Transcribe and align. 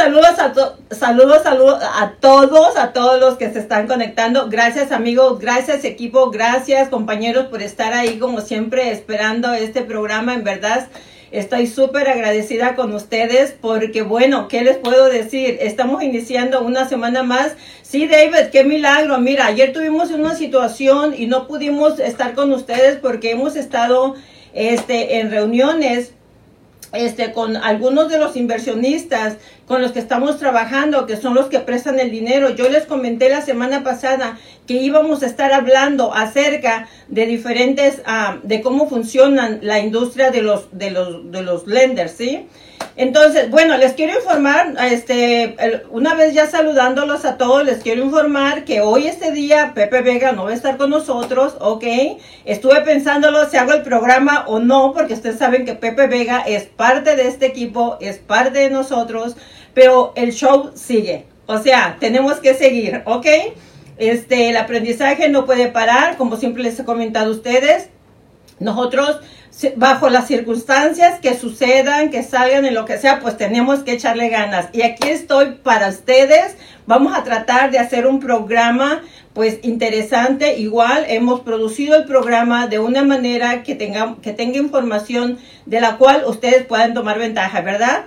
saludos 0.00 0.38
a, 0.38 0.54
saludos, 0.94 1.42
saludos 1.42 1.82
a 1.82 2.12
todos, 2.20 2.76
a 2.78 2.94
todos 2.94 3.20
los 3.20 3.36
que 3.36 3.52
se 3.52 3.58
están 3.58 3.86
conectando. 3.86 4.48
Gracias 4.48 4.92
amigos, 4.92 5.38
gracias 5.38 5.84
equipo, 5.84 6.30
gracias 6.30 6.88
compañeros 6.88 7.48
por 7.48 7.60
estar 7.60 7.92
ahí 7.92 8.18
como 8.18 8.40
siempre 8.40 8.92
esperando 8.92 9.52
este 9.52 9.82
programa. 9.82 10.32
En 10.32 10.42
verdad, 10.42 10.88
estoy 11.32 11.66
súper 11.66 12.08
agradecida 12.08 12.76
con 12.76 12.94
ustedes 12.94 13.54
porque 13.60 14.00
bueno, 14.00 14.48
¿qué 14.48 14.62
les 14.62 14.78
puedo 14.78 15.04
decir? 15.10 15.58
Estamos 15.60 16.02
iniciando 16.02 16.62
una 16.62 16.88
semana 16.88 17.22
más. 17.22 17.52
Sí, 17.82 18.06
David, 18.06 18.48
qué 18.50 18.64
milagro. 18.64 19.18
Mira, 19.18 19.48
ayer 19.48 19.74
tuvimos 19.74 20.10
una 20.12 20.34
situación 20.34 21.12
y 21.14 21.26
no 21.26 21.46
pudimos 21.46 22.00
estar 22.00 22.32
con 22.32 22.54
ustedes 22.54 22.96
porque 22.96 23.32
hemos 23.32 23.54
estado 23.54 24.14
este, 24.54 25.18
en 25.18 25.30
reuniones 25.30 26.14
este, 26.92 27.32
con 27.32 27.56
algunos 27.56 28.08
de 28.08 28.18
los 28.18 28.36
inversionistas 28.36 29.36
con 29.66 29.82
los 29.82 29.92
que 29.92 30.00
estamos 30.00 30.38
trabajando, 30.38 31.06
que 31.06 31.16
son 31.16 31.34
los 31.34 31.46
que 31.46 31.60
prestan 31.60 32.00
el 32.00 32.10
dinero. 32.10 32.50
Yo 32.50 32.68
les 32.68 32.86
comenté 32.86 33.28
la 33.28 33.40
semana 33.40 33.84
pasada 33.84 34.38
que 34.66 34.74
íbamos 34.74 35.22
a 35.22 35.26
estar 35.26 35.52
hablando 35.52 36.12
acerca 36.12 36.88
de 37.08 37.26
diferentes, 37.26 38.02
ah, 38.04 38.38
de 38.42 38.62
cómo 38.62 38.88
funcionan 38.88 39.60
la 39.62 39.78
industria 39.78 40.30
de 40.30 40.42
los, 40.42 40.76
de 40.76 40.90
los, 40.90 41.30
de 41.30 41.42
los 41.42 41.66
lenders, 41.66 42.12
¿sí? 42.12 42.48
Entonces, 42.96 43.50
bueno, 43.50 43.76
les 43.78 43.94
quiero 43.94 44.14
informar, 44.14 44.74
este, 44.90 45.56
una 45.90 46.14
vez 46.14 46.34
ya 46.34 46.46
saludándolos 46.46 47.24
a 47.24 47.38
todos, 47.38 47.64
les 47.64 47.82
quiero 47.82 48.04
informar 48.04 48.64
que 48.64 48.82
hoy 48.82 49.06
este 49.06 49.32
día 49.32 49.72
Pepe 49.74 50.02
Vega 50.02 50.32
no 50.32 50.44
va 50.44 50.50
a 50.50 50.54
estar 50.54 50.76
con 50.76 50.90
nosotros, 50.90 51.54
¿ok? 51.60 51.84
Estuve 52.44 52.80
pensándolo 52.82 53.48
si 53.48 53.56
hago 53.56 53.72
el 53.72 53.82
programa 53.82 54.44
o 54.48 54.58
no, 54.58 54.92
porque 54.92 55.14
ustedes 55.14 55.38
saben 55.38 55.64
que 55.64 55.74
Pepe 55.74 56.08
Vega 56.08 56.40
es 56.46 56.64
parte 56.64 57.16
de 57.16 57.28
este 57.28 57.46
equipo, 57.46 57.96
es 58.00 58.18
parte 58.18 58.58
de 58.58 58.70
nosotros, 58.70 59.36
pero 59.72 60.12
el 60.16 60.32
show 60.32 60.72
sigue, 60.74 61.24
o 61.46 61.58
sea, 61.58 61.96
tenemos 62.00 62.34
que 62.38 62.54
seguir, 62.54 63.02
¿ok? 63.06 63.26
Este, 63.96 64.50
el 64.50 64.56
aprendizaje 64.56 65.28
no 65.28 65.44
puede 65.44 65.68
parar, 65.68 66.16
como 66.16 66.36
siempre 66.36 66.62
les 66.62 66.78
he 66.80 66.84
comentado 66.84 67.28
a 67.28 67.34
ustedes. 67.34 67.90
Nosotros 68.58 69.20
bajo 69.76 70.08
las 70.08 70.26
circunstancias 70.26 71.20
que 71.20 71.36
sucedan, 71.36 72.10
que 72.10 72.22
salgan 72.22 72.64
en 72.64 72.74
lo 72.74 72.84
que 72.84 72.98
sea, 72.98 73.20
pues 73.20 73.36
tenemos 73.36 73.80
que 73.80 73.92
echarle 73.92 74.28
ganas. 74.28 74.68
Y 74.72 74.82
aquí 74.82 75.08
estoy 75.08 75.52
para 75.62 75.88
ustedes. 75.88 76.56
Vamos 76.86 77.16
a 77.16 77.24
tratar 77.24 77.70
de 77.70 77.78
hacer 77.78 78.06
un 78.06 78.20
programa 78.20 79.02
pues 79.32 79.58
interesante. 79.62 80.58
Igual 80.58 81.04
hemos 81.08 81.40
producido 81.40 81.96
el 81.96 82.04
programa 82.04 82.66
de 82.66 82.78
una 82.78 83.04
manera 83.04 83.62
que 83.62 83.74
tenga, 83.74 84.16
que 84.22 84.32
tenga 84.32 84.58
información 84.58 85.38
de 85.66 85.80
la 85.80 85.96
cual 85.96 86.24
ustedes 86.26 86.64
puedan 86.64 86.94
tomar 86.94 87.18
ventaja, 87.18 87.60
¿verdad? 87.60 88.04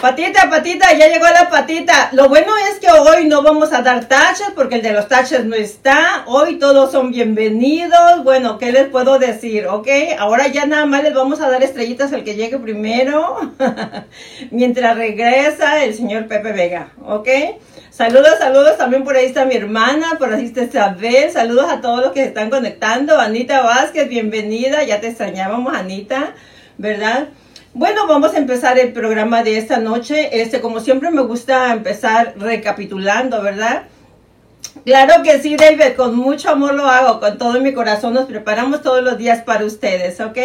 Patita, 0.00 0.50
patita, 0.50 0.92
ya 0.94 1.06
llegó 1.06 1.26
la 1.26 1.48
patita. 1.48 2.10
Lo 2.12 2.28
bueno 2.28 2.52
es 2.68 2.80
que 2.80 2.90
hoy 2.90 3.26
no 3.26 3.42
vamos 3.42 3.72
a 3.72 3.82
dar 3.82 4.06
tachas 4.06 4.50
porque 4.56 4.76
el 4.76 4.82
de 4.82 4.92
los 4.92 5.06
tachas 5.06 5.44
no 5.44 5.54
está. 5.54 6.24
Hoy 6.26 6.58
todos 6.58 6.90
son 6.90 7.12
bienvenidos. 7.12 8.24
Bueno, 8.24 8.58
¿qué 8.58 8.72
les 8.72 8.88
puedo 8.88 9.20
decir? 9.20 9.68
¿Ok? 9.68 9.86
Ahora 10.18 10.48
ya 10.48 10.66
nada 10.66 10.86
más 10.86 11.04
les 11.04 11.14
vamos 11.14 11.40
a 11.40 11.48
dar 11.48 11.62
estrellitas 11.62 12.12
al 12.12 12.24
que 12.24 12.34
llegue 12.34 12.58
primero. 12.58 13.52
Mientras 14.50 14.96
regresa 14.96 15.84
el 15.84 15.94
señor 15.94 16.26
Pepe 16.26 16.52
Vega. 16.52 16.88
¿Ok? 17.06 17.28
Saludos, 17.90 18.38
saludos. 18.40 18.76
También 18.78 19.04
por 19.04 19.14
ahí 19.14 19.26
está 19.26 19.44
mi 19.44 19.54
hermana, 19.54 20.16
por 20.18 20.32
ahí 20.32 20.46
está 20.46 20.64
Isabel. 20.64 21.30
Saludos 21.30 21.66
a 21.70 21.80
todos 21.80 22.00
los 22.00 22.12
que 22.12 22.22
se 22.22 22.28
están 22.28 22.50
conectando. 22.50 23.20
Anita 23.20 23.62
Vázquez, 23.62 24.08
bienvenida. 24.08 24.82
Ya 24.82 25.00
te 25.00 25.08
extrañábamos, 25.08 25.74
Anita. 25.76 26.34
¿Verdad? 26.76 27.28
Bueno, 27.74 28.06
vamos 28.06 28.34
a 28.34 28.38
empezar 28.38 28.78
el 28.78 28.92
programa 28.92 29.42
de 29.42 29.56
esta 29.56 29.78
noche. 29.78 30.42
Este, 30.42 30.60
como 30.60 30.80
siempre 30.80 31.10
me 31.10 31.22
gusta 31.22 31.72
empezar 31.72 32.34
recapitulando, 32.36 33.40
¿verdad? 33.40 33.84
Claro 34.84 35.22
que 35.22 35.40
sí, 35.40 35.56
David, 35.56 35.94
con 35.96 36.16
mucho 36.16 36.50
amor 36.50 36.74
lo 36.74 36.86
hago, 36.86 37.20
con 37.20 37.38
todo 37.38 37.60
mi 37.60 37.72
corazón 37.72 38.14
nos 38.14 38.24
preparamos 38.24 38.82
todos 38.82 39.02
los 39.02 39.16
días 39.18 39.42
para 39.42 39.64
ustedes, 39.64 40.18
¿ok? 40.20 40.38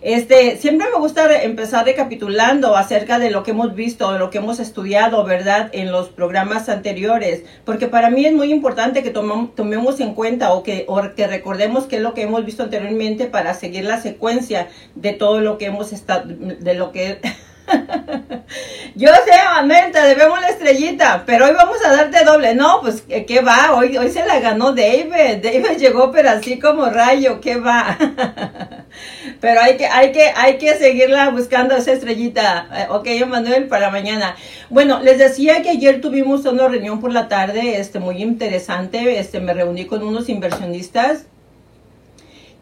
Este, 0.00 0.56
siempre 0.56 0.88
me 0.90 0.98
gusta 0.98 1.42
empezar 1.42 1.84
recapitulando 1.84 2.76
acerca 2.76 3.18
de 3.18 3.30
lo 3.30 3.42
que 3.42 3.50
hemos 3.50 3.74
visto, 3.74 4.12
de 4.12 4.18
lo 4.18 4.30
que 4.30 4.38
hemos 4.38 4.58
estudiado, 4.58 5.22
¿verdad? 5.24 5.70
En 5.72 5.92
los 5.92 6.08
programas 6.08 6.68
anteriores, 6.68 7.42
porque 7.64 7.88
para 7.88 8.10
mí 8.10 8.24
es 8.24 8.32
muy 8.32 8.50
importante 8.52 9.02
que 9.02 9.10
tomemos 9.10 10.00
en 10.00 10.14
cuenta 10.14 10.52
o 10.54 10.62
que, 10.62 10.84
o 10.88 11.00
que 11.14 11.26
recordemos 11.26 11.86
qué 11.86 11.96
es 11.96 12.02
lo 12.02 12.14
que 12.14 12.22
hemos 12.22 12.44
visto 12.44 12.62
anteriormente 12.62 13.26
para 13.26 13.54
seguir 13.54 13.84
la 13.84 14.00
secuencia 14.00 14.68
de 14.94 15.12
todo 15.12 15.40
lo 15.40 15.58
que 15.58 15.66
hemos 15.66 15.92
estado, 15.92 16.24
de 16.26 16.74
lo 16.74 16.90
que... 16.90 17.20
Yo 18.94 19.08
sé, 19.08 19.32
Manuel, 19.44 19.92
te 19.92 20.00
debemos 20.00 20.40
la 20.40 20.48
estrellita, 20.48 21.22
pero 21.26 21.46
hoy 21.46 21.54
vamos 21.54 21.76
a 21.84 21.92
darte 21.92 22.24
doble. 22.24 22.54
No, 22.54 22.80
pues, 22.80 23.02
¿qué 23.02 23.40
va? 23.40 23.74
Hoy, 23.74 23.96
hoy 23.96 24.10
se 24.10 24.24
la 24.26 24.40
ganó 24.40 24.72
David. 24.72 25.42
David 25.42 25.78
llegó, 25.78 26.10
pero 26.10 26.30
así 26.30 26.58
como 26.58 26.86
rayo, 26.86 27.40
¿qué 27.40 27.56
va? 27.56 27.96
pero 29.40 29.60
hay 29.60 29.76
que, 29.76 29.86
hay 29.86 30.12
que, 30.12 30.32
hay 30.34 30.58
que 30.58 30.74
seguirla 30.74 31.30
buscando 31.30 31.76
esa 31.76 31.92
estrellita. 31.92 32.68
Eh, 32.72 32.86
ok, 32.90 33.28
Manuel, 33.28 33.68
para 33.68 33.90
mañana. 33.90 34.36
Bueno, 34.70 35.00
les 35.00 35.18
decía 35.18 35.62
que 35.62 35.70
ayer 35.70 36.00
tuvimos 36.00 36.44
una 36.44 36.68
reunión 36.68 37.00
por 37.00 37.12
la 37.12 37.28
tarde, 37.28 37.78
este, 37.78 37.98
muy 37.98 38.22
interesante. 38.22 39.18
Este, 39.18 39.40
me 39.40 39.54
reuní 39.54 39.86
con 39.86 40.02
unos 40.02 40.28
inversionistas 40.28 41.26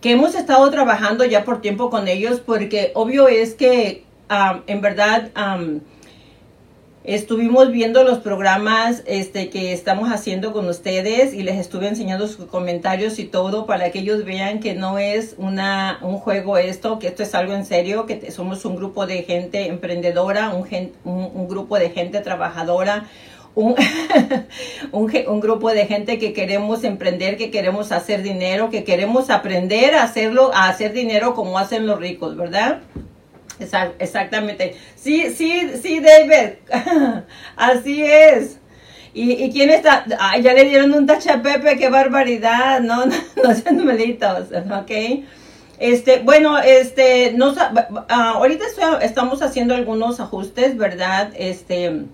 que 0.01 0.13
hemos 0.13 0.35
estado 0.35 0.71
trabajando 0.71 1.25
ya 1.25 1.45
por 1.45 1.61
tiempo 1.61 1.91
con 1.91 2.07
ellos 2.07 2.41
porque 2.41 2.93
obvio 2.95 3.29
es 3.29 3.55
que 3.55 4.06
en 4.29 4.81
verdad 4.81 5.31
estuvimos 7.07 7.71
viendo 7.71 8.03
los 8.03 8.19
programas 8.19 9.05
este, 9.07 9.49
que 9.49 9.73
estamos 9.73 10.11
haciendo 10.11 10.53
con 10.53 10.69
ustedes 10.69 11.35
y 11.35 11.45
les 11.45 11.57
estuve 11.57 11.87
enseñando 11.87 12.27
sus 12.27 12.47
comentarios 12.47 13.21
y 13.21 13.25
todo 13.25 13.65
para 13.65 13.91
que 13.91 14.01
ellos 14.01 14.25
vean 14.25 14.59
que 14.59 14.75
no 14.75 14.99
es 14.99 15.37
una, 15.39 16.01
un 16.03 16.19
juego 16.19 16.59
esto, 16.59 16.99
que 16.99 17.07
esto 17.07 17.23
es 17.23 17.35
algo 17.37 17.55
en 17.55 17.65
serio, 17.65 18.07
que 18.07 18.31
somos 18.33 18.65
un 18.65 18.75
grupo 18.75 19.07
de 19.07 19.23
gente 19.23 19.69
emprendedora, 19.69 20.51
un, 20.51 20.67
un, 21.05 21.49
grupo 21.49 21.79
de 21.79 21.91
gente 21.91 22.21
trabajadora. 22.21 23.07
Un, 23.55 23.75
un, 24.93 25.11
un, 25.29 25.41
grupo 25.41 25.71
de 25.71 25.87
gente 25.87 26.19
que 26.19 26.35
queremos 26.35 26.85
emprender, 26.85 27.39
que 27.39 27.51
queremos 27.51 27.91
hacer 27.91 28.23
dinero, 28.23 28.69
que 28.69 28.85
queremos 28.85 29.31
aprender 29.31 29.95
a 29.95 30.03
hacerlo, 30.03 30.51
a 30.53 30.69
hacer 30.69 30.93
dinero 30.93 31.35
como 31.35 31.57
hacen 31.57 31.87
los 31.87 31.99
ricos, 31.99 32.37
¿verdad? 32.37 32.83
Exactamente. 33.59 34.77
Sí, 34.97 35.31
sí, 35.31 35.71
sí, 35.83 36.01
David. 36.01 36.57
Así 37.57 38.05
es. 38.05 38.59
¿Y, 39.19 39.51
quién 39.51 39.71
está? 39.71 40.05
Ay, 40.21 40.43
ya 40.43 40.53
le 40.53 40.65
dieron 40.65 40.93
un 40.93 41.07
tache 41.07 41.31
a 41.31 41.41
Pepe, 41.41 41.79
qué 41.79 41.89
barbaridad. 41.89 42.81
No, 42.81 43.07
no, 43.07 43.15
no 43.43 43.55
sean 43.55 43.79
numeritos, 43.79 44.49
¿ok? 44.53 44.91
Este, 45.79 46.21
bueno, 46.21 46.59
este, 46.59 47.33
nos, 47.33 47.57
ah, 47.59 48.33
ahorita 48.35 48.65
estamos 49.03 49.43
haciendo 49.43 49.75
algunos 49.75 50.21
ajustes, 50.21 50.77
¿verdad? 50.77 51.33
Este, 51.37 52.05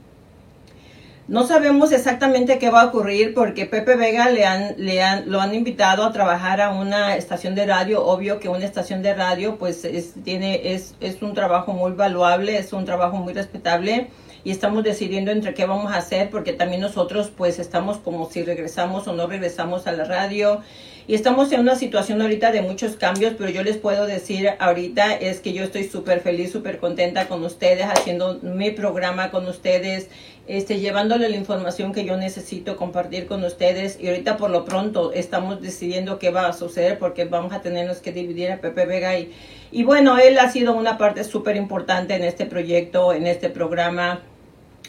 no 1.32 1.46
sabemos 1.46 1.92
exactamente 1.92 2.58
qué 2.58 2.68
va 2.68 2.82
a 2.82 2.86
ocurrir 2.88 3.32
porque 3.32 3.64
Pepe 3.64 3.96
Vega 3.96 4.28
le 4.28 4.44
han, 4.44 4.74
le 4.76 5.02
han, 5.02 5.30
lo 5.30 5.40
han 5.40 5.54
invitado 5.54 6.04
a 6.04 6.12
trabajar 6.12 6.60
a 6.60 6.68
una 6.68 7.16
estación 7.16 7.54
de 7.54 7.64
radio. 7.64 8.04
Obvio 8.04 8.38
que 8.38 8.50
una 8.50 8.66
estación 8.66 9.00
de 9.00 9.14
radio 9.14 9.56
pues 9.56 9.86
es, 9.86 10.12
tiene, 10.24 10.74
es, 10.74 10.94
es 11.00 11.22
un 11.22 11.32
trabajo 11.32 11.72
muy 11.72 11.92
valuable, 11.92 12.58
es 12.58 12.74
un 12.74 12.84
trabajo 12.84 13.16
muy 13.16 13.32
respetable 13.32 14.10
y 14.44 14.50
estamos 14.50 14.84
decidiendo 14.84 15.30
entre 15.30 15.54
qué 15.54 15.64
vamos 15.64 15.90
a 15.90 15.96
hacer 15.96 16.28
porque 16.28 16.52
también 16.52 16.82
nosotros 16.82 17.32
pues 17.34 17.58
estamos 17.58 17.96
como 17.96 18.30
si 18.30 18.42
regresamos 18.42 19.08
o 19.08 19.14
no 19.14 19.26
regresamos 19.26 19.86
a 19.86 19.92
la 19.92 20.04
radio 20.04 20.60
y 21.08 21.14
estamos 21.14 21.50
en 21.52 21.60
una 21.60 21.74
situación 21.74 22.22
ahorita 22.22 22.52
de 22.52 22.62
muchos 22.62 22.96
cambios, 22.96 23.34
pero 23.36 23.50
yo 23.50 23.62
les 23.62 23.76
puedo 23.76 24.06
decir 24.06 24.50
ahorita 24.58 25.14
es 25.14 25.40
que 25.40 25.52
yo 25.52 25.64
estoy 25.64 25.84
súper 25.84 26.20
feliz, 26.20 26.52
súper 26.52 26.78
contenta 26.78 27.26
con 27.26 27.44
ustedes, 27.44 27.86
haciendo 27.86 28.38
mi 28.42 28.70
programa 28.70 29.30
con 29.30 29.46
ustedes, 29.48 30.08
este, 30.46 30.78
llevándole 30.78 31.28
la 31.28 31.36
información 31.36 31.92
que 31.92 32.04
yo 32.04 32.16
necesito 32.16 32.76
compartir 32.76 33.26
con 33.26 33.44
ustedes. 33.44 33.98
Y 34.00 34.08
ahorita 34.08 34.36
por 34.36 34.50
lo 34.50 34.64
pronto 34.64 35.12
estamos 35.12 35.60
decidiendo 35.60 36.18
qué 36.18 36.30
va 36.30 36.46
a 36.46 36.52
suceder 36.52 36.98
porque 36.98 37.24
vamos 37.24 37.52
a 37.52 37.62
tenernos 37.62 37.98
que 37.98 38.12
dividir 38.12 38.52
a 38.52 38.60
Pepe 38.60 38.86
Vega. 38.86 39.18
Y, 39.18 39.32
y 39.72 39.82
bueno, 39.82 40.18
él 40.18 40.38
ha 40.38 40.50
sido 40.50 40.74
una 40.74 40.98
parte 40.98 41.24
súper 41.24 41.56
importante 41.56 42.14
en 42.14 42.22
este 42.22 42.46
proyecto, 42.46 43.12
en 43.12 43.26
este 43.26 43.50
programa 43.50 44.22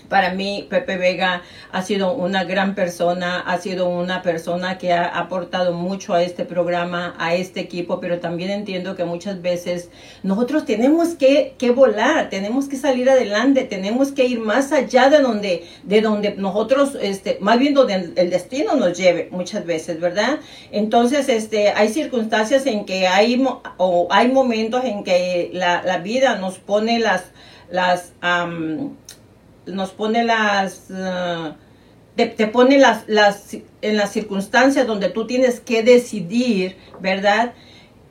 para 0.09 0.33
mí, 0.33 0.67
Pepe 0.69 0.97
Vega 0.97 1.41
ha 1.71 1.81
sido 1.81 2.13
una 2.13 2.44
gran 2.44 2.75
persona, 2.75 3.39
ha 3.39 3.57
sido 3.57 3.89
una 3.89 4.21
persona 4.21 4.77
que 4.77 4.94
ha 4.94 5.05
aportado 5.05 5.73
mucho 5.73 6.13
a 6.13 6.23
este 6.23 6.45
programa, 6.45 7.15
a 7.17 7.35
este 7.35 7.59
equipo, 7.59 8.00
pero 8.00 8.19
también 8.19 8.51
entiendo 8.51 8.95
que 8.95 9.05
muchas 9.05 9.41
veces 9.41 9.89
nosotros 10.21 10.65
tenemos 10.65 11.15
que, 11.15 11.55
volar, 11.75 12.29
tenemos 12.29 12.67
que 12.67 12.75
salir 12.75 13.09
adelante, 13.09 13.63
tenemos 13.63 14.11
que 14.11 14.25
ir 14.25 14.39
más 14.39 14.71
allá 14.71 15.09
de 15.09 15.19
donde, 15.19 15.67
de 15.83 16.01
donde 16.01 16.35
nosotros, 16.35 16.97
este, 17.01 17.38
más 17.41 17.57
bien 17.57 17.73
donde 17.73 18.13
el 18.15 18.29
destino 18.29 18.75
nos 18.75 18.97
lleve 18.97 19.29
muchas 19.31 19.65
veces, 19.65 19.99
¿verdad? 19.99 20.39
Entonces, 20.71 21.29
este, 21.29 21.69
hay 21.69 21.89
circunstancias 21.89 22.65
en 22.65 22.85
que 22.85 23.07
hay, 23.07 23.44
o 23.77 24.07
hay 24.11 24.27
momentos 24.29 24.83
en 24.85 25.03
que 25.03 25.49
la, 25.53 25.97
vida 26.03 26.35
nos 26.38 26.57
pone 26.59 26.99
las, 26.99 27.23
las, 27.69 28.13
nos 29.65 29.92
pone 29.92 30.24
las... 30.24 30.89
Uh, 30.89 31.54
te, 32.15 32.27
te, 32.27 32.48
pone 32.48 32.77
las, 32.77 33.07
las, 33.07 33.57
en 33.81 33.98
las 33.98 34.12
circunstancias 34.12 34.86
donde 34.86 35.10
tú 35.10 35.25
tienes 35.25 35.60
que 35.60 35.81
decidir, 35.81 36.77
¿verdad? 37.00 37.54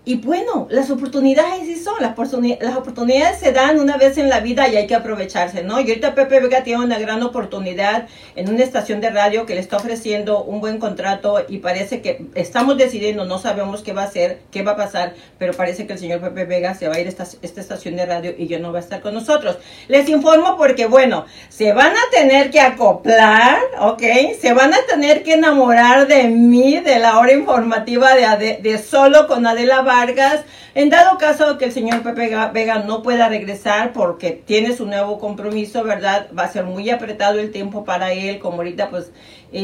Y 0.05 0.17
bueno, 0.17 0.67
las 0.69 0.91
oportunidades 0.91 1.65
sí 1.65 1.77
son, 1.77 1.95
las, 2.01 2.17
las 2.61 2.77
oportunidades 2.77 3.39
se 3.39 3.53
dan 3.53 3.79
una 3.79 3.97
vez 3.97 4.19
en 4.19 4.29
la 4.29 4.41
vida 4.41 4.69
y 4.69 4.75
hay 4.75 4.89
que 4.89 4.97
aprovecharse, 4.97 5.63
¿no? 5.63 5.79
Y 5.79 5.89
ahorita 5.89 6.17
Pepe 6.17 6.41
Vega 6.41 6.65
tiene 6.65 6.85
una 6.85 6.99
gran 6.99 7.23
oportunidad 7.23 8.09
en 8.35 8.51
una 8.53 8.65
estación 8.65 9.01
de 9.01 9.11
radio 9.11 9.47
que 9.47 9.55
le 9.55 9.61
está 9.61 9.77
ofreciendo 9.77 10.43
un 10.43 10.61
buen 10.61 10.81
contrato 10.81 11.45
y 11.49 11.59
parece 11.59 12.03
que 12.03 12.27
estamos 12.35 12.79
decidiendo, 12.79 13.27
no 13.27 13.39
sabemos 13.39 13.83
qué 13.83 13.93
va 13.93 14.03
a 14.03 14.07
hacer, 14.07 14.41
qué 14.51 14.65
va 14.65 14.73
a 14.73 14.77
pasar, 14.77 15.15
pero 15.39 15.53
parece 15.53 15.87
que 15.87 15.93
el 15.93 16.01
señor 16.01 16.21
Pepe 16.21 16.47
Vega 16.47 16.75
se 16.75 16.89
va 16.89 16.97
a 16.97 16.99
ir 16.99 17.07
a 17.07 17.09
esta, 17.09 17.25
esta 17.41 17.61
estación 17.61 17.95
de 17.95 18.05
radio 18.05 18.35
y 18.37 18.49
ya 18.49 18.59
no 18.59 18.73
va 18.73 18.79
a 18.79 18.83
estar 18.83 19.03
con 19.03 19.15
nosotros. 19.15 19.59
Les 19.87 20.09
informo 20.09 20.57
porque, 20.57 20.87
bueno, 20.87 21.27
se 21.49 21.73
van 21.73 21.93
a 21.93 22.11
tener 22.11 22.51
que 22.51 22.59
acoplar, 22.59 23.61
¿ok? 23.79 24.03
Se 24.41 24.53
van 24.53 24.75
a 24.75 24.79
tener 24.89 25.23
que 25.23 25.35
enamorar 25.35 26.09
de 26.09 26.25
mí, 26.25 26.81
de 26.81 26.99
la 26.99 27.21
hora 27.21 27.33
informativa 27.35 28.17
de, 28.17 28.59
de, 28.61 28.79
Solo 28.79 29.29
con 29.29 29.47
Adela 29.47 29.92
Vargas. 29.93 30.45
En 30.75 30.89
dado 30.89 31.19
caso 31.19 31.59
que 31.59 31.67
el 31.67 31.73
señor 31.73 32.03
Pepe 32.03 32.35
Vega 32.55 32.79
no 32.79 33.03
pueda 33.03 33.29
regresar 33.29 33.93
porque 33.93 34.31
tiene 34.31 34.75
su 34.75 34.87
nuevo 34.87 35.19
compromiso, 35.19 35.85
¿verdad? 35.85 36.29
Va 36.37 36.45
a 36.45 36.49
ser 36.49 36.65
muy 36.65 36.89
apretado 36.89 37.39
el 37.39 37.51
tiempo 37.51 37.85
para 37.85 38.13
él, 38.13 38.39
como 38.39 38.57
ahorita 38.57 38.89
pues 38.89 39.13
eh, 39.53 39.61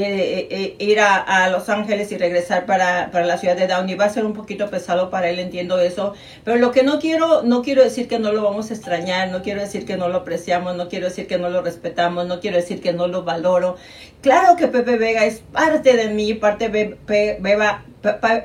eh, 0.51 0.77
eh, 0.79 0.85
ir 0.85 1.01
a, 1.01 1.49
Los 1.49 1.71
Ángeles 1.71 2.13
y 2.13 2.19
regresar 2.19 2.67
para, 2.67 3.11
para, 3.11 3.25
la 3.25 3.39
ciudad 3.39 3.57
de 3.57 3.67
Downey. 3.67 3.95
Va 3.95 4.05
a 4.05 4.11
ser 4.11 4.27
un 4.27 4.35
poquito 4.35 4.69
pesado 4.69 5.09
para 5.09 5.31
él, 5.31 5.39
entiendo 5.39 5.81
eso. 5.81 6.13
Pero 6.45 6.59
lo 6.59 6.73
que 6.73 6.83
no 6.83 6.99
quiero, 6.99 7.43
no 7.43 7.63
quiero 7.63 7.83
decir 7.83 8.07
que 8.07 8.19
no 8.19 8.31
lo 8.31 8.43
vamos 8.43 8.71
a 8.71 8.75
extrañar, 8.75 9.31
no 9.31 9.41
quiero 9.41 9.63
decir 9.63 9.87
que 9.87 9.97
no 9.97 10.11
lo 10.11 10.19
apreciamos, 10.19 10.77
no 10.77 10.91
quiero 10.91 11.07
decir 11.07 11.27
que 11.27 11.39
no 11.39 11.49
lo 11.49 11.63
respetamos, 11.63 12.27
no 12.27 12.41
quiero 12.41 12.59
decir 12.59 12.83
que 12.83 12.93
no 12.93 13.07
lo 13.07 13.23
valoro. 13.25 13.77
Claro 14.21 14.57
que 14.57 14.67
Pepe 14.67 14.97
Vega 14.97 15.25
es 15.25 15.41
parte 15.53 15.97
de 15.97 16.09
mí, 16.09 16.35
parte 16.35 16.69
de 16.69 16.97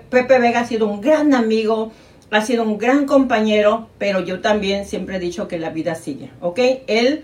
Pepe 0.09 0.39
Vega 0.39 0.59
ha 0.59 0.65
sido 0.65 0.87
un 0.87 1.01
gran 1.01 1.33
amigo 1.33 1.91
ha 2.37 2.41
sido 2.41 2.63
un 2.63 2.77
gran 2.77 3.05
compañero, 3.05 3.89
pero 3.99 4.19
yo 4.19 4.41
también 4.41 4.85
siempre 4.85 5.17
he 5.17 5.19
dicho 5.19 5.47
que 5.47 5.59
la 5.59 5.69
vida 5.69 5.93
sigue, 5.95 6.31
¿ok? 6.41 6.59
Él 6.87 7.23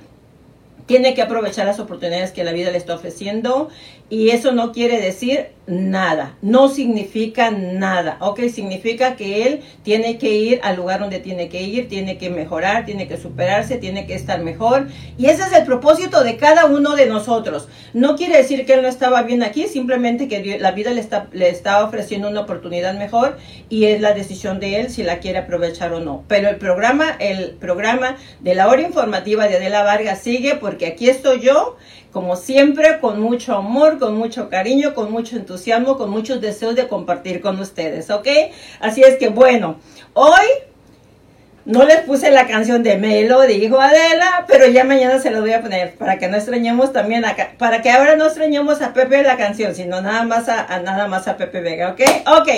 tiene 0.85 1.13
que 1.13 1.21
aprovechar 1.21 1.65
las 1.65 1.79
oportunidades 1.79 2.31
que 2.31 2.43
la 2.43 2.51
vida 2.51 2.71
le 2.71 2.77
está 2.77 2.95
ofreciendo 2.95 3.69
y 4.09 4.29
eso 4.29 4.51
no 4.51 4.71
quiere 4.71 4.99
decir 4.99 5.47
nada, 5.69 6.35
no 6.41 6.67
significa 6.67 7.51
nada, 7.51 8.17
¿ok? 8.21 8.41
Significa 8.51 9.15
que 9.15 9.45
él 9.45 9.61
tiene 9.83 10.17
que 10.17 10.31
ir 10.33 10.59
al 10.63 10.77
lugar 10.77 10.99
donde 10.99 11.19
tiene 11.19 11.47
que 11.47 11.61
ir, 11.61 11.87
tiene 11.87 12.17
que 12.17 12.31
mejorar, 12.31 12.85
tiene 12.85 13.07
que 13.07 13.17
superarse, 13.17 13.77
tiene 13.77 14.07
que 14.07 14.15
estar 14.15 14.41
mejor 14.41 14.87
y 15.17 15.27
ese 15.27 15.43
es 15.43 15.53
el 15.53 15.65
propósito 15.65 16.23
de 16.23 16.37
cada 16.37 16.65
uno 16.65 16.95
de 16.95 17.05
nosotros. 17.05 17.67
No 17.93 18.15
quiere 18.15 18.37
decir 18.37 18.65
que 18.65 18.73
él 18.73 18.81
no 18.81 18.87
estaba 18.87 19.21
bien 19.21 19.43
aquí, 19.43 19.67
simplemente 19.67 20.27
que 20.27 20.57
la 20.57 20.71
vida 20.71 20.91
le 20.91 21.01
está, 21.01 21.27
le 21.31 21.49
está 21.49 21.83
ofreciendo 21.83 22.29
una 22.29 22.41
oportunidad 22.41 22.95
mejor 22.95 23.37
y 23.69 23.85
es 23.85 24.01
la 24.01 24.13
decisión 24.13 24.59
de 24.59 24.79
él 24.79 24.89
si 24.89 25.03
la 25.03 25.19
quiere 25.19 25.37
aprovechar 25.37 25.93
o 25.93 25.99
no. 25.99 26.23
Pero 26.27 26.49
el 26.49 26.55
programa, 26.55 27.15
el 27.19 27.51
programa 27.51 28.17
de 28.39 28.55
la 28.55 28.67
hora 28.69 28.81
informativa 28.81 29.47
de 29.47 29.57
Adela 29.57 29.83
Vargas 29.83 30.19
sigue 30.19 30.55
porque 30.55 30.87
aquí 30.87 31.09
estoy 31.09 31.41
yo 31.41 31.77
como 32.11 32.35
siempre, 32.35 32.99
con 32.99 33.19
mucho 33.21 33.55
amor, 33.55 33.99
con 33.99 34.17
mucho 34.17 34.49
cariño, 34.49 34.93
con 34.93 35.11
mucho 35.11 35.35
entusiasmo, 35.35 35.97
con 35.97 36.09
muchos 36.09 36.41
deseos 36.41 36.75
de 36.75 36.87
compartir 36.87 37.41
con 37.41 37.59
ustedes, 37.59 38.09
¿ok? 38.09 38.27
Así 38.79 39.01
es 39.01 39.17
que 39.17 39.29
bueno, 39.29 39.77
hoy 40.13 40.47
no 41.69 41.85
les 41.85 41.99
puse 42.01 42.31
la 42.31 42.47
canción 42.47 42.81
de 42.81 42.97
Melo, 42.97 43.43
dijo 43.43 43.79
Adela, 43.79 44.45
pero 44.47 44.65
ya 44.65 44.83
mañana 44.85 45.19
se 45.19 45.29
la 45.29 45.39
voy 45.39 45.53
a 45.53 45.61
poner 45.61 45.93
para 45.93 46.17
que 46.17 46.27
no 46.27 46.35
extrañemos 46.35 46.91
también 46.91 47.25
acá, 47.25 47.51
para 47.59 47.83
que 47.83 47.91
ahora 47.91 48.15
no 48.15 48.25
extrañemos 48.25 48.81
a 48.81 48.91
Pepe 48.91 49.21
la 49.21 49.37
canción, 49.37 49.75
sino 49.75 50.01
nada 50.01 50.23
más 50.23 50.49
a, 50.49 50.79
nada 50.79 51.07
más 51.07 51.27
a 51.27 51.37
Pepe 51.37 51.61
Vega, 51.61 51.91
¿ok? 51.91 52.01
Ok, 52.39 52.49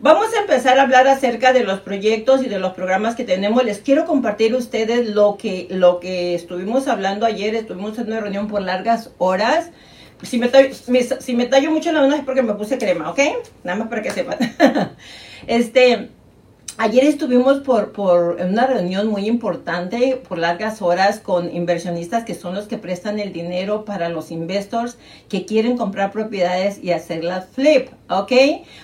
vamos 0.00 0.26
a 0.34 0.40
empezar 0.40 0.80
a 0.80 0.82
hablar 0.82 1.06
acerca 1.06 1.52
de 1.52 1.62
los 1.62 1.78
proyectos 1.78 2.42
y 2.42 2.48
de 2.48 2.58
los 2.58 2.72
programas 2.72 3.14
que 3.14 3.22
tenemos. 3.22 3.64
Les 3.64 3.78
quiero 3.78 4.04
compartir 4.04 4.52
a 4.52 4.56
ustedes 4.56 5.10
lo 5.10 5.36
que, 5.36 5.68
lo 5.70 6.00
que 6.00 6.34
estuvimos 6.34 6.88
hablando 6.88 7.24
ayer, 7.24 7.54
estuvimos 7.54 7.96
en 8.00 8.08
una 8.08 8.18
reunión 8.18 8.48
por 8.48 8.62
largas 8.62 9.10
horas. 9.18 9.70
Si 10.24 10.38
me, 10.38 10.48
tallo, 10.48 10.74
si 10.74 11.36
me 11.36 11.46
tallo 11.46 11.70
mucho 11.70 11.92
la 11.92 12.00
mano 12.00 12.16
es 12.16 12.24
porque 12.24 12.42
me 12.42 12.54
puse 12.54 12.78
crema, 12.78 13.10
¿ok? 13.10 13.20
Nada 13.62 13.78
más 13.78 13.86
para 13.86 14.02
que 14.02 14.10
sepan. 14.10 14.38
este, 15.46 16.10
Ayer 16.78 17.04
estuvimos 17.04 17.60
por, 17.60 17.92
por 17.92 18.36
una 18.38 18.66
reunión 18.66 19.06
muy 19.06 19.26
importante 19.26 20.20
por 20.28 20.36
largas 20.36 20.82
horas 20.82 21.20
con 21.20 21.54
inversionistas 21.56 22.24
que 22.24 22.34
son 22.34 22.54
los 22.54 22.66
que 22.66 22.76
prestan 22.76 23.18
el 23.18 23.32
dinero 23.32 23.86
para 23.86 24.10
los 24.10 24.30
investors 24.30 24.98
que 25.30 25.46
quieren 25.46 25.78
comprar 25.78 26.12
propiedades 26.12 26.78
y 26.82 26.90
hacerlas 26.90 27.46
flip, 27.54 27.88
¿ok? 28.10 28.32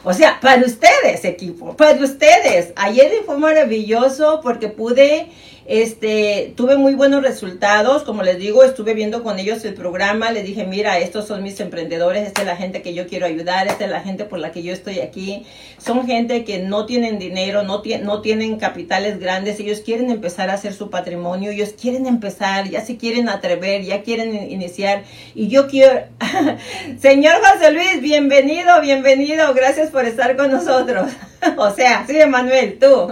O 0.04 0.14
sea, 0.14 0.40
para 0.40 0.64
ustedes, 0.64 1.26
equipo, 1.26 1.76
para 1.76 2.02
ustedes. 2.02 2.72
Ayer 2.76 3.12
fue 3.26 3.36
maravilloso 3.36 4.40
porque 4.42 4.68
pude 4.68 5.28
este, 5.66 6.52
tuve 6.56 6.76
muy 6.76 6.94
buenos 6.94 7.22
resultados, 7.22 8.02
como 8.02 8.22
les 8.22 8.38
digo, 8.38 8.64
estuve 8.64 8.94
viendo 8.94 9.22
con 9.22 9.38
ellos 9.38 9.64
el 9.64 9.74
programa, 9.74 10.30
les 10.32 10.44
dije, 10.44 10.66
mira, 10.66 10.98
estos 10.98 11.26
son 11.26 11.42
mis 11.42 11.60
emprendedores, 11.60 12.26
esta 12.26 12.42
es 12.42 12.46
la 12.46 12.56
gente 12.56 12.82
que 12.82 12.94
yo 12.94 13.06
quiero 13.06 13.26
ayudar, 13.26 13.68
esta 13.68 13.84
es 13.84 13.90
la 13.90 14.00
gente 14.00 14.24
por 14.24 14.38
la 14.38 14.50
que 14.52 14.62
yo 14.62 14.72
estoy 14.72 15.00
aquí. 15.00 15.44
Son 15.78 16.06
gente 16.06 16.44
que 16.44 16.58
no 16.58 16.86
tienen 16.86 17.18
dinero, 17.18 17.62
no, 17.62 17.82
no 18.02 18.20
tienen 18.20 18.58
capitales 18.58 19.18
grandes, 19.18 19.60
ellos 19.60 19.80
quieren 19.80 20.10
empezar 20.10 20.50
a 20.50 20.54
hacer 20.54 20.74
su 20.74 20.90
patrimonio, 20.90 21.50
ellos 21.50 21.74
quieren 21.80 22.06
empezar, 22.06 22.68
ya 22.68 22.80
se 22.80 22.96
quieren 22.96 23.28
atrever, 23.28 23.82
ya 23.82 24.02
quieren 24.02 24.50
iniciar. 24.50 25.04
Y 25.34 25.48
yo 25.48 25.68
quiero, 25.68 26.00
señor 27.00 27.36
José 27.42 27.72
Luis, 27.72 28.00
bienvenido, 28.00 28.80
bienvenido, 28.80 29.54
gracias 29.54 29.90
por 29.90 30.04
estar 30.04 30.36
con 30.36 30.50
nosotros. 30.50 31.10
o 31.56 31.70
sea, 31.70 32.04
sí, 32.06 32.18
Manuel, 32.28 32.78
tú. 32.78 33.08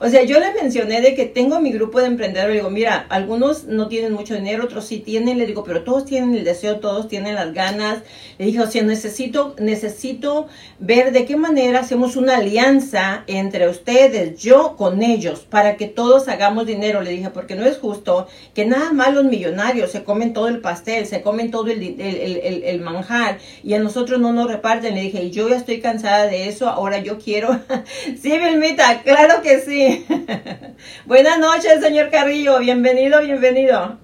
O 0.00 0.08
sea, 0.08 0.22
yo 0.24 0.38
le 0.40 0.52
mencioné 0.54 1.00
de 1.00 1.14
que 1.14 1.26
tengo 1.26 1.60
mi 1.60 1.72
grupo 1.72 2.00
de 2.00 2.06
emprendedores. 2.06 2.54
Le 2.54 2.60
digo, 2.60 2.70
mira, 2.70 3.06
algunos 3.08 3.64
no 3.64 3.88
tienen 3.88 4.12
mucho 4.12 4.34
dinero, 4.34 4.64
otros 4.64 4.86
sí 4.86 4.98
tienen. 4.98 5.38
Le 5.38 5.46
digo, 5.46 5.64
pero 5.64 5.84
todos 5.84 6.04
tienen 6.04 6.34
el 6.34 6.44
deseo, 6.44 6.80
todos 6.80 7.08
tienen 7.08 7.34
las 7.34 7.52
ganas. 7.52 7.98
Le 8.38 8.46
dije, 8.46 8.60
o 8.60 8.70
sea, 8.70 8.82
necesito, 8.82 9.54
necesito 9.58 10.46
ver 10.78 11.12
de 11.12 11.24
qué 11.24 11.36
manera 11.36 11.80
hacemos 11.80 12.16
una 12.16 12.36
alianza 12.36 13.24
entre 13.26 13.68
ustedes, 13.68 14.40
yo 14.40 14.76
con 14.76 15.02
ellos, 15.02 15.40
para 15.40 15.76
que 15.76 15.86
todos 15.86 16.28
hagamos 16.28 16.66
dinero. 16.66 17.02
Le 17.02 17.10
dije, 17.10 17.30
porque 17.30 17.54
no 17.54 17.64
es 17.64 17.78
justo 17.78 18.26
que 18.54 18.66
nada 18.66 18.92
más 18.92 19.12
los 19.14 19.24
millonarios 19.24 19.90
se 19.90 20.04
comen 20.04 20.32
todo 20.32 20.48
el 20.48 20.60
pastel, 20.60 21.06
se 21.06 21.22
comen 21.22 21.50
todo 21.50 21.68
el, 21.68 22.00
el, 22.00 22.62
el 22.64 22.80
manjar 22.80 23.38
y 23.62 23.74
a 23.74 23.78
nosotros 23.78 24.20
no 24.20 24.32
nos 24.32 24.48
reparten. 24.48 24.94
Le 24.94 25.02
dije, 25.02 25.22
y 25.22 25.30
yo 25.30 25.48
ya 25.48 25.56
estoy 25.56 25.80
cansada 25.80 26.26
de 26.26 26.48
eso, 26.48 26.68
ahora 26.68 26.98
yo 26.98 27.18
quiero 27.18 27.58
Sí, 28.22 28.38
Vilmita, 28.38 29.02
claro 29.02 29.42
que 29.42 29.60
sí. 29.60 29.87
Buenas 31.06 31.38
noches, 31.38 31.80
señor 31.80 32.10
Carrillo. 32.10 32.58
Bienvenido, 32.58 33.20
bienvenido. 33.20 33.98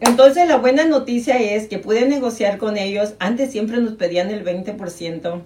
Entonces, 0.00 0.48
la 0.48 0.56
buena 0.56 0.84
noticia 0.84 1.38
es 1.38 1.68
que 1.68 1.78
pude 1.78 2.06
negociar 2.06 2.58
con 2.58 2.76
ellos. 2.76 3.14
Antes 3.18 3.52
siempre 3.52 3.78
nos 3.78 3.94
pedían 3.94 4.30
el 4.30 4.44
20%. 4.44 5.42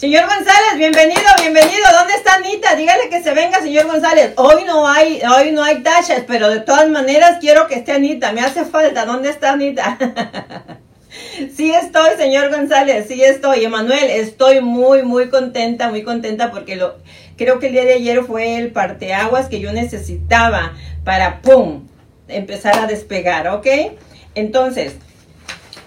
Señor 0.02 0.24
González, 0.24 0.78
bienvenido, 0.78 1.22
bienvenido. 1.40 1.86
¿Dónde 1.96 2.16
está 2.16 2.34
Anita? 2.34 2.76
Dígale 2.76 3.08
que 3.08 3.22
se 3.22 3.36
venga, 3.36 3.62
señor 3.62 3.86
González. 3.86 4.34
Hoy 4.36 4.64
no 4.66 4.88
hay, 4.88 5.22
hoy 5.22 5.52
no 5.52 5.64
hay 5.64 5.84
tachas, 5.84 6.24
pero 6.28 6.50
de 6.50 6.60
todas 6.60 6.90
maneras 6.90 7.38
quiero 7.40 7.68
que 7.68 7.76
esté 7.76 7.92
Anita. 7.92 8.32
Me 8.32 8.42
hace 8.42 8.66
falta. 8.66 9.06
¿Dónde 9.06 9.30
está 9.30 9.52
Anita? 9.52 10.00
Sí 11.56 11.72
estoy, 11.74 12.12
señor 12.18 12.50
González, 12.50 13.06
sí 13.08 13.22
estoy. 13.22 13.66
Emanuel, 13.66 14.10
estoy 14.10 14.62
muy, 14.62 15.04
muy 15.04 15.30
contenta, 15.30 15.90
muy 15.90 16.04
contenta 16.04 16.52
porque 16.52 16.78
lo, 16.78 16.96
creo 17.38 17.60
que 17.60 17.68
el 17.68 17.74
día 17.74 17.84
de 17.84 17.96
ayer 17.96 18.24
fue 18.24 18.56
el 18.56 18.72
parteaguas 18.72 19.50
que 19.50 19.60
yo 19.60 19.74
necesitaba 19.74 20.72
para, 21.04 21.42
¡pum!, 21.42 21.84
empezar 22.32 22.80
a 22.80 22.88
despegar, 22.88 23.48
¿ok? 23.48 23.68
Entonces, 24.36 24.96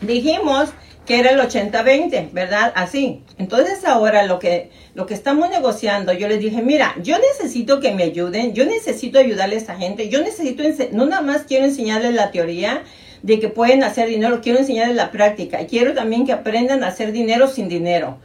dijimos 0.01 0.71
que 1.07 1.19
era 1.19 1.31
el 1.31 1.41
80-20, 1.41 2.33
¿verdad? 2.33 2.73
Así. 2.75 3.23
Entonces 3.39 3.85
ahora 3.85 4.25
lo 4.25 4.39
que, 4.39 4.71
lo 4.95 5.07
que 5.07 5.15
estamos 5.15 5.51
negociando, 5.51 6.13
yo 6.13 6.29
les 6.29 6.41
dije, 6.41 6.63
mira, 6.63 6.95
yo 7.03 7.17
necesito 7.19 7.81
que 7.81 7.93
me 7.93 8.05
ayuden, 8.05 8.55
yo 8.55 8.65
necesito 8.65 9.19
ayudarle 9.19 9.57
a 9.57 9.59
esta 9.59 9.77
gente, 9.77 10.09
yo 10.09 10.23
necesito, 10.23 10.63
no 10.93 11.07
nada 11.07 11.23
más 11.23 11.43
quiero 11.43 11.65
enseñarles 11.65 12.15
la 12.15 12.31
teoría 12.31 12.83
de 13.23 13.39
que 13.39 13.49
pueden 13.49 13.85
hacer 13.85 14.09
dinero, 14.09 14.41
quiero 14.43 14.59
enseñarles 14.59 14.97
la 14.97 15.11
práctica 15.11 15.61
y 15.61 15.67
quiero 15.67 15.95
también 15.95 16.27
que 16.27 16.33
aprendan 16.33 16.85
a 16.85 16.89
hacer 16.89 17.13
dinero 17.13 17.49
sin 17.49 17.69
dinero. 17.69 18.19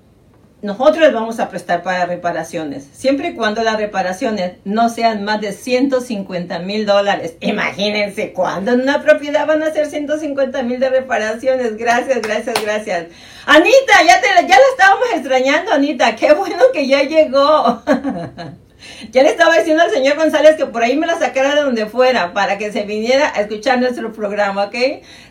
nosotros 0.62 1.12
vamos 1.12 1.40
a 1.40 1.49
prestar 1.49 1.83
para 1.83 2.07
reparaciones, 2.07 2.87
siempre 2.93 3.29
y 3.29 3.35
cuando 3.35 3.62
las 3.62 3.76
reparaciones 3.76 4.55
no 4.64 4.88
sean 4.88 5.25
más 5.25 5.40
de 5.40 5.52
150 5.52 6.59
mil 6.61 6.87
dólares. 6.87 7.35
Imagínense 7.40 8.33
cuándo 8.33 8.73
en 8.73 8.83
una 8.83 9.02
propiedad 9.02 9.47
van 9.47 9.62
a 9.62 9.73
ser 9.73 9.87
150 9.87 10.62
mil 10.62 10.81
de 10.81 10.90
reparaciones. 10.90 11.76
Gracias, 11.76 12.21
gracias, 12.23 12.62
gracias. 12.62 13.07
Anita, 13.47 14.02
ya, 14.07 14.21
te, 14.21 14.29
ya 14.47 14.57
la 14.57 14.67
estábamos 14.73 15.07
extrañando, 15.14 15.73
Anita. 15.73 16.14
Qué 16.17 16.33
bueno 16.35 16.64
que 16.73 16.87
ya 16.87 17.02
llegó. 17.02 17.83
Ya 19.12 19.23
le 19.23 19.30
estaba 19.30 19.57
diciendo 19.57 19.83
al 19.83 19.90
señor 19.90 20.16
González 20.16 20.57
que 20.57 20.66
por 20.66 20.83
ahí 20.83 20.97
me 20.97 21.07
la 21.07 21.19
sacara 21.19 21.54
de 21.54 21.62
donde 21.62 21.87
fuera 21.87 22.35
para 22.35 22.59
que 22.59 22.71
se 22.71 22.83
viniera 22.83 23.33
a 23.35 23.40
escuchar 23.40 23.80
nuestro 23.80 24.12
programa, 24.12 24.64
¿ok? 24.64 24.75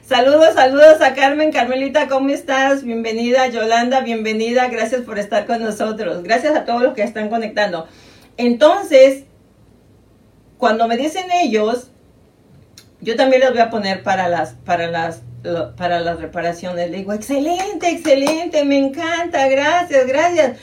Saludos, 0.05 0.55
saludos 0.55 1.01
a 1.01 1.13
Carmen. 1.13 1.51
Carmelita, 1.51 2.07
¿cómo 2.07 2.29
estás? 2.29 2.83
Bienvenida. 2.83 3.47
Yolanda, 3.47 4.01
bienvenida. 4.01 4.67
Gracias 4.69 5.01
por 5.01 5.19
estar 5.19 5.45
con 5.45 5.61
nosotros. 5.61 6.23
Gracias 6.23 6.55
a 6.55 6.65
todos 6.65 6.81
los 6.81 6.93
que 6.95 7.03
están 7.03 7.29
conectando. 7.29 7.87
Entonces, 8.37 9.25
cuando 10.57 10.87
me 10.87 10.97
dicen 10.97 11.25
ellos, 11.31 11.91
yo 13.01 13.15
también 13.15 13.41
les 13.41 13.51
voy 13.51 13.59
a 13.59 13.69
poner 13.69 14.01
para 14.01 14.27
las, 14.29 14.53
para 14.65 14.87
las, 14.87 15.21
para 15.77 15.99
las 15.99 16.19
reparaciones. 16.19 16.89
Le 16.89 16.97
digo, 16.97 17.13
excelente, 17.13 17.87
excelente, 17.87 18.65
me 18.65 18.79
encanta, 18.79 19.47
gracias, 19.47 20.07
gracias 20.07 20.57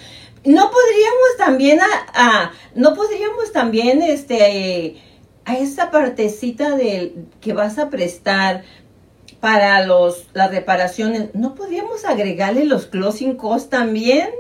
no 0.47 0.71
podríamos 0.71 1.37
también 1.39 1.81
a, 1.81 2.53
no 2.75 2.95
podríamos 2.95 3.53
también 3.53 4.03
este 4.03 4.97
a 5.45 5.57
esa 5.57 5.91
partecita 5.91 6.77
de 6.77 7.15
que 7.41 7.53
vas 7.53 7.79
a 7.79 7.91
prestar 7.91 8.65
para 9.41 9.85
los 9.87 10.27
las 10.33 10.51
reparaciones, 10.51 11.35
no 11.35 11.55
podríamos 11.55 12.05
agregarle 12.05 12.65
los 12.65 12.87
closing 12.87 13.37
costs 13.37 13.71
también. 13.71 14.31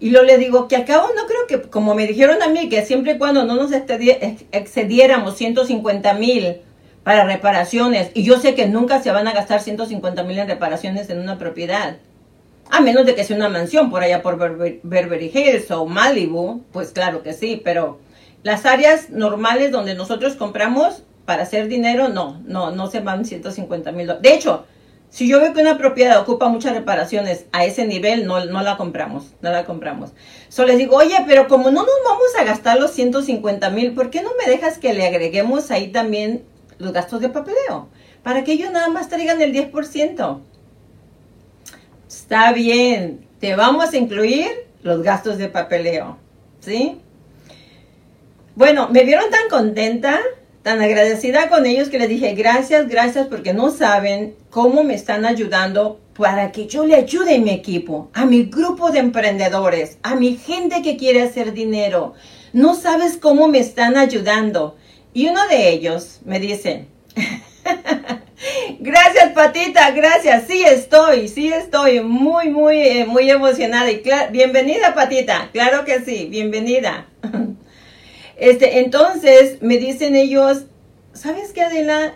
Y 0.00 0.10
lo 0.10 0.22
le 0.22 0.38
digo 0.38 0.68
que 0.68 0.76
acabo 0.76 1.08
no 1.16 1.26
creo 1.26 1.46
que, 1.48 1.68
como 1.70 1.96
me 1.96 2.06
dijeron 2.06 2.40
a 2.40 2.48
mí, 2.48 2.68
que 2.68 2.84
siempre 2.84 3.14
y 3.14 3.18
cuando 3.18 3.44
no 3.44 3.56
nos 3.56 3.72
excediéramos 3.72 5.36
150 5.36 6.14
mil 6.14 6.58
para 7.02 7.24
reparaciones, 7.24 8.12
y 8.14 8.22
yo 8.22 8.38
sé 8.38 8.54
que 8.54 8.68
nunca 8.68 9.02
se 9.02 9.10
van 9.10 9.26
a 9.26 9.32
gastar 9.32 9.60
150 9.60 10.22
mil 10.22 10.38
en 10.38 10.46
reparaciones 10.46 11.10
en 11.10 11.18
una 11.18 11.36
propiedad, 11.36 11.96
a 12.70 12.80
menos 12.80 13.06
de 13.06 13.14
que 13.14 13.24
sea 13.24 13.36
una 13.36 13.48
mansión 13.48 13.90
por 13.90 14.02
allá 14.02 14.22
por 14.22 14.38
Beverly 14.38 15.30
Hills 15.34 15.70
o 15.70 15.86
Malibu, 15.86 16.64
pues 16.72 16.90
claro 16.90 17.22
que 17.22 17.32
sí, 17.32 17.60
pero 17.64 17.98
las 18.42 18.66
áreas 18.66 19.10
normales 19.10 19.72
donde 19.72 19.94
nosotros 19.94 20.34
compramos 20.34 21.02
para 21.24 21.42
hacer 21.42 21.68
dinero, 21.68 22.08
no, 22.08 22.40
no, 22.46 22.70
no 22.70 22.90
se 22.90 23.00
van 23.00 23.24
150 23.24 23.92
mil 23.92 24.06
dólares. 24.06 24.22
De 24.22 24.34
hecho, 24.34 24.64
si 25.10 25.26
yo 25.26 25.40
veo 25.40 25.54
que 25.54 25.60
una 25.60 25.78
propiedad 25.78 26.20
ocupa 26.20 26.48
muchas 26.48 26.74
reparaciones 26.74 27.46
a 27.52 27.64
ese 27.64 27.86
nivel, 27.86 28.26
no, 28.26 28.44
no 28.44 28.62
la 28.62 28.76
compramos, 28.76 29.34
no 29.40 29.50
la 29.50 29.64
compramos. 29.64 30.12
Solo 30.48 30.68
les 30.68 30.78
digo, 30.78 30.96
oye, 30.96 31.16
pero 31.26 31.48
como 31.48 31.70
no 31.70 31.82
nos 31.82 32.04
vamos 32.04 32.28
a 32.38 32.44
gastar 32.44 32.78
los 32.78 32.92
150 32.92 33.70
mil, 33.70 33.94
¿por 33.94 34.10
qué 34.10 34.22
no 34.22 34.30
me 34.38 34.50
dejas 34.50 34.78
que 34.78 34.92
le 34.92 35.06
agreguemos 35.06 35.70
ahí 35.70 35.88
también 35.88 36.44
los 36.78 36.92
gastos 36.92 37.20
de 37.20 37.30
papeleo? 37.30 37.88
Para 38.22 38.44
que 38.44 38.52
ellos 38.52 38.70
nada 38.70 38.88
más 38.88 39.08
traigan 39.08 39.40
el 39.40 39.54
10%. 39.54 40.40
Está 42.08 42.52
bien, 42.52 43.26
te 43.38 43.54
vamos 43.54 43.92
a 43.92 43.96
incluir 43.98 44.48
los 44.82 45.02
gastos 45.02 45.36
de 45.36 45.48
papeleo, 45.48 46.16
¿sí? 46.58 47.02
Bueno, 48.54 48.88
me 48.88 49.04
vieron 49.04 49.30
tan 49.30 49.48
contenta, 49.50 50.18
tan 50.62 50.80
agradecida 50.80 51.50
con 51.50 51.66
ellos 51.66 51.90
que 51.90 51.98
les 51.98 52.08
dije 52.08 52.32
gracias, 52.32 52.88
gracias 52.88 53.26
porque 53.26 53.52
no 53.52 53.70
saben 53.70 54.34
cómo 54.48 54.84
me 54.84 54.94
están 54.94 55.26
ayudando 55.26 56.00
para 56.16 56.50
que 56.50 56.66
yo 56.66 56.86
le 56.86 56.94
ayude 56.94 57.36
a 57.36 57.40
mi 57.40 57.50
equipo, 57.50 58.08
a 58.14 58.24
mi 58.24 58.44
grupo 58.44 58.90
de 58.90 59.00
emprendedores, 59.00 59.98
a 60.02 60.14
mi 60.14 60.36
gente 60.36 60.80
que 60.80 60.96
quiere 60.96 61.20
hacer 61.20 61.52
dinero. 61.52 62.14
No 62.54 62.74
sabes 62.74 63.18
cómo 63.18 63.48
me 63.48 63.58
están 63.58 63.98
ayudando. 63.98 64.76
Y 65.12 65.28
uno 65.28 65.46
de 65.46 65.68
ellos 65.68 66.20
me 66.24 66.40
dice, 66.40 66.86
Gracias, 68.80 69.32
Patita, 69.32 69.90
gracias. 69.90 70.44
Sí 70.46 70.62
estoy, 70.62 71.26
sí 71.26 71.52
estoy 71.52 72.00
muy, 72.00 72.48
muy, 72.48 72.78
eh, 72.78 73.06
muy 73.06 73.28
emocionada. 73.28 73.90
Y 73.90 74.02
bienvenida, 74.30 74.94
Patita. 74.94 75.48
Claro 75.52 75.84
que 75.84 76.00
sí, 76.00 76.28
bienvenida. 76.30 77.06
Este, 78.40 78.78
entonces 78.78 79.60
me 79.62 79.78
dicen 79.78 80.14
ellos, 80.14 80.66
¿sabes 81.12 81.52
qué, 81.52 81.62
Adela? 81.62 82.14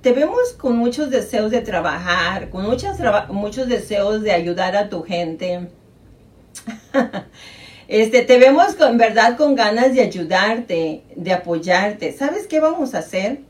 Te 0.00 0.10
vemos 0.10 0.54
con 0.58 0.76
muchos 0.76 1.08
deseos 1.08 1.52
de 1.52 1.60
trabajar, 1.60 2.50
con 2.50 2.64
muchos, 2.64 3.68
deseos 3.68 4.22
de 4.24 4.32
ayudar 4.32 4.74
a 4.74 4.88
tu 4.88 5.04
gente. 5.04 5.68
Este, 7.88 8.22
te 8.22 8.38
vemos 8.38 8.74
con 8.74 8.98
verdad 8.98 9.36
con 9.36 9.54
ganas 9.54 9.94
de 9.94 10.00
ayudarte, 10.00 11.04
de 11.14 11.32
apoyarte. 11.32 12.12
¿Sabes 12.12 12.48
qué 12.48 12.58
vamos 12.58 12.96
a 12.96 12.98
hacer? 12.98 13.42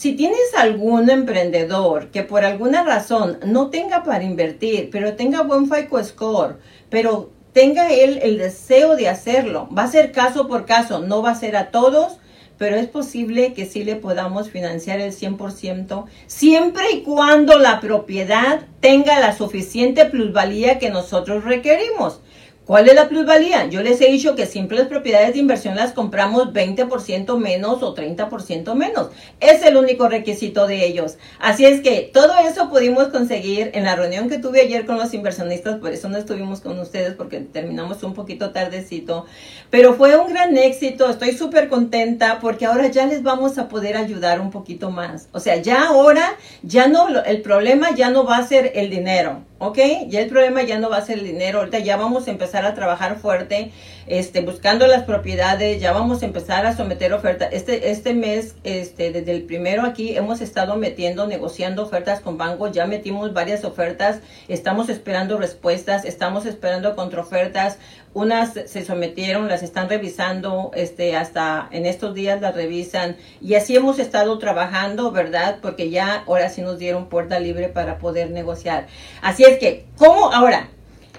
Si 0.00 0.12
tienes 0.12 0.54
algún 0.56 1.10
emprendedor 1.10 2.10
que 2.10 2.22
por 2.22 2.42
alguna 2.42 2.84
razón 2.84 3.38
no 3.44 3.68
tenga 3.68 4.02
para 4.02 4.24
invertir, 4.24 4.88
pero 4.90 5.14
tenga 5.14 5.42
buen 5.42 5.70
FICO 5.70 6.02
score, 6.02 6.56
pero 6.88 7.32
tenga 7.52 7.92
él 7.92 8.18
el 8.22 8.38
deseo 8.38 8.96
de 8.96 9.10
hacerlo, 9.10 9.68
va 9.76 9.82
a 9.82 9.90
ser 9.90 10.10
caso 10.10 10.48
por 10.48 10.64
caso, 10.64 11.00
no 11.00 11.20
va 11.20 11.32
a 11.32 11.34
ser 11.34 11.54
a 11.54 11.70
todos, 11.70 12.16
pero 12.56 12.76
es 12.76 12.86
posible 12.86 13.52
que 13.52 13.66
sí 13.66 13.84
le 13.84 13.94
podamos 13.94 14.48
financiar 14.48 15.00
el 15.00 15.12
100%, 15.12 16.06
siempre 16.26 16.84
y 16.94 17.02
cuando 17.02 17.58
la 17.58 17.78
propiedad 17.80 18.62
tenga 18.80 19.20
la 19.20 19.36
suficiente 19.36 20.06
plusvalía 20.06 20.78
que 20.78 20.88
nosotros 20.88 21.44
requerimos. 21.44 22.22
¿Cuál 22.70 22.88
es 22.88 22.94
la 22.94 23.08
plusvalía? 23.08 23.66
Yo 23.66 23.82
les 23.82 24.00
he 24.00 24.12
dicho 24.12 24.36
que 24.36 24.46
simples 24.46 24.86
propiedades 24.86 25.32
de 25.32 25.40
inversión 25.40 25.74
las 25.74 25.92
compramos 25.92 26.52
20% 26.52 27.36
menos 27.36 27.82
o 27.82 27.96
30% 27.96 28.74
menos. 28.76 29.08
Es 29.40 29.64
el 29.64 29.76
único 29.76 30.08
requisito 30.08 30.68
de 30.68 30.86
ellos. 30.86 31.16
Así 31.40 31.64
es 31.64 31.80
que 31.80 32.08
todo 32.14 32.32
eso 32.48 32.70
pudimos 32.70 33.08
conseguir 33.08 33.72
en 33.74 33.82
la 33.82 33.96
reunión 33.96 34.28
que 34.28 34.38
tuve 34.38 34.60
ayer 34.60 34.86
con 34.86 34.98
los 34.98 35.12
inversionistas, 35.12 35.80
por 35.80 35.90
eso 35.90 36.08
no 36.08 36.16
estuvimos 36.16 36.60
con 36.60 36.78
ustedes 36.78 37.14
porque 37.14 37.40
terminamos 37.40 38.04
un 38.04 38.14
poquito 38.14 38.52
tardecito, 38.52 39.26
pero 39.70 39.94
fue 39.94 40.16
un 40.16 40.32
gran 40.32 40.56
éxito, 40.56 41.10
estoy 41.10 41.32
súper 41.32 41.68
contenta 41.68 42.38
porque 42.38 42.66
ahora 42.66 42.86
ya 42.86 43.04
les 43.04 43.24
vamos 43.24 43.58
a 43.58 43.66
poder 43.66 43.96
ayudar 43.96 44.40
un 44.40 44.52
poquito 44.52 44.92
más. 44.92 45.26
O 45.32 45.40
sea, 45.40 45.56
ya 45.56 45.88
ahora, 45.88 46.36
ya 46.62 46.86
no, 46.86 47.08
el 47.08 47.42
problema 47.42 47.96
ya 47.96 48.10
no 48.10 48.24
va 48.24 48.36
a 48.36 48.46
ser 48.46 48.70
el 48.76 48.90
dinero. 48.90 49.49
¿Ok? 49.60 49.78
Ya 50.08 50.20
el 50.20 50.28
problema 50.28 50.62
ya 50.62 50.78
no 50.78 50.88
va 50.88 50.96
a 50.96 51.02
ser 51.02 51.18
el 51.18 51.24
dinero, 51.24 51.58
ahorita 51.58 51.78
ya 51.80 51.96
vamos 51.98 52.26
a 52.26 52.30
empezar 52.30 52.64
a 52.64 52.74
trabajar 52.74 53.18
fuerte, 53.18 53.70
este, 54.06 54.40
buscando 54.40 54.86
las 54.86 55.04
propiedades, 55.04 55.80
ya 55.80 55.92
vamos 55.92 56.22
a 56.22 56.26
empezar 56.26 56.64
a 56.64 56.74
someter 56.74 57.12
ofertas. 57.12 57.50
Este, 57.52 57.90
este 57.90 58.14
mes, 58.14 58.56
este, 58.64 59.12
desde 59.12 59.32
el 59.32 59.42
primero 59.42 59.82
aquí, 59.82 60.16
hemos 60.16 60.40
estado 60.40 60.76
metiendo, 60.76 61.26
negociando 61.26 61.82
ofertas 61.82 62.20
con 62.20 62.38
bancos, 62.38 62.72
ya 62.72 62.86
metimos 62.86 63.34
varias 63.34 63.64
ofertas, 63.64 64.20
estamos 64.48 64.88
esperando 64.88 65.36
respuestas, 65.36 66.06
estamos 66.06 66.46
esperando 66.46 66.96
contraofertas, 66.96 67.76
unas 68.12 68.52
se 68.52 68.84
sometieron, 68.84 69.48
las 69.48 69.62
están 69.62 69.88
revisando, 69.88 70.70
este, 70.74 71.16
hasta 71.16 71.68
en 71.70 71.86
estos 71.86 72.14
días 72.14 72.40
las 72.40 72.54
revisan 72.54 73.16
y 73.40 73.54
así 73.54 73.76
hemos 73.76 73.98
estado 73.98 74.38
trabajando, 74.38 75.12
¿verdad? 75.12 75.58
Porque 75.62 75.90
ya 75.90 76.24
ahora 76.26 76.48
sí 76.48 76.62
nos 76.62 76.78
dieron 76.78 77.08
puerta 77.08 77.38
libre 77.38 77.68
para 77.68 77.98
poder 77.98 78.30
negociar. 78.30 78.86
Así 79.22 79.44
es 79.44 79.58
que, 79.58 79.86
¿cómo 79.96 80.32
ahora? 80.32 80.68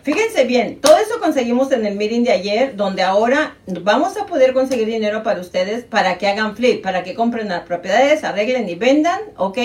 Fíjense 0.03 0.45
bien, 0.45 0.81
todo 0.81 0.97
eso 0.97 1.19
conseguimos 1.19 1.71
en 1.71 1.85
el 1.85 1.95
meeting 1.95 2.23
de 2.23 2.31
ayer, 2.31 2.75
donde 2.75 3.03
ahora 3.03 3.57
vamos 3.83 4.17
a 4.17 4.25
poder 4.25 4.51
conseguir 4.51 4.87
dinero 4.87 5.21
para 5.21 5.39
ustedes 5.39 5.83
para 5.83 6.17
que 6.17 6.27
hagan 6.27 6.55
flip, 6.55 6.81
para 6.81 7.03
que 7.03 7.13
compren 7.13 7.49
las 7.49 7.61
propiedades, 7.61 8.23
arreglen 8.23 8.67
y 8.67 8.73
vendan, 8.73 9.19
¿ok? 9.37 9.59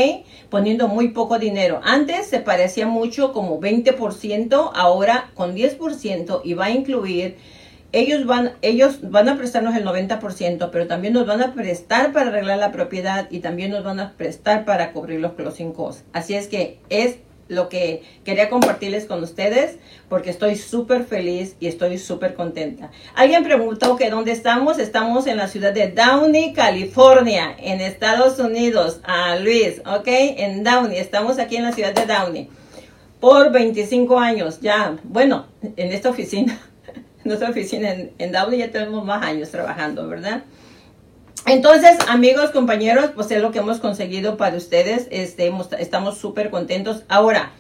Poniendo 0.51 0.89
muy 0.89 1.09
poco 1.09 1.39
dinero. 1.39 1.81
Antes 1.83 2.27
se 2.27 2.41
parecía 2.41 2.87
mucho 2.87 3.33
como 3.33 3.59
20%, 3.61 4.73
ahora 4.75 5.31
con 5.35 5.55
10% 5.55 6.43
y 6.45 6.53
va 6.53 6.67
a 6.67 6.71
incluir 6.71 7.39
ellos 7.93 8.27
van, 8.27 8.53
ellos 8.61 8.99
van 9.11 9.31
a 9.31 9.39
prestarnos 9.39 9.75
el 9.75 9.87
90%, 9.87 10.69
pero 10.71 10.87
también 10.87 11.15
nos 11.15 11.27
van 11.27 11.43
a 11.43 11.55
prestar 11.55 12.13
para 12.13 12.29
arreglar 12.29 12.59
la 12.59 12.73
propiedad 12.73 13.27
y 13.31 13.39
también 13.39 13.71
nos 13.71 13.85
van 13.85 14.01
a 14.01 14.13
prestar 14.19 14.67
para 14.67 14.93
cubrir 14.93 15.21
los 15.21 15.33
closing 15.33 15.73
costs. 15.73 16.05
Así 16.13 16.35
es 16.35 16.49
que 16.49 16.79
es 16.91 17.17
lo 17.49 17.69
que 17.69 18.03
quería 18.25 18.49
compartirles 18.49 19.05
con 19.05 19.23
ustedes 19.23 19.77
porque 20.09 20.31
estoy 20.31 20.57
súper 20.57 21.05
feliz 21.05 21.57
y 21.61 21.67
estoy 21.67 21.99
súper 21.99 22.35
contenta. 22.35 22.91
Alguien 23.15 23.45
preguntó 23.45 23.97
que 23.97 24.11
dónde 24.11 24.33
estamos. 24.33 24.79
Estamos 24.79 25.27
en 25.27 25.37
la 25.37 25.49
ciudad 25.49 25.73
de 25.73 25.89
Downey, 25.89 26.53
California, 26.53 27.55
en 27.59 27.81
Estados 27.81 28.39
Unidos. 28.39 29.01
A 29.05 29.37
Luis, 29.37 29.81
¿ok? 29.87 30.07
En 30.07 30.65
Downey. 30.65 30.99
Estamos 30.99 31.39
aquí 31.39 31.57
en 31.57 31.65
la 31.65 31.73
ciudad 31.73 31.95
de 31.95 32.07
Downey 32.07 32.49
por 33.21 33.51
25 33.51 34.19
años 34.19 34.61
ya. 34.61 34.97
Bueno, 35.05 35.47
en 35.63 35.93
esta 35.93 36.11
oficina, 36.11 36.59
en 36.95 37.25
nuestra 37.25 37.51
oficina 37.51 37.93
en, 37.93 38.13
en 38.19 38.33
Downey 38.33 38.59
ya 38.59 38.71
tenemos 38.71 39.05
más 39.05 39.23
años 39.25 39.51
trabajando, 39.51 40.09
¿verdad? 40.09 40.43
Entonces, 41.45 41.97
amigos, 42.09 42.51
compañeros, 42.51 43.11
pues 43.15 43.31
es 43.31 43.41
lo 43.41 43.53
que 43.53 43.59
hemos 43.59 43.79
conseguido 43.79 44.37
para 44.37 44.57
ustedes. 44.57 45.07
Este, 45.11 45.53
estamos 45.79 46.19
súper 46.19 46.51
contentos. 46.51 47.05
Ahora, 47.09 47.53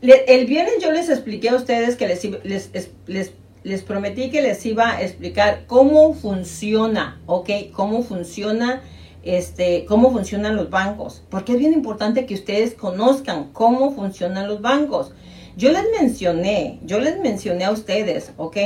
el 0.00 0.46
viernes 0.46 0.74
yo 0.80 0.92
les 0.92 1.08
expliqué 1.08 1.50
a 1.50 1.56
ustedes 1.56 1.96
que 1.96 2.06
les, 2.06 2.70
les, 3.06 3.32
les, 3.62 3.82
prometí 3.82 4.30
que 4.30 4.42
les 4.42 4.64
iba 4.64 4.92
a 4.92 5.02
explicar 5.02 5.64
cómo 5.66 6.14
funciona, 6.14 7.20
¿ok? 7.26 7.50
Cómo 7.72 8.02
funciona, 8.02 8.82
este, 9.22 9.84
cómo 9.86 10.10
funcionan 10.10 10.56
los 10.56 10.70
bancos. 10.70 11.22
Porque 11.30 11.52
es 11.52 11.58
bien 11.58 11.72
importante 11.72 12.26
que 12.26 12.34
ustedes 12.34 12.74
conozcan 12.74 13.50
cómo 13.52 13.94
funcionan 13.94 14.48
los 14.48 14.60
bancos. 14.62 15.12
Yo 15.56 15.70
les 15.70 15.84
mencioné, 15.98 16.80
yo 16.82 16.98
les 16.98 17.20
mencioné 17.20 17.64
a 17.64 17.70
ustedes, 17.70 18.32
¿ok? 18.36 18.56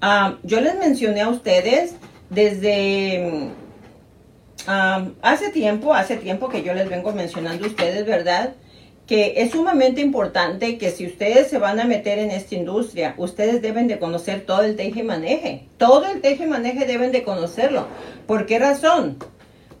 Ah, 0.00 0.38
yo 0.42 0.60
les 0.60 0.78
mencioné 0.78 1.20
a 1.20 1.28
ustedes 1.28 1.94
desde 2.30 3.50
hace 4.66 5.50
tiempo, 5.50 5.94
hace 5.94 6.16
tiempo 6.16 6.48
que 6.48 6.62
yo 6.62 6.74
les 6.74 6.88
vengo 6.88 7.12
mencionando 7.12 7.64
a 7.64 7.68
ustedes, 7.68 8.06
¿verdad? 8.06 8.54
Que 9.06 9.34
es 9.38 9.50
sumamente 9.50 10.00
importante 10.00 10.78
que 10.78 10.90
si 10.92 11.06
ustedes 11.06 11.48
se 11.48 11.58
van 11.58 11.80
a 11.80 11.84
meter 11.84 12.18
en 12.18 12.30
esta 12.30 12.54
industria, 12.54 13.14
ustedes 13.16 13.60
deben 13.60 13.88
de 13.88 13.98
conocer 13.98 14.42
todo 14.46 14.62
el 14.62 14.76
teje 14.76 15.00
y 15.00 15.02
maneje. 15.02 15.64
Todo 15.78 16.06
el 16.06 16.20
teje 16.20 16.46
maneje 16.46 16.86
deben 16.86 17.10
de 17.10 17.24
conocerlo. 17.24 17.88
¿Por 18.26 18.46
qué 18.46 18.60
razón? 18.60 19.18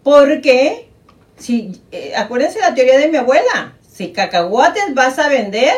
Porque, 0.02 0.88
si, 1.36 1.80
eh, 1.92 2.14
acuérdense 2.16 2.58
la 2.58 2.74
teoría 2.74 2.98
de 2.98 3.08
mi 3.08 3.18
abuela, 3.18 3.76
si 3.88 4.12
cacahuates 4.12 4.94
vas 4.94 5.18
a 5.20 5.28
vender, 5.28 5.74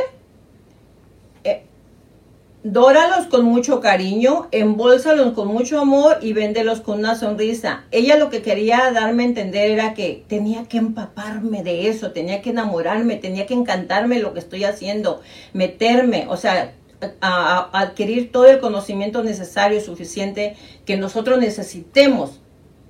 Dóralos 2.64 3.26
con 3.26 3.44
mucho 3.44 3.80
cariño, 3.80 4.46
embólsalos 4.52 5.32
con 5.32 5.48
mucho 5.48 5.80
amor 5.80 6.18
y 6.22 6.32
véndelos 6.32 6.80
con 6.80 7.00
una 7.00 7.16
sonrisa. 7.16 7.86
Ella 7.90 8.16
lo 8.16 8.30
que 8.30 8.40
quería 8.40 8.92
darme 8.92 9.24
a 9.24 9.26
entender 9.26 9.72
era 9.72 9.94
que 9.94 10.22
tenía 10.28 10.68
que 10.68 10.78
empaparme 10.78 11.64
de 11.64 11.88
eso, 11.88 12.12
tenía 12.12 12.40
que 12.40 12.50
enamorarme, 12.50 13.16
tenía 13.16 13.46
que 13.46 13.54
encantarme 13.54 14.20
lo 14.20 14.32
que 14.32 14.38
estoy 14.38 14.62
haciendo, 14.62 15.22
meterme, 15.52 16.26
o 16.28 16.36
sea, 16.36 16.72
a, 17.20 17.68
adquirir 17.76 18.30
todo 18.30 18.46
el 18.46 18.60
conocimiento 18.60 19.24
necesario, 19.24 19.80
suficiente 19.80 20.54
que 20.84 20.96
nosotros 20.96 21.40
necesitemos 21.40 22.38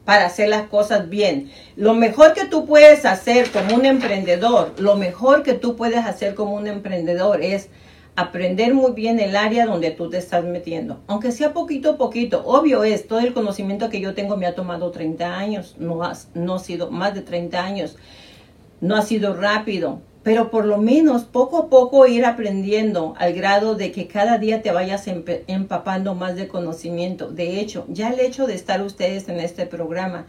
para 0.04 0.26
hacer 0.26 0.50
las 0.50 0.68
cosas 0.68 1.08
bien. 1.08 1.50
Lo 1.76 1.94
mejor 1.94 2.34
que 2.34 2.44
tú 2.44 2.66
puedes 2.66 3.06
hacer 3.06 3.50
como 3.50 3.74
un 3.74 3.86
emprendedor, 3.86 4.74
lo 4.76 4.96
mejor 4.96 5.42
que 5.42 5.54
tú 5.54 5.76
puedes 5.76 6.04
hacer 6.04 6.34
como 6.34 6.56
un 6.56 6.66
emprendedor 6.66 7.40
es 7.40 7.70
aprender 8.14 8.74
muy 8.74 8.92
bien 8.92 9.20
el 9.20 9.36
área 9.36 9.66
donde 9.66 9.90
tú 9.90 10.10
te 10.10 10.18
estás 10.18 10.44
metiendo, 10.44 11.00
aunque 11.06 11.32
sea 11.32 11.52
poquito 11.52 11.92
a 11.92 11.96
poquito. 11.96 12.42
Obvio 12.44 12.84
es, 12.84 13.06
todo 13.06 13.20
el 13.20 13.32
conocimiento 13.32 13.88
que 13.88 14.00
yo 14.00 14.14
tengo 14.14 14.36
me 14.36 14.46
ha 14.46 14.54
tomado 14.54 14.90
30 14.90 15.38
años, 15.38 15.76
no 15.78 16.02
ha, 16.02 16.12
no 16.34 16.56
ha 16.56 16.58
sido 16.58 16.90
más 16.90 17.14
de 17.14 17.22
30 17.22 17.64
años, 17.64 17.96
no 18.80 18.96
ha 18.96 19.02
sido 19.02 19.34
rápido, 19.34 20.00
pero 20.22 20.50
por 20.50 20.66
lo 20.66 20.78
menos 20.78 21.24
poco 21.24 21.58
a 21.58 21.68
poco 21.68 22.06
ir 22.06 22.24
aprendiendo 22.24 23.14
al 23.18 23.32
grado 23.32 23.74
de 23.74 23.90
que 23.90 24.06
cada 24.06 24.38
día 24.38 24.62
te 24.62 24.70
vayas 24.70 25.06
empapando 25.08 26.14
más 26.14 26.36
de 26.36 26.48
conocimiento. 26.48 27.30
De 27.30 27.60
hecho, 27.60 27.86
ya 27.88 28.10
el 28.10 28.20
hecho 28.20 28.46
de 28.46 28.54
estar 28.54 28.82
ustedes 28.82 29.28
en 29.28 29.40
este 29.40 29.66
programa 29.66 30.26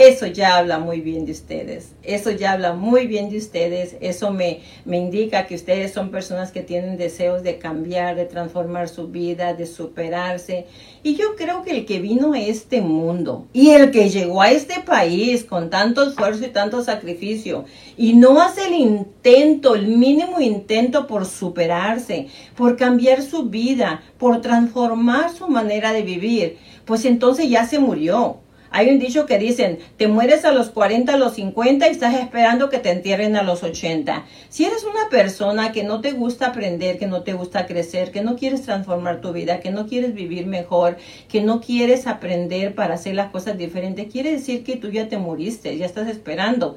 eso 0.00 0.26
ya 0.26 0.56
habla 0.56 0.78
muy 0.78 1.00
bien 1.00 1.26
de 1.26 1.32
ustedes. 1.32 1.92
Eso 2.02 2.30
ya 2.30 2.52
habla 2.52 2.72
muy 2.72 3.06
bien 3.06 3.28
de 3.28 3.38
ustedes. 3.38 3.96
Eso 4.00 4.30
me, 4.30 4.60
me 4.84 4.96
indica 4.96 5.46
que 5.46 5.54
ustedes 5.54 5.92
son 5.92 6.10
personas 6.10 6.52
que 6.52 6.62
tienen 6.62 6.96
deseos 6.96 7.42
de 7.42 7.58
cambiar, 7.58 8.16
de 8.16 8.24
transformar 8.24 8.88
su 8.88 9.08
vida, 9.08 9.54
de 9.54 9.66
superarse. 9.66 10.66
Y 11.02 11.16
yo 11.16 11.36
creo 11.36 11.62
que 11.62 11.72
el 11.72 11.86
que 11.86 12.00
vino 12.00 12.32
a 12.32 12.40
este 12.40 12.80
mundo 12.80 13.46
y 13.52 13.70
el 13.70 13.90
que 13.90 14.10
llegó 14.10 14.42
a 14.42 14.50
este 14.50 14.80
país 14.80 15.44
con 15.44 15.70
tanto 15.70 16.02
esfuerzo 16.02 16.44
y 16.44 16.48
tanto 16.48 16.82
sacrificio 16.82 17.64
y 17.96 18.14
no 18.14 18.40
hace 18.40 18.66
el 18.66 18.74
intento, 18.74 19.74
el 19.74 19.88
mínimo 19.88 20.40
intento 20.40 21.06
por 21.06 21.26
superarse, 21.26 22.28
por 22.56 22.76
cambiar 22.76 23.22
su 23.22 23.44
vida, 23.44 24.02
por 24.18 24.40
transformar 24.40 25.30
su 25.30 25.48
manera 25.48 25.92
de 25.92 26.02
vivir, 26.02 26.58
pues 26.84 27.04
entonces 27.04 27.48
ya 27.48 27.66
se 27.66 27.78
murió 27.78 28.38
hay 28.72 28.88
un 28.88 29.00
dicho 29.00 29.26
que 29.26 29.38
dicen, 29.38 29.80
te 29.96 30.06
mueres 30.06 30.44
a 30.44 30.52
los 30.52 30.70
40, 30.70 31.14
a 31.14 31.16
los 31.16 31.34
50 31.34 31.88
y 31.88 31.90
estás 31.90 32.14
esperando 32.14 32.70
que 32.70 32.78
te 32.78 32.90
entierren 32.90 33.34
a 33.34 33.42
los 33.42 33.64
80. 33.64 34.26
Si 34.48 34.64
eres 34.64 34.84
una 34.84 35.08
persona 35.10 35.72
que 35.72 35.82
no 35.82 36.00
te 36.00 36.12
gusta 36.12 36.48
aprender, 36.48 36.96
que 36.96 37.08
no 37.08 37.22
te 37.22 37.32
gusta 37.32 37.66
crecer, 37.66 38.12
que 38.12 38.22
no 38.22 38.36
quieres 38.36 38.62
transformar 38.62 39.20
tu 39.20 39.32
vida, 39.32 39.58
que 39.58 39.72
no 39.72 39.88
quieres 39.88 40.14
vivir 40.14 40.46
mejor, 40.46 40.98
que 41.28 41.42
no 41.42 41.60
quieres 41.60 42.06
aprender 42.06 42.76
para 42.76 42.94
hacer 42.94 43.16
las 43.16 43.32
cosas 43.32 43.58
diferentes, 43.58 44.10
quiere 44.10 44.30
decir 44.30 44.62
que 44.62 44.76
tú 44.76 44.88
ya 44.90 45.08
te 45.08 45.18
muriste, 45.18 45.76
ya 45.76 45.86
estás 45.86 46.08
esperando 46.08 46.76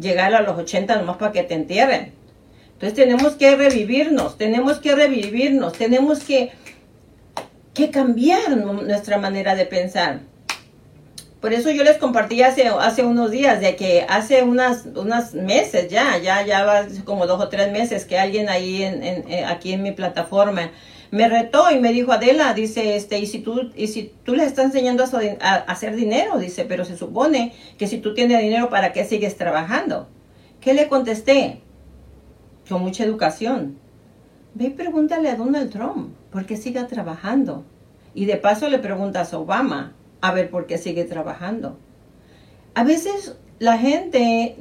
llegar 0.00 0.34
a 0.34 0.40
los 0.40 0.58
80 0.58 0.96
nomás 0.96 1.18
para 1.18 1.32
que 1.32 1.42
te 1.42 1.54
entierren. 1.54 2.12
Entonces 2.72 2.94
tenemos 2.94 3.34
que 3.34 3.54
revivirnos, 3.54 4.38
tenemos 4.38 4.78
que 4.78 4.94
revivirnos, 4.94 5.74
tenemos 5.74 6.24
que, 6.24 6.52
que 7.74 7.90
cambiar 7.90 8.56
nuestra 8.56 9.18
manera 9.18 9.54
de 9.54 9.66
pensar. 9.66 10.33
Por 11.44 11.52
eso 11.52 11.70
yo 11.70 11.84
les 11.84 11.98
compartí 11.98 12.40
hace, 12.40 12.68
hace 12.68 13.04
unos 13.04 13.30
días 13.30 13.60
de 13.60 13.76
que 13.76 14.06
hace 14.08 14.42
unas, 14.42 14.86
unos 14.96 15.34
meses 15.34 15.90
ya, 15.90 16.16
ya, 16.16 16.42
ya 16.46 16.64
va 16.64 16.86
como 17.04 17.26
dos 17.26 17.38
o 17.38 17.50
tres 17.50 17.70
meses 17.70 18.06
que 18.06 18.18
alguien 18.18 18.48
ahí 18.48 18.82
en, 18.82 19.02
eh, 19.02 19.44
aquí 19.46 19.74
en 19.74 19.82
mi 19.82 19.92
plataforma 19.92 20.70
me 21.10 21.28
retó 21.28 21.70
y 21.70 21.78
me 21.80 21.92
dijo, 21.92 22.12
Adela, 22.12 22.54
dice, 22.54 22.96
este, 22.96 23.18
y 23.18 23.26
si 23.26 23.40
tú, 23.40 23.70
y 23.76 23.88
si 23.88 24.10
tú 24.24 24.34
le 24.34 24.46
estás 24.46 24.64
enseñando 24.64 25.04
a, 25.04 25.54
hacer 25.70 25.94
dinero, 25.96 26.38
dice, 26.38 26.64
pero 26.64 26.86
se 26.86 26.96
supone 26.96 27.52
que 27.76 27.88
si 27.88 27.98
tú 27.98 28.14
tienes 28.14 28.40
dinero, 28.40 28.70
¿para 28.70 28.94
qué 28.94 29.04
sigues 29.04 29.36
trabajando? 29.36 30.08
¿Qué 30.62 30.72
le 30.72 30.88
contesté? 30.88 31.60
Con 32.70 32.80
mucha 32.80 33.04
educación. 33.04 33.76
Ve 34.54 34.64
y 34.64 34.70
pregúntale 34.70 35.28
a 35.28 35.36
Donald 35.36 35.70
Trump. 35.70 36.14
porque 36.30 36.56
siga 36.56 36.86
trabajando. 36.86 37.66
Y 38.14 38.24
de 38.24 38.38
paso 38.38 38.70
le 38.70 38.78
preguntas 38.78 39.34
a 39.34 39.38
Obama, 39.38 39.92
a 40.24 40.32
ver 40.32 40.48
por 40.48 40.66
qué 40.66 40.78
sigue 40.78 41.04
trabajando. 41.04 41.76
A 42.72 42.82
veces 42.82 43.36
la 43.58 43.76
gente, 43.76 44.56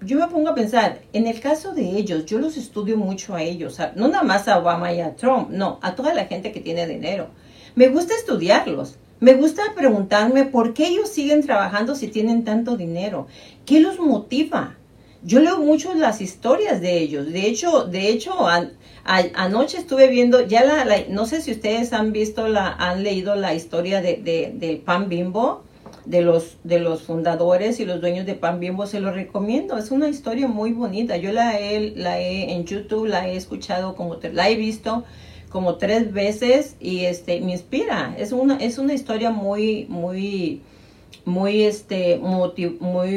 yo, 0.00 0.18
me 0.20 0.28
pongo 0.28 0.50
a 0.50 0.54
pensar, 0.54 1.00
en 1.12 1.26
el 1.26 1.40
caso 1.40 1.74
de 1.74 1.82
ellos, 1.82 2.26
yo 2.26 2.38
los 2.38 2.56
estudio 2.56 2.96
mucho 2.96 3.34
a 3.34 3.42
ellos, 3.42 3.78
no 3.96 4.06
nada 4.06 4.22
más 4.22 4.46
a 4.46 4.60
Obama 4.60 4.92
y 4.92 5.00
a 5.00 5.16
Trump, 5.16 5.50
no, 5.50 5.80
a 5.82 5.96
toda 5.96 6.14
la 6.14 6.26
gente 6.26 6.52
que 6.52 6.60
tiene 6.60 6.86
dinero. 6.86 7.26
Me 7.74 7.88
gusta 7.88 8.14
estudiarlos. 8.14 8.98
Me 9.18 9.34
gusta 9.34 9.62
preguntarme 9.74 10.44
por 10.44 10.74
qué 10.74 10.86
ellos 10.86 11.08
siguen 11.08 11.42
trabajando 11.42 11.96
si 11.96 12.06
tienen 12.06 12.44
tanto 12.44 12.76
dinero. 12.76 13.26
¿Qué 13.66 13.80
los 13.80 13.98
motiva? 13.98 14.76
Yo 15.22 15.40
leo 15.40 15.58
mucho 15.58 15.94
las 15.94 16.20
historias 16.20 16.80
de 16.80 16.98
ellos. 16.98 17.30
De 17.30 17.46
hecho, 17.46 17.84
de 17.84 18.08
hecho, 18.08 18.32
anoche 19.04 19.78
estuve 19.78 20.08
viendo, 20.08 20.46
ya 20.46 20.64
la, 20.64 20.86
no 21.08 21.26
sé 21.26 21.42
si 21.42 21.52
ustedes 21.52 21.92
han 21.92 22.12
visto 22.12 22.48
la, 22.48 22.72
han 22.72 23.02
leído 23.02 23.34
la 23.34 23.54
historia 23.54 24.00
de, 24.00 24.16
de, 24.16 24.52
del 24.54 24.78
pan 24.78 25.08
bimbo, 25.08 25.62
de 26.06 26.22
los, 26.22 26.56
de 26.64 26.80
los 26.80 27.02
fundadores 27.02 27.80
y 27.80 27.84
los 27.84 28.00
dueños 28.00 28.24
de 28.24 28.34
pan 28.34 28.60
bimbo, 28.60 28.86
se 28.86 29.00
lo 29.00 29.12
recomiendo. 29.12 29.76
Es 29.76 29.90
una 29.90 30.08
historia 30.08 30.48
muy 30.48 30.72
bonita. 30.72 31.18
Yo 31.18 31.32
la 31.32 31.58
he, 31.60 31.92
la 31.96 32.18
he 32.18 32.52
en 32.52 32.64
YouTube, 32.64 33.06
la 33.06 33.28
he 33.28 33.36
escuchado 33.36 33.94
como, 33.94 34.16
la 34.32 34.48
he 34.48 34.56
visto 34.56 35.04
como 35.50 35.76
tres 35.76 36.12
veces 36.12 36.76
y 36.80 37.04
este 37.04 37.40
me 37.40 37.52
inspira. 37.52 38.14
Es 38.16 38.32
una, 38.32 38.56
es 38.56 38.78
una 38.78 38.94
historia 38.94 39.30
muy, 39.30 39.86
muy, 39.88 40.62
muy, 41.30 41.62
este, 41.62 42.18
muy 42.18 43.10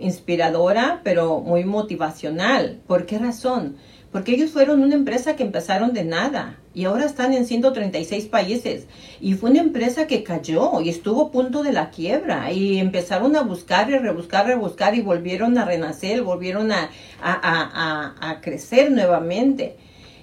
inspiradora, 0.00 1.00
pero 1.02 1.40
muy 1.40 1.64
motivacional. 1.64 2.80
¿Por 2.86 3.06
qué 3.06 3.18
razón? 3.18 3.76
Porque 4.12 4.32
ellos 4.32 4.50
fueron 4.50 4.82
una 4.82 4.94
empresa 4.94 5.36
que 5.36 5.42
empezaron 5.42 5.92
de 5.92 6.04
nada 6.04 6.58
y 6.72 6.84
ahora 6.84 7.04
están 7.04 7.32
en 7.32 7.44
136 7.44 8.26
países. 8.26 8.86
Y 9.20 9.34
fue 9.34 9.50
una 9.50 9.60
empresa 9.60 10.06
que 10.06 10.22
cayó 10.22 10.80
y 10.80 10.88
estuvo 10.88 11.22
a 11.22 11.30
punto 11.30 11.62
de 11.62 11.72
la 11.72 11.90
quiebra. 11.90 12.52
Y 12.52 12.78
empezaron 12.78 13.34
a 13.36 13.42
buscar 13.42 13.90
y 13.90 13.98
rebuscar, 13.98 14.46
rebuscar 14.46 14.94
y 14.94 15.02
volvieron 15.02 15.58
a 15.58 15.64
renacer, 15.64 16.22
volvieron 16.22 16.72
a, 16.72 16.90
a, 17.20 17.34
a, 17.42 18.30
a 18.30 18.40
crecer 18.40 18.90
nuevamente. 18.92 19.76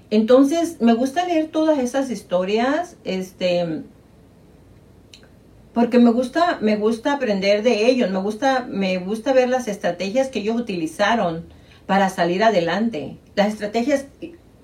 Entonces, 0.10 0.78
me 0.80 0.93
gusta 0.93 1.26
leer 1.26 1.48
todas 1.48 1.80
esas 1.80 2.12
historias, 2.12 2.98
este, 3.04 3.84
porque 5.73 5.99
me 5.99 6.12
gusta, 6.12 6.59
me 6.62 6.75
gusta 6.75 7.13
aprender 7.13 7.63
de 7.63 7.88
ellos, 7.88 8.09
me 8.12 8.19
gusta, 8.19 8.65
me 8.69 8.97
gusta 8.97 9.33
ver 9.33 9.49
las 9.49 9.67
estrategias 9.67 10.27
que 10.27 10.39
ellos 10.39 10.59
utilizaron 10.59 11.45
para 11.86 12.09
salir 12.09 12.43
adelante, 12.43 13.17
las 13.36 13.47
estrategias, 13.47 14.05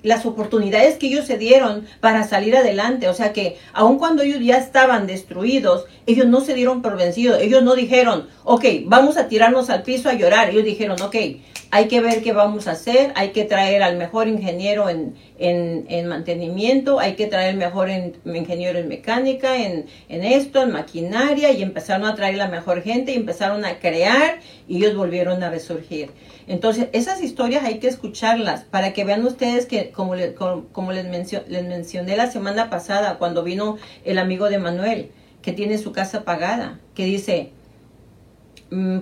las 0.04 0.26
oportunidades 0.26 0.98
que 0.98 1.08
ellos 1.08 1.26
se 1.26 1.38
dieron 1.38 1.86
para 2.00 2.24
salir 2.24 2.56
adelante, 2.56 3.10
o 3.10 3.14
sea 3.14 3.34
que 3.34 3.58
aun 3.74 3.98
cuando 3.98 4.24
ellos 4.24 4.40
ya 4.42 4.58
estaban 4.58 5.08
destruidos, 5.08 5.86
ellos 6.06 6.28
no 6.28 6.42
se 6.42 6.54
dieron 6.54 6.82
por 6.82 6.96
vencidos, 6.96 7.42
ellos 7.42 7.64
no 7.64 7.76
dijeron, 7.76 8.28
ok, 8.44 8.66
vamos 8.86 9.18
a 9.18 9.28
tirarnos 9.28 9.70
al 9.70 9.84
piso 9.84 10.10
a 10.10 10.14
llorar, 10.14 10.52
ellos 10.52 10.64
dijeron, 10.64 11.02
ok, 11.02 11.16
hay 11.72 11.88
que 11.88 12.02
ver 12.02 12.24
qué 12.24 12.34
vamos 12.34 12.68
a 12.68 12.72
hacer, 12.72 13.12
hay 13.16 13.30
que 13.30 13.46
traer 13.46 13.84
al 13.84 13.96
mejor 13.96 14.28
ingeniero 14.28 14.90
en, 14.90 15.16
en, 15.38 16.08
mantenimiento, 16.08 17.00
hay 17.00 17.14
que 17.14 17.28
traer 17.28 17.52
el 17.52 17.58
mejor 17.58 17.90
ingeniero 17.90 18.80
en 18.80 18.88
mecánica, 18.88 19.56
en, 19.56 19.86
en, 20.10 20.24
esto, 20.24 20.64
en 20.64 20.72
maquinaria, 20.72 21.52
y 21.52 21.62
empezaron 21.62 22.08
a 22.08 22.16
traer 22.16 22.38
la 22.38 22.48
mejor 22.48 22.82
gente 22.82 23.12
y 23.12 23.16
empezaron 23.16 23.66
a 23.66 23.80
crear 23.80 24.40
y 24.68 24.78
ellos 24.78 24.96
volvieron 24.96 25.44
a 25.44 25.52
resurgir. 25.52 26.10
Entonces, 26.48 26.88
esas 26.94 27.22
historias 27.22 27.64
hay 27.64 27.78
que 27.78 27.88
escucharlas 27.88 28.64
para 28.64 28.92
que 28.92 29.04
vean 29.04 29.24
ustedes 29.24 29.68
que, 29.68 29.92
como, 29.92 30.16
como, 30.72 30.92
les, 30.92 31.06
les 31.48 31.68
mencioné 31.68 32.18
la 32.18 32.32
semana 32.32 32.72
pasada, 32.72 33.20
cuando 33.20 33.44
vino 33.44 33.78
el 34.04 34.18
amigo 34.18 34.50
de 34.50 34.58
Manuel, 34.58 35.12
que 35.44 35.54
tiene 35.54 35.78
su 35.78 35.92
casa 35.92 36.24
pagada, 36.24 36.80
que 36.96 37.06
dice, 37.06 37.52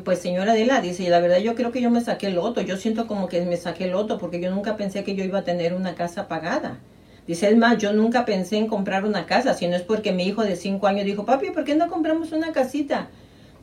pues 0.03 0.19
señora 0.19 0.53
Adela, 0.53 0.80
dice, 0.82 1.10
la 1.10 1.19
verdad 1.19 1.39
yo 1.39 1.56
creo 1.56 1.71
que 1.71 1.82
yo 1.82 1.89
me 1.89 2.01
saqué 2.01 2.27
el 2.27 2.36
loto, 2.36 2.62
yo 2.62 2.77
siento 2.77 3.06
como 3.06 3.27
que 3.27 3.41
me 3.45 3.58
saqué 3.58 3.86
el 3.86 3.91
loto 3.91 4.17
porque 4.17 4.39
yo 4.39 4.49
nunca 4.49 4.77
pensé 4.77 5.03
que 5.03 5.15
yo 5.15 5.23
iba 5.23 5.39
a 5.39 5.43
tener 5.43 5.73
una 5.73 5.95
casa 5.95 6.27
pagada. 6.27 6.80
Dice, 7.27 7.49
es 7.49 7.58
más, 7.58 7.77
yo 7.77 7.91
nunca 7.91 8.23
pensé 8.23 8.58
en 8.58 8.67
comprar 8.67 9.03
una 9.03 9.25
casa, 9.25 9.53
si 9.53 9.67
no 9.67 9.75
es 9.75 9.82
porque 9.82 10.13
mi 10.13 10.23
hijo 10.23 10.43
de 10.43 10.56
cinco 10.56 10.88
años 10.88 11.06
dijo, 11.06 11.25
papi, 11.25 11.51
¿por 11.51 11.65
qué 11.65 11.75
no 11.75 11.89
compramos 11.89 12.32
una 12.32 12.53
casita? 12.53 13.10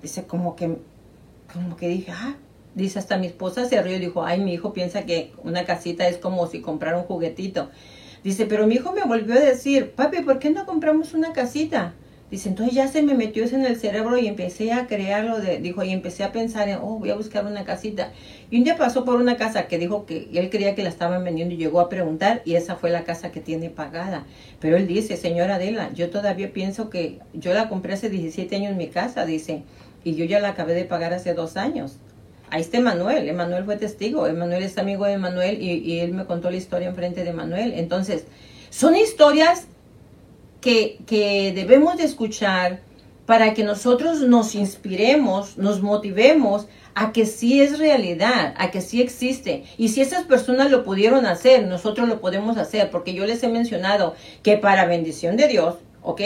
Dice, 0.03 0.25
como 0.25 0.55
que, 0.55 0.77
como 1.51 1.75
que 1.77 1.89
dije, 1.89 2.13
ah, 2.13 2.35
dice, 2.75 2.99
hasta 2.99 3.17
mi 3.17 3.27
esposa 3.27 3.65
se 3.65 3.81
rió 3.81 3.97
y 3.97 4.01
dijo, 4.01 4.23
ay, 4.23 4.41
mi 4.41 4.53
hijo 4.53 4.75
piensa 4.75 5.07
que 5.07 5.33
una 5.43 5.65
casita 5.65 6.07
es 6.07 6.19
como 6.19 6.47
si 6.47 6.61
comprara 6.61 6.99
un 6.99 7.05
juguetito. 7.05 7.71
Dice, 8.23 8.45
pero 8.45 8.67
mi 8.67 8.75
hijo 8.75 8.93
me 8.93 9.03
volvió 9.05 9.35
a 9.35 9.41
decir, 9.41 9.93
papi, 9.93 10.21
¿por 10.21 10.39
qué 10.39 10.51
no 10.51 10.67
compramos 10.67 11.15
una 11.15 11.33
casita? 11.33 11.95
Dice, 12.35 12.49
entonces 12.49 12.75
ya 12.75 12.89
se 12.89 13.01
me 13.01 13.15
metió 13.15 13.45
eso 13.45 13.55
en 13.55 13.65
el 13.65 13.77
cerebro 13.77 14.19
y 14.19 14.27
empecé 14.27 14.73
a 14.73 14.89
crearlo, 14.89 15.39
de, 15.39 15.59
dijo, 15.59 15.85
y 15.85 15.93
empecé 15.93 16.25
a 16.25 16.33
pensar 16.33 16.69
en, 16.69 16.79
oh, 16.83 16.99
voy 16.99 17.11
a 17.11 17.15
buscar 17.15 17.47
una 17.47 17.63
casita. 17.63 18.11
Y 18.51 18.59
un 18.59 18.65
día 18.65 18.77
pasó 18.77 19.05
por 19.05 19.21
una 19.21 19.37
casa 19.37 19.69
que 19.69 19.79
dijo 19.79 20.05
que 20.05 20.29
él 20.35 20.51
creía 20.51 20.75
que 20.75 20.83
la 20.83 20.89
estaban 20.89 21.23
vendiendo 21.23 21.55
y 21.55 21.59
llegó 21.59 21.79
a 21.79 21.89
preguntar 21.89 22.43
y 22.45 22.57
esa 22.57 22.75
fue 22.75 22.91
la 22.91 23.05
casa 23.05 23.31
que 23.31 23.39
tiene 23.39 23.71
pagada. 23.71 24.27
Pero 24.59 24.77
él 24.77 24.89
dice, 24.89 25.17
señora 25.17 25.55
Adela, 25.55 25.93
yo 25.95 26.11
todavía 26.11 26.53
pienso 26.53 26.91
que 26.91 27.21
yo 27.35 27.55
la 27.55 27.69
compré 27.69 27.93
hace 27.93 28.11
17 28.11 28.57
años 28.57 28.73
en 28.73 28.79
mi 28.79 28.89
casa, 28.89 29.25
dice, 29.25 29.63
y 30.03 30.17
yo 30.17 30.25
ya 30.25 30.41
la 30.41 30.49
acabé 30.49 30.75
de 30.75 30.87
pagar 30.87 31.15
hace 31.15 31.35
dos 31.35 31.57
años. 31.57 31.99
Ahí 32.51 32.63
está 32.63 32.79
Emanuel, 32.79 33.29
Emanuel 33.29 33.65
fue 33.65 33.77
testigo, 33.77 34.27
Emanuel 34.27 34.65
es 34.65 34.77
amigo 34.77 35.05
de 35.05 35.13
Emanuel 35.13 35.63
y, 35.63 36.01
él 36.01 36.13
me 36.13 36.25
contó 36.25 36.51
la 36.51 36.57
historia 36.57 36.89
enfrente 36.89 37.23
de 37.23 37.31
Emanuel. 37.31 37.75
Entonces, 37.77 38.25
son 38.71 38.97
historias 38.97 39.69
que, 40.65 41.53
debemos 41.55 41.99
de 41.99 42.05
escuchar 42.05 42.81
para 43.27 43.53
que 43.53 43.65
nosotros 43.65 44.21
nos 44.21 44.55
inspiremos, 44.55 45.59
nos 45.59 45.83
motivemos 45.83 46.67
a 46.95 47.13
que 47.13 47.27
sí 47.27 47.61
es 47.61 47.79
realidad, 47.79 48.55
a 48.57 48.71
que 48.71 48.81
sí 48.81 49.03
existe. 49.03 49.65
Y 49.77 49.89
si 49.89 50.01
esas 50.01 50.25
personas 50.25 50.71
lo 50.71 50.85
pudieron 50.85 51.27
hacer, 51.27 51.67
nosotros 51.67 52.09
lo 52.09 52.21
podemos 52.21 52.57
hacer, 52.57 52.91
porque 52.91 53.13
yo 53.13 53.27
les 53.27 53.43
he 53.43 53.49
mencionado 53.49 54.15
que 54.43 54.57
para 54.57 54.87
bendición 54.87 55.37
de 55.37 55.49
Dios, 55.49 55.77
¿ok? 56.03 56.21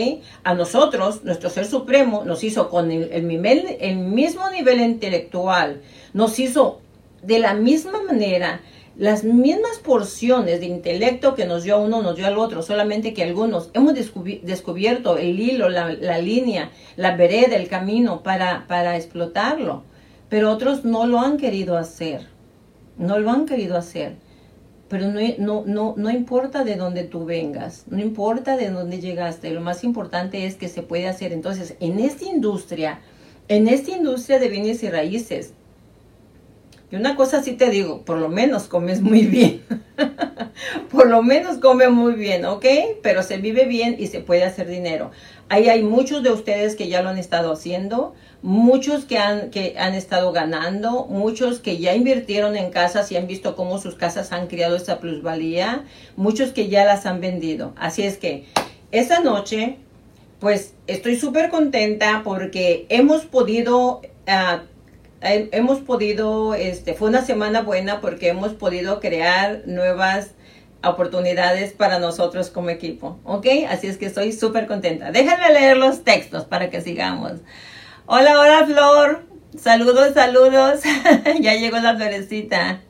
A 0.45 0.55
nosotros, 0.55 1.25
nuestro 1.25 1.51
Ser 1.51 1.67
Supremo 1.67 2.25
nos 2.25 2.45
hizo 2.45 2.69
con 2.69 2.91
el, 2.93 3.23
mismo 3.23 4.51
nivel 4.51 4.81
intelectual, 4.81 5.81
nos 6.13 6.39
hizo 6.39 6.81
de 7.23 7.41
la 7.41 7.55
misma 7.55 8.03
manera 8.03 8.61
las 8.99 9.23
mismas 9.23 9.79
porciones 9.79 10.59
de 10.59 10.67
intelecto 10.67 11.37
que 11.37 11.47
nos 11.47 11.63
dio 11.63 11.81
uno, 11.81 12.03
nos 12.03 12.17
dio 12.17 12.27
al 12.27 12.37
otro, 12.37 12.63
solamente 12.63 13.15
que 13.15 13.23
algunos 13.23 13.71
hemos 13.73 13.95
descubierto 13.95 15.17
el 15.19 15.39
hilo, 15.39 15.69
la, 15.69 16.19
línea, 16.19 16.73
la 16.97 17.17
vereda, 17.17 17.55
el 17.55 17.69
camino 17.69 18.25
para, 18.25 18.67
para 18.67 18.97
explotarlo, 18.97 19.85
pero 20.29 20.51
otros 20.51 20.85
no 20.85 21.07
lo 21.07 21.21
han 21.21 21.37
querido 21.37 21.79
hacer, 21.79 22.27
no 22.99 23.21
lo 23.21 23.31
han 23.31 23.47
querido 23.47 23.79
hacer. 23.79 24.17
Pero 24.89 25.07
no, 25.07 25.21
no, 25.39 25.65
no, 25.67 25.95
no 25.97 26.11
importa 26.11 26.65
de 26.65 26.75
dónde 26.75 27.05
tú 27.05 27.25
vengas, 27.25 27.85
no 27.89 28.01
importa 28.01 28.57
de 28.57 28.71
dónde 28.71 29.01
llegaste, 29.01 29.51
lo 29.51 29.61
más 29.61 29.85
importante 29.85 30.47
es 30.47 30.57
que 30.57 30.69
se 30.69 30.83
puede 30.83 31.07
hacer. 31.07 31.33
Entonces, 31.33 31.77
en 31.79 32.01
esta 32.01 32.25
industria, 32.25 33.01
en 33.47 33.69
esta 33.69 33.93
industria 33.93 34.39
de 34.39 34.49
bienes 34.49 34.83
y 34.83 34.89
raíces, 34.89 35.53
y 36.91 36.97
una 36.97 37.17
cosa 37.17 37.43
sí 37.43 37.53
te 37.53 37.69
digo, 37.69 38.03
por 38.05 38.19
lo 38.19 38.31
menos 38.31 38.65
comes 38.65 39.03
muy 39.03 39.27
bien. 39.27 39.63
por 40.91 41.07
lo 41.09 41.23
menos 41.23 41.59
come 41.59 41.89
muy 41.89 42.15
bien, 42.15 42.47
¿ok? 42.47 42.65
Pero 43.03 43.23
se 43.23 43.37
vive 43.37 43.67
bien 43.67 43.97
y 43.99 44.07
se 44.07 44.21
puede 44.21 44.45
hacer 44.45 44.69
dinero. 44.69 45.11
Ahí 45.51 45.69
hay 45.69 45.83
muchos 45.83 46.23
de 46.23 46.31
ustedes 46.31 46.77
que 46.77 46.89
ya 46.89 47.03
lo 47.03 47.11
han 47.11 47.19
estado 47.19 47.53
haciendo, 47.53 48.15
muchos 48.41 49.05
que 49.05 49.19
han, 49.19 49.51
que 49.51 49.75
han 49.79 49.95
estado 49.95 50.33
ganando, 50.33 51.05
muchos 51.07 51.59
que 51.59 51.77
ya 51.77 51.95
invirtieron 51.95 52.57
en 52.57 52.71
casas 52.71 53.13
y 53.13 53.17
han 53.17 53.27
visto 53.27 53.55
cómo 53.55 53.79
sus 53.79 53.95
casas 53.95 54.33
han 54.33 54.47
creado 54.47 54.77
esa 54.77 54.99
plusvalía, 54.99 55.85
muchos 56.17 56.53
que 56.53 56.69
ya 56.69 56.87
las 56.87 57.05
han 57.05 57.21
vendido. 57.21 57.75
Así 57.77 58.03
es 58.03 58.17
que 58.17 58.47
esa 58.93 59.21
noche, 59.21 59.77
pues 60.41 60.73
estoy 60.87 61.17
súper 61.17 61.51
contenta 61.51 62.23
porque 62.25 62.87
hemos 62.89 63.27
podido... 63.27 64.01
Uh, 64.27 64.78
hemos 65.21 65.81
podido, 65.81 66.55
este, 66.55 66.95
fue 66.95 67.09
una 67.09 67.23
semana 67.23 67.63
buena 67.63 68.01
porque 68.01 68.29
hemos 68.29 68.53
podido 68.55 69.01
crear 69.01 69.63
nuevas 69.67 70.33
oportunidades 70.85 71.73
para 71.73 71.99
nosotros 71.99 72.51
como 72.51 72.71
equipo, 72.71 73.19
¿ok? 73.25 73.47
Así 73.69 73.89
es 73.89 73.99
que 73.99 74.07
estoy 74.07 74.33
súper 74.33 74.67
contenta. 74.67 75.11
Déjenme 75.11 75.53
leer 75.53 75.77
los 75.77 76.05
textos 76.05 76.45
para 76.45 76.71
que 76.71 76.81
sigamos. 76.81 77.33
Hola, 78.07 78.39
hola 78.39 78.65
Flor, 78.67 79.25
saludos, 79.59 80.15
saludos. 80.15 80.81
ya 81.41 81.55
llegó 81.55 81.79
la 81.79 81.97
florecita. 81.97 82.81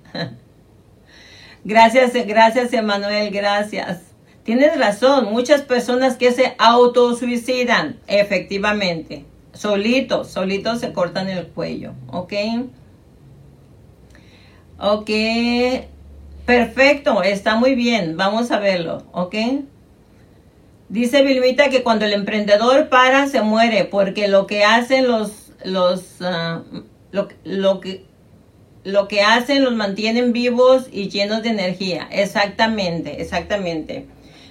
gracias, 1.64 2.12
gracias 2.26 2.72
Emanuel, 2.72 3.30
gracias. 3.30 4.00
Tienes 4.44 4.78
razón, 4.78 5.26
muchas 5.30 5.62
personas 5.62 6.16
que 6.16 6.32
se 6.32 6.54
autosuicidan, 6.58 7.98
efectivamente. 8.06 9.24
Solitos, 9.58 10.28
solitos 10.28 10.78
se 10.78 10.92
cortan 10.92 11.28
el 11.28 11.48
cuello, 11.48 11.92
¿ok? 12.12 12.32
Ok, 14.78 15.10
perfecto, 16.46 17.24
está 17.24 17.56
muy 17.56 17.74
bien, 17.74 18.16
vamos 18.16 18.52
a 18.52 18.60
verlo, 18.60 19.02
¿ok? 19.10 19.34
Dice 20.88 21.22
Vilmita 21.22 21.70
que 21.70 21.82
cuando 21.82 22.04
el 22.04 22.12
emprendedor 22.12 22.88
para 22.88 23.26
se 23.26 23.42
muere 23.42 23.84
porque 23.84 24.28
lo 24.28 24.46
que 24.46 24.62
hacen 24.62 25.08
los 25.08 25.50
los 25.64 26.22
ah, 26.22 26.62
lo, 27.10 27.26
lo 27.42 27.80
que 27.80 28.04
lo 28.84 29.08
que 29.08 29.22
hacen 29.22 29.64
los 29.64 29.74
mantienen 29.74 30.32
vivos 30.32 30.86
y 30.92 31.08
llenos 31.08 31.42
de 31.42 31.48
energía. 31.48 32.08
Exactamente, 32.12 33.20
exactamente. 33.20 34.06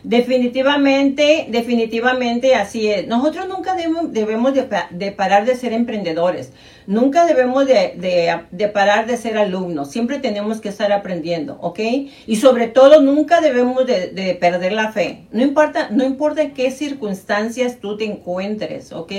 Definitivamente, 0.08 1.48
definitivamente 1.50 2.56
así 2.56 2.88
es. 2.88 3.08
Nosotros 3.08 3.50
nunca 3.50 3.76
debemos, 3.76 4.54
de, 4.54 5.12
parar 5.12 5.46
de 5.46 5.56
ser 5.58 5.74
emprendedores, 5.74 6.54
nunca 6.86 7.26
debemos 7.26 7.66
de, 7.68 8.72
parar 8.74 9.06
de 9.06 9.18
ser 9.18 9.38
alumnos, 9.38 9.92
siempre 9.92 10.20
tenemos 10.20 10.62
que 10.62 10.70
estar 10.70 10.94
aprendiendo, 10.94 11.58
¿ok? 11.60 11.80
Y 12.26 12.38
sobre 12.38 12.68
todo 12.68 13.02
nunca 13.02 13.42
debemos 13.42 13.86
de, 13.86 14.38
perder 14.40 14.72
la 14.72 14.94
fe, 14.94 15.28
no 15.34 15.44
importa, 15.44 15.90
no 15.92 16.06
importa 16.06 16.42
en 16.42 16.54
qué 16.54 16.72
circunstancias 16.72 17.80
tú 17.82 17.98
te 17.98 18.06
encuentres, 18.06 18.94
¿ok? 18.94 19.12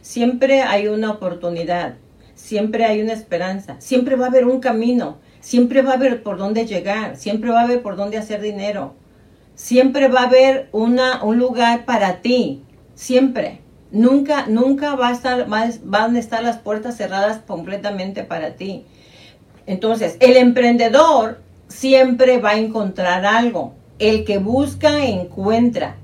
Siempre 0.00 0.62
hay 0.62 0.86
una 0.86 1.10
oportunidad, 1.10 1.96
siempre 2.36 2.84
hay 2.84 3.02
una 3.02 3.14
esperanza, 3.14 3.74
siempre 3.80 4.14
va 4.14 4.26
a 4.26 4.28
haber 4.28 4.46
un 4.46 4.60
camino, 4.60 5.18
siempre 5.40 5.82
va 5.82 5.90
a 5.90 5.96
haber 5.96 6.22
por 6.22 6.38
dónde 6.38 6.66
llegar, 6.66 7.16
siempre 7.16 7.50
va 7.50 7.62
a 7.62 7.64
haber 7.64 7.82
por 7.82 7.96
dónde 7.96 8.16
hacer 8.16 8.40
dinero. 8.40 8.99
Siempre 9.60 10.08
va 10.08 10.20
a 10.20 10.26
haber 10.26 10.70
una, 10.72 11.22
un 11.22 11.36
lugar 11.36 11.84
para 11.84 12.22
ti, 12.22 12.62
siempre. 12.94 13.60
Nunca, 13.90 14.46
nunca 14.46 14.94
va 14.94 15.08
a 15.08 15.12
estar, 15.12 15.46
van 15.46 16.16
a 16.16 16.18
estar 16.18 16.42
las 16.42 16.56
puertas 16.56 16.96
cerradas 16.96 17.42
completamente 17.46 18.24
para 18.24 18.54
ti. 18.54 18.86
Entonces, 19.66 20.16
el 20.20 20.38
emprendedor 20.38 21.42
siempre 21.68 22.38
va 22.38 22.52
a 22.52 22.58
encontrar 22.58 23.26
algo. 23.26 23.74
El 23.98 24.24
que 24.24 24.38
busca 24.38 25.04
encuentra 25.04 25.96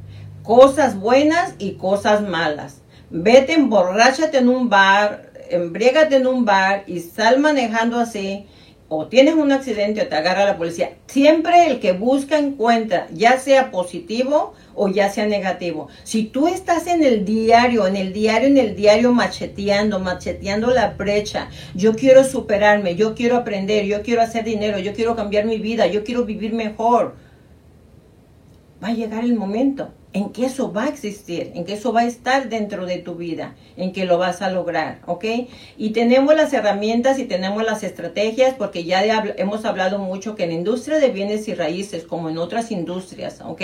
cosas 0.42 1.00
buenas 1.00 1.54
y 1.58 1.76
cosas 1.76 2.20
malas. 2.28 2.82
Vete, 3.08 3.54
emborráchate 3.54 4.36
en 4.36 4.50
un 4.50 4.68
bar, 4.68 5.32
embriégate 5.48 6.16
en 6.16 6.26
un 6.26 6.44
bar 6.44 6.84
y 6.86 7.00
sal 7.00 7.40
manejando 7.40 7.98
así 7.98 8.48
o 8.88 9.06
tienes 9.06 9.34
un 9.34 9.50
accidente 9.50 10.02
o 10.02 10.06
te 10.06 10.14
agarra 10.14 10.44
la 10.44 10.56
policía, 10.56 10.92
siempre 11.06 11.66
el 11.66 11.80
que 11.80 11.92
busca 11.92 12.38
encuentra, 12.38 13.08
ya 13.12 13.38
sea 13.38 13.70
positivo 13.70 14.54
o 14.74 14.88
ya 14.88 15.10
sea 15.10 15.26
negativo. 15.26 15.88
Si 16.04 16.24
tú 16.24 16.46
estás 16.46 16.86
en 16.86 17.02
el 17.02 17.24
diario, 17.24 17.86
en 17.86 17.96
el 17.96 18.12
diario, 18.12 18.48
en 18.48 18.58
el 18.58 18.76
diario 18.76 19.12
macheteando, 19.12 19.98
macheteando 19.98 20.70
la 20.70 20.90
brecha, 20.90 21.48
yo 21.74 21.96
quiero 21.96 22.22
superarme, 22.24 22.94
yo 22.94 23.14
quiero 23.14 23.36
aprender, 23.36 23.86
yo 23.86 24.02
quiero 24.02 24.22
hacer 24.22 24.44
dinero, 24.44 24.78
yo 24.78 24.92
quiero 24.92 25.16
cambiar 25.16 25.46
mi 25.46 25.58
vida, 25.58 25.86
yo 25.86 26.04
quiero 26.04 26.24
vivir 26.24 26.52
mejor, 26.52 27.16
va 28.82 28.88
a 28.88 28.94
llegar 28.94 29.24
el 29.24 29.34
momento 29.34 29.90
en 30.16 30.30
que 30.30 30.46
eso 30.46 30.72
va 30.72 30.84
a 30.84 30.88
existir, 30.88 31.52
en 31.54 31.66
que 31.66 31.74
eso 31.74 31.92
va 31.92 32.00
a 32.00 32.06
estar 32.06 32.48
dentro 32.48 32.86
de 32.86 32.96
tu 32.96 33.16
vida, 33.16 33.54
en 33.76 33.92
que 33.92 34.06
lo 34.06 34.16
vas 34.16 34.40
a 34.40 34.48
lograr, 34.48 35.00
¿ok? 35.04 35.24
Y 35.76 35.90
tenemos 35.90 36.34
las 36.34 36.54
herramientas 36.54 37.18
y 37.18 37.26
tenemos 37.26 37.62
las 37.62 37.82
estrategias, 37.82 38.54
porque 38.54 38.84
ya 38.84 39.04
hemos 39.36 39.66
hablado 39.66 39.98
mucho 39.98 40.34
que 40.34 40.44
en 40.44 40.48
la 40.48 40.54
industria 40.54 40.98
de 41.00 41.10
bienes 41.10 41.48
y 41.48 41.54
raíces, 41.54 42.04
como 42.04 42.30
en 42.30 42.38
otras 42.38 42.70
industrias, 42.70 43.42
¿ok? 43.44 43.60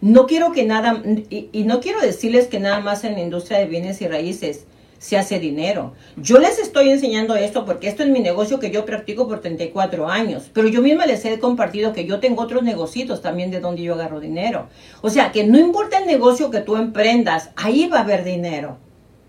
No 0.00 0.26
quiero 0.26 0.52
que 0.52 0.64
nada, 0.64 1.02
y 1.28 1.64
no 1.64 1.80
quiero 1.80 2.00
decirles 2.00 2.46
que 2.46 2.60
nada 2.60 2.80
más 2.80 3.04
en 3.04 3.12
la 3.12 3.20
industria 3.20 3.58
de 3.58 3.66
bienes 3.66 4.00
y 4.00 4.08
raíces, 4.08 4.64
se 5.04 5.18
hace 5.18 5.38
dinero. 5.38 5.92
Yo 6.16 6.38
les 6.38 6.58
estoy 6.58 6.88
enseñando 6.88 7.36
esto 7.36 7.66
porque 7.66 7.88
esto 7.88 8.02
es 8.02 8.08
mi 8.08 8.20
negocio 8.20 8.58
que 8.58 8.70
yo 8.70 8.86
practico 8.86 9.28
por 9.28 9.42
34 9.42 10.08
años, 10.08 10.50
pero 10.54 10.66
yo 10.66 10.80
misma 10.80 11.04
les 11.04 11.22
he 11.26 11.38
compartido 11.38 11.92
que 11.92 12.06
yo 12.06 12.20
tengo 12.20 12.42
otros 12.42 12.62
negocios 12.62 13.20
también 13.20 13.50
de 13.50 13.60
donde 13.60 13.82
yo 13.82 13.92
agarro 13.92 14.18
dinero. 14.18 14.68
O 15.02 15.10
sea, 15.10 15.30
que 15.30 15.44
no 15.44 15.58
importa 15.58 15.98
el 15.98 16.06
negocio 16.06 16.50
que 16.50 16.60
tú 16.60 16.76
emprendas, 16.76 17.50
ahí 17.54 17.86
va 17.86 17.98
a 17.98 18.00
haber 18.00 18.24
dinero. 18.24 18.78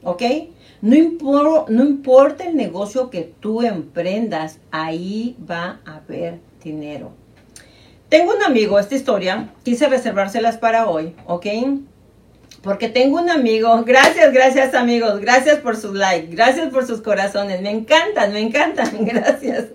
¿Ok? 0.02 0.24
No, 0.82 1.66
no 1.68 1.84
importa 1.84 2.46
el 2.46 2.56
negocio 2.56 3.10
que 3.10 3.34
tú 3.38 3.62
emprendas, 3.62 4.60
ahí 4.72 5.36
va 5.52 5.82
a 5.86 5.98
haber 5.98 6.40
dinero. 6.64 7.12
Tengo 8.08 8.34
un 8.34 8.44
amigo, 8.44 8.80
esta 8.80 8.96
historia, 8.96 9.50
quise 9.64 9.88
reservárselas 9.88 10.58
para 10.58 10.88
hoy, 10.88 11.14
¿ok? 11.28 11.48
Porque 12.66 12.90
tengo 12.90 13.22
un 13.22 13.30
amigo, 13.30 13.84
gracias, 13.86 14.34
gracias 14.34 14.74
amigos, 14.74 15.22
gracias 15.22 15.60
por 15.60 15.78
sus 15.78 15.94
likes, 15.94 16.36
gracias 16.36 16.72
por 16.72 16.86
sus 16.88 17.00
corazones, 17.00 17.62
me 17.62 17.70
encantan, 17.70 18.34
me 18.34 18.40
encantan, 18.42 18.90
gracias. 19.06 19.68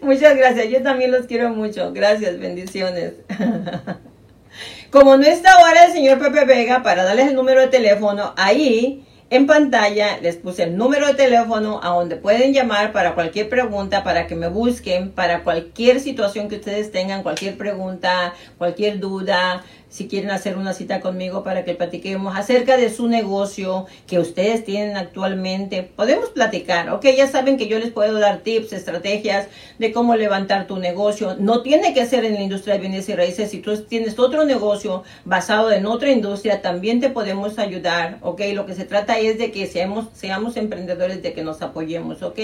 Muchas 0.00 0.36
gracias, 0.36 0.68
yo 0.68 0.80
también 0.82 1.10
los 1.10 1.26
quiero 1.26 1.50
mucho, 1.50 1.92
gracias, 1.92 2.38
bendiciones. 2.38 3.14
Como 4.92 5.16
no 5.16 5.24
está 5.24 5.54
ahora 5.54 5.86
el 5.86 5.92
señor 5.92 6.20
Pepe 6.20 6.44
Vega 6.44 6.84
para 6.84 7.02
darles 7.02 7.28
el 7.28 7.34
número 7.34 7.60
de 7.62 7.66
teléfono, 7.66 8.32
ahí 8.36 9.04
en 9.30 9.48
pantalla 9.48 10.18
les 10.20 10.36
puse 10.36 10.62
el 10.62 10.76
número 10.76 11.08
de 11.08 11.14
teléfono 11.14 11.80
a 11.82 11.88
donde 11.88 12.14
pueden 12.14 12.52
llamar 12.52 12.92
para 12.92 13.16
cualquier 13.16 13.48
pregunta, 13.48 14.04
para 14.04 14.28
que 14.28 14.36
me 14.36 14.46
busquen, 14.46 15.10
para 15.10 15.42
cualquier 15.42 15.98
situación 15.98 16.48
que 16.48 16.56
ustedes 16.56 16.92
tengan, 16.92 17.24
cualquier 17.24 17.56
pregunta, 17.56 18.34
cualquier 18.58 19.00
duda, 19.00 19.64
si 19.94 20.08
quieren 20.08 20.32
hacer 20.32 20.56
una 20.58 20.72
cita 20.72 21.00
conmigo 21.00 21.44
para 21.44 21.64
que 21.64 21.74
platiquemos 21.74 22.36
acerca 22.36 22.76
de 22.76 22.90
su 22.90 23.06
negocio 23.06 23.86
que 24.08 24.18
ustedes 24.18 24.64
tienen 24.64 24.96
actualmente. 24.96 25.84
Podemos 25.84 26.30
platicar, 26.30 26.90
ok, 26.90 27.06
ya 27.16 27.28
saben 27.28 27.56
que 27.56 27.68
yo 27.68 27.78
les 27.78 27.92
puedo 27.92 28.18
dar 28.18 28.38
tips, 28.38 28.72
estrategias 28.72 29.46
de 29.78 29.92
cómo 29.92 30.16
levantar 30.16 30.66
tu 30.66 30.78
negocio. 30.78 31.36
No 31.38 31.62
tiene 31.62 31.94
que 31.94 32.06
ser 32.06 32.24
en 32.24 32.34
la 32.34 32.42
industria 32.42 32.74
de 32.74 32.80
bienes 32.80 33.08
y 33.08 33.14
raíces. 33.14 33.52
Si 33.52 33.60
tú 33.60 33.84
tienes 33.84 34.18
otro 34.18 34.44
negocio 34.44 35.04
basado 35.24 35.70
en 35.70 35.86
otra 35.86 36.10
industria, 36.10 36.60
también 36.60 37.00
te 37.00 37.10
podemos 37.10 37.60
ayudar, 37.60 38.18
ok. 38.20 38.40
Lo 38.52 38.66
que 38.66 38.74
se 38.74 38.86
trata 38.86 39.20
es 39.20 39.38
de 39.38 39.52
que 39.52 39.68
seamos, 39.68 40.06
seamos 40.12 40.56
emprendedores, 40.56 41.22
de 41.22 41.34
que 41.34 41.44
nos 41.44 41.62
apoyemos, 41.62 42.20
ok. 42.24 42.40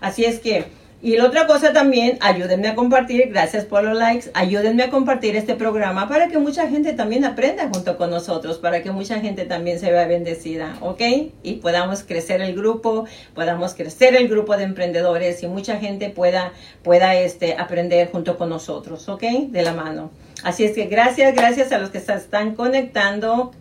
Así 0.00 0.24
es 0.24 0.40
que... 0.40 0.80
Y 1.02 1.16
la 1.16 1.24
otra 1.24 1.46
cosa 1.46 1.72
también, 1.72 2.18
ayúdenme 2.20 2.68
a 2.68 2.74
compartir, 2.74 3.30
gracias 3.30 3.64
por 3.64 3.82
los 3.82 3.96
likes, 3.96 4.30
ayúdenme 4.34 4.82
a 4.82 4.90
compartir 4.90 5.34
este 5.34 5.54
programa 5.54 6.06
para 6.10 6.28
que 6.28 6.36
mucha 6.36 6.68
gente 6.68 6.92
también 6.92 7.24
aprenda 7.24 7.70
junto 7.72 7.96
con 7.96 8.10
nosotros, 8.10 8.58
para 8.58 8.82
que 8.82 8.90
mucha 8.90 9.18
gente 9.18 9.46
también 9.46 9.80
se 9.80 9.90
vea 9.90 10.06
bendecida, 10.06 10.76
¿ok? 10.82 11.00
Y 11.42 11.54
podamos 11.54 12.02
crecer 12.02 12.42
el 12.42 12.54
grupo, 12.54 13.06
podamos 13.34 13.72
crecer 13.72 14.14
el 14.14 14.28
grupo 14.28 14.58
de 14.58 14.64
emprendedores 14.64 15.42
y 15.42 15.46
mucha 15.46 15.78
gente 15.78 16.10
pueda, 16.10 16.52
pueda 16.82 17.14
este, 17.14 17.54
aprender 17.54 18.10
junto 18.12 18.36
con 18.36 18.50
nosotros, 18.50 19.08
¿ok? 19.08 19.22
De 19.48 19.62
la 19.62 19.72
mano. 19.72 20.10
Así 20.44 20.64
es 20.64 20.72
que 20.72 20.84
gracias, 20.84 21.34
gracias 21.34 21.72
a 21.72 21.78
los 21.78 21.88
que 21.88 22.00
se 22.00 22.12
están 22.12 22.54
conectando. 22.54 23.52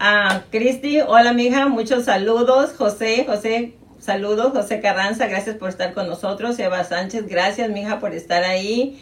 A 0.00 0.42
Cristi, 0.50 1.00
hola 1.00 1.32
mija, 1.32 1.66
muchos 1.68 2.04
saludos. 2.04 2.72
José, 2.76 3.24
José, 3.24 3.74
Saludos, 4.08 4.52
José 4.54 4.80
Carranza, 4.80 5.26
gracias 5.26 5.56
por 5.56 5.68
estar 5.68 5.92
con 5.92 6.06
nosotros. 6.06 6.58
Eva 6.58 6.82
Sánchez, 6.82 7.26
gracias, 7.26 7.68
mija, 7.68 8.00
por 8.00 8.14
estar 8.14 8.42
ahí. 8.42 8.98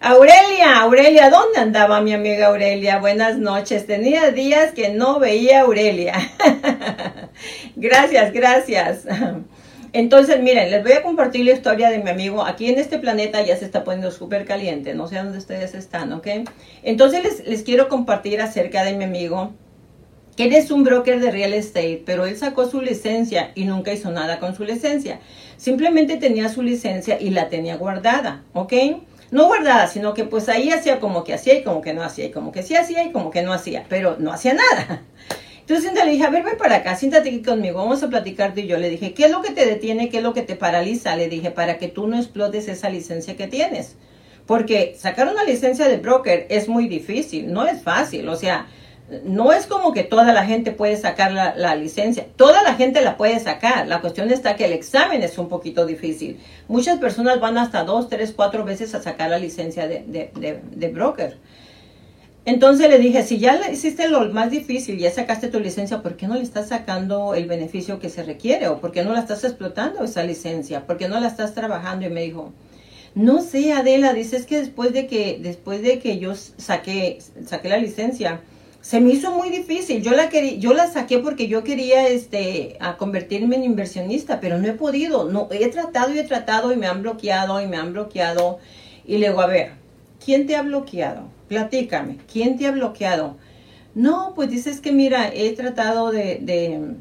Aurelia, 0.00 0.80
Aurelia, 0.80 1.28
¿dónde 1.28 1.58
andaba 1.58 2.00
mi 2.00 2.14
amiga 2.14 2.46
Aurelia? 2.46 2.98
Buenas 2.98 3.36
noches. 3.36 3.86
Tenía 3.86 4.30
días 4.30 4.72
que 4.72 4.88
no 4.88 5.20
veía 5.20 5.58
a 5.58 5.64
Aurelia. 5.64 6.14
gracias, 7.76 8.32
gracias. 8.32 9.06
Entonces, 9.92 10.40
miren, 10.40 10.70
les 10.70 10.82
voy 10.82 10.92
a 10.92 11.02
compartir 11.02 11.44
la 11.44 11.52
historia 11.52 11.90
de 11.90 11.98
mi 11.98 12.08
amigo. 12.08 12.42
Aquí 12.42 12.70
en 12.70 12.78
este 12.78 12.98
planeta 12.98 13.42
ya 13.42 13.58
se 13.58 13.66
está 13.66 13.84
poniendo 13.84 14.10
súper 14.10 14.46
caliente. 14.46 14.94
No 14.94 15.06
sé 15.06 15.16
dónde 15.16 15.36
ustedes 15.36 15.74
están, 15.74 16.14
¿ok? 16.14 16.28
Entonces 16.82 17.22
les, 17.22 17.46
les 17.46 17.62
quiero 17.62 17.90
compartir 17.90 18.40
acerca 18.40 18.84
de 18.84 18.94
mi 18.94 19.04
amigo 19.04 19.52
él 20.44 20.52
es 20.52 20.70
un 20.70 20.84
broker 20.84 21.20
de 21.20 21.30
real 21.30 21.54
estate, 21.54 22.02
pero 22.04 22.26
él 22.26 22.36
sacó 22.36 22.68
su 22.68 22.80
licencia 22.80 23.52
y 23.54 23.64
nunca 23.64 23.92
hizo 23.92 24.10
nada 24.10 24.38
con 24.38 24.54
su 24.54 24.64
licencia. 24.64 25.20
Simplemente 25.56 26.16
tenía 26.16 26.48
su 26.48 26.62
licencia 26.62 27.18
y 27.20 27.30
la 27.30 27.48
tenía 27.48 27.76
guardada, 27.76 28.42
¿ok? 28.52 28.72
No 29.30 29.46
guardada, 29.46 29.86
sino 29.86 30.14
que 30.14 30.24
pues 30.24 30.48
ahí 30.48 30.70
hacía 30.70 31.00
como 31.00 31.24
que 31.24 31.34
hacía 31.34 31.54
y 31.54 31.62
como 31.62 31.80
que 31.80 31.94
no 31.94 32.02
hacía, 32.02 32.26
y 32.26 32.30
como 32.30 32.52
que 32.52 32.62
sí 32.62 32.76
hacía 32.76 33.04
y 33.04 33.12
como 33.12 33.30
que 33.30 33.42
no 33.42 33.52
hacía, 33.52 33.84
pero 33.88 34.16
no 34.18 34.32
hacía 34.32 34.54
nada. 34.54 35.02
Entonces 35.68 35.92
le 35.94 36.08
dije, 36.08 36.24
a 36.24 36.30
ver, 36.30 36.44
ven 36.44 36.56
para 36.56 36.76
acá, 36.76 36.94
siéntate 36.94 37.28
aquí 37.28 37.42
conmigo, 37.42 37.80
vamos 37.80 38.00
a 38.04 38.08
platicar 38.08 38.56
y 38.56 38.68
yo. 38.68 38.78
Le 38.78 38.88
dije, 38.88 39.14
¿qué 39.14 39.24
es 39.24 39.32
lo 39.32 39.42
que 39.42 39.50
te 39.50 39.66
detiene? 39.66 40.08
¿Qué 40.10 40.18
es 40.18 40.22
lo 40.22 40.32
que 40.32 40.42
te 40.42 40.54
paraliza? 40.54 41.16
Le 41.16 41.28
dije, 41.28 41.50
para 41.50 41.76
que 41.76 41.88
tú 41.88 42.06
no 42.06 42.16
explotes 42.16 42.68
esa 42.68 42.88
licencia 42.88 43.36
que 43.36 43.48
tienes. 43.48 43.96
Porque 44.46 44.94
sacar 44.96 45.26
una 45.26 45.42
licencia 45.42 45.88
de 45.88 45.96
broker 45.96 46.46
es 46.50 46.68
muy 46.68 46.86
difícil, 46.86 47.52
no 47.52 47.66
es 47.66 47.82
fácil. 47.82 48.28
O 48.28 48.36
sea, 48.36 48.68
no 49.24 49.52
es 49.52 49.66
como 49.66 49.92
que 49.92 50.02
toda 50.02 50.32
la 50.32 50.44
gente 50.44 50.72
puede 50.72 50.96
sacar 50.96 51.32
la, 51.32 51.76
licencia. 51.76 52.26
Toda 52.36 52.62
la 52.62 52.74
gente 52.74 53.00
la 53.02 53.16
puede 53.16 53.38
sacar. 53.38 53.86
La 53.86 54.00
cuestión 54.00 54.30
está 54.30 54.56
que 54.56 54.64
el 54.64 54.72
examen 54.72 55.22
es 55.22 55.38
un 55.38 55.48
poquito 55.48 55.86
difícil. 55.86 56.40
Muchas 56.66 56.98
personas 56.98 57.38
van 57.38 57.56
hasta 57.56 57.84
dos, 57.84 58.08
tres, 58.08 58.32
cuatro 58.34 58.64
veces 58.64 58.94
a 58.94 59.02
sacar 59.02 59.30
la 59.30 59.38
licencia 59.38 59.86
de, 59.86 60.90
broker. 60.92 61.38
Entonces 62.44 62.88
le 62.88 62.98
dije, 62.98 63.22
si 63.24 63.38
ya 63.38 63.60
hiciste 63.70 64.08
lo 64.08 64.28
más 64.32 64.50
difícil, 64.50 64.98
ya 64.98 65.10
sacaste 65.10 65.48
tu 65.48 65.58
licencia, 65.58 66.02
¿por 66.02 66.16
qué 66.16 66.26
no 66.28 66.34
le 66.34 66.42
estás 66.42 66.68
sacando 66.68 67.34
el 67.34 67.46
beneficio 67.46 67.98
que 67.98 68.08
se 68.08 68.22
requiere? 68.22 68.68
¿O 68.68 68.80
por 68.80 68.92
qué 68.92 69.04
no 69.04 69.12
la 69.12 69.20
estás 69.20 69.42
explotando 69.44 70.04
esa 70.04 70.22
licencia? 70.22 70.86
¿Por 70.86 70.96
qué 70.96 71.08
no 71.08 71.18
la 71.18 71.28
estás 71.28 71.54
trabajando? 71.54 72.06
Y 72.06 72.10
me 72.10 72.22
dijo, 72.22 72.52
no 73.16 73.40
sé, 73.40 73.72
Adela, 73.72 74.12
dices 74.12 74.46
que 74.46 74.58
después 74.58 74.92
de 74.92 75.06
que, 75.06 75.38
después 75.40 75.82
de 75.82 75.98
que 75.98 76.18
yo 76.18 76.34
saqué, 76.34 77.18
saqué 77.44 77.68
la 77.68 77.78
licencia, 77.78 78.40
se 78.86 79.00
me 79.00 79.10
hizo 79.10 79.32
muy 79.32 79.50
difícil. 79.50 80.00
Yo 80.00 80.12
la 80.12 80.28
quería, 80.28 80.54
yo 80.58 80.72
la 80.72 80.86
saqué 80.86 81.18
porque 81.18 81.48
yo 81.48 81.64
quería 81.64 82.06
este 82.06 82.76
a 82.78 82.96
convertirme 82.96 83.56
en 83.56 83.64
inversionista, 83.64 84.38
pero 84.38 84.58
no 84.58 84.68
he 84.68 84.74
podido. 84.74 85.24
No 85.28 85.48
he 85.50 85.66
tratado 85.70 86.14
y 86.14 86.20
he 86.20 86.22
tratado 86.22 86.72
y 86.72 86.76
me 86.76 86.86
han 86.86 87.02
bloqueado 87.02 87.60
y 87.60 87.66
me 87.66 87.78
han 87.78 87.92
bloqueado 87.92 88.60
y 89.04 89.18
le 89.18 89.30
digo, 89.30 89.40
a 89.40 89.48
ver, 89.48 89.72
¿quién 90.24 90.46
te 90.46 90.54
ha 90.54 90.62
bloqueado? 90.62 91.22
Platícame, 91.48 92.18
¿quién 92.32 92.56
te 92.56 92.68
ha 92.68 92.70
bloqueado? 92.70 93.36
No, 93.96 94.34
pues 94.36 94.50
dices 94.50 94.80
que 94.80 94.92
mira, 94.92 95.32
he 95.34 95.50
tratado 95.56 96.12
de, 96.12 96.94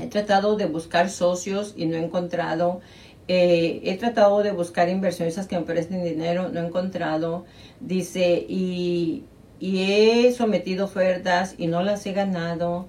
he 0.00 0.06
tratado 0.08 0.56
de 0.56 0.66
buscar 0.66 1.10
socios 1.10 1.74
y 1.76 1.86
no 1.86 1.96
he 1.96 2.02
encontrado. 2.02 2.80
Eh, 3.28 3.80
he 3.84 3.96
tratado 3.98 4.42
de 4.42 4.50
buscar 4.50 4.88
inversionistas 4.88 5.46
que 5.46 5.56
me 5.56 5.64
presten 5.64 6.02
dinero, 6.02 6.48
no 6.48 6.60
he 6.60 6.66
encontrado. 6.66 7.44
Dice, 7.78 8.44
y 8.48 9.22
y 9.64 9.80
he 9.80 10.30
sometido 10.32 10.84
ofertas 10.84 11.54
y 11.56 11.68
no 11.68 11.82
las 11.82 12.04
he 12.04 12.12
ganado. 12.12 12.86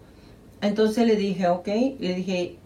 Entonces 0.60 1.08
le 1.08 1.16
dije, 1.16 1.48
ok, 1.48 1.68
le 1.68 2.16
dije, 2.16 2.58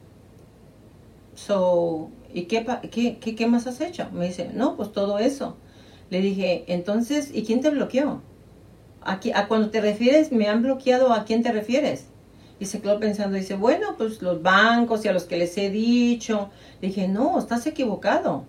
so, 1.36 2.10
¿y 2.34 2.46
qué, 2.46 2.66
qué, 2.90 3.20
qué, 3.20 3.36
qué 3.36 3.46
más 3.46 3.68
has 3.68 3.82
hecho? 3.82 4.10
Me 4.12 4.26
dice, 4.26 4.50
no, 4.52 4.76
pues 4.76 4.92
todo 4.94 5.20
eso. 5.20 5.58
Le 6.10 6.22
dije, 6.22 6.64
entonces, 6.70 7.30
¿y 7.32 7.44
quién 7.44 7.62
te 7.62 7.70
bloqueó? 7.70 8.24
¿A, 9.04 9.20
a 9.36 9.48
cuando 9.48 9.70
te 9.70 9.80
refieres, 9.80 10.32
me 10.32 10.48
han 10.48 10.64
bloqueado, 10.64 11.14
¿a 11.14 11.24
quién 11.24 11.44
te 11.44 11.52
refieres? 11.52 12.06
Y 12.60 12.66
se 12.66 12.82
quedó 12.82 13.00
pensando, 13.00 13.38
dice, 13.38 13.58
bueno, 13.58 13.94
pues 13.96 14.24
los 14.24 14.42
bancos 14.42 15.06
y 15.06 15.08
a 15.08 15.14
los 15.14 15.26
que 15.26 15.38
les 15.38 15.56
he 15.60 15.70
dicho. 15.70 16.50
Le 16.82 16.88
dije, 16.88 17.08
no, 17.08 17.38
estás 17.38 17.68
equivocado. 17.68 18.46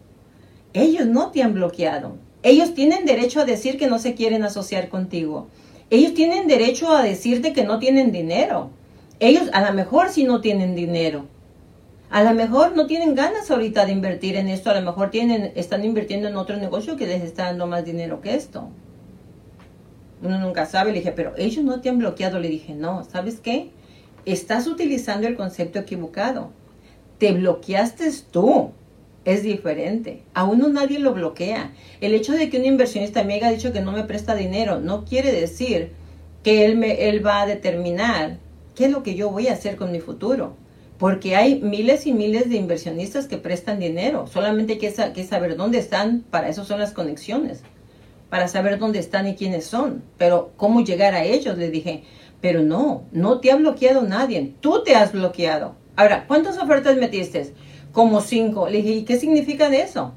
Ellos 0.72 1.04
no 1.04 1.32
te 1.32 1.42
han 1.42 1.52
bloqueado. 1.52 2.16
Ellos 2.42 2.74
tienen 2.74 3.04
derecho 3.04 3.40
a 3.40 3.44
decir 3.44 3.76
que 3.76 3.86
no 3.86 3.98
se 3.98 4.14
quieren 4.14 4.44
asociar 4.44 4.88
contigo. 4.88 5.48
Ellos 5.90 6.14
tienen 6.14 6.46
derecho 6.46 6.90
a 6.90 7.02
decirte 7.02 7.52
que 7.52 7.64
no 7.64 7.78
tienen 7.78 8.12
dinero. 8.12 8.70
Ellos 9.18 9.50
a 9.52 9.60
lo 9.60 9.74
mejor 9.74 10.08
sí 10.08 10.24
no 10.24 10.40
tienen 10.40 10.74
dinero. 10.74 11.26
A 12.08 12.22
lo 12.22 12.32
mejor 12.32 12.74
no 12.74 12.86
tienen 12.86 13.14
ganas 13.14 13.50
ahorita 13.50 13.84
de 13.84 13.92
invertir 13.92 14.36
en 14.36 14.48
esto. 14.48 14.70
A 14.70 14.74
lo 14.74 14.82
mejor 14.82 15.10
tienen, 15.10 15.52
están 15.54 15.84
invirtiendo 15.84 16.28
en 16.28 16.36
otro 16.36 16.56
negocio 16.56 16.96
que 16.96 17.06
les 17.06 17.22
está 17.22 17.44
dando 17.44 17.66
más 17.66 17.84
dinero 17.84 18.20
que 18.20 18.34
esto. 18.34 18.68
Uno 20.22 20.38
nunca 20.38 20.64
sabe. 20.64 20.92
Le 20.92 20.98
dije, 20.98 21.12
pero 21.12 21.34
ellos 21.36 21.64
no 21.64 21.80
te 21.80 21.90
han 21.90 21.98
bloqueado. 21.98 22.38
Le 22.40 22.48
dije, 22.48 22.74
no, 22.74 23.04
¿sabes 23.04 23.40
qué? 23.40 23.70
Estás 24.24 24.66
utilizando 24.66 25.28
el 25.28 25.36
concepto 25.36 25.78
equivocado. 25.78 26.50
Te 27.18 27.32
bloqueaste 27.32 28.10
tú 28.30 28.70
es 29.24 29.42
diferente. 29.42 30.22
A 30.34 30.44
uno 30.44 30.68
nadie 30.68 30.98
lo 30.98 31.12
bloquea. 31.12 31.72
El 32.00 32.14
hecho 32.14 32.32
de 32.32 32.48
que 32.48 32.58
un 32.58 32.64
inversionista 32.64 33.22
me 33.22 33.34
haya 33.34 33.50
dicho 33.50 33.72
que 33.72 33.80
no 33.80 33.92
me 33.92 34.04
presta 34.04 34.34
dinero 34.34 34.80
no 34.80 35.04
quiere 35.04 35.32
decir 35.32 35.92
que 36.42 36.64
él, 36.64 36.76
me, 36.76 37.08
él 37.08 37.24
va 37.24 37.42
a 37.42 37.46
determinar 37.46 38.38
qué 38.74 38.86
es 38.86 38.90
lo 38.90 39.02
que 39.02 39.14
yo 39.14 39.30
voy 39.30 39.48
a 39.48 39.52
hacer 39.52 39.76
con 39.76 39.92
mi 39.92 40.00
futuro. 40.00 40.54
Porque 40.98 41.34
hay 41.34 41.60
miles 41.60 42.06
y 42.06 42.12
miles 42.12 42.50
de 42.50 42.56
inversionistas 42.56 43.26
que 43.26 43.38
prestan 43.38 43.80
dinero. 43.80 44.26
Solamente 44.26 44.74
hay 44.74 44.78
que, 44.78 44.92
que 45.14 45.24
saber 45.24 45.56
dónde 45.56 45.78
están. 45.78 46.20
Para 46.30 46.48
eso 46.48 46.64
son 46.64 46.78
las 46.78 46.92
conexiones. 46.92 47.62
Para 48.28 48.48
saber 48.48 48.78
dónde 48.78 48.98
están 48.98 49.26
y 49.26 49.34
quiénes 49.34 49.64
son. 49.64 50.02
Pero 50.18 50.52
cómo 50.56 50.82
llegar 50.82 51.14
a 51.14 51.24
ellos, 51.24 51.56
le 51.56 51.70
dije. 51.70 52.04
Pero 52.42 52.62
no, 52.62 53.04
no 53.12 53.40
te 53.40 53.50
ha 53.50 53.56
bloqueado 53.56 54.02
nadie. 54.02 54.54
Tú 54.60 54.82
te 54.84 54.94
has 54.94 55.12
bloqueado. 55.12 55.74
Ahora, 55.96 56.26
¿cuántas 56.26 56.58
ofertas 56.58 56.96
metiste? 56.96 57.54
Como 57.92 58.20
cinco. 58.20 58.68
Le 58.68 58.78
dije, 58.78 58.90
¿y 58.90 59.04
qué 59.04 59.18
significa 59.18 59.68
eso? 59.74 60.14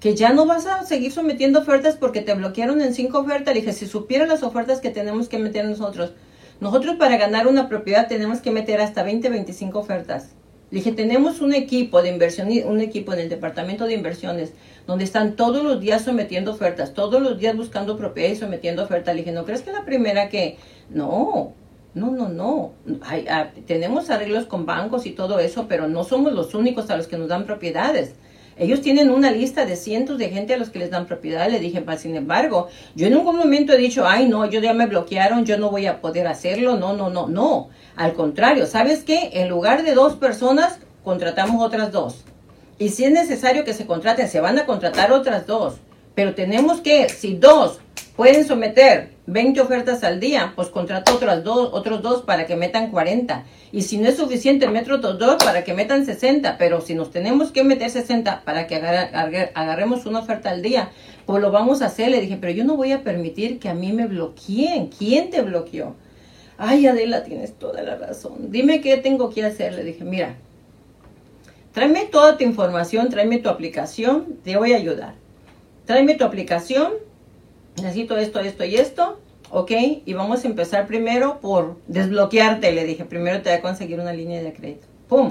Que 0.00 0.14
ya 0.14 0.32
no 0.32 0.46
vas 0.46 0.66
a 0.66 0.84
seguir 0.84 1.12
sometiendo 1.12 1.60
ofertas 1.60 1.96
porque 1.96 2.22
te 2.22 2.34
bloquearon 2.34 2.80
en 2.80 2.94
cinco 2.94 3.18
ofertas. 3.18 3.54
Le 3.54 3.60
dije, 3.60 3.72
si 3.72 3.86
supieran 3.86 4.28
las 4.28 4.42
ofertas 4.42 4.80
que 4.80 4.90
tenemos 4.90 5.28
que 5.28 5.38
meter 5.38 5.64
nosotros, 5.64 6.14
nosotros 6.60 6.96
para 6.96 7.16
ganar 7.16 7.46
una 7.46 7.68
propiedad 7.68 8.08
tenemos 8.08 8.40
que 8.40 8.50
meter 8.50 8.80
hasta 8.80 9.02
20, 9.02 9.28
25 9.28 9.78
ofertas. 9.78 10.34
Le 10.70 10.78
dije, 10.78 10.92
tenemos 10.92 11.40
un 11.40 11.52
equipo 11.52 12.00
de 12.00 12.10
inversión, 12.10 12.48
un 12.66 12.80
equipo 12.80 13.12
en 13.12 13.18
el 13.18 13.28
departamento 13.28 13.86
de 13.86 13.94
inversiones, 13.94 14.52
donde 14.86 15.04
están 15.04 15.34
todos 15.34 15.64
los 15.64 15.80
días 15.80 16.02
sometiendo 16.02 16.52
ofertas, 16.52 16.94
todos 16.94 17.20
los 17.20 17.38
días 17.38 17.56
buscando 17.56 17.96
propiedad 17.96 18.30
y 18.30 18.36
sometiendo 18.36 18.84
ofertas. 18.84 19.14
Le 19.14 19.22
dije, 19.22 19.32
¿no 19.32 19.44
crees 19.44 19.62
que 19.62 19.72
la 19.72 19.84
primera 19.84 20.28
que, 20.28 20.58
no, 20.88 21.54
no, 21.94 22.10
no, 22.10 22.28
no. 22.28 22.72
Ah, 23.02 23.48
tenemos 23.66 24.10
arreglos 24.10 24.46
con 24.46 24.64
bancos 24.64 25.06
y 25.06 25.12
todo 25.12 25.40
eso, 25.40 25.66
pero 25.68 25.88
no 25.88 26.04
somos 26.04 26.32
los 26.32 26.54
únicos 26.54 26.88
a 26.90 26.96
los 26.96 27.08
que 27.08 27.18
nos 27.18 27.28
dan 27.28 27.46
propiedades. 27.46 28.14
Ellos 28.56 28.82
tienen 28.82 29.10
una 29.10 29.30
lista 29.30 29.64
de 29.64 29.74
cientos 29.74 30.18
de 30.18 30.28
gente 30.28 30.52
a 30.52 30.58
los 30.58 30.68
que 30.68 30.78
les 30.78 30.90
dan 30.90 31.06
propiedad. 31.06 31.50
Le 31.50 31.58
dije, 31.58 31.82
sin 31.96 32.14
embargo, 32.14 32.68
yo 32.94 33.06
en 33.06 33.14
ningún 33.14 33.36
momento 33.36 33.72
he 33.72 33.78
dicho, 33.78 34.06
ay, 34.06 34.28
no, 34.28 34.44
yo 34.44 34.60
ya 34.60 34.74
me 34.74 34.86
bloquearon, 34.86 35.46
yo 35.46 35.56
no 35.56 35.70
voy 35.70 35.86
a 35.86 36.00
poder 36.00 36.26
hacerlo. 36.26 36.76
No, 36.76 36.92
no, 36.92 37.08
no, 37.08 37.26
no. 37.26 37.70
Al 37.96 38.12
contrario, 38.12 38.66
¿sabes 38.66 39.02
qué? 39.02 39.30
En 39.32 39.48
lugar 39.48 39.82
de 39.82 39.94
dos 39.94 40.14
personas, 40.16 40.78
contratamos 41.02 41.64
otras 41.64 41.90
dos. 41.90 42.24
Y 42.78 42.90
si 42.90 43.04
es 43.04 43.12
necesario 43.12 43.64
que 43.64 43.72
se 43.72 43.86
contraten, 43.86 44.28
se 44.28 44.40
van 44.40 44.58
a 44.58 44.66
contratar 44.66 45.10
otras 45.10 45.46
dos. 45.46 45.76
Pero 46.14 46.34
tenemos 46.34 46.80
que, 46.80 47.08
si 47.08 47.36
dos 47.36 47.80
pueden 48.20 48.46
someter 48.46 49.12
20 49.28 49.62
ofertas 49.62 50.04
al 50.04 50.20
día, 50.20 50.52
pues 50.54 50.68
contrato 50.68 51.14
otras 51.14 51.42
dos, 51.42 51.70
otros 51.72 52.02
dos 52.02 52.20
para 52.20 52.44
que 52.44 52.54
metan 52.54 52.90
40. 52.90 53.46
Y 53.72 53.80
si 53.80 53.96
no 53.96 54.10
es 54.10 54.18
suficiente, 54.18 54.68
meto 54.68 54.96
otros 54.96 55.18
dos 55.18 55.42
para 55.42 55.64
que 55.64 55.72
metan 55.72 56.04
60. 56.04 56.58
Pero 56.58 56.82
si 56.82 56.94
nos 56.94 57.10
tenemos 57.10 57.50
que 57.50 57.64
meter 57.64 57.88
60 57.88 58.42
para 58.44 58.66
que 58.66 58.76
agarremos 58.76 60.04
una 60.04 60.18
oferta 60.18 60.50
al 60.50 60.60
día, 60.60 60.90
pues 61.24 61.40
lo 61.40 61.50
vamos 61.50 61.80
a 61.80 61.86
hacer. 61.86 62.10
Le 62.10 62.20
dije, 62.20 62.36
pero 62.38 62.52
yo 62.52 62.62
no 62.62 62.76
voy 62.76 62.92
a 62.92 63.02
permitir 63.02 63.58
que 63.58 63.70
a 63.70 63.74
mí 63.74 63.90
me 63.94 64.06
bloqueen. 64.06 64.88
¿Quién 64.88 65.30
te 65.30 65.40
bloqueó? 65.40 65.96
Ay, 66.58 66.88
Adela, 66.88 67.22
tienes 67.22 67.54
toda 67.54 67.80
la 67.80 67.96
razón. 67.96 68.50
Dime 68.50 68.82
qué 68.82 68.98
tengo 68.98 69.30
que 69.30 69.46
hacer. 69.46 69.72
Le 69.72 69.82
dije, 69.82 70.04
mira, 70.04 70.36
tráeme 71.72 72.04
toda 72.04 72.36
tu 72.36 72.44
información, 72.44 73.08
tráeme 73.08 73.38
tu 73.38 73.48
aplicación, 73.48 74.36
te 74.44 74.58
voy 74.58 74.74
a 74.74 74.76
ayudar. 74.76 75.14
Tráeme 75.86 76.16
tu 76.16 76.24
aplicación 76.24 77.08
necesito 77.82 78.16
esto, 78.16 78.40
esto 78.40 78.64
y 78.64 78.76
esto, 78.76 79.20
¿ok? 79.50 79.72
Y 80.04 80.12
vamos 80.14 80.44
a 80.44 80.48
empezar 80.48 80.86
primero 80.86 81.40
por 81.40 81.78
desbloquearte, 81.86 82.72
le 82.72 82.84
dije, 82.84 83.04
primero 83.04 83.42
te 83.42 83.50
voy 83.50 83.58
a 83.58 83.62
conseguir 83.62 84.00
una 84.00 84.12
línea 84.12 84.42
de 84.42 84.52
crédito. 84.52 84.86
¡Pum! 85.08 85.28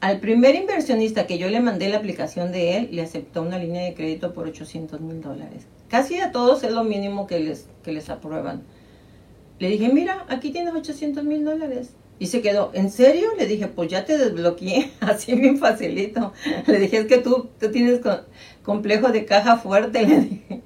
Al 0.00 0.20
primer 0.20 0.54
inversionista 0.54 1.26
que 1.26 1.38
yo 1.38 1.48
le 1.48 1.60
mandé 1.60 1.88
la 1.88 1.98
aplicación 1.98 2.52
de 2.52 2.76
él, 2.76 2.88
le 2.92 3.02
aceptó 3.02 3.42
una 3.42 3.58
línea 3.58 3.82
de 3.82 3.94
crédito 3.94 4.32
por 4.32 4.46
800 4.46 5.00
mil 5.00 5.20
dólares. 5.20 5.66
Casi 5.88 6.18
a 6.20 6.30
todos 6.30 6.62
es 6.62 6.72
lo 6.72 6.84
mínimo 6.84 7.26
que 7.26 7.40
les, 7.40 7.66
que 7.82 7.92
les 7.92 8.08
aprueban. 8.08 8.62
Le 9.58 9.68
dije, 9.68 9.88
mira, 9.88 10.24
aquí 10.28 10.50
tienes 10.50 10.74
800 10.74 11.24
mil 11.24 11.44
dólares. 11.44 11.90
Y 12.20 12.26
se 12.26 12.42
quedó, 12.42 12.70
¿en 12.74 12.90
serio? 12.90 13.30
Le 13.36 13.46
dije, 13.46 13.66
pues 13.66 13.88
ya 13.88 14.04
te 14.04 14.18
desbloqueé, 14.18 14.92
así 15.00 15.34
bien 15.34 15.58
facilito. 15.58 16.32
Le 16.66 16.78
dije, 16.78 16.98
es 16.98 17.06
que 17.06 17.18
tú, 17.18 17.48
tú 17.58 17.70
tienes 17.70 18.00
complejo 18.62 19.08
de 19.08 19.24
caja 19.24 19.56
fuerte, 19.56 20.02
le 20.06 20.20
dije. 20.20 20.62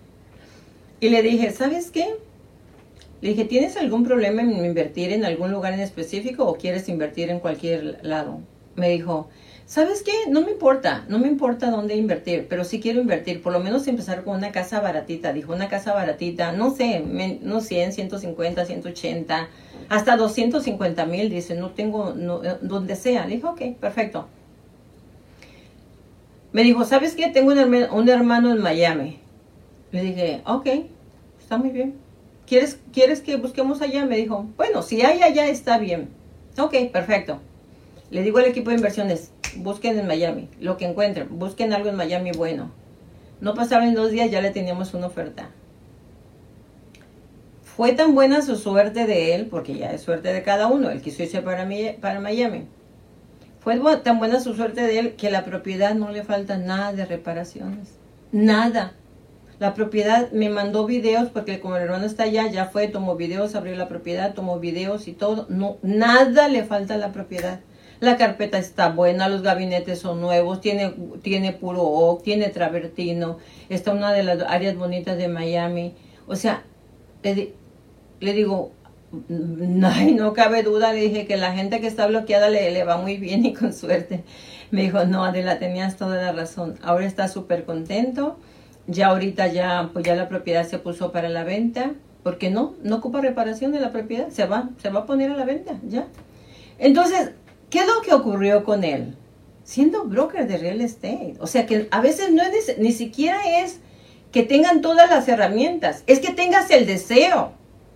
Y 1.02 1.08
le 1.08 1.20
dije, 1.20 1.50
¿sabes 1.50 1.90
qué? 1.90 2.14
Le 3.22 3.30
dije, 3.30 3.44
¿tienes 3.44 3.76
algún 3.76 4.04
problema 4.04 4.40
en 4.40 4.64
invertir 4.64 5.12
en 5.12 5.24
algún 5.24 5.50
lugar 5.50 5.72
en 5.72 5.80
específico 5.80 6.44
o 6.44 6.54
quieres 6.54 6.88
invertir 6.88 7.28
en 7.28 7.40
cualquier 7.40 7.98
lado? 8.02 8.38
Me 8.76 8.88
dijo, 8.88 9.28
¿sabes 9.66 10.04
qué? 10.04 10.12
No 10.28 10.42
me 10.42 10.52
importa, 10.52 11.04
no 11.08 11.18
me 11.18 11.26
importa 11.26 11.72
dónde 11.72 11.96
invertir, 11.96 12.46
pero 12.48 12.62
sí 12.62 12.78
quiero 12.78 13.00
invertir, 13.00 13.42
por 13.42 13.52
lo 13.52 13.58
menos 13.58 13.88
empezar 13.88 14.22
con 14.22 14.36
una 14.36 14.52
casa 14.52 14.78
baratita. 14.78 15.32
Dijo, 15.32 15.52
una 15.52 15.68
casa 15.68 15.92
baratita, 15.92 16.52
no 16.52 16.70
sé, 16.70 17.00
no 17.42 17.60
100, 17.60 17.94
150, 17.94 18.64
180, 18.64 19.48
hasta 19.88 20.16
250 20.16 21.04
mil, 21.06 21.30
dice, 21.30 21.56
no 21.56 21.70
tengo, 21.70 22.14
no, 22.14 22.44
eh, 22.44 22.58
donde 22.60 22.94
sea. 22.94 23.26
Le 23.26 23.34
dije, 23.34 23.46
ok, 23.48 23.60
perfecto. 23.80 24.28
Me 26.52 26.62
dijo, 26.62 26.84
¿sabes 26.84 27.16
qué? 27.16 27.26
Tengo 27.26 27.50
un, 27.50 27.58
un 27.90 28.08
hermano 28.08 28.52
en 28.52 28.58
Miami. 28.58 29.21
Le 29.92 30.02
dije, 30.02 30.42
ok, 30.46 30.66
está 31.38 31.58
muy 31.58 31.70
bien. 31.70 31.94
¿Quieres, 32.46 32.78
¿Quieres 32.92 33.20
que 33.20 33.36
busquemos 33.36 33.80
allá? 33.82 34.04
Me 34.04 34.16
dijo, 34.16 34.46
bueno, 34.56 34.82
si 34.82 35.02
hay 35.02 35.22
allá 35.22 35.46
está 35.48 35.78
bien. 35.78 36.08
Ok, 36.58 36.74
perfecto. 36.92 37.38
Le 38.10 38.22
digo 38.22 38.38
al 38.38 38.46
equipo 38.46 38.70
de 38.70 38.76
inversiones, 38.76 39.30
busquen 39.56 39.98
en 39.98 40.06
Miami, 40.06 40.48
lo 40.60 40.76
que 40.76 40.86
encuentren, 40.86 41.38
busquen 41.38 41.72
algo 41.72 41.88
en 41.88 41.96
Miami 41.96 42.32
bueno. 42.32 42.70
No 43.40 43.54
pasaron 43.54 43.94
dos 43.94 44.10
días, 44.10 44.30
ya 44.30 44.40
le 44.40 44.50
teníamos 44.50 44.94
una 44.94 45.06
oferta. 45.06 45.50
Fue 47.62 47.92
tan 47.92 48.14
buena 48.14 48.42
su 48.42 48.56
suerte 48.56 49.06
de 49.06 49.34
él, 49.34 49.46
porque 49.46 49.74
ya 49.76 49.92
es 49.92 50.02
suerte 50.02 50.32
de 50.32 50.42
cada 50.42 50.66
uno, 50.66 50.90
él 50.90 51.00
quiso 51.00 51.22
irse 51.22 51.40
para, 51.40 51.66
para 52.00 52.20
Miami. 52.20 52.66
Fue 53.60 53.78
tan 54.02 54.18
buena 54.18 54.40
su 54.40 54.54
suerte 54.54 54.82
de 54.82 54.98
él 54.98 55.14
que 55.14 55.30
la 55.30 55.44
propiedad 55.44 55.94
no 55.94 56.10
le 56.10 56.22
falta 56.22 56.58
nada 56.58 56.92
de 56.92 57.06
reparaciones. 57.06 57.94
Nada. 58.30 58.92
La 59.62 59.74
propiedad 59.74 60.32
me 60.32 60.48
mandó 60.48 60.86
videos 60.86 61.28
porque 61.28 61.60
como 61.60 61.76
el 61.76 61.84
hermano 61.84 62.04
está 62.04 62.24
allá, 62.24 62.50
ya 62.50 62.64
fue, 62.64 62.88
tomó 62.88 63.14
videos, 63.14 63.54
abrió 63.54 63.76
la 63.76 63.86
propiedad, 63.86 64.34
tomó 64.34 64.58
videos 64.58 65.06
y 65.06 65.12
todo. 65.12 65.46
No, 65.50 65.76
nada 65.82 66.48
le 66.48 66.64
falta 66.64 66.94
a 66.94 66.98
la 66.98 67.12
propiedad. 67.12 67.60
La 68.00 68.16
carpeta 68.16 68.58
está 68.58 68.88
buena, 68.88 69.28
los 69.28 69.42
gabinetes 69.42 70.00
son 70.00 70.20
nuevos, 70.20 70.60
tiene, 70.60 70.92
tiene 71.22 71.52
puro 71.52 71.82
oak, 71.82 72.24
tiene 72.24 72.48
travertino, 72.48 73.38
está 73.68 73.92
una 73.92 74.12
de 74.12 74.24
las 74.24 74.42
áreas 74.42 74.74
bonitas 74.74 75.16
de 75.16 75.28
Miami. 75.28 75.94
O 76.26 76.34
sea, 76.34 76.64
le, 77.22 77.54
le 78.18 78.32
digo, 78.32 78.72
Ay, 79.84 80.12
no 80.14 80.32
cabe 80.32 80.64
duda, 80.64 80.92
le 80.92 81.02
dije 81.02 81.24
que 81.26 81.36
la 81.36 81.52
gente 81.52 81.80
que 81.80 81.86
está 81.86 82.08
bloqueada 82.08 82.50
le, 82.50 82.72
le 82.72 82.82
va 82.82 82.96
muy 82.96 83.16
bien 83.16 83.46
y 83.46 83.52
con 83.52 83.72
suerte. 83.72 84.24
Me 84.72 84.82
dijo, 84.82 85.04
no, 85.04 85.24
Adela, 85.24 85.60
tenías 85.60 85.96
toda 85.96 86.16
la 86.16 86.32
razón. 86.32 86.80
Ahora 86.82 87.06
está 87.06 87.28
súper 87.28 87.64
contento. 87.64 88.38
Ya 88.92 89.08
ahorita 89.08 89.48
ya, 89.48 89.90
pues 89.92 90.04
ya 90.04 90.14
la 90.14 90.28
propiedad 90.28 90.66
se 90.66 90.78
puso 90.78 91.12
para 91.12 91.28
la 91.28 91.44
venta. 91.44 91.92
Porque 92.22 92.50
no, 92.50 92.74
no 92.84 92.96
ocupa 92.96 93.20
reparación 93.20 93.72
de 93.72 93.80
la 93.80 93.90
propiedad. 93.90 94.28
Se 94.28 94.46
va, 94.46 94.70
se 94.80 94.90
va 94.90 95.00
a 95.00 95.06
poner 95.06 95.32
a 95.32 95.36
la 95.36 95.44
venta, 95.44 95.78
ya. 95.88 96.06
Entonces, 96.78 97.32
¿qué 97.68 97.80
es 97.80 97.86
lo 97.86 98.00
que 98.02 98.14
ocurrió 98.14 98.64
con 98.64 98.84
él? 98.84 99.16
Siendo 99.64 100.04
broker 100.04 100.46
de 100.46 100.58
real 100.58 100.80
estate. 100.80 101.34
O 101.40 101.46
sea 101.46 101.66
que 101.66 101.88
a 101.90 102.00
veces 102.00 102.30
no 102.30 102.42
es, 102.42 102.78
ni 102.78 102.92
siquiera 102.92 103.60
es 103.60 103.80
que 104.30 104.44
tengan 104.44 104.82
todas 104.82 105.10
las 105.10 105.26
herramientas. 105.28 106.04
Es 106.06 106.20
que 106.20 106.32
tengas 106.32 106.70
el 106.70 106.86
deseo 106.86 107.52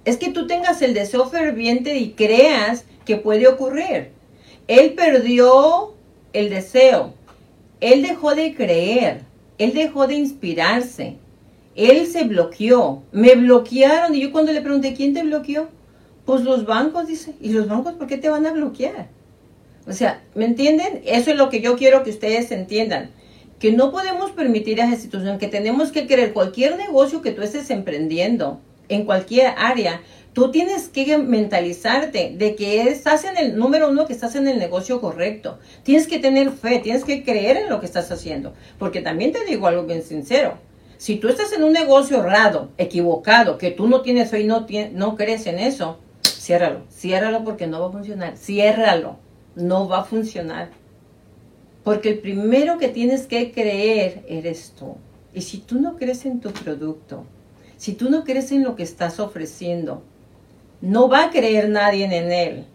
es 0.07 0.16
que 0.16 0.30
tú 0.30 0.47
tengas 0.47 0.80
el 0.82 0.94
deseo 0.94 1.28
ferviente 1.28 1.97
y 1.99 2.12
creas 2.12 2.84
que 3.05 3.16
puede 3.16 3.49
ocurrir. 3.49 4.12
Él 4.68 4.94
perdió 4.94 5.94
el 6.32 6.49
deseo. 6.49 7.12
Él 7.80 8.03
dejó 8.03 8.36
de 8.36 8.55
creer. 8.55 9.22
Él 9.59 9.72
dejó 9.74 10.07
de 10.07 10.14
inspirarse. 10.14 11.16
Él 11.74 12.07
se 12.07 12.24
bloqueó. 12.24 13.02
Me 13.12 13.34
bloquearon. 13.34 14.14
Y 14.14 14.20
yo 14.20 14.32
cuando 14.32 14.52
le 14.52 14.61
pregunté, 14.61 14.94
¿quién 14.94 15.14
te 15.14 15.22
bloqueó? 15.22 15.68
Pues 16.24 16.42
los 16.42 16.66
bancos, 16.66 17.07
dice. 17.07 17.34
¿Y 17.40 17.50
los 17.50 17.68
bancos 17.68 17.94
por 17.94 18.07
qué 18.07 18.18
te 18.18 18.28
van 18.28 18.46
a 18.46 18.52
bloquear? 18.52 19.09
O 19.86 19.92
sea, 19.92 20.22
¿me 20.34 20.44
entienden? 20.44 21.02
Eso 21.04 21.30
es 21.30 21.36
lo 21.36 21.48
que 21.48 21.61
yo 21.61 21.76
quiero 21.76 22.02
que 22.02 22.11
ustedes 22.11 22.50
entiendan. 22.50 23.11
Que 23.59 23.72
no 23.72 23.92
podemos 23.92 24.32
permitir 24.32 24.80
a 24.80 24.86
esa 24.86 25.00
situación, 25.00 25.38
que 25.38 25.48
tenemos 25.48 25.92
que 25.92 26.07
querer 26.07 26.32
cualquier 26.32 26.76
negocio 26.76 27.22
que 27.22 27.30
tú 27.30 27.42
estés 27.42 27.70
emprendiendo 27.70 28.61
en 28.89 29.05
cualquier 29.05 29.55
área, 29.57 30.01
tú 30.32 30.51
tienes 30.51 30.89
que 30.89 31.16
mentalizarte 31.18 32.34
de 32.37 32.55
que 32.57 32.82
estás 32.82 33.24
en 33.24 33.39
el 33.39 33.57
número 33.57 33.89
uno, 33.89 34.07
que 34.07 34.12
estás 34.12 34.34
en 34.34 34.47
el 34.49 34.59
negocio 34.59 35.01
correcto. 35.01 35.59
Tienes 35.82 36.07
que 36.07 36.18
tener 36.18 36.51
fe, 36.51 36.78
tienes 36.78 37.05
que 37.05 37.24
creer 37.24 37.57
en 37.57 37.70
lo 37.70 37.80
que 37.80 37.87
estás 37.87 38.12
haciendo. 38.12 38.53
Porque 38.78 39.01
también 39.01 39.32
te 39.32 39.45
digo 39.45 39.66
algo 39.66 39.84
bien 39.84 40.03
sincero. 40.03 40.59
Si 40.99 41.16
tú 41.16 41.28
estás 41.28 41.53
en 41.53 41.64
un 41.64 41.72
negocio 41.72 42.18
errado, 42.18 42.70
equivocado, 42.78 43.59
que 43.59 43.70
tú 43.70 43.87
no 43.87 44.03
tienes 44.03 44.30
fe 44.30 44.41
y 44.41 44.45
no, 44.45 44.66
no 44.93 45.16
crees 45.16 45.47
en 45.47 45.59
eso, 45.59 45.99
ciérralo. 46.22 46.82
Ciérralo 46.91 47.45
porque 47.45 47.66
no 47.66 47.80
va 47.80 47.89
a 47.89 47.93
funcionar. 47.93 48.37
Ciérralo. 48.37 49.16
No 49.55 49.89
va 49.89 50.01
a 50.01 50.05
funcionar. 50.05 50.70
Porque 51.82 52.11
el 52.11 52.18
primero 52.18 52.78
que 52.78 52.89
tienes 52.89 53.26
que 53.26 53.53
creer 53.53 54.24
eres 54.28 54.74
tú. 54.78 54.97
Y 55.32 55.43
si 55.43 55.59
tú 55.59 55.80
no 55.80 55.97
crees 55.97 56.26
en 56.26 56.41
tu 56.41 56.51
producto, 56.51 57.24
si 57.77 57.93
tú 57.93 58.11
no 58.11 58.24
crees 58.24 58.53
en 58.53 58.64
lo 58.64 58.77
que 58.77 58.83
estás 58.83 59.20
ofreciendo, 59.20 60.03
no 60.81 61.09
va 61.09 61.24
a 61.24 61.31
creer 61.31 61.68
nadie 61.68 62.05
en 62.05 62.33
él. 62.33 62.66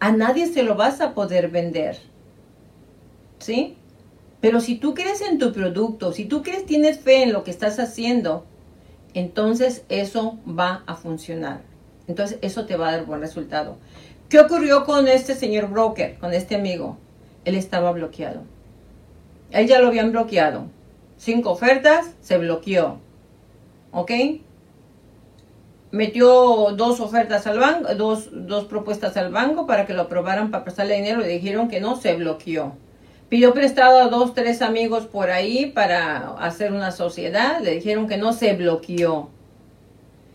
A 0.00 0.12
nadie 0.12 0.46
se 0.46 0.62
lo 0.62 0.74
vas 0.74 1.00
a 1.00 1.14
poder 1.14 1.48
vender. 1.48 1.98
¿Sí? 3.38 3.76
Pero 4.40 4.60
si 4.60 4.76
tú 4.76 4.94
crees 4.94 5.22
en 5.22 5.38
tu 5.38 5.52
producto, 5.52 6.12
si 6.12 6.26
tú 6.26 6.42
crees, 6.42 6.66
tienes 6.66 7.00
fe 7.00 7.22
en 7.22 7.32
lo 7.32 7.44
que 7.44 7.50
estás 7.50 7.78
haciendo, 7.78 8.44
entonces 9.14 9.84
eso 9.88 10.38
va 10.46 10.82
a 10.86 10.96
funcionar. 10.96 11.62
Entonces 12.06 12.38
eso 12.42 12.66
te 12.66 12.76
va 12.76 12.88
a 12.88 12.92
dar 12.96 13.06
buen 13.06 13.20
resultado. 13.20 13.78
¿Qué 14.28 14.38
ocurrió 14.38 14.84
con 14.84 15.08
este 15.08 15.34
señor 15.34 15.70
broker, 15.70 16.18
con 16.18 16.34
este 16.34 16.54
amigo? 16.54 16.98
Él 17.44 17.54
estaba 17.54 17.92
bloqueado. 17.92 18.42
Él 19.50 19.66
ya 19.68 19.80
lo 19.80 19.88
habían 19.88 20.12
bloqueado. 20.12 20.66
Cinco 21.16 21.50
ofertas, 21.50 22.10
se 22.20 22.36
bloqueó. 22.38 22.98
¿Ok? 23.94 24.10
Metió 25.92 26.72
dos 26.72 26.98
ofertas 26.98 27.46
al 27.46 27.60
banco, 27.60 27.94
dos, 27.94 28.28
dos 28.32 28.64
propuestas 28.64 29.16
al 29.16 29.30
banco 29.30 29.66
para 29.66 29.86
que 29.86 29.94
lo 29.94 30.02
aprobaran 30.02 30.50
para 30.50 30.64
prestarle 30.64 30.96
dinero. 30.96 31.20
Le 31.20 31.28
dijeron 31.28 31.68
que 31.68 31.80
no, 31.80 31.96
se 31.96 32.14
bloqueó. 32.14 32.72
Pidió 33.28 33.54
prestado 33.54 34.00
a 34.00 34.08
dos, 34.08 34.34
tres 34.34 34.60
amigos 34.60 35.06
por 35.06 35.30
ahí 35.30 35.66
para 35.66 36.34
hacer 36.38 36.72
una 36.72 36.90
sociedad. 36.90 37.60
Le 37.62 37.76
dijeron 37.76 38.08
que 38.08 38.16
no, 38.16 38.32
se 38.32 38.54
bloqueó. 38.54 39.30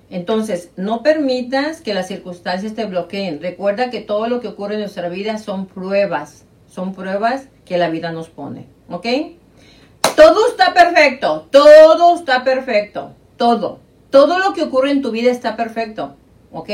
Entonces, 0.09 0.71
no 0.77 1.03
permitas 1.03 1.81
que 1.81 1.93
las 1.93 2.07
circunstancias 2.07 2.73
te 2.73 2.85
bloqueen. 2.85 3.41
Recuerda 3.41 3.89
que 3.89 3.99
todo 3.99 4.27
lo 4.27 4.39
que 4.39 4.47
ocurre 4.47 4.75
en 4.75 4.79
nuestra 4.79 5.09
vida 5.09 5.37
son 5.37 5.65
pruebas. 5.65 6.45
Son 6.67 6.95
pruebas 6.95 7.49
que 7.65 7.77
la 7.77 7.89
vida 7.89 8.13
nos 8.13 8.29
pone. 8.29 8.65
¿Ok? 8.89 9.05
Todo 10.15 10.47
está 10.47 10.73
perfecto. 10.73 11.47
Todo 11.51 12.15
está 12.15 12.45
perfecto 12.45 13.13
todo. 13.39 13.79
Todo 14.11 14.37
lo 14.37 14.53
que 14.53 14.61
ocurre 14.61 14.91
en 14.91 15.01
tu 15.01 15.09
vida 15.09 15.31
está 15.31 15.55
perfecto, 15.55 16.15
¿ok? 16.51 16.69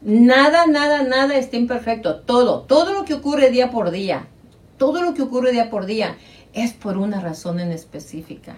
Nada, 0.00 0.66
nada, 0.66 1.02
nada 1.02 1.36
está 1.36 1.56
imperfecto. 1.56 2.20
Todo, 2.20 2.62
todo 2.62 2.94
lo 2.94 3.04
que 3.04 3.14
ocurre 3.14 3.50
día 3.50 3.70
por 3.70 3.90
día, 3.90 4.28
todo 4.78 5.02
lo 5.02 5.12
que 5.12 5.22
ocurre 5.22 5.52
día 5.52 5.68
por 5.68 5.84
día 5.84 6.16
es 6.54 6.72
por 6.72 6.96
una 6.96 7.20
razón 7.20 7.60
en 7.60 7.72
específica. 7.72 8.56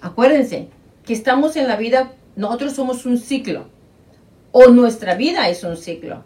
Acuérdense 0.00 0.68
que 1.04 1.12
estamos 1.12 1.56
en 1.56 1.66
la 1.66 1.76
vida, 1.76 2.12
nosotros 2.36 2.74
somos 2.74 3.04
un 3.04 3.18
ciclo, 3.18 3.66
o 4.52 4.68
nuestra 4.68 5.14
vida 5.16 5.48
es 5.48 5.64
un 5.64 5.76
ciclo. 5.76 6.22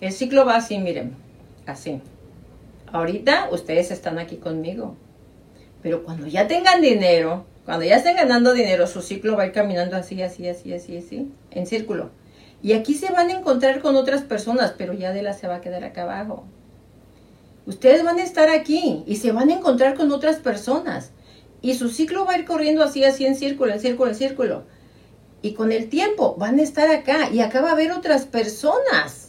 El 0.00 0.12
ciclo 0.12 0.44
va 0.44 0.56
así, 0.56 0.78
miren, 0.78 1.14
así. 1.66 2.00
Ahorita 2.92 3.48
ustedes 3.52 3.90
están 3.90 4.18
aquí 4.18 4.36
conmigo, 4.36 4.96
pero 5.82 6.02
cuando 6.02 6.26
ya 6.26 6.48
tengan 6.48 6.80
dinero, 6.80 7.44
cuando 7.64 7.86
ya 7.86 7.96
estén 7.96 8.16
ganando 8.16 8.52
dinero, 8.52 8.86
su 8.86 9.00
ciclo 9.00 9.36
va 9.36 9.44
a 9.44 9.46
ir 9.46 9.52
caminando 9.52 9.96
así, 9.96 10.22
así, 10.22 10.46
así, 10.48 10.72
así, 10.74 10.98
así, 10.98 11.32
en 11.50 11.66
círculo. 11.66 12.10
Y 12.62 12.72
aquí 12.72 12.94
se 12.94 13.10
van 13.10 13.30
a 13.30 13.38
encontrar 13.38 13.80
con 13.80 13.96
otras 13.96 14.22
personas, 14.22 14.74
pero 14.76 14.92
ya 14.92 15.10
Adela 15.10 15.32
se 15.32 15.48
va 15.48 15.56
a 15.56 15.60
quedar 15.60 15.84
acá 15.84 16.02
abajo. 16.02 16.44
Ustedes 17.66 18.04
van 18.04 18.18
a 18.18 18.22
estar 18.22 18.50
aquí 18.50 19.02
y 19.06 19.16
se 19.16 19.32
van 19.32 19.48
a 19.48 19.54
encontrar 19.54 19.94
con 19.94 20.12
otras 20.12 20.36
personas. 20.36 21.10
Y 21.62 21.74
su 21.74 21.88
ciclo 21.88 22.26
va 22.26 22.34
a 22.34 22.38
ir 22.38 22.44
corriendo 22.44 22.84
así, 22.84 23.04
así, 23.04 23.24
en 23.24 23.36
círculo, 23.36 23.72
en 23.72 23.80
círculo, 23.80 24.10
en 24.10 24.16
círculo. 24.16 24.64
Y 25.40 25.54
con 25.54 25.72
el 25.72 25.88
tiempo 25.88 26.36
van 26.38 26.58
a 26.58 26.62
estar 26.62 26.90
acá 26.90 27.30
y 27.30 27.40
acá 27.40 27.62
va 27.62 27.70
a 27.70 27.72
haber 27.72 27.92
otras 27.92 28.26
personas. 28.26 29.23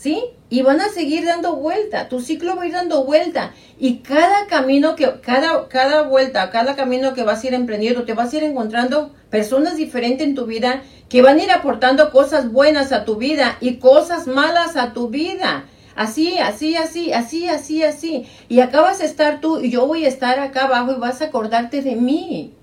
¿Sí? 0.00 0.22
y 0.50 0.62
van 0.62 0.80
a 0.80 0.88
seguir 0.88 1.24
dando 1.24 1.54
vuelta, 1.54 2.08
tu 2.08 2.20
ciclo 2.20 2.56
va 2.56 2.64
a 2.64 2.66
ir 2.66 2.72
dando 2.72 3.04
vuelta 3.04 3.52
y 3.78 3.98
cada 3.98 4.48
camino 4.48 4.96
que, 4.96 5.20
cada, 5.20 5.68
cada 5.68 6.02
vuelta, 6.02 6.50
cada 6.50 6.74
camino 6.74 7.14
que 7.14 7.22
vas 7.22 7.42
a 7.42 7.46
ir 7.46 7.54
emprendiendo, 7.54 8.02
te 8.02 8.14
vas 8.14 8.34
a 8.34 8.36
ir 8.36 8.42
encontrando 8.42 9.14
personas 9.30 9.76
diferentes 9.76 10.26
en 10.26 10.34
tu 10.34 10.46
vida 10.46 10.82
que 11.08 11.22
van 11.22 11.38
a 11.38 11.44
ir 11.44 11.52
aportando 11.52 12.10
cosas 12.10 12.50
buenas 12.50 12.90
a 12.90 13.04
tu 13.04 13.14
vida 13.14 13.56
y 13.60 13.76
cosas 13.76 14.26
malas 14.26 14.76
a 14.76 14.92
tu 14.92 15.08
vida. 15.08 15.66
Así, 15.94 16.38
así, 16.38 16.76
así, 16.76 17.12
así, 17.12 17.48
así, 17.48 17.84
así. 17.84 18.26
Y 18.48 18.60
acá 18.60 18.80
vas 18.80 19.00
a 19.00 19.04
estar 19.04 19.40
tú 19.40 19.60
y 19.60 19.70
yo 19.70 19.86
voy 19.86 20.04
a 20.04 20.08
estar 20.08 20.40
acá 20.40 20.64
abajo 20.64 20.92
y 20.92 21.00
vas 21.00 21.20
a 21.20 21.26
acordarte 21.26 21.82
de 21.82 21.94
mí. 21.94 22.54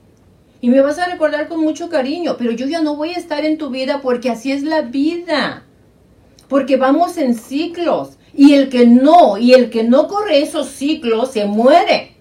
Y 0.59 0.69
me 0.69 0.81
vas 0.81 0.97
a 0.97 1.07
recordar 1.07 1.47
con 1.47 1.61
mucho 1.61 1.89
cariño, 1.89 2.35
pero 2.37 2.51
yo 2.51 2.65
ya 2.65 2.81
no 2.81 2.95
voy 2.95 3.11
a 3.11 3.17
estar 3.17 3.45
en 3.45 3.57
tu 3.57 3.69
vida 3.69 4.01
porque 4.01 4.29
así 4.29 4.51
es 4.51 4.63
la 4.63 4.81
vida 4.81 5.66
porque 6.47 6.77
vamos 6.77 7.17
en 7.17 7.35
ciclos 7.35 8.17
y 8.33 8.53
el 8.53 8.69
que 8.69 8.85
no, 8.85 9.37
y 9.37 9.53
el 9.53 9.69
que 9.69 9.83
no 9.83 10.07
corre 10.07 10.41
esos 10.41 10.67
ciclos 10.67 11.31
se 11.31 11.45
muere. 11.45 12.13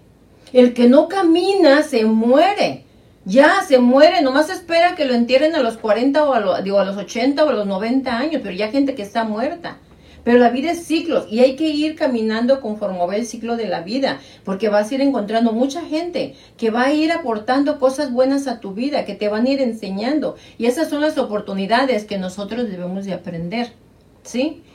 El 0.53 0.73
que 0.73 0.89
no 0.89 1.09
camina 1.09 1.83
se 1.83 2.05
muere. 2.05 2.85
Ya 3.25 3.63
se 3.67 3.79
muere, 3.79 4.23
nomás 4.23 4.49
espera 4.51 4.95
que 4.95 5.05
lo 5.05 5.13
entierren 5.13 5.57
a 5.57 5.61
los 5.61 5.77
40 5.77 6.25
o 6.25 6.33
a, 6.33 6.63
digo, 6.63 6.79
a 6.79 6.85
los 6.85 6.97
80 6.97 7.45
o 7.45 7.49
a 7.49 7.53
los 7.53 7.67
90 7.67 8.17
años, 8.17 8.41
pero 8.43 8.55
ya 8.55 8.69
gente 8.69 8.95
que 8.95 9.03
está 9.03 9.25
muerta. 9.25 9.79
Pero 10.23 10.39
la 10.39 10.51
vida 10.51 10.73
es 10.73 10.85
ciclos 10.87 11.27
y 11.31 11.41
hay 11.41 11.55
que 11.55 11.69
ir 11.69 11.97
caminando 11.97 12.61
conforme 12.61 12.99
va 12.99 13.17
el 13.17 13.27
ciclo 13.27 13.57
de 13.57 13.69
la 13.69 13.83
vida, 13.83 14.21
porque 14.45 14.69
vas 14.69 14.91
a 14.91 14.95
ir 14.95 15.01
encontrando 15.01 15.53
mucha 15.53 15.83
gente 15.83 16.35
que 16.57 16.71
va 16.71 16.85
a 16.85 16.93
ir 16.93 17.13
aportando 17.13 17.79
cosas 17.79 18.11
buenas 18.11 18.47
a 18.47 18.59
tu 18.59 18.75
vida, 18.75 19.05
que 19.05 19.15
te 19.15 19.29
van 19.29 19.47
a 19.47 19.51
ir 19.51 19.61
enseñando. 19.61 20.37
Y 20.57 20.67
esas 20.67 20.89
son 20.89 21.01
las 21.01 21.19
oportunidades 21.19 22.05
que 22.05 22.19
nosotros 22.19 22.69
debemos 22.71 23.05
de 23.05 23.13
aprender. 23.13 23.73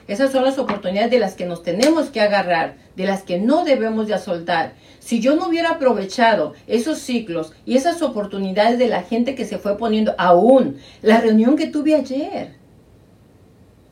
Esas 0.08 0.32
son 0.32 0.44
las 0.44 0.58
oportunidades 0.58 1.12
de 1.12 1.20
las 1.20 1.36
que 1.36 1.46
nos 1.46 1.64
tenemos 1.64 2.10
que 2.10 2.22
agarrar, 2.22 2.78
de 2.96 3.06
las 3.06 3.24
que 3.24 3.40
no 3.40 3.64
debemos 3.64 4.08
de 4.08 4.18
soltar. 4.18 4.74
Si 5.00 5.20
yo 5.20 5.36
no 5.36 5.48
hubiera 5.48 5.72
aprovechado 5.72 6.54
esos 6.68 7.00
ciclos 7.00 7.54
y 7.66 7.76
esas 7.76 8.02
oportunidades 8.02 8.80
de 8.80 8.88
la 8.88 9.04
gente 9.04 9.36
que 9.36 9.46
se 9.46 9.58
fue 9.58 9.78
poniendo, 9.78 10.16
aún 10.18 10.78
la 11.02 11.20
reunión 11.20 11.56
que 11.56 11.68
tuve 11.68 11.96
ayer, 11.96 12.56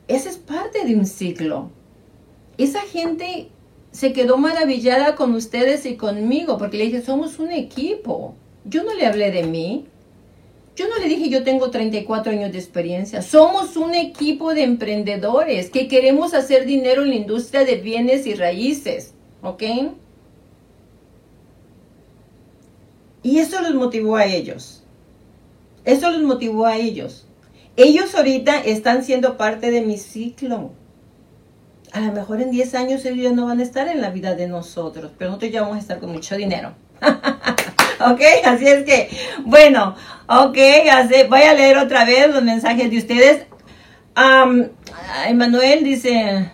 esa 0.08 0.28
es 0.28 0.36
parte 0.36 0.84
de 0.84 0.96
un 0.96 1.06
ciclo. 1.06 1.70
Esa 2.58 2.80
gente 2.80 3.50
se 3.92 4.12
quedó 4.12 4.38
maravillada 4.38 5.14
con 5.14 5.34
ustedes 5.34 5.86
y 5.86 5.96
conmigo 5.96 6.58
porque 6.58 6.78
le 6.78 6.84
dije, 6.84 7.02
somos 7.02 7.38
un 7.38 7.50
equipo. 7.50 8.34
Yo 8.64 8.84
no 8.84 8.94
le 8.94 9.06
hablé 9.06 9.30
de 9.30 9.44
mí, 9.44 9.86
yo 10.76 10.88
no 10.88 10.98
le 10.98 11.08
dije 11.08 11.28
yo 11.28 11.42
tengo 11.44 11.70
34 11.70 12.32
años 12.32 12.52
de 12.52 12.58
experiencia. 12.58 13.22
Somos 13.22 13.76
un 13.76 13.94
equipo 13.94 14.54
de 14.54 14.62
emprendedores 14.62 15.70
que 15.70 15.88
queremos 15.88 16.34
hacer 16.34 16.64
dinero 16.64 17.02
en 17.02 17.10
la 17.10 17.16
industria 17.16 17.64
de 17.64 17.76
bienes 17.76 18.26
y 18.26 18.34
raíces. 18.34 19.14
¿Ok? 19.42 19.62
Y 23.22 23.38
eso 23.38 23.60
los 23.60 23.74
motivó 23.74 24.16
a 24.16 24.24
ellos. 24.24 24.82
Eso 25.84 26.10
los 26.10 26.22
motivó 26.22 26.66
a 26.66 26.76
ellos. 26.76 27.26
Ellos 27.76 28.14
ahorita 28.14 28.60
están 28.60 29.04
siendo 29.04 29.36
parte 29.36 29.70
de 29.70 29.82
mi 29.82 29.98
ciclo. 29.98 30.72
A 31.92 32.00
lo 32.00 32.12
mejor 32.12 32.40
en 32.40 32.50
10 32.50 32.74
años 32.74 33.04
ellos 33.04 33.24
ya 33.24 33.32
no 33.32 33.46
van 33.46 33.60
a 33.60 33.62
estar 33.62 33.88
en 33.88 34.00
la 34.00 34.10
vida 34.10 34.34
de 34.34 34.46
nosotros, 34.46 35.10
pero 35.18 35.30
nosotros 35.30 35.52
ya 35.52 35.62
vamos 35.62 35.76
a 35.76 35.80
estar 35.80 35.98
con 35.98 36.12
mucho 36.12 36.36
dinero. 36.36 36.74
ok, 38.06 38.20
así 38.44 38.66
es 38.66 38.84
que, 38.84 39.10
bueno, 39.44 39.94
ok, 40.26 40.58
voy 41.28 41.42
a 41.42 41.54
leer 41.54 41.78
otra 41.78 42.04
vez 42.04 42.28
los 42.32 42.42
mensajes 42.42 42.90
de 42.90 42.98
ustedes. 42.98 43.46
Um, 44.16 44.68
Emanuel 45.26 45.84
dice, 45.84 46.50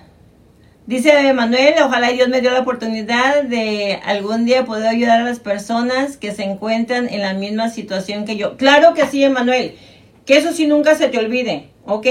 dice 0.86 1.10
Emanuel, 1.28 1.74
ojalá 1.84 2.08
Dios 2.08 2.28
me 2.28 2.40
dio 2.40 2.50
la 2.50 2.60
oportunidad 2.60 3.44
de 3.44 4.00
algún 4.04 4.44
día 4.44 4.64
poder 4.64 4.88
ayudar 4.88 5.20
a 5.20 5.24
las 5.24 5.38
personas 5.38 6.16
que 6.16 6.32
se 6.32 6.44
encuentran 6.44 7.08
en 7.08 7.22
la 7.22 7.32
misma 7.32 7.70
situación 7.70 8.24
que 8.24 8.36
yo. 8.36 8.56
Claro 8.56 8.94
que 8.94 9.06
sí, 9.06 9.22
Emanuel, 9.22 9.76
que 10.24 10.38
eso 10.38 10.52
sí 10.52 10.66
nunca 10.66 10.96
se 10.96 11.08
te 11.08 11.18
olvide, 11.18 11.68
¿ok? 11.84 12.06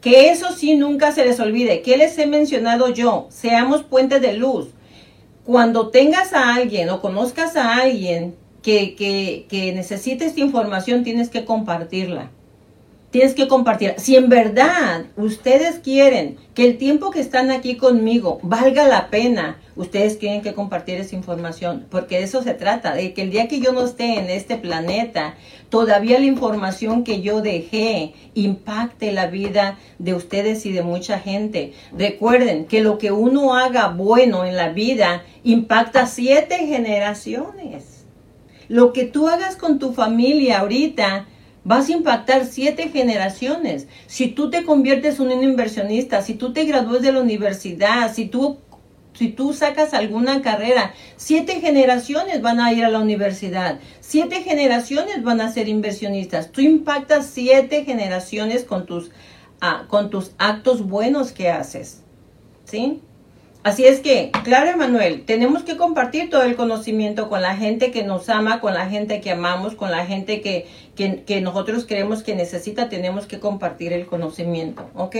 Que 0.00 0.30
eso 0.30 0.52
sí 0.52 0.76
nunca 0.76 1.12
se 1.12 1.24
les 1.24 1.40
olvide. 1.40 1.80
¿Qué 1.80 1.96
les 1.96 2.18
he 2.18 2.26
mencionado 2.26 2.90
yo? 2.90 3.28
Seamos 3.30 3.82
puentes 3.82 4.20
de 4.20 4.34
luz. 4.34 4.68
Cuando 5.44 5.88
tengas 5.88 6.34
a 6.34 6.54
alguien 6.54 6.90
o 6.90 7.00
conozcas 7.00 7.56
a 7.56 7.76
alguien 7.76 8.34
que, 8.64 9.46
que, 9.48 9.72
necesite 9.74 10.24
esta 10.24 10.40
información, 10.40 11.04
tienes 11.04 11.28
que 11.28 11.44
compartirla 11.44 12.30
tienes 13.10 13.34
que 13.34 13.46
compartir. 13.46 13.94
Si 13.96 14.16
en 14.16 14.28
verdad 14.28 15.04
ustedes 15.16 15.78
quieren 15.78 16.36
que 16.52 16.66
el 16.66 16.78
tiempo 16.78 17.12
que 17.12 17.20
están 17.20 17.52
aquí 17.52 17.76
conmigo 17.76 18.40
valga 18.42 18.88
la 18.88 19.08
pena, 19.08 19.60
ustedes 19.76 20.18
tienen 20.18 20.42
que 20.42 20.52
compartir 20.52 20.96
esa 20.98 21.14
información, 21.14 21.86
porque 21.92 22.18
de 22.18 22.24
eso 22.24 22.42
se 22.42 22.54
trata, 22.54 22.92
de 22.92 23.14
que 23.14 23.22
el 23.22 23.30
día 23.30 23.46
que 23.46 23.60
yo 23.60 23.70
no 23.70 23.84
esté 23.84 24.18
en 24.18 24.28
este 24.30 24.56
planeta, 24.56 25.36
todavía 25.68 26.18
la 26.18 26.26
información 26.26 27.04
que 27.04 27.22
yo 27.22 27.40
dejé 27.40 28.14
impacte 28.34 29.12
la 29.12 29.28
vida 29.28 29.78
de 30.00 30.14
ustedes 30.14 30.66
y 30.66 30.72
de 30.72 30.82
mucha 30.82 31.20
gente. 31.20 31.72
Recuerden 31.96 32.64
que 32.64 32.82
lo 32.82 32.98
que 32.98 33.12
uno 33.12 33.54
haga 33.54 33.90
bueno 33.90 34.44
en 34.44 34.56
la 34.56 34.70
vida 34.70 35.22
impacta 35.44 36.08
siete 36.08 36.66
generaciones. 36.66 37.93
Lo 38.74 38.92
que 38.92 39.04
tú 39.04 39.28
hagas 39.28 39.54
con 39.54 39.78
tu 39.78 39.92
familia 39.92 40.58
ahorita, 40.58 41.28
vas 41.62 41.88
a 41.88 41.92
impactar 41.92 42.44
siete 42.44 42.88
generaciones. 42.88 43.86
Si 44.08 44.26
tú 44.26 44.50
te 44.50 44.64
conviertes 44.64 45.20
en 45.20 45.30
un 45.30 45.44
inversionista, 45.44 46.22
si 46.22 46.34
tú 46.34 46.52
te 46.52 46.64
gradúas 46.64 47.00
de 47.00 47.12
la 47.12 47.20
universidad, 47.20 48.12
si 48.12 48.26
tú, 48.26 48.58
si 49.12 49.28
tú 49.28 49.52
sacas 49.52 49.94
alguna 49.94 50.42
carrera, 50.42 50.92
siete 51.14 51.60
generaciones 51.60 52.42
van 52.42 52.58
a 52.58 52.72
ir 52.72 52.84
a 52.84 52.90
la 52.90 52.98
universidad, 52.98 53.78
siete 54.00 54.42
generaciones 54.42 55.22
van 55.22 55.40
a 55.40 55.52
ser 55.52 55.68
inversionistas. 55.68 56.50
Tú 56.50 56.60
impactas 56.60 57.26
siete 57.26 57.84
generaciones 57.84 58.64
con 58.64 58.86
tus, 58.86 59.12
ah, 59.60 59.84
con 59.86 60.10
tus 60.10 60.32
actos 60.36 60.84
buenos 60.84 61.30
que 61.30 61.48
haces. 61.48 62.02
¿Sí? 62.64 63.02
Así 63.64 63.86
es 63.86 64.00
que, 64.00 64.30
claro, 64.44 64.70
Emanuel, 64.70 65.24
tenemos 65.24 65.62
que 65.62 65.78
compartir 65.78 66.28
todo 66.28 66.42
el 66.42 66.54
conocimiento 66.54 67.30
con 67.30 67.40
la 67.40 67.56
gente 67.56 67.90
que 67.90 68.02
nos 68.02 68.28
ama, 68.28 68.60
con 68.60 68.74
la 68.74 68.90
gente 68.90 69.22
que 69.22 69.30
amamos, 69.30 69.74
con 69.74 69.90
la 69.90 70.04
gente 70.04 70.42
que, 70.42 70.66
que, 70.94 71.40
nosotros 71.40 71.86
creemos 71.88 72.22
que 72.22 72.34
necesita, 72.34 72.90
tenemos 72.90 73.26
que 73.26 73.40
compartir 73.40 73.94
el 73.94 74.04
conocimiento, 74.04 74.90
¿ok? 74.94 75.16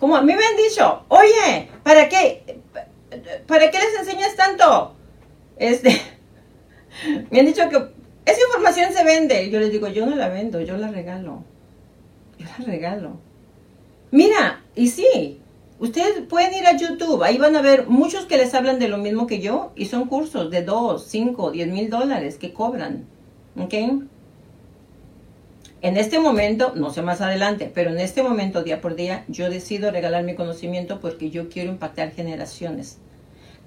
Como 0.00 0.16
a 0.16 0.22
mí 0.22 0.34
me 0.34 0.44
han 0.44 0.56
dicho, 0.56 1.04
oye, 1.06 1.68
¿para 1.84 2.08
qué? 2.08 2.58
¿Para 3.46 3.70
qué 3.70 3.78
les 3.78 4.00
enseñas 4.00 4.34
tanto? 4.34 4.96
Este, 5.56 6.00
me 7.30 7.38
han 7.38 7.46
dicho 7.46 7.68
que 7.68 7.76
esa 8.24 8.40
información 8.48 8.92
se 8.94 9.04
vende. 9.04 9.48
Yo 9.48 9.60
les 9.60 9.70
digo, 9.70 9.86
yo 9.86 10.06
no 10.06 10.16
la 10.16 10.28
vendo, 10.28 10.60
yo 10.60 10.76
la 10.76 10.88
regalo. 10.88 11.44
Yo 12.36 12.46
la 12.58 12.64
regalo. 12.64 13.12
Mira, 14.10 14.64
y 14.74 14.88
sí, 14.88 15.40
Ustedes 15.78 16.22
pueden 16.26 16.54
ir 16.54 16.66
a 16.66 16.76
YouTube, 16.76 17.22
ahí 17.22 17.36
van 17.36 17.54
a 17.54 17.60
ver 17.60 17.86
muchos 17.86 18.24
que 18.24 18.38
les 18.38 18.54
hablan 18.54 18.78
de 18.78 18.88
lo 18.88 18.96
mismo 18.96 19.26
que 19.26 19.40
yo 19.40 19.72
y 19.76 19.84
son 19.86 20.06
cursos 20.06 20.50
de 20.50 20.62
2, 20.62 21.04
5, 21.06 21.50
10 21.50 21.68
mil 21.68 21.90
dólares 21.90 22.38
que 22.38 22.54
cobran. 22.54 23.04
¿Ok? 23.58 23.74
En 25.82 25.98
este 25.98 26.18
momento, 26.18 26.72
no 26.74 26.90
sé 26.90 27.02
más 27.02 27.20
adelante, 27.20 27.70
pero 27.72 27.90
en 27.90 28.00
este 28.00 28.22
momento, 28.22 28.62
día 28.62 28.80
por 28.80 28.96
día, 28.96 29.24
yo 29.28 29.50
decido 29.50 29.90
regalar 29.90 30.24
mi 30.24 30.34
conocimiento 30.34 30.98
porque 30.98 31.28
yo 31.28 31.50
quiero 31.50 31.70
impactar 31.70 32.12
generaciones. 32.12 32.98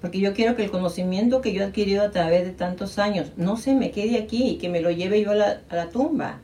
Porque 0.00 0.18
yo 0.18 0.34
quiero 0.34 0.56
que 0.56 0.64
el 0.64 0.70
conocimiento 0.72 1.40
que 1.40 1.52
yo 1.52 1.62
he 1.62 1.66
adquirido 1.66 2.02
a 2.02 2.10
través 2.10 2.44
de 2.44 2.52
tantos 2.52 2.98
años 2.98 3.32
no 3.36 3.56
se 3.56 3.74
me 3.74 3.92
quede 3.92 4.18
aquí 4.18 4.48
y 4.48 4.58
que 4.58 4.68
me 4.68 4.80
lo 4.80 4.90
lleve 4.90 5.22
yo 5.22 5.30
a 5.30 5.36
la, 5.36 5.60
a 5.68 5.76
la 5.76 5.90
tumba. 5.90 6.40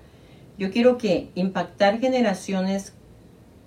Yo 0.59 0.71
quiero 0.71 0.97
que 0.97 1.29
impactar 1.35 1.99
generaciones 1.99 2.93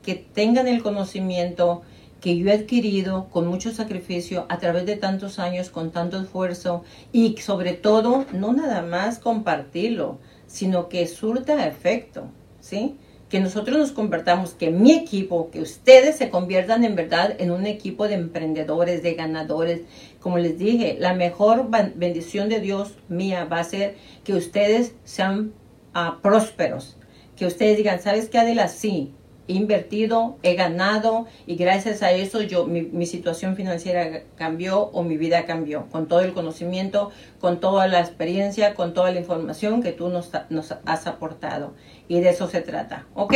que 0.04 0.16
tengan 0.16 0.68
el 0.68 0.82
conocimiento 0.82 1.82
que 2.22 2.38
yo 2.38 2.50
he 2.50 2.54
adquirido 2.54 3.30
con 3.30 3.48
mucho 3.48 3.72
sacrificio 3.72 4.46
a 4.50 4.58
través 4.58 4.86
de 4.86 4.98
tantos 4.98 5.40
años, 5.40 5.70
con 5.70 5.92
tanto 5.92 6.20
esfuerzo 6.20 6.84
y 7.12 7.38
sobre 7.38 7.74
todo 7.74 8.26
no 8.34 8.54
nada 8.54 8.82
más 8.82 9.20
compartirlo, 9.20 10.20
sino 10.48 10.90
que 10.90 11.08
surta 11.08 11.66
efecto, 11.68 12.26
¿sí? 12.60 12.98
Que 13.30 13.40
nosotros 13.40 13.78
nos 13.78 13.92
convertamos, 13.92 14.54
que 14.54 14.72
mi 14.72 14.92
equipo, 14.92 15.52
que 15.52 15.62
ustedes 15.62 16.18
se 16.18 16.30
conviertan 16.30 16.84
en 16.84 16.96
verdad 16.96 17.36
en 17.38 17.52
un 17.52 17.68
equipo 17.68 18.08
de 18.08 18.16
emprendedores, 18.16 19.04
de 19.04 19.14
ganadores. 19.14 19.82
Como 20.20 20.40
les 20.40 20.58
dije, 20.58 20.98
la 21.00 21.14
mejor 21.14 21.70
bendición 21.70 22.50
de 22.50 22.60
Dios 22.60 22.96
mía 23.08 23.46
va 23.46 23.60
a 23.60 23.64
ser 23.64 23.96
que 24.24 24.34
ustedes 24.34 24.96
sean 25.04 25.54
ah, 25.94 26.18
prósperos, 26.24 26.98
que 27.36 27.46
ustedes 27.46 27.78
digan, 27.78 28.02
¿sabes 28.02 28.30
qué, 28.30 28.40
Adela? 28.40 28.68
Sí, 28.68 29.14
invertido, 29.54 30.38
he 30.44 30.56
ganado 30.56 31.26
y 31.46 31.56
gracias 31.56 32.04
a 32.04 32.12
eso 32.12 32.42
yo 32.42 32.66
mi, 32.66 33.06
situación 33.06 33.56
financiera 33.56 34.22
cambió 34.36 34.82
o 34.82 35.04
mi 35.04 35.18
vida 35.18 35.46
cambió 35.46 35.88
con 35.92 36.08
todo 36.08 36.22
el 36.22 36.34
conocimiento, 36.34 37.12
con 37.40 37.60
toda 37.60 37.88
la 37.88 38.00
experiencia, 38.00 38.76
con 38.76 38.94
toda 38.94 39.12
la 39.12 39.20
información 39.20 39.82
que 39.82 39.92
tú 39.92 40.10
nos, 40.10 40.32
nos 40.50 40.74
has 40.86 41.08
aportado 41.08 41.74
y 42.08 42.20
de 42.22 42.30
eso 42.30 42.48
se 42.48 42.62
trata, 42.62 43.08
¿ok? 43.16 43.34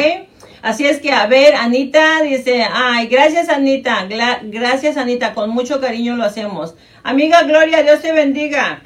Así 0.62 0.86
es 0.86 1.00
que 1.00 1.12
a 1.12 1.26
ver, 1.28 1.56
Anita 1.56 2.22
dice, 2.22 2.66
ay, 2.72 3.08
gracias 3.08 3.50
Anita, 3.50 4.08
gracias 4.44 4.98
Anita, 4.98 5.34
con 5.34 5.50
mucho 5.50 5.82
cariño 5.82 6.16
lo 6.16 6.24
hacemos. 6.24 6.76
Amiga 7.04 7.44
Gloria, 7.44 7.84
Dios 7.84 8.02
te 8.02 8.14
bendiga. 8.14 8.82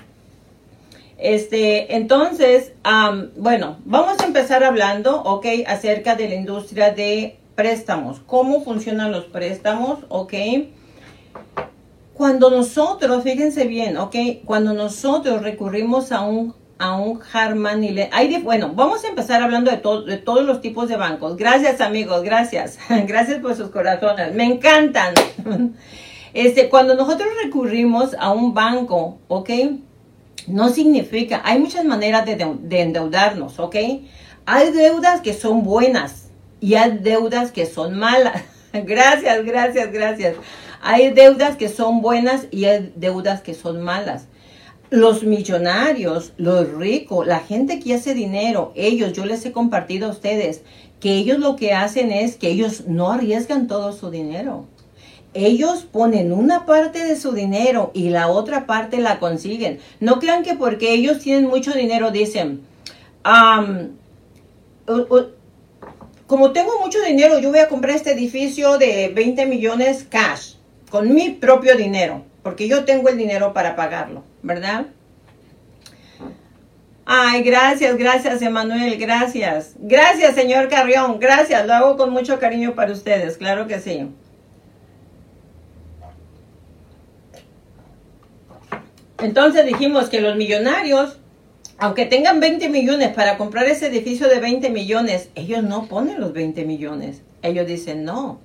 Este, 1.18 1.96
entonces, 1.96 2.74
bueno, 3.36 3.78
vamos 3.86 4.20
a 4.20 4.26
empezar 4.26 4.64
hablando, 4.64 5.22
ok, 5.24 5.46
acerca 5.66 6.16
de 6.16 6.30
la 6.30 6.36
industria 6.36 6.92
de 6.92 7.40
préstamos. 7.56 8.20
¿Cómo 8.26 8.64
funcionan 8.64 9.12
los 9.12 9.26
préstamos? 9.26 10.00
Ok. 10.10 10.34
Cuando 12.14 12.50
nosotros, 12.50 13.24
fíjense 13.24 13.66
bien, 13.66 13.98
ok, 13.98 14.16
cuando 14.46 14.74
nosotros 14.74 15.42
recurrimos 15.42 16.12
a 16.12 16.22
un 16.22 16.56
a 16.80 16.96
un 16.96 17.20
hay 18.12 18.42
bueno, 18.44 18.74
vamos 18.76 19.04
a 19.04 19.08
empezar 19.08 19.42
hablando 19.42 19.72
de, 19.72 19.78
de 20.12 20.18
todos 20.18 20.46
los 20.46 20.62
tipos 20.62 20.88
de 20.88 20.96
bancos. 20.96 21.36
Gracias 21.36 21.82
amigos, 21.82 22.22
gracias, 22.22 22.78
gracias 23.08 23.40
por 23.40 23.56
sus 23.56 23.70
corazones, 23.70 24.34
me 24.34 24.46
encantan. 24.46 25.14
Este, 26.34 26.70
cuando 26.70 26.94
nosotros 26.94 27.30
recurrimos 27.44 28.14
a 28.20 28.32
un 28.32 28.54
banco, 28.54 29.18
ok, 29.28 29.50
no 30.48 30.70
significa, 30.70 31.42
hay 31.44 31.60
muchas 31.60 31.84
maneras 31.84 32.26
de, 32.26 32.82
endeudarnos, 32.82 33.60
¿ok? 33.60 33.76
Hay 34.46 34.72
deudas 34.72 35.22
que 35.22 35.34
son 35.34 35.64
buenas 35.64 36.30
y 36.62 36.76
hay 36.76 36.98
deudas 37.00 37.52
que 37.52 37.66
son 37.66 38.00
malas. 38.00 38.44
gracias, 38.74 39.46
gracias, 39.46 39.92
gracias. 39.92 40.36
Hay 40.82 41.12
deudas 41.12 41.58
que 41.58 41.68
son 41.68 42.02
buenas 42.02 42.48
y 42.50 42.66
hay 42.66 42.94
deudas 42.96 43.42
que 43.42 43.54
son 43.54 43.82
malas. 43.82 44.28
Los 44.90 45.24
millonarios, 45.24 46.32
los 46.38 46.72
ricos, 46.72 47.28
la 47.28 47.40
gente 47.40 47.80
que 47.80 47.94
hace 47.94 48.14
dinero, 48.14 48.72
ellos, 48.76 49.12
yo 49.12 49.26
les 49.26 49.46
he 49.46 49.52
compartido 49.52 50.08
a 50.08 50.12
ustedes, 50.12 50.62
que 51.02 51.18
ellos 51.18 51.40
lo 51.40 51.58
que 51.58 51.74
hacen 51.74 52.12
es 52.12 52.38
que 52.38 52.48
ellos 52.48 52.88
no 52.88 53.12
arriesgan 53.12 53.68
todo 53.68 53.92
su 53.92 54.10
dinero 54.10 54.66
ellos 55.46 55.84
ponen 55.84 56.32
una 56.32 56.66
parte 56.66 57.04
de 57.04 57.16
su 57.16 57.34
dinero 57.34 57.92
y 57.94 58.10
la 58.10 58.28
otra 58.28 58.66
parte 58.66 58.98
la 58.98 59.20
consiguen. 59.20 59.80
No 60.00 60.20
crean 60.20 60.44
que 60.44 60.56
porque 60.56 60.94
ellos 60.94 61.20
tienen 61.20 61.46
mucho 61.46 61.74
dinero 61.74 62.12
dicen, 62.12 62.62
como 66.26 66.52
tengo 66.52 66.80
mucho 66.80 67.02
dinero, 67.02 67.40
yo 67.40 67.50
voy 67.50 67.60
a 67.60 67.68
comprar 67.68 67.96
este 67.96 68.12
edificio 68.12 68.78
de 68.78 69.12
20 69.14 69.46
millones 69.46 70.06
cash, 70.10 70.56
con 70.90 71.14
mi 71.14 71.30
propio 71.30 71.76
dinero, 71.76 72.24
porque 72.44 72.68
yo 72.68 72.84
tengo 72.86 73.10
el 73.10 73.18
dinero 73.18 73.54
para 73.54 73.76
pagarlo, 73.76 74.24
¿verdad? 74.42 74.88
Ay, 77.06 77.42
gracias, 77.44 77.96
gracias, 77.96 78.42
Emanuel, 78.42 78.98
gracias. 78.98 79.76
Gracias, 79.80 80.36
señor 80.36 80.68
Carrión, 80.68 81.20
gracias, 81.20 81.66
lo 81.66 81.74
hago 81.74 81.96
con 81.98 82.10
mucho 82.10 82.40
cariño 82.40 82.76
para 82.76 82.92
ustedes, 82.92 83.38
claro 83.38 83.68
que 83.68 83.80
sí. 83.80 84.10
Entonces 89.20 89.66
dijimos 89.66 90.10
que 90.10 90.22
los 90.22 90.36
millonarios 90.36 91.18
aunque 91.80 92.08
tengan 92.08 92.40
20 92.40 92.70
millones 92.70 93.14
para 93.14 93.38
comprar 93.38 93.68
ese 93.68 93.88
edificio 93.88 94.28
de 94.28 94.40
20 94.40 94.72
millones, 94.72 95.30
ellos 95.36 95.62
no 95.62 95.86
ponen 95.86 96.20
los 96.20 96.34
20 96.34 96.66
millones. 96.66 97.22
Ellos 97.44 97.68
dicen, 97.68 98.04
no, 98.04 98.40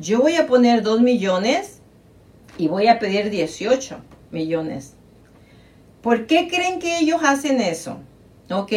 yo 0.00 0.22
voy 0.22 0.36
a 0.36 0.46
poner 0.46 0.82
2 0.82 1.02
millones 1.02 1.80
y 2.56 2.68
voy 2.68 2.86
a 2.86 2.98
pedir 2.98 3.28
18 3.28 3.98
millones. 4.30 4.94
¿Por 6.00 6.26
qué 6.26 6.48
creen 6.48 6.78
que 6.78 6.98
ellos 6.98 7.20
hacen 7.22 7.60
eso? 7.60 7.98
¿Ok? 8.50 8.72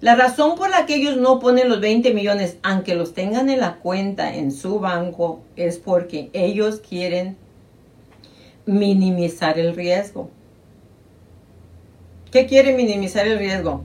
La 0.00 0.16
razón 0.16 0.56
por 0.56 0.70
la 0.70 0.86
que 0.86 0.94
ellos 0.94 1.18
no 1.18 1.38
ponen 1.38 1.68
los 1.68 1.80
20 1.80 2.14
millones, 2.14 2.56
aunque 2.62 2.94
los 2.94 3.12
tengan 3.12 3.50
en 3.50 3.60
la 3.60 3.76
cuenta 3.76 4.34
en 4.34 4.52
su 4.52 4.80
banco, 4.80 5.42
es 5.56 5.76
porque 5.76 6.30
ellos 6.32 6.80
quieren 6.80 7.36
minimizar 8.66 9.58
el 9.58 9.74
riesgo. 9.74 10.30
¿Qué 12.30 12.46
quiere 12.46 12.74
minimizar 12.74 13.26
el 13.26 13.38
riesgo? 13.38 13.82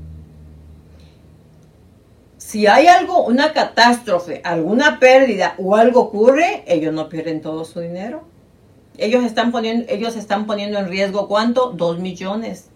Si 2.37 2.67
hay 2.67 2.87
algo, 2.87 3.25
una 3.25 3.53
catástrofe, 3.53 4.41
alguna 4.43 4.99
pérdida 4.99 5.55
o 5.57 5.75
algo 5.75 6.01
ocurre, 6.01 6.63
ellos 6.67 6.93
no 6.93 7.09
pierden 7.09 7.41
todo 7.41 7.65
su 7.65 7.79
dinero. 7.79 8.23
Ellos 8.97 9.23
están 9.23 9.51
poniendo, 9.51 9.85
ellos 9.89 10.15
están 10.15 10.45
poniendo 10.45 10.77
en 10.77 10.87
riesgo 10.87 11.27
cuánto? 11.27 11.71
Dos 11.71 11.99
millones. 11.99 12.69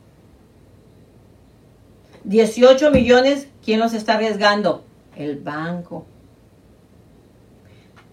18 2.24 2.92
millones, 2.92 3.48
¿quién 3.64 3.80
los 3.80 3.94
está 3.94 4.16
arriesgando? 4.16 4.84
El 5.16 5.38
banco. 5.38 6.06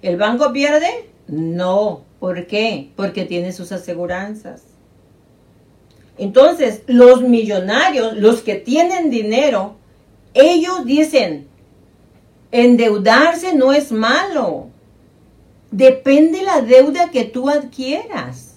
¿El 0.03 0.17
banco 0.17 0.53
pierde? 0.53 1.11
No. 1.29 2.03
¿Por 2.21 2.47
qué? 2.47 2.91
Porque 2.97 3.25
tiene 3.25 3.53
sus 3.53 3.73
aseguranzas. 3.73 4.63
Entonces, 6.19 6.83
los 6.87 7.23
millonarios, 7.23 8.17
los 8.17 8.41
que 8.41 8.55
tienen 8.55 9.11
dinero, 9.11 9.77
ellos 10.33 10.85
dicen, 10.85 11.47
endeudarse 12.53 13.55
no 13.55 13.73
es 13.73 13.93
malo. 13.93 14.69
Depende 15.71 16.43
la 16.43 16.63
deuda 16.63 17.11
que 17.11 17.25
tú 17.25 17.51
adquieras. 17.51 18.55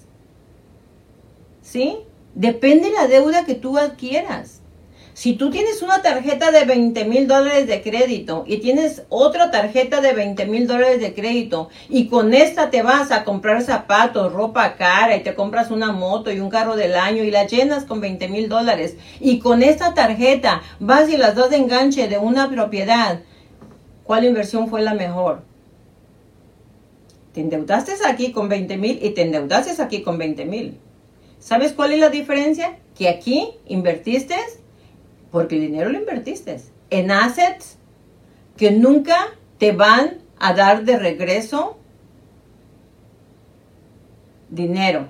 ¿Sí? 1.62 1.98
Depende 2.34 2.90
la 2.90 3.06
deuda 3.08 3.44
que 3.44 3.54
tú 3.54 3.76
adquieras. 3.76 4.59
Si 5.20 5.34
tú 5.34 5.50
tienes 5.50 5.82
una 5.82 6.00
tarjeta 6.00 6.50
de 6.50 6.64
20 6.64 7.04
mil 7.04 7.28
dólares 7.28 7.66
de 7.66 7.82
crédito 7.82 8.44
y 8.46 8.56
tienes 8.56 9.02
otra 9.10 9.50
tarjeta 9.50 10.00
de 10.00 10.14
20 10.14 10.46
mil 10.46 10.66
dólares 10.66 10.98
de 10.98 11.12
crédito 11.12 11.68
y 11.90 12.08
con 12.08 12.32
esta 12.32 12.70
te 12.70 12.80
vas 12.80 13.12
a 13.12 13.22
comprar 13.24 13.60
zapatos, 13.60 14.32
ropa 14.32 14.76
cara 14.76 15.14
y 15.14 15.22
te 15.22 15.34
compras 15.34 15.70
una 15.70 15.92
moto 15.92 16.32
y 16.32 16.40
un 16.40 16.48
carro 16.48 16.74
del 16.74 16.94
año 16.94 17.22
y 17.22 17.30
la 17.30 17.46
llenas 17.46 17.84
con 17.84 18.00
20 18.00 18.28
mil 18.28 18.48
dólares 18.48 18.96
y 19.20 19.40
con 19.40 19.62
esta 19.62 19.92
tarjeta 19.92 20.62
vas 20.78 21.10
y 21.10 21.18
las 21.18 21.34
das 21.34 21.50
de 21.50 21.58
enganche 21.58 22.08
de 22.08 22.16
una 22.16 22.48
propiedad, 22.48 23.20
¿cuál 24.04 24.24
inversión 24.24 24.68
fue 24.68 24.80
la 24.80 24.94
mejor? 24.94 25.42
Te 27.34 27.42
endeudaste 27.42 27.92
aquí 28.06 28.32
con 28.32 28.48
20 28.48 28.74
mil 28.78 28.98
y 29.02 29.10
te 29.10 29.20
endeudaste 29.20 29.82
aquí 29.82 30.00
con 30.00 30.16
20 30.16 30.46
mil. 30.46 30.78
¿Sabes 31.38 31.74
cuál 31.74 31.92
es 31.92 32.00
la 32.00 32.08
diferencia? 32.08 32.78
Que 32.96 33.10
aquí 33.10 33.50
invertiste 33.66 34.36
porque 35.30 35.56
el 35.56 35.62
dinero 35.62 35.90
lo 35.90 35.98
invertiste 35.98 36.58
en 36.90 37.10
assets 37.10 37.78
que 38.56 38.70
nunca 38.70 39.28
te 39.58 39.72
van 39.72 40.18
a 40.38 40.54
dar 40.54 40.84
de 40.84 40.98
regreso 40.98 41.78
dinero. 44.48 45.08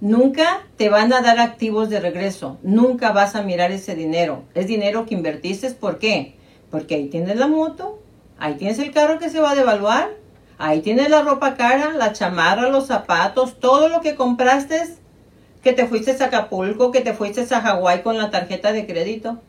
Nunca 0.00 0.66
te 0.76 0.88
van 0.88 1.12
a 1.12 1.20
dar 1.20 1.38
activos 1.38 1.88
de 1.88 2.00
regreso. 2.00 2.58
Nunca 2.62 3.12
vas 3.12 3.34
a 3.34 3.42
mirar 3.42 3.72
ese 3.72 3.94
dinero. 3.94 4.44
Es 4.54 4.66
dinero 4.66 5.06
que 5.06 5.14
invertiste. 5.14 5.70
¿Por 5.70 5.98
qué? 5.98 6.36
Porque 6.70 6.96
ahí 6.96 7.08
tienes 7.08 7.36
la 7.36 7.46
moto, 7.46 8.00
ahí 8.38 8.54
tienes 8.54 8.78
el 8.78 8.92
carro 8.92 9.18
que 9.18 9.30
se 9.30 9.40
va 9.40 9.52
a 9.52 9.54
devaluar, 9.54 10.10
ahí 10.58 10.80
tienes 10.80 11.08
la 11.08 11.22
ropa 11.22 11.54
cara, 11.54 11.92
la 11.92 12.12
chamarra, 12.12 12.68
los 12.68 12.86
zapatos, 12.86 13.58
todo 13.58 13.88
lo 13.88 14.00
que 14.00 14.16
compraste 14.16 14.82
que 15.66 15.72
te 15.72 15.88
fuiste 15.88 16.12
a 16.12 16.26
Acapulco, 16.26 16.92
que 16.92 17.00
te 17.00 17.12
fuiste 17.12 17.44
a 17.52 17.60
Hawái 17.60 18.02
con 18.02 18.16
la 18.16 18.30
tarjeta 18.30 18.70
de 18.70 18.86
crédito. 18.86 19.40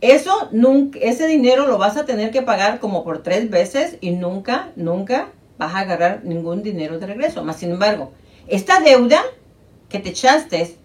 Eso, 0.00 0.48
nunca, 0.52 1.00
ese 1.02 1.26
dinero 1.26 1.66
lo 1.66 1.78
vas 1.78 1.96
a 1.96 2.04
tener 2.04 2.30
que 2.30 2.42
pagar 2.42 2.78
como 2.78 3.02
por 3.02 3.24
tres 3.24 3.50
veces 3.50 3.96
y 4.00 4.12
nunca, 4.12 4.68
nunca 4.76 5.30
vas 5.58 5.74
a 5.74 5.80
agarrar 5.80 6.20
ningún 6.22 6.62
dinero 6.62 7.00
de 7.00 7.08
regreso. 7.08 7.42
Más 7.42 7.56
sin 7.56 7.72
embargo, 7.72 8.12
esta 8.46 8.78
deuda 8.78 9.20
que 9.88 9.98
te 9.98 10.10
echaste, 10.10 10.76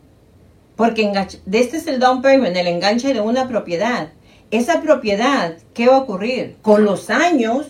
porque 0.75 1.03
este 1.51 1.77
es 1.77 1.85
el 1.85 1.99
down 1.99 2.23
payment, 2.23 2.57
el 2.57 2.65
enganche 2.65 3.13
de 3.13 3.21
una 3.21 3.47
propiedad. 3.47 4.09
Esa 4.49 4.81
propiedad, 4.81 5.55
¿qué 5.75 5.85
va 5.85 5.97
a 5.97 5.99
ocurrir? 5.99 6.57
Con 6.63 6.83
los 6.83 7.11
años 7.11 7.67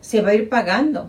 se 0.00 0.22
va 0.22 0.30
a 0.30 0.34
ir 0.34 0.48
pagando. 0.48 1.08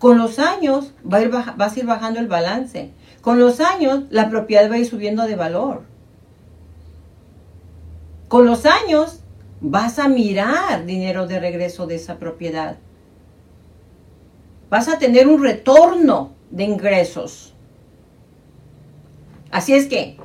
Con 0.00 0.18
los 0.18 0.40
años 0.40 0.94
va 1.00 1.18
a 1.18 1.22
ir, 1.22 1.30
vas 1.30 1.76
a 1.76 1.78
ir 1.78 1.86
bajando 1.86 2.18
el 2.18 2.26
balance. 2.26 2.90
Con 3.26 3.40
los 3.40 3.58
años, 3.58 4.04
la 4.10 4.30
propiedad 4.30 4.70
va 4.70 4.76
a 4.76 4.78
ir 4.78 4.86
subiendo 4.86 5.24
de 5.24 5.34
valor. 5.34 5.82
Con 8.28 8.46
los 8.46 8.64
años, 8.66 9.18
vas 9.60 9.98
a 9.98 10.06
mirar 10.06 10.86
dinero 10.86 11.26
de 11.26 11.40
regreso 11.40 11.88
de 11.88 11.96
esa 11.96 12.20
propiedad. 12.20 12.76
Vas 14.70 14.86
a 14.86 15.00
tener 15.00 15.26
un 15.26 15.42
retorno 15.42 16.34
de 16.52 16.62
ingresos. 16.62 17.52
Así 19.50 19.74
es 19.74 19.88
que 19.88 20.18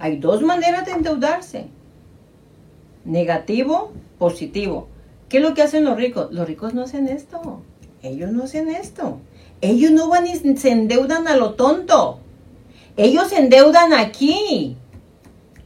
hay 0.00 0.16
dos 0.16 0.42
maneras 0.42 0.84
de 0.84 0.94
endeudarse. 0.94 1.66
Negativo, 3.04 3.92
positivo. 4.18 4.88
¿Qué 5.28 5.36
es 5.36 5.44
lo 5.44 5.54
que 5.54 5.62
hacen 5.62 5.84
los 5.84 5.96
ricos? 5.96 6.32
Los 6.32 6.48
ricos 6.48 6.74
no 6.74 6.82
hacen 6.82 7.06
esto. 7.06 7.62
Ellos 8.02 8.32
no 8.32 8.42
hacen 8.42 8.68
esto. 8.68 9.20
Ellos 9.60 9.92
no 9.92 10.08
van 10.08 10.26
y 10.26 10.34
se 10.34 10.72
endeudan 10.72 11.28
a 11.28 11.36
lo 11.36 11.54
tonto. 11.54 12.18
Ellos 12.96 13.28
se 13.28 13.38
endeudan 13.38 13.94
aquí. 13.94 14.76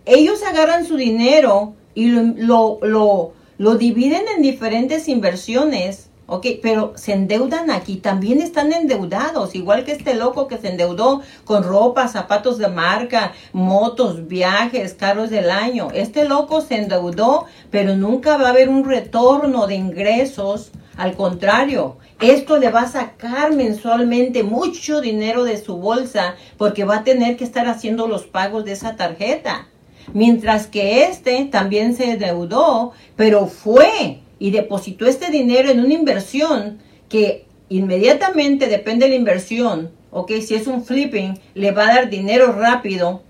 Ellos 0.05 0.43
agarran 0.45 0.87
su 0.87 0.97
dinero 0.97 1.74
y 1.95 2.07
lo, 2.07 2.79
lo, 2.83 3.33
lo, 3.59 3.74
dividen 3.74 4.27
en 4.37 4.43
diferentes 4.43 5.09
inversiones. 5.09 6.11
Ok, 6.29 6.47
pero 6.61 6.93
se 6.97 7.12
endeudan 7.12 7.70
aquí, 7.70 7.97
también 7.97 8.43
están 8.43 8.72
endeudados, 8.72 9.55
igual 9.55 9.85
que 9.85 9.93
este 9.93 10.14
loco 10.14 10.49
que 10.49 10.59
se 10.59 10.70
endeudó 10.70 11.22
con 11.45 11.62
ropa, 11.62 12.09
zapatos 12.09 12.59
de 12.59 12.66
marca, 12.66 13.33
motos, 13.53 14.27
viajes, 14.27 14.95
carros 14.95 15.31
del 15.31 15.51
año. 15.51 15.87
Este 15.95 16.24
loco 16.24 16.62
se 16.62 16.79
endeudó, 16.79 17.45
pero 17.70 17.95
nunca 17.95 18.37
va 18.39 18.49
a 18.49 18.51
haber 18.51 18.68
un 18.68 18.85
retorno 18.85 19.68
de 19.68 19.77
ingresos. 19.77 20.72
Al 20.97 21.15
contrario, 21.15 21.99
esto 22.21 22.57
le 22.57 22.71
va 22.71 22.83
a 22.83 22.89
sacar 22.89 23.53
mensualmente 23.53 24.43
mucho 24.43 25.03
dinero 25.03 25.45
de 25.45 25.59
su 25.59 25.77
bolsa 25.77 26.37
porque 26.57 26.85
va 26.85 26.99
a 26.99 27.05
tener 27.05 27.37
que 27.37 27.45
estar 27.45 27.69
haciendo 27.69 28.09
los 28.09 28.25
pagos 28.25 28.65
de 28.65 28.73
esa 28.73 28.97
tarjeta. 28.97 29.69
Mientras 30.15 30.67
que 30.67 31.05
este 31.05 31.45
también 31.45 31.95
se 31.95 32.17
deudó, 32.17 32.93
pero 33.17 33.47
fue 33.47 34.21
y 34.39 34.51
depositó 34.51 35.07
este 35.07 35.31
dinero 35.31 35.71
en 35.71 35.81
una 35.81 35.93
inversión 35.93 36.79
que 37.09 37.47
inmediatamente 37.69 38.67
depende 38.67 39.07
de 39.07 39.11
la 39.11 39.17
inversión, 39.17 39.91
ok, 40.11 40.33
si 40.41 40.55
es 40.55 40.67
un 40.67 40.85
flipping, 40.85 41.39
le 41.55 41.73
va 41.73 41.89
a 41.89 41.95
dar 41.95 42.11
dinero 42.11 42.53
rápido 42.53 43.23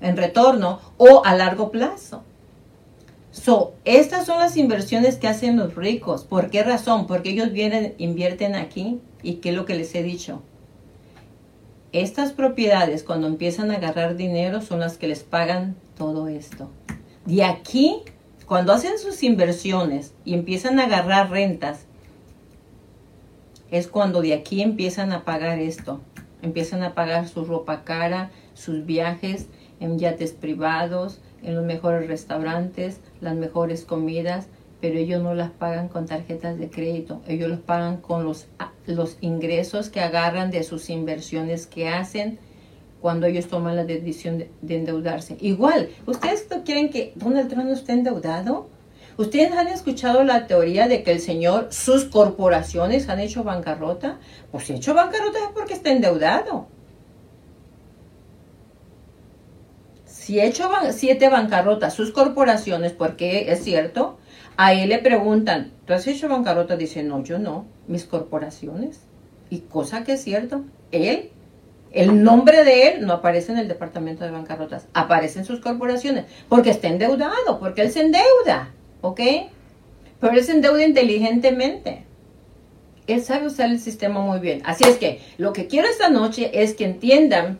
en 0.00 0.16
retorno 0.16 0.80
o 0.96 1.24
a 1.24 1.34
largo 1.34 1.70
plazo. 1.70 2.22
So, 3.42 3.72
estas 3.86 4.26
son 4.26 4.38
las 4.38 4.58
inversiones 4.58 5.16
que 5.16 5.26
hacen 5.26 5.56
los 5.56 5.74
ricos. 5.74 6.24
¿Por 6.24 6.50
qué 6.50 6.62
razón? 6.62 7.06
Porque 7.06 7.30
ellos 7.30 7.52
vienen, 7.52 7.94
invierten 7.96 8.54
aquí. 8.54 9.00
¿Y 9.22 9.36
qué 9.36 9.48
es 9.48 9.54
lo 9.54 9.64
que 9.64 9.76
les 9.76 9.94
he 9.94 10.02
dicho? 10.02 10.42
Estas 11.92 12.32
propiedades, 12.32 13.02
cuando 13.02 13.26
empiezan 13.26 13.70
a 13.70 13.76
agarrar 13.76 14.16
dinero, 14.16 14.60
son 14.60 14.80
las 14.80 14.98
que 14.98 15.08
les 15.08 15.22
pagan 15.22 15.74
todo 15.96 16.28
esto. 16.28 16.68
De 17.24 17.42
aquí, 17.42 18.02
cuando 18.44 18.74
hacen 18.74 18.98
sus 18.98 19.22
inversiones 19.22 20.12
y 20.26 20.34
empiezan 20.34 20.78
a 20.78 20.84
agarrar 20.84 21.30
rentas, 21.30 21.86
es 23.70 23.86
cuando 23.86 24.20
de 24.20 24.34
aquí 24.34 24.60
empiezan 24.60 25.12
a 25.12 25.24
pagar 25.24 25.58
esto. 25.60 26.02
Empiezan 26.42 26.82
a 26.82 26.94
pagar 26.94 27.26
su 27.26 27.46
ropa 27.46 27.84
cara, 27.84 28.32
sus 28.52 28.84
viajes 28.84 29.46
en 29.80 29.98
yates 29.98 30.32
privados, 30.32 31.20
en 31.42 31.54
los 31.54 31.64
mejores 31.64 32.06
restaurantes, 32.06 33.00
las 33.20 33.34
mejores 33.34 33.84
comidas, 33.84 34.46
pero 34.80 34.98
ellos 34.98 35.22
no 35.22 35.34
las 35.34 35.50
pagan 35.50 35.88
con 35.88 36.06
tarjetas 36.06 36.58
de 36.58 36.70
crédito, 36.70 37.20
ellos 37.28 37.50
los 37.50 37.60
pagan 37.60 37.98
con 37.98 38.24
los, 38.24 38.46
los 38.86 39.18
ingresos 39.20 39.90
que 39.90 40.00
agarran 40.00 40.50
de 40.50 40.62
sus 40.62 40.90
inversiones 40.90 41.66
que 41.66 41.88
hacen 41.88 42.38
cuando 43.00 43.26
ellos 43.26 43.48
toman 43.48 43.76
la 43.76 43.84
decisión 43.84 44.38
de, 44.38 44.76
endeudarse. 44.76 45.36
Igual, 45.40 45.88
¿ustedes 46.06 46.46
no 46.50 46.64
quieren 46.64 46.90
que 46.90 47.12
Donald 47.16 47.48
Trump 47.48 47.66
no 47.66 47.72
esté 47.72 47.92
endeudado? 47.92 48.68
¿Ustedes 49.16 49.52
han 49.52 49.68
escuchado 49.68 50.24
la 50.24 50.46
teoría 50.46 50.88
de 50.88 51.02
que 51.02 51.12
el 51.12 51.20
señor, 51.20 51.68
sus 51.70 52.04
corporaciones 52.04 53.08
han 53.08 53.20
hecho 53.20 53.44
bancarrota? 53.44 54.18
Pues 54.50 54.64
si 54.64 54.72
ha 54.72 54.76
hecho 54.76 54.94
bancarrota 54.94 55.38
es 55.38 55.50
porque 55.54 55.74
está 55.74 55.90
endeudado. 55.90 56.68
Si 60.20 60.38
he 60.38 60.46
hecho 60.46 60.68
siete 60.90 61.30
bancarrotas, 61.30 61.94
sus 61.94 62.10
corporaciones, 62.10 62.92
porque 62.92 63.50
es 63.50 63.64
cierto, 63.64 64.18
a 64.58 64.74
él 64.74 64.90
le 64.90 64.98
preguntan, 64.98 65.72
¿tú 65.86 65.94
has 65.94 66.06
hecho 66.06 66.28
bancarrota? 66.28 66.76
Dice, 66.76 67.02
no, 67.02 67.24
yo 67.24 67.38
no, 67.38 67.64
mis 67.88 68.04
corporaciones. 68.04 69.00
Y 69.48 69.60
cosa 69.60 70.04
que 70.04 70.12
es 70.12 70.22
cierto, 70.22 70.62
él, 70.92 71.30
el 71.90 72.22
nombre 72.22 72.64
de 72.64 72.88
él 72.88 73.06
no 73.06 73.14
aparece 73.14 73.52
en 73.52 73.58
el 73.58 73.66
departamento 73.66 74.22
de 74.22 74.30
bancarrotas, 74.30 74.88
aparece 74.92 75.38
en 75.38 75.46
sus 75.46 75.60
corporaciones, 75.60 76.26
porque 76.50 76.68
está 76.68 76.88
endeudado, 76.88 77.58
porque 77.58 77.80
él 77.80 77.90
se 77.90 78.02
endeuda, 78.02 78.74
¿ok? 79.00 79.20
Pero 80.20 80.34
él 80.34 80.44
se 80.44 80.52
endeuda 80.52 80.84
inteligentemente. 80.84 82.04
Él 83.06 83.22
sabe 83.22 83.46
usar 83.46 83.70
el 83.70 83.80
sistema 83.80 84.20
muy 84.20 84.38
bien. 84.38 84.60
Así 84.66 84.84
es 84.84 84.98
que 84.98 85.22
lo 85.38 85.54
que 85.54 85.66
quiero 85.66 85.88
esta 85.88 86.10
noche 86.10 86.62
es 86.62 86.74
que 86.74 86.84
entiendan 86.84 87.58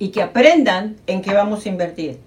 y 0.00 0.08
que 0.08 0.22
aprendan 0.22 0.96
en 1.06 1.22
qué 1.22 1.34
vamos 1.34 1.64
a 1.64 1.68
invertir. 1.68 2.18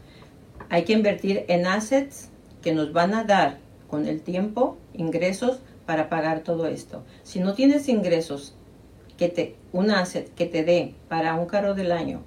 Hay 0.69 0.83
que 0.83 0.93
invertir 0.93 1.43
en 1.49 1.65
assets 1.65 2.29
que 2.61 2.71
nos 2.71 2.93
van 2.93 3.15
a 3.15 3.25
dar 3.25 3.57
con 3.89 4.07
el 4.07 4.21
tiempo 4.21 4.77
ingresos 4.93 5.59
para 5.85 6.07
pagar 6.07 6.41
todo 6.41 6.67
esto. 6.67 7.03
Si 7.23 7.39
no 7.39 7.55
tienes 7.55 7.89
ingresos, 7.89 8.55
que 9.17 9.27
te, 9.27 9.55
un 9.71 9.91
asset 9.91 10.33
que 10.35 10.45
te 10.45 10.63
dé 10.63 10.93
para 11.09 11.35
un 11.35 11.47
carro 11.47 11.73
del 11.73 11.91
año, 11.91 12.21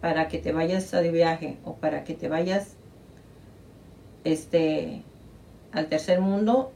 para 0.00 0.28
que 0.28 0.38
te 0.38 0.52
vayas 0.52 0.90
de 0.90 1.10
viaje 1.10 1.56
o 1.64 1.76
para 1.76 2.04
que 2.04 2.14
te 2.14 2.28
vayas 2.28 2.74
este, 4.24 5.02
al 5.72 5.86
tercer 5.86 6.20
mundo, 6.20 6.72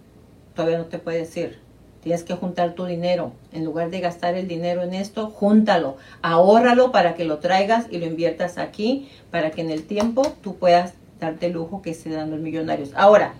todavía 0.55 0.79
no 0.79 0.87
te 0.87 0.99
puedes 0.99 1.37
ir. 1.37 1.59
Tienes 2.03 2.24
que 2.24 2.34
juntar 2.34 2.74
tu 2.74 2.84
dinero. 2.84 3.32
En 3.53 3.64
lugar 3.64 3.90
de 3.90 4.00
gastar 4.00 4.34
el 4.34 4.48
dinero 4.48 4.82
en 4.82 4.92
esto, 4.92 5.30
júntalo, 5.30 5.96
ahórralo 6.20 6.90
para 6.90 7.14
que 7.14 7.24
lo 7.24 7.38
traigas 7.38 7.86
y 7.90 7.98
lo 7.98 8.07
inviertas 8.07 8.59
aquí, 8.59 9.09
para 9.30 9.53
que 9.53 9.61
en 9.61 9.70
el 9.70 9.84
tiempo 9.84 10.22
tú 10.42 10.57
puedas 10.57 10.94
darte 11.20 11.46
el 11.46 11.53
lujo 11.53 11.80
que 11.80 11.94
se 11.94 12.11
dan 12.11 12.30
los 12.30 12.40
millonarios. 12.40 12.90
Ahora, 12.96 13.34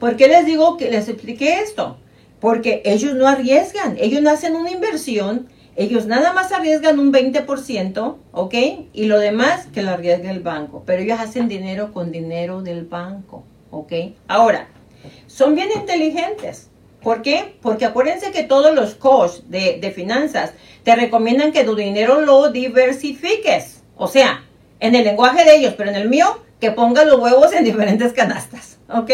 ¿por 0.00 0.16
qué 0.16 0.26
les 0.26 0.46
digo 0.46 0.78
que 0.78 0.90
les 0.90 1.08
expliqué 1.08 1.60
esto? 1.60 1.98
Porque 2.40 2.80
ellos 2.86 3.14
no 3.14 3.28
arriesgan, 3.28 3.96
ellos 4.00 4.22
no 4.22 4.30
hacen 4.30 4.56
una 4.56 4.70
inversión, 4.70 5.48
ellos 5.76 6.06
nada 6.06 6.32
más 6.32 6.50
arriesgan 6.50 6.98
un 6.98 7.12
20%, 7.12 8.16
¿ok? 8.32 8.54
Y 8.94 9.04
lo 9.04 9.18
demás 9.18 9.66
que 9.66 9.82
lo 9.82 9.90
arriesga 9.90 10.30
el 10.30 10.40
banco. 10.40 10.82
Pero 10.86 11.02
ellos 11.02 11.20
hacen 11.20 11.46
dinero 11.46 11.92
con 11.92 12.10
dinero 12.10 12.62
del 12.62 12.86
banco, 12.86 13.44
¿ok? 13.70 13.92
Ahora, 14.28 14.68
son 15.26 15.54
bien 15.54 15.68
inteligentes. 15.76 16.70
¿Por 17.08 17.22
qué? 17.22 17.54
Porque 17.62 17.86
acuérdense 17.86 18.32
que 18.32 18.42
todos 18.42 18.74
los 18.74 18.94
coach 18.94 19.38
de, 19.46 19.78
de 19.80 19.90
finanzas 19.92 20.52
te 20.82 20.94
recomiendan 20.94 21.52
que 21.52 21.64
tu 21.64 21.74
dinero 21.74 22.20
lo 22.20 22.50
diversifiques. 22.50 23.82
O 23.96 24.08
sea, 24.08 24.44
en 24.78 24.94
el 24.94 25.04
lenguaje 25.04 25.42
de 25.46 25.56
ellos, 25.56 25.72
pero 25.74 25.88
en 25.88 25.96
el 25.96 26.10
mío, 26.10 26.26
que 26.60 26.70
pongas 26.70 27.06
los 27.06 27.18
huevos 27.18 27.54
en 27.54 27.64
diferentes 27.64 28.12
canastas. 28.12 28.76
¿Ok? 28.90 29.10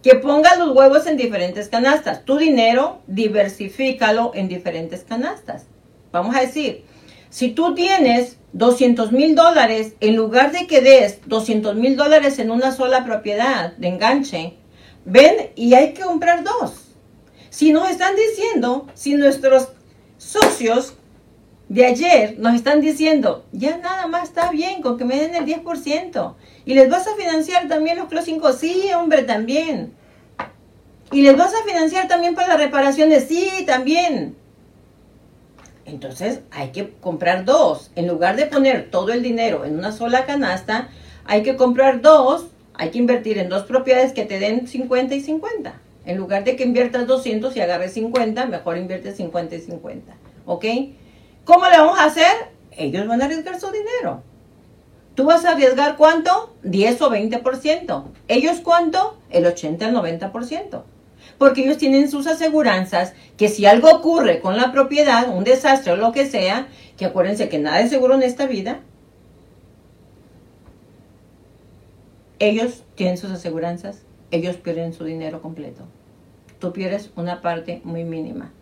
Que 0.00 0.14
pongas 0.14 0.58
los 0.58 0.76
huevos 0.76 1.08
en 1.08 1.16
diferentes 1.16 1.68
canastas. 1.68 2.24
Tu 2.24 2.38
dinero, 2.38 3.02
diversifícalo 3.08 4.30
en 4.32 4.46
diferentes 4.46 5.02
canastas. 5.02 5.66
Vamos 6.12 6.36
a 6.36 6.42
decir, 6.42 6.84
si 7.30 7.48
tú 7.48 7.74
tienes 7.74 8.36
200 8.52 9.10
mil 9.10 9.34
dólares, 9.34 9.94
en 9.98 10.14
lugar 10.14 10.52
de 10.52 10.68
que 10.68 10.82
des 10.82 11.18
200 11.26 11.74
mil 11.74 11.96
dólares 11.96 12.38
en 12.38 12.52
una 12.52 12.70
sola 12.70 13.04
propiedad 13.04 13.72
de 13.76 13.88
enganche, 13.88 14.54
ven 15.04 15.50
y 15.56 15.74
hay 15.74 15.94
que 15.94 16.02
comprar 16.02 16.44
dos. 16.44 16.84
Si 17.58 17.72
nos 17.72 17.90
están 17.90 18.14
diciendo, 18.14 18.86
si 18.94 19.14
nuestros 19.14 19.70
socios 20.16 20.94
de 21.68 21.86
ayer 21.86 22.36
nos 22.38 22.54
están 22.54 22.80
diciendo, 22.80 23.46
ya 23.50 23.78
nada 23.78 24.06
más 24.06 24.28
está 24.28 24.52
bien 24.52 24.80
con 24.80 24.96
que 24.96 25.04
me 25.04 25.16
den 25.16 25.34
el 25.34 25.44
10%. 25.44 26.34
Y 26.64 26.74
les 26.74 26.88
vas 26.88 27.08
a 27.08 27.16
financiar 27.16 27.66
también 27.66 27.98
los 27.98 28.06
Clos 28.06 28.26
5, 28.26 28.52
sí, 28.52 28.90
hombre, 28.96 29.24
también. 29.24 29.92
Y 31.10 31.22
les 31.22 31.36
vas 31.36 31.52
a 31.52 31.64
financiar 31.66 32.06
también 32.06 32.36
para 32.36 32.46
las 32.46 32.58
reparaciones, 32.58 33.26
sí, 33.26 33.50
también. 33.66 34.36
Entonces 35.84 36.42
hay 36.52 36.70
que 36.70 36.92
comprar 37.00 37.44
dos. 37.44 37.90
En 37.96 38.06
lugar 38.06 38.36
de 38.36 38.46
poner 38.46 38.88
todo 38.88 39.10
el 39.10 39.20
dinero 39.20 39.64
en 39.64 39.76
una 39.76 39.90
sola 39.90 40.26
canasta, 40.26 40.90
hay 41.24 41.42
que 41.42 41.56
comprar 41.56 42.02
dos, 42.02 42.46
hay 42.74 42.90
que 42.90 42.98
invertir 42.98 43.36
en 43.36 43.48
dos 43.48 43.64
propiedades 43.64 44.12
que 44.12 44.26
te 44.26 44.38
den 44.38 44.68
50 44.68 45.12
y 45.16 45.20
50. 45.22 45.87
En 46.08 46.16
lugar 46.16 46.42
de 46.42 46.56
que 46.56 46.64
inviertas 46.64 47.06
200 47.06 47.54
y 47.54 47.60
agarres 47.60 47.92
50, 47.92 48.46
mejor 48.46 48.78
inviertes 48.78 49.18
50 49.18 49.56
y 49.56 49.60
50. 49.60 50.14
¿Ok? 50.46 50.64
¿Cómo 51.44 51.68
le 51.68 51.76
vamos 51.76 51.98
a 51.98 52.04
hacer? 52.04 52.32
Ellos 52.72 53.06
van 53.06 53.20
a 53.20 53.26
arriesgar 53.26 53.60
su 53.60 53.70
dinero. 53.70 54.22
¿Tú 55.14 55.26
vas 55.26 55.44
a 55.44 55.50
arriesgar 55.50 55.98
cuánto? 55.98 56.54
10 56.62 57.02
o 57.02 57.10
20%. 57.10 58.04
¿Ellos 58.26 58.60
cuánto? 58.64 59.18
El 59.28 59.44
80 59.44 59.84
al 59.84 59.94
90%. 59.94 60.82
Porque 61.36 61.64
ellos 61.64 61.76
tienen 61.76 62.10
sus 62.10 62.26
aseguranzas 62.26 63.12
que 63.36 63.50
si 63.50 63.66
algo 63.66 63.90
ocurre 63.90 64.40
con 64.40 64.56
la 64.56 64.72
propiedad, 64.72 65.28
un 65.28 65.44
desastre 65.44 65.92
o 65.92 65.96
lo 65.96 66.12
que 66.12 66.24
sea, 66.24 66.68
que 66.96 67.04
acuérdense 67.04 67.50
que 67.50 67.58
nada 67.58 67.80
es 67.80 67.90
seguro 67.90 68.14
en 68.14 68.22
esta 68.22 68.46
vida, 68.46 68.80
ellos 72.38 72.82
tienen 72.94 73.18
sus 73.18 73.30
aseguranzas, 73.30 74.06
ellos 74.30 74.56
pierden 74.56 74.94
su 74.94 75.04
dinero 75.04 75.42
completo 75.42 75.84
tú 76.58 76.72
pierdes 76.72 77.10
una 77.16 77.40
parte 77.40 77.80
muy 77.84 78.04
mínima. 78.04 78.52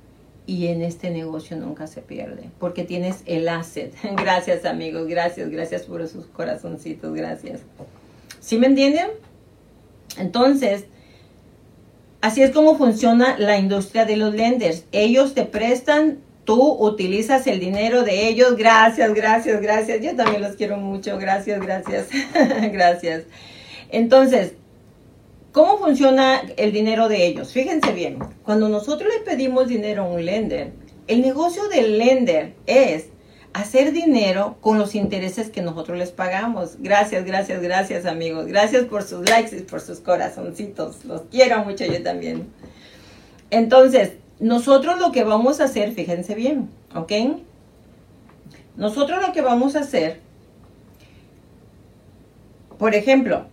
Y 0.48 0.68
en 0.68 0.82
este 0.82 1.10
negocio 1.10 1.56
nunca 1.56 1.88
se 1.88 2.02
pierde, 2.02 2.50
porque 2.60 2.84
tienes 2.84 3.22
el 3.26 3.48
asset. 3.48 3.92
Gracias 4.16 4.64
amigos, 4.64 5.08
gracias, 5.08 5.50
gracias 5.50 5.82
por 5.82 6.06
sus 6.06 6.26
corazoncitos, 6.26 7.12
gracias. 7.14 7.62
¿Sí 8.38 8.56
me 8.56 8.68
entienden? 8.68 9.08
Entonces, 10.18 10.84
así 12.20 12.42
es 12.42 12.52
como 12.52 12.78
funciona 12.78 13.36
la 13.38 13.58
industria 13.58 14.04
de 14.04 14.16
los 14.16 14.34
lenders. 14.34 14.84
Ellos 14.92 15.34
te 15.34 15.44
prestan, 15.44 16.18
tú 16.44 16.76
utilizas 16.78 17.48
el 17.48 17.58
dinero 17.58 18.04
de 18.04 18.28
ellos. 18.28 18.56
Gracias, 18.56 19.12
gracias, 19.14 19.60
gracias. 19.60 20.00
Yo 20.00 20.14
también 20.14 20.42
los 20.42 20.54
quiero 20.54 20.76
mucho. 20.76 21.18
Gracias, 21.18 21.60
gracias, 21.60 22.06
gracias. 22.72 23.24
Entonces, 23.90 24.52
¿Cómo 25.56 25.78
funciona 25.78 26.42
el 26.58 26.70
dinero 26.70 27.08
de 27.08 27.24
ellos? 27.24 27.54
Fíjense 27.54 27.92
bien, 27.92 28.18
cuando 28.42 28.68
nosotros 28.68 29.10
le 29.10 29.24
pedimos 29.24 29.68
dinero 29.68 30.02
a 30.02 30.06
un 30.06 30.22
lender, 30.22 30.74
el 31.06 31.22
negocio 31.22 31.66
del 31.70 31.96
lender 31.96 32.52
es 32.66 33.06
hacer 33.54 33.92
dinero 33.92 34.58
con 34.60 34.78
los 34.78 34.94
intereses 34.94 35.48
que 35.48 35.62
nosotros 35.62 35.96
les 35.96 36.10
pagamos. 36.10 36.76
Gracias, 36.80 37.24
gracias, 37.24 37.62
gracias 37.62 38.04
amigos. 38.04 38.48
Gracias 38.48 38.84
por 38.84 39.02
sus 39.02 39.26
likes 39.26 39.56
y 39.56 39.62
por 39.62 39.80
sus 39.80 40.00
corazoncitos. 40.00 41.06
Los 41.06 41.22
quiero 41.30 41.64
mucho 41.64 41.86
yo 41.86 42.02
también. 42.02 42.48
Entonces, 43.48 44.12
nosotros 44.38 45.00
lo 45.00 45.10
que 45.10 45.24
vamos 45.24 45.62
a 45.62 45.64
hacer, 45.64 45.92
fíjense 45.92 46.34
bien, 46.34 46.68
¿ok? 46.94 47.12
Nosotros 48.76 49.26
lo 49.26 49.32
que 49.32 49.40
vamos 49.40 49.74
a 49.74 49.80
hacer, 49.80 50.20
por 52.76 52.94
ejemplo, 52.94 53.46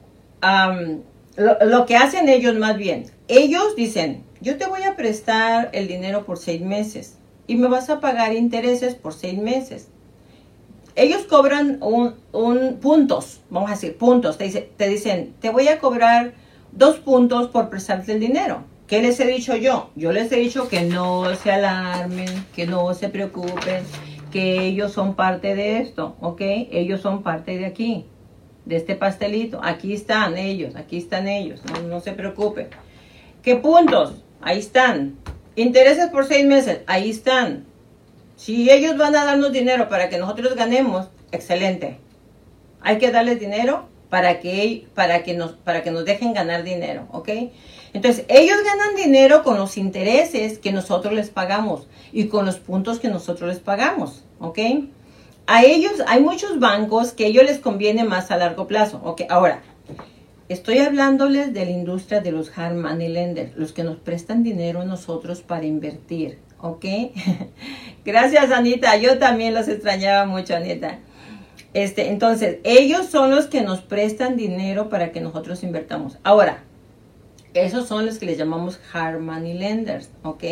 lo, 1.36 1.86
que 1.86 1.96
hacen 1.96 2.30
ellos 2.30 2.56
más 2.56 2.78
bien, 2.78 3.06
ellos 3.28 3.76
dicen, 3.76 4.24
yo 4.42 4.58
te 4.58 4.68
voy 4.68 4.84
a 4.84 4.96
prestar 4.96 5.70
el 5.74 5.88
dinero 5.88 6.26
por 6.26 6.38
seis 6.38 6.62
meses 6.62 7.18
y 7.48 7.56
me 7.56 7.68
vas 7.68 7.90
a 7.90 8.00
pagar 8.00 8.34
intereses 8.34 8.96
por 8.96 9.14
seis 9.14 9.40
meses. 9.40 9.90
Ellos 10.96 11.24
cobran 11.24 11.80
un, 11.82 12.78
puntos, 12.80 13.42
vamos 13.50 13.72
a 13.72 13.74
decir, 13.74 13.98
puntos. 13.98 14.38
Te, 14.38 14.50
te 14.50 14.88
dicen, 14.88 15.34
te 15.40 15.50
voy 15.50 15.68
a 15.68 15.80
cobrar 15.80 16.34
dos 16.72 16.98
puntos 16.98 17.48
por 17.48 17.70
prestarte 17.70 18.12
el 18.12 18.20
dinero. 18.20 18.64
¿Qué 18.86 19.02
les 19.02 19.20
he 19.20 19.26
dicho 19.26 19.56
yo? 19.56 19.90
Yo 19.96 20.12
les 20.12 20.32
he 20.32 20.36
dicho 20.36 20.68
que 20.68 20.82
no 20.82 21.34
se 21.36 21.52
alarmen, 21.52 22.28
que 22.56 22.68
no 22.68 22.94
se 22.94 23.10
preocupen, 23.10 23.84
que 24.32 24.66
ellos 24.66 24.92
son 24.92 25.16
parte 25.16 25.56
de 25.56 25.80
esto, 25.80 26.16
¿ok? 26.22 26.42
Ellos 26.42 27.02
son 27.02 27.24
parte 27.24 27.58
de 27.58 27.66
aquí 27.66 28.06
de 28.66 28.76
este 28.78 28.96
pastelito. 28.96 29.60
Aquí 29.64 29.94
están 29.94 30.38
ellos, 30.38 30.76
aquí 30.76 30.98
están 30.98 31.28
ellos, 31.28 31.62
no, 31.88 32.00
se 32.00 32.14
preocupen. 32.14 32.70
¿Qué 33.42 33.56
puntos? 33.56 34.24
Ahí 34.42 34.60
están. 34.60 35.18
Intereses 35.56 36.10
por 36.10 36.26
seis 36.26 36.46
meses, 36.46 36.82
ahí 36.88 37.10
están. 37.10 37.66
Si 38.36 38.70
ellos 38.70 38.98
van 38.98 39.16
a 39.16 39.26
darnos 39.26 39.52
dinero 39.52 39.90
para 39.90 40.10
que 40.10 40.18
nosotros 40.18 40.56
ganemos, 40.56 41.08
excelente. 41.32 42.00
Hay 42.82 42.98
que 42.98 43.12
darles 43.12 43.40
dinero 43.40 43.88
para 44.10 44.40
que, 44.40 44.88
para 44.94 45.24
que, 45.24 45.34
nos, 45.34 45.54
para 45.54 45.84
que 45.84 45.92
nos 45.92 46.06
dejen 46.06 46.34
ganar 46.34 46.64
dinero, 46.64 47.08
¿ok? 47.12 47.30
Entonces, 47.94 48.26
ellos 48.28 48.58
ganan 48.64 48.96
dinero 48.96 49.44
con 49.44 49.58
los 49.58 49.78
intereses 49.78 50.58
que 50.58 50.72
nosotros 50.72 51.14
les 51.14 51.30
pagamos 51.30 51.88
y 52.12 52.26
con 52.26 52.46
los 52.46 52.58
puntos 52.58 53.00
que 53.00 53.08
nosotros 53.08 53.50
les 53.50 53.60
pagamos, 53.60 54.24
¿ok? 54.40 54.60
A 55.46 55.64
ellos, 55.64 55.94
hay 56.08 56.22
muchos 56.22 56.60
bancos 56.60 57.12
que 57.12 57.26
a 57.26 57.28
ellos 57.28 57.44
les 57.44 57.60
conviene 57.60 58.04
más 58.04 58.32
a 58.32 58.38
largo 58.38 58.68
plazo. 58.68 59.02
Ok, 59.04 59.24
ahora, 59.30 59.62
estoy 60.50 60.80
hablándoles 60.80 61.54
de 61.54 61.66
la 61.66 61.72
industria 61.72 62.22
de 62.22 62.32
los 62.32 62.58
hard 62.58 62.76
money 62.76 63.10
lenders, 63.10 63.56
los 63.58 63.74
que 63.74 63.84
nos 63.84 63.98
prestan 63.98 64.44
dinero 64.44 64.82
a 64.82 64.86
nosotros 64.86 65.42
para 65.42 65.66
invertir. 65.66 66.40
¿Ok? 66.62 66.86
Gracias, 68.06 68.52
Anita. 68.52 68.96
Yo 68.96 69.20
también 69.20 69.54
los 69.54 69.68
extrañaba 69.68 70.26
mucho, 70.26 70.56
Anita. 70.56 71.00
Este, 71.74 72.10
entonces, 72.10 72.60
ellos 72.64 73.08
son 73.08 73.32
los 73.32 73.48
que 73.48 73.62
nos 73.62 73.82
prestan 73.82 74.38
dinero 74.38 74.88
para 74.88 75.12
que 75.12 75.20
nosotros 75.20 75.64
invertamos. 75.64 76.18
Ahora, 76.24 76.64
esos 77.54 77.88
son 77.88 78.06
los 78.06 78.18
que 78.18 78.28
les 78.28 78.38
llamamos 78.38 78.80
hard 78.94 79.20
money 79.20 79.54
lenders, 79.54 80.10
¿ok? 80.24 80.44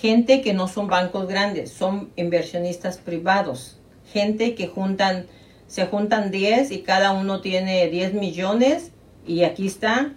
Gente 0.00 0.40
que 0.40 0.54
no 0.54 0.68
son 0.68 0.88
bancos 0.88 1.28
grandes, 1.28 1.70
son 1.72 2.10
inversionistas 2.16 2.98
privados. 2.98 3.78
Gente 4.12 4.54
que 4.54 4.66
juntan, 4.66 5.26
se 5.66 5.86
juntan 5.86 6.30
10 6.30 6.70
y 6.72 6.82
cada 6.82 7.12
uno 7.12 7.40
tiene 7.40 7.88
10 7.88 8.14
millones 8.14 8.90
y 9.26 9.44
aquí 9.44 9.66
está, 9.66 10.14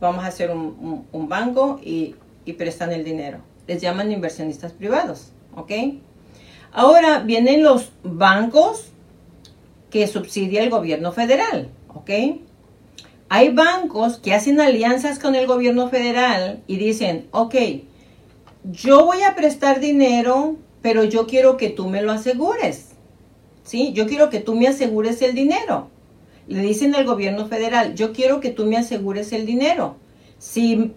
vamos 0.00 0.24
a 0.24 0.28
hacer 0.28 0.50
un, 0.50 1.28
banco 1.28 1.80
y, 1.82 2.14
y 2.44 2.54
prestan 2.54 2.92
el 2.92 3.04
dinero. 3.04 3.38
Les 3.66 3.80
llaman 3.80 4.10
inversionistas 4.10 4.72
privados, 4.72 5.32
¿ok? 5.54 5.72
Ahora 6.72 7.20
vienen 7.20 7.62
los 7.62 7.90
bancos 8.02 8.86
que 9.90 10.06
subsidia 10.06 10.62
el 10.62 10.70
gobierno 10.70 11.12
federal, 11.12 11.68
¿ok? 11.94 12.10
Hay 13.28 13.50
bancos 13.50 14.18
que 14.18 14.34
hacen 14.34 14.60
alianzas 14.60 15.18
con 15.18 15.34
el 15.34 15.46
gobierno 15.46 15.88
federal 15.88 16.62
y 16.66 16.76
dicen, 16.76 17.28
ok, 17.30 17.54
yo 18.64 19.04
voy 19.04 19.22
a 19.22 19.34
prestar 19.34 19.80
dinero, 19.80 20.56
pero 20.82 21.04
yo 21.04 21.26
quiero 21.26 21.56
que 21.56 21.70
tú 21.70 21.88
me 21.88 22.02
lo 22.02 22.12
asegures. 22.12 22.90
¿Sí? 23.64 23.92
Yo 23.92 24.06
quiero 24.06 24.30
que 24.30 24.40
tú 24.40 24.54
me 24.54 24.68
asegures 24.68 25.22
el 25.22 25.34
dinero. 25.34 25.88
Le 26.48 26.60
dicen 26.60 26.94
al 26.94 27.04
gobierno 27.04 27.46
federal, 27.46 27.94
yo 27.94 28.12
quiero 28.12 28.40
que 28.40 28.50
tú 28.50 28.66
me 28.66 28.76
asegures 28.76 29.32
el 29.32 29.46
dinero. 29.46 29.96
Si, 30.38 30.92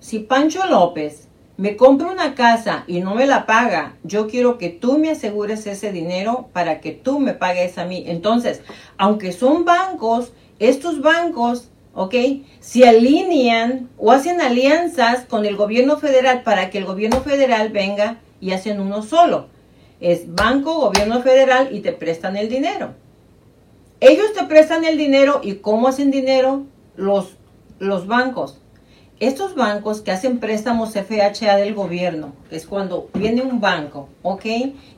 si 0.00 0.18
Pancho 0.18 0.66
López 0.66 1.28
me 1.56 1.76
compro 1.76 2.10
una 2.10 2.34
casa 2.34 2.84
y 2.86 3.00
no 3.00 3.14
me 3.14 3.26
la 3.26 3.46
paga, 3.46 3.96
yo 4.04 4.28
quiero 4.28 4.58
que 4.58 4.68
tú 4.68 4.98
me 4.98 5.10
asegures 5.10 5.66
ese 5.66 5.92
dinero 5.92 6.48
para 6.52 6.80
que 6.80 6.92
tú 6.92 7.20
me 7.20 7.34
pagues 7.34 7.78
a 7.78 7.84
mí. 7.84 8.04
Entonces, 8.06 8.62
aunque 8.96 9.32
son 9.32 9.64
bancos, 9.64 10.32
estos 10.58 11.00
bancos, 11.00 11.70
¿ok? 11.94 12.14
Se 12.60 12.88
alinean 12.88 13.88
o 13.98 14.12
hacen 14.12 14.40
alianzas 14.40 15.24
con 15.26 15.44
el 15.44 15.56
gobierno 15.56 15.98
federal 15.98 16.42
para 16.42 16.70
que 16.70 16.78
el 16.78 16.84
gobierno 16.84 17.20
federal 17.20 17.70
venga 17.70 18.18
y 18.40 18.52
hacen 18.52 18.80
uno 18.80 19.02
solo. 19.02 19.46
Es 20.00 20.34
banco, 20.34 20.78
gobierno 20.78 21.22
federal 21.22 21.68
y 21.72 21.80
te 21.80 21.92
prestan 21.92 22.36
el 22.36 22.48
dinero. 22.48 22.94
Ellos 24.00 24.32
te 24.32 24.44
prestan 24.44 24.84
el 24.84 24.96
dinero 24.96 25.40
y 25.42 25.54
¿cómo 25.56 25.88
hacen 25.88 26.10
dinero? 26.10 26.64
Los, 26.96 27.36
los 27.78 28.06
bancos 28.06 28.60
estos 29.20 29.56
bancos 29.56 30.00
que 30.00 30.12
hacen 30.12 30.38
préstamos 30.38 30.92
FHA 30.92 31.56
del 31.56 31.74
gobierno, 31.74 32.34
es 32.52 32.66
cuando 32.66 33.08
viene 33.14 33.42
un 33.42 33.60
banco, 33.60 34.08
¿ok? 34.22 34.44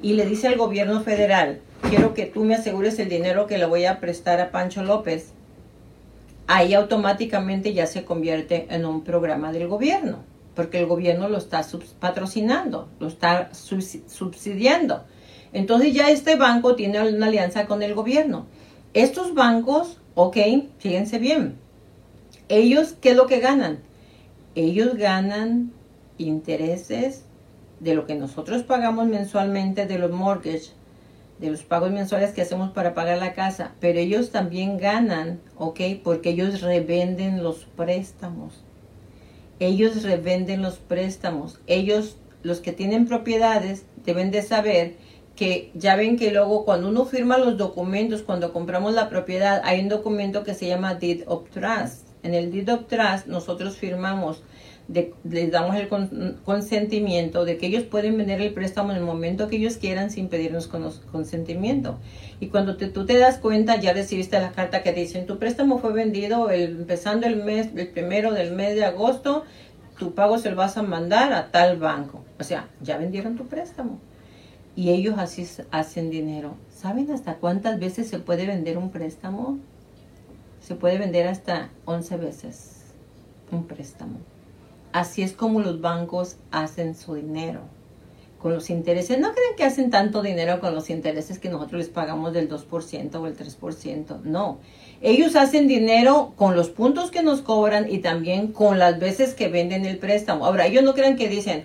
Y 0.03 0.12
le 0.12 0.26
dice 0.26 0.49
al 0.49 0.59
gobierno 0.59 1.01
federal, 1.01 1.61
quiero 1.88 2.12
que 2.12 2.26
tú 2.26 2.45
me 2.45 2.55
asegures 2.55 2.99
el 2.99 3.09
dinero 3.09 3.47
que 3.47 3.57
le 3.57 3.64
voy 3.64 3.86
a 3.86 3.99
prestar 3.99 4.38
a 4.43 4.51
Pancho 4.51 4.82
López. 4.82 5.32
Ahí 6.53 6.74
automáticamente 6.74 7.74
ya 7.74 7.86
se 7.86 8.05
convierte 8.05 8.66
en 8.70 8.84
un 8.84 9.05
programa 9.05 9.53
del 9.53 9.68
gobierno, 9.68 10.18
porque 10.57 10.80
el 10.80 10.86
gobierno 10.86 11.28
lo 11.28 11.38
está 11.38 11.64
patrocinando, 12.01 12.88
lo 12.98 13.07
está 13.07 13.51
subsidiando. 13.53 15.05
Entonces 15.53 15.94
ya 15.94 16.11
este 16.11 16.34
banco 16.34 16.74
tiene 16.74 17.01
una 17.09 17.26
alianza 17.26 17.66
con 17.66 17.84
el 17.84 17.94
gobierno. 17.94 18.46
Estos 18.94 19.34
bancos, 19.34 19.98
ok, 20.16 20.38
fíjense 20.78 21.20
bien, 21.20 21.57
ellos, 22.48 22.96
¿qué 23.01 23.11
es 23.11 23.16
lo 23.16 23.28
que 23.28 23.38
ganan? 23.38 23.78
ellos 24.55 24.96
ganan 24.96 25.72
intereses 26.18 27.24
de 27.78 27.94
lo 27.94 28.07
que 28.07 28.14
nosotros 28.14 28.62
pagamos 28.62 29.07
mensualmente 29.07 29.86
de 29.86 29.98
los 29.98 30.11
mortgages, 30.11 30.74
de 31.41 31.51
los 31.51 31.62
pagos 31.62 31.91
mensuales 31.91 32.32
que 32.32 32.43
hacemos 32.43 32.70
para 32.70 32.93
pagar 32.95 33.18
la 33.18 33.32
casa, 33.32 33.72
pero 33.80 33.99
ellos 33.99 34.30
también 34.30 34.76
ganan, 34.76 35.41
¿ok? 35.57 35.80
Porque 36.05 36.30
ellos 36.30 36.61
revenden 36.61 37.43
los 37.43 37.64
préstamos. 37.76 38.62
Ellos 39.59 40.03
revenden 40.03 40.61
los 40.61 40.76
préstamos. 40.76 41.59
Ellos, 41.66 42.18
los 42.43 42.61
que 42.61 42.72
tienen 42.72 43.07
propiedades, 43.07 43.84
deben 44.05 44.30
de 44.30 44.43
saber 44.43 44.97
que 45.34 45.70
ya 45.74 45.97
ven 45.97 46.18
que 46.18 46.30
luego 46.30 46.66
cuando 46.66 46.88
uno 46.88 47.07
firma 47.07 47.38
los 47.38 47.57
documentos, 47.57 48.22
cuando 48.22 48.53
compramos 48.53 48.93
la 48.93 49.09
propiedad, 49.09 49.62
hay 49.64 49.80
un 49.80 49.88
documento 49.88 50.45
que 50.45 50.55
se 50.55 50.68
llama 50.68 50.97
Deed 50.97 51.22
of 51.26 51.49
Trust. 51.49 52.09
En 52.22 52.34
el 52.34 52.53
Deed 52.53 52.68
of 52.70 52.86
Trust 52.86 53.26
nosotros 53.26 53.78
firmamos 53.78 54.43
les 54.93 55.51
damos 55.53 55.76
el 55.76 55.88
consentimiento 56.45 57.45
de 57.45 57.59
que 57.59 57.66
ellos 57.66 57.84
pueden 57.84 58.16
vender 58.16 58.41
el 58.41 58.53
préstamo 58.53 58.91
en 58.91 58.99
el 58.99 59.05
momento 59.05 59.49
que 59.49 59.57
ellos 59.57 59.76
quieran 59.76 60.11
sin 60.11 60.28
pedirnos 60.28 60.66
consentimiento. 60.66 61.99
Y 62.41 62.49
cuando 62.49 62.76
tú 62.76 63.07
te 63.07 63.18
das 63.18 63.38
cuenta, 63.38 63.76
ya 63.76 63.93
recibiste 63.93 64.41
la 64.41 64.51
carta 64.51 64.82
que 64.82 64.93
dicen 64.93 65.26
tu 65.26 65.38
préstamo 65.38 65.78
fue 65.78 65.93
vendido 65.93 66.51
empezando 66.51 67.26
el 67.26 67.36
mes, 67.36 67.68
el 67.76 67.88
primero 67.88 68.32
del 68.32 68.53
mes 68.53 68.74
de 68.74 68.84
agosto, 68.84 69.45
tu 69.99 70.14
pago 70.14 70.38
se 70.38 70.51
lo 70.51 70.57
vas 70.57 70.76
a 70.76 70.82
mandar 70.82 71.32
a 71.32 71.53
tal 71.53 71.78
banco. 71.78 72.24
O 72.41 72.45
sea, 72.45 72.68
ya 72.80 72.99
vendieron 72.99 73.36
tu 73.36 73.47
préstamo. 73.47 73.99
Y 74.74 74.91
ellos 74.91 75.16
así 75.18 75.47
hacen 75.70 76.11
dinero. 76.11 76.55
¿Saben 76.74 77.11
hasta 77.11 77.34
cuántas 77.36 77.78
veces 77.78 78.09
se 78.09 78.18
puede 78.18 78.47
vender 78.47 78.78
un 78.78 78.91
préstamo? 78.91 79.59
Se 80.61 80.74
puede 80.74 80.99
vender 80.99 81.28
hasta 81.28 81.70
11 81.84 82.16
veces 82.16 82.95
un 83.53 83.66
préstamo. 83.66 84.18
Así 84.93 85.22
es 85.22 85.32
como 85.32 85.61
los 85.61 85.80
bancos 85.80 86.36
hacen 86.51 86.95
su 86.95 87.14
dinero. 87.14 87.61
Con 88.38 88.55
los 88.55 88.70
intereses, 88.70 89.18
no 89.18 89.32
creen 89.32 89.55
que 89.57 89.64
hacen 89.64 89.91
tanto 89.91 90.22
dinero 90.22 90.61
con 90.61 90.74
los 90.74 90.88
intereses 90.88 91.38
que 91.38 91.51
nosotros 91.51 91.78
les 91.78 91.88
pagamos 91.88 92.32
del 92.32 92.49
2% 92.49 93.14
o 93.16 93.26
el 93.26 93.36
3%. 93.36 94.22
No. 94.22 94.59
Ellos 95.03 95.36
hacen 95.36 95.68
dinero 95.68 96.32
con 96.36 96.57
los 96.57 96.70
puntos 96.70 97.11
que 97.11 97.22
nos 97.22 97.43
cobran 97.43 97.91
y 97.91 97.99
también 97.99 98.53
con 98.53 98.78
las 98.78 98.99
veces 98.99 99.34
que 99.34 99.49
venden 99.49 99.84
el 99.84 99.99
préstamo. 99.99 100.47
Ahora, 100.47 100.66
ellos 100.66 100.82
no 100.82 100.95
creen 100.95 101.16
que 101.16 101.28
dicen, 101.28 101.64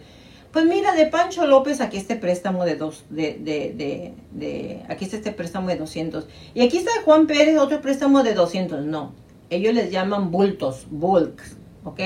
pues 0.55 0.65
mira, 0.65 0.93
de 0.93 1.07
Pancho 1.07 1.45
López 1.47 1.81
aquí 1.81 1.97
este 1.97 2.15
préstamo 2.15 2.63
de 2.63 2.75
dos, 2.75 3.03
de, 3.09 3.33
de, 3.33 3.73
de, 3.75 4.13
de, 4.31 4.83
aquí 4.87 5.03
está 5.03 5.17
este 5.17 5.31
préstamo 5.31 5.67
de 5.67 5.75
200. 5.75 6.27
Y 6.53 6.61
aquí 6.61 6.77
está 6.77 6.91
Juan 7.03 7.27
Pérez, 7.27 7.57
otro 7.57 7.81
préstamo 7.81 8.23
de 8.23 8.33
200. 8.33 8.85
No, 8.85 9.13
ellos 9.49 9.73
les 9.73 9.91
llaman 9.91 10.31
bultos, 10.31 10.87
bulks, 10.89 11.57
¿ok? 11.83 11.99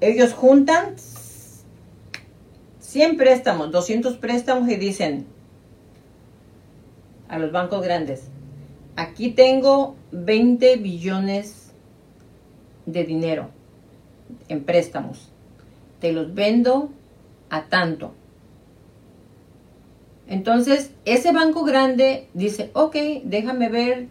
Ellos 0.00 0.32
juntan 0.32 0.94
100 2.80 3.16
préstamos, 3.16 3.70
200 3.70 4.16
préstamos 4.16 4.68
y 4.68 4.76
dicen 4.76 5.26
a 7.28 7.38
los 7.38 7.52
bancos 7.52 7.82
grandes, 7.82 8.24
aquí 8.96 9.30
tengo 9.30 9.94
20 10.10 10.76
billones 10.76 11.72
de 12.86 13.04
dinero 13.04 13.50
en 14.48 14.64
préstamos, 14.64 15.30
te 16.00 16.12
los 16.12 16.34
vendo 16.34 16.90
a 17.50 17.66
tanto. 17.66 18.14
Entonces, 20.26 20.92
ese 21.04 21.32
banco 21.32 21.64
grande 21.64 22.28
dice, 22.34 22.70
ok, 22.72 22.96
déjame 23.24 23.68
ver, 23.68 24.08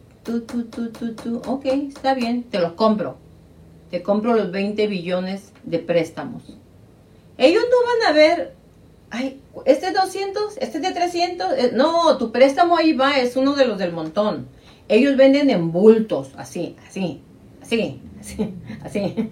ok, 1.46 1.66
está 1.66 2.14
bien, 2.14 2.44
te 2.44 2.60
los 2.60 2.74
compro 2.74 3.18
te 3.90 4.04
compro 4.04 4.34
los 4.34 4.52
20 4.52 4.88
billones 4.88 5.52
de 5.64 5.80
préstamos. 5.80 6.44
Ellos 7.38 7.64
no 7.70 7.78
van 7.88 8.12
a 8.12 8.16
ver, 8.16 8.56
ay, 9.10 9.42
este 9.66 9.88
es 9.88 9.94
200, 9.94 10.58
este 10.58 10.78
es 10.78 10.84
de 10.84 10.92
300. 10.92 11.54
Eh, 11.58 11.72
no, 11.74 12.18
tu 12.18 12.32
préstamo 12.32 12.78
ahí 12.78 12.94
va, 12.94 13.18
es 13.18 13.36
uno 13.36 13.56
de 13.56 13.66
los 13.66 13.78
del 13.78 13.94
montón. 13.94 14.48
Ellos 14.88 15.18
venden 15.18 15.50
en 15.50 15.72
bultos, 15.72 16.32
así, 16.38 16.76
así, 16.88 17.22
así, 17.62 18.02
así, 18.20 18.54
así. 18.84 19.30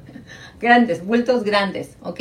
grandes, 0.60 1.04
bultos 1.04 1.44
grandes, 1.44 1.96
¿ok? 2.02 2.20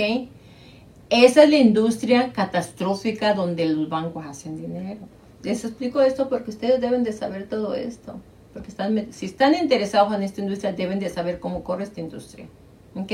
Esa 1.09 1.43
es 1.43 1.49
la 1.49 1.57
industria 1.57 2.31
catastrófica 2.33 3.33
donde 3.33 3.65
los 3.65 3.89
bancos 3.89 4.25
hacen 4.25 4.57
dinero. 4.57 4.99
Les 5.41 5.63
explico 5.63 6.01
esto 6.01 6.29
porque 6.29 6.51
ustedes 6.51 6.81
deben 6.81 7.03
de 7.03 7.13
saber 7.13 7.47
todo 7.47 7.73
esto 7.73 8.19
porque 8.54 8.70
están, 8.70 9.14
si 9.14 9.26
están 9.26 9.56
interesados 9.56 10.14
en 10.14 10.24
esta 10.24 10.41
industria 10.41 10.74
deben 10.74 11.00
de 11.00 11.10
saber 11.10 11.39
cómo 11.39 11.64
corre 11.64 11.84
esta 11.84 12.00
industria. 12.02 12.47
¿Ok? 12.95 13.12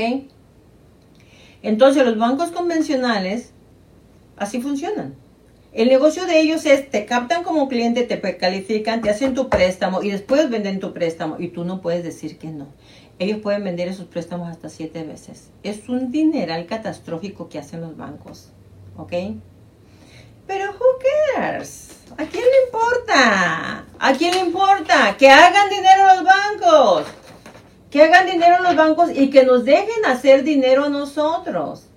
Entonces 1.62 2.04
los 2.04 2.18
bancos 2.18 2.50
convencionales 2.50 3.52
así 4.36 4.60
funcionan. 4.60 5.14
El 5.72 5.88
negocio 5.88 6.24
de 6.24 6.40
ellos 6.40 6.64
es, 6.64 6.88
te 6.88 7.04
captan 7.04 7.42
como 7.42 7.68
cliente, 7.68 8.04
te 8.04 8.38
califican, 8.38 9.02
te 9.02 9.10
hacen 9.10 9.34
tu 9.34 9.50
préstamo 9.50 10.02
y 10.02 10.10
después 10.10 10.48
venden 10.48 10.80
tu 10.80 10.94
préstamo 10.94 11.36
y 11.38 11.48
tú 11.48 11.64
no 11.64 11.82
puedes 11.82 12.02
decir 12.02 12.38
que 12.38 12.48
no. 12.48 12.68
Ellos 13.18 13.40
pueden 13.40 13.64
vender 13.64 13.88
esos 13.88 14.06
préstamos 14.06 14.48
hasta 14.48 14.70
siete 14.70 15.02
veces. 15.04 15.50
Es 15.62 15.88
un 15.88 16.10
dineral 16.10 16.66
catastrófico 16.66 17.48
que 17.48 17.58
hacen 17.58 17.82
los 17.82 17.96
bancos. 17.96 18.50
¿Ok? 18.96 19.12
Pero 20.46 20.70
who 20.70 20.86
cares? 21.34 21.95
¿A 22.12 22.24
quién 22.24 22.44
le 22.44 22.64
importa? 22.66 23.84
¿A 23.98 24.12
quién 24.14 24.34
le 24.34 24.40
importa? 24.40 25.16
Que 25.18 25.28
hagan 25.28 25.68
dinero 25.68 26.14
los 26.14 26.24
bancos. 26.24 27.06
Que 27.90 28.02
hagan 28.02 28.26
dinero 28.26 28.62
los 28.62 28.76
bancos 28.76 29.10
y 29.14 29.30
que 29.30 29.44
nos 29.44 29.64
dejen 29.64 30.04
hacer 30.06 30.42
dinero 30.44 30.84
a 30.84 30.88
nosotros. 30.88 31.88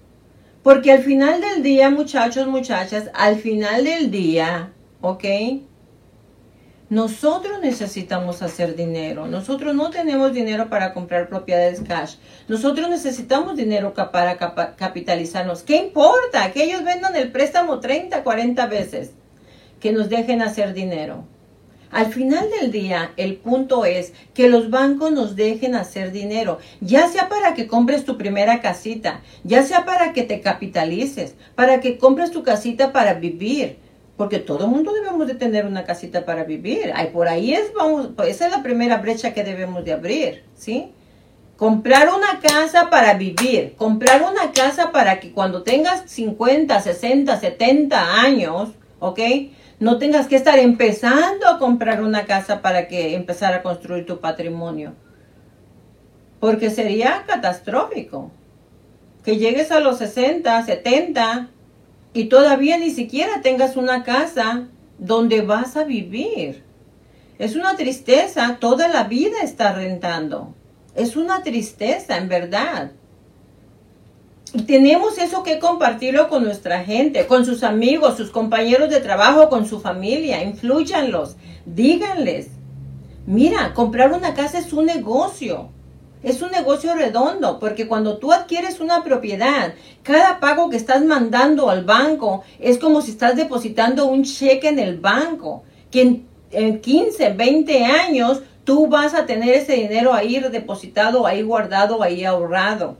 Porque 0.63 0.91
al 0.91 1.03
final 1.03 1.39
del 1.39 1.63
día, 1.63 1.89
muchachos, 1.89 2.47
muchachas, 2.47 3.09
al 3.13 3.37
final 3.37 3.85
del 3.85 4.11
día, 4.11 4.73
¿ok? 5.01 5.23
Nosotros 6.89 7.59
necesitamos 7.61 8.41
hacer 8.41 8.75
dinero. 8.75 9.27
Nosotros 9.27 9.75
no 9.75 9.91
tenemos 9.91 10.33
dinero 10.33 10.69
para 10.69 10.93
comprar 10.93 11.29
propiedades 11.29 11.81
cash. 11.87 12.15
Nosotros 12.47 12.89
necesitamos 12.89 13.55
dinero 13.55 13.93
para 13.93 14.37
capitalizarnos. 14.75 15.61
¿Qué 15.61 15.77
importa? 15.77 16.51
Que 16.51 16.63
ellos 16.63 16.83
vendan 16.83 17.15
el 17.15 17.31
préstamo 17.31 17.79
30, 17.79 18.23
40 18.23 18.65
veces. 18.65 19.11
Que 19.79 19.91
nos 19.91 20.09
dejen 20.09 20.41
hacer 20.41 20.73
dinero. 20.73 21.25
Al 21.91 22.13
final 22.13 22.47
del 22.59 22.71
día, 22.71 23.13
el 23.17 23.37
punto 23.37 23.83
es 23.83 24.13
que 24.35 24.47
los 24.47 24.69
bancos 24.69 25.11
nos 25.11 25.35
dejen 25.35 25.73
hacer 25.73 26.11
dinero, 26.11 26.59
ya 26.81 27.07
sea 27.07 27.29
para 27.29 27.55
que 27.55 27.67
compres 27.67 28.05
tu 28.05 28.15
primera 28.15 28.61
casita, 28.61 29.21
ya 29.43 29.63
sea 29.63 29.85
para 29.85 30.13
que 30.13 30.21
te 30.21 30.39
capitalices, 30.41 31.33
para 31.55 31.79
que 31.79 31.97
compres 31.97 32.29
tu 32.29 32.43
casita 32.43 32.91
para 32.91 33.15
vivir, 33.15 33.77
porque 34.17 34.37
todo 34.37 34.65
el 34.65 34.71
mundo 34.71 34.93
debemos 34.93 35.25
de 35.27 35.33
tener 35.33 35.65
una 35.65 35.83
casita 35.83 36.25
para 36.25 36.43
vivir. 36.43 36.91
Ay, 36.93 37.07
por 37.11 37.27
ahí 37.27 37.53
es, 37.53 37.73
vamos, 37.73 38.09
esa 38.27 38.45
es 38.45 38.51
la 38.51 38.61
primera 38.61 38.97
brecha 38.97 39.33
que 39.33 39.43
debemos 39.43 39.83
de 39.83 39.93
abrir, 39.93 40.43
¿sí? 40.55 40.91
Comprar 41.57 42.09
una 42.09 42.39
casa 42.39 42.89
para 42.91 43.15
vivir, 43.15 43.73
comprar 43.77 44.21
una 44.21 44.51
casa 44.51 44.91
para 44.91 45.19
que 45.19 45.31
cuando 45.31 45.63
tengas 45.63 46.03
50, 46.05 46.79
60, 46.79 47.39
70 47.39 48.21
años, 48.21 48.69
¿ok? 48.99 49.19
No 49.79 49.97
tengas 49.97 50.27
que 50.27 50.35
estar 50.35 50.59
empezando 50.59 51.47
a 51.47 51.57
comprar 51.57 52.03
una 52.03 52.25
casa 52.25 52.61
para 52.61 52.87
que 52.87 53.15
empezar 53.15 53.53
a 53.53 53.63
construir 53.63 54.05
tu 54.05 54.19
patrimonio. 54.19 54.93
Porque 56.39 56.69
sería 56.69 57.23
catastrófico. 57.25 58.31
Que 59.23 59.37
llegues 59.37 59.71
a 59.71 59.79
los 59.79 59.97
60, 59.97 60.63
70 60.63 61.49
y 62.13 62.25
todavía 62.25 62.77
ni 62.77 62.89
siquiera 62.89 63.41
tengas 63.41 63.77
una 63.77 64.03
casa 64.03 64.67
donde 64.97 65.41
vas 65.41 65.77
a 65.77 65.85
vivir. 65.85 66.63
Es 67.37 67.55
una 67.55 67.77
tristeza, 67.77 68.57
toda 68.59 68.89
la 68.89 69.05
vida 69.05 69.37
está 69.43 69.71
rentando. 69.73 70.53
Es 70.95 71.15
una 71.15 71.41
tristeza, 71.43 72.17
en 72.17 72.27
verdad. 72.27 72.91
Tenemos 74.65 75.19
eso 75.19 75.43
que 75.43 75.59
compartirlo 75.59 76.27
con 76.27 76.43
nuestra 76.43 76.83
gente, 76.83 77.27
con 77.27 77.45
sus 77.45 77.61
amigos, 77.61 78.17
sus 78.17 78.31
compañeros 78.31 78.89
de 78.89 78.99
trabajo, 78.99 79.47
con 79.47 79.67
su 79.67 79.79
familia. 79.79 80.43
Influyanlos, 80.43 81.35
díganles. 81.67 82.47
Mira, 83.27 83.75
comprar 83.75 84.11
una 84.11 84.33
casa 84.33 84.57
es 84.57 84.73
un 84.73 84.87
negocio. 84.87 85.69
Es 86.23 86.41
un 86.41 86.51
negocio 86.51 86.95
redondo, 86.95 87.59
porque 87.59 87.87
cuando 87.87 88.17
tú 88.17 88.33
adquieres 88.33 88.79
una 88.79 89.03
propiedad, 89.03 89.75
cada 90.01 90.39
pago 90.39 90.69
que 90.69 90.77
estás 90.77 91.03
mandando 91.03 91.69
al 91.69 91.85
banco 91.85 92.43
es 92.59 92.79
como 92.79 93.01
si 93.01 93.11
estás 93.11 93.35
depositando 93.35 94.07
un 94.07 94.23
cheque 94.23 94.67
en 94.69 94.79
el 94.79 94.99
banco, 94.99 95.63
que 95.91 96.01
en, 96.01 96.27
en 96.51 96.81
15, 96.81 97.33
20 97.33 97.85
años 97.85 98.41
tú 98.63 98.87
vas 98.87 99.13
a 99.13 99.27
tener 99.27 99.53
ese 99.53 99.73
dinero 99.73 100.11
ahí 100.13 100.39
depositado, 100.39 101.27
ahí 101.27 101.43
guardado, 101.43 102.01
ahí 102.01 102.25
ahorrado. 102.25 102.97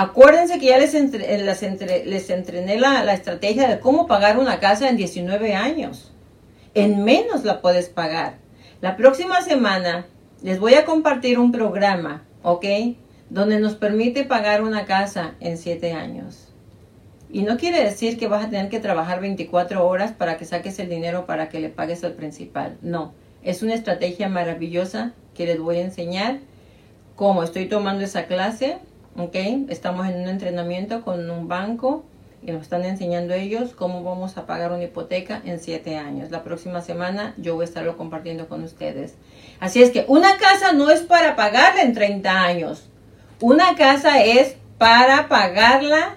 Acuérdense 0.00 0.60
que 0.60 0.66
ya 0.66 0.78
les, 0.78 0.94
les 0.94 2.30
entrené 2.30 2.78
la, 2.78 3.02
la 3.02 3.14
estrategia 3.14 3.66
de 3.66 3.80
cómo 3.80 4.06
pagar 4.06 4.38
una 4.38 4.60
casa 4.60 4.88
en 4.88 4.96
19 4.96 5.56
años. 5.56 6.12
En 6.74 7.02
menos 7.02 7.44
la 7.44 7.60
puedes 7.60 7.88
pagar. 7.88 8.36
La 8.80 8.96
próxima 8.96 9.42
semana 9.42 10.06
les 10.40 10.60
voy 10.60 10.74
a 10.74 10.84
compartir 10.84 11.40
un 11.40 11.50
programa, 11.50 12.22
¿ok? 12.44 12.64
Donde 13.28 13.58
nos 13.58 13.74
permite 13.74 14.22
pagar 14.22 14.62
una 14.62 14.84
casa 14.84 15.34
en 15.40 15.58
7 15.58 15.92
años. 15.94 16.52
Y 17.28 17.42
no 17.42 17.56
quiere 17.56 17.82
decir 17.82 18.18
que 18.18 18.28
vas 18.28 18.44
a 18.44 18.50
tener 18.50 18.68
que 18.68 18.78
trabajar 18.78 19.20
24 19.20 19.84
horas 19.84 20.12
para 20.12 20.36
que 20.36 20.44
saques 20.44 20.78
el 20.78 20.88
dinero 20.88 21.26
para 21.26 21.48
que 21.48 21.58
le 21.58 21.70
pagues 21.70 22.04
al 22.04 22.12
principal. 22.12 22.78
No, 22.82 23.14
es 23.42 23.64
una 23.64 23.74
estrategia 23.74 24.28
maravillosa 24.28 25.12
que 25.34 25.44
les 25.44 25.58
voy 25.58 25.78
a 25.78 25.82
enseñar. 25.82 26.38
Cómo 27.16 27.42
estoy 27.42 27.66
tomando 27.66 28.04
esa 28.04 28.26
clase 28.26 28.78
¿ok? 29.18 29.34
Estamos 29.68 30.06
en 30.06 30.20
un 30.20 30.28
entrenamiento 30.28 31.02
con 31.02 31.28
un 31.28 31.48
banco 31.48 32.04
y 32.40 32.52
nos 32.52 32.62
están 32.62 32.84
enseñando 32.84 33.34
ellos 33.34 33.72
cómo 33.74 34.04
vamos 34.04 34.36
a 34.36 34.46
pagar 34.46 34.70
una 34.72 34.84
hipoteca 34.84 35.42
en 35.44 35.58
siete 35.58 35.96
años. 35.96 36.30
La 36.30 36.44
próxima 36.44 36.82
semana 36.82 37.34
yo 37.36 37.56
voy 37.56 37.62
a 37.62 37.68
estarlo 37.68 37.96
compartiendo 37.96 38.48
con 38.48 38.62
ustedes. 38.62 39.16
Así 39.58 39.82
es 39.82 39.90
que 39.90 40.04
una 40.06 40.36
casa 40.38 40.72
no 40.72 40.88
es 40.88 41.00
para 41.00 41.34
pagarla 41.34 41.82
en 41.82 41.94
30 41.94 42.30
años. 42.30 42.88
Una 43.40 43.74
casa 43.74 44.22
es 44.22 44.56
para 44.78 45.28
pagarla 45.28 46.16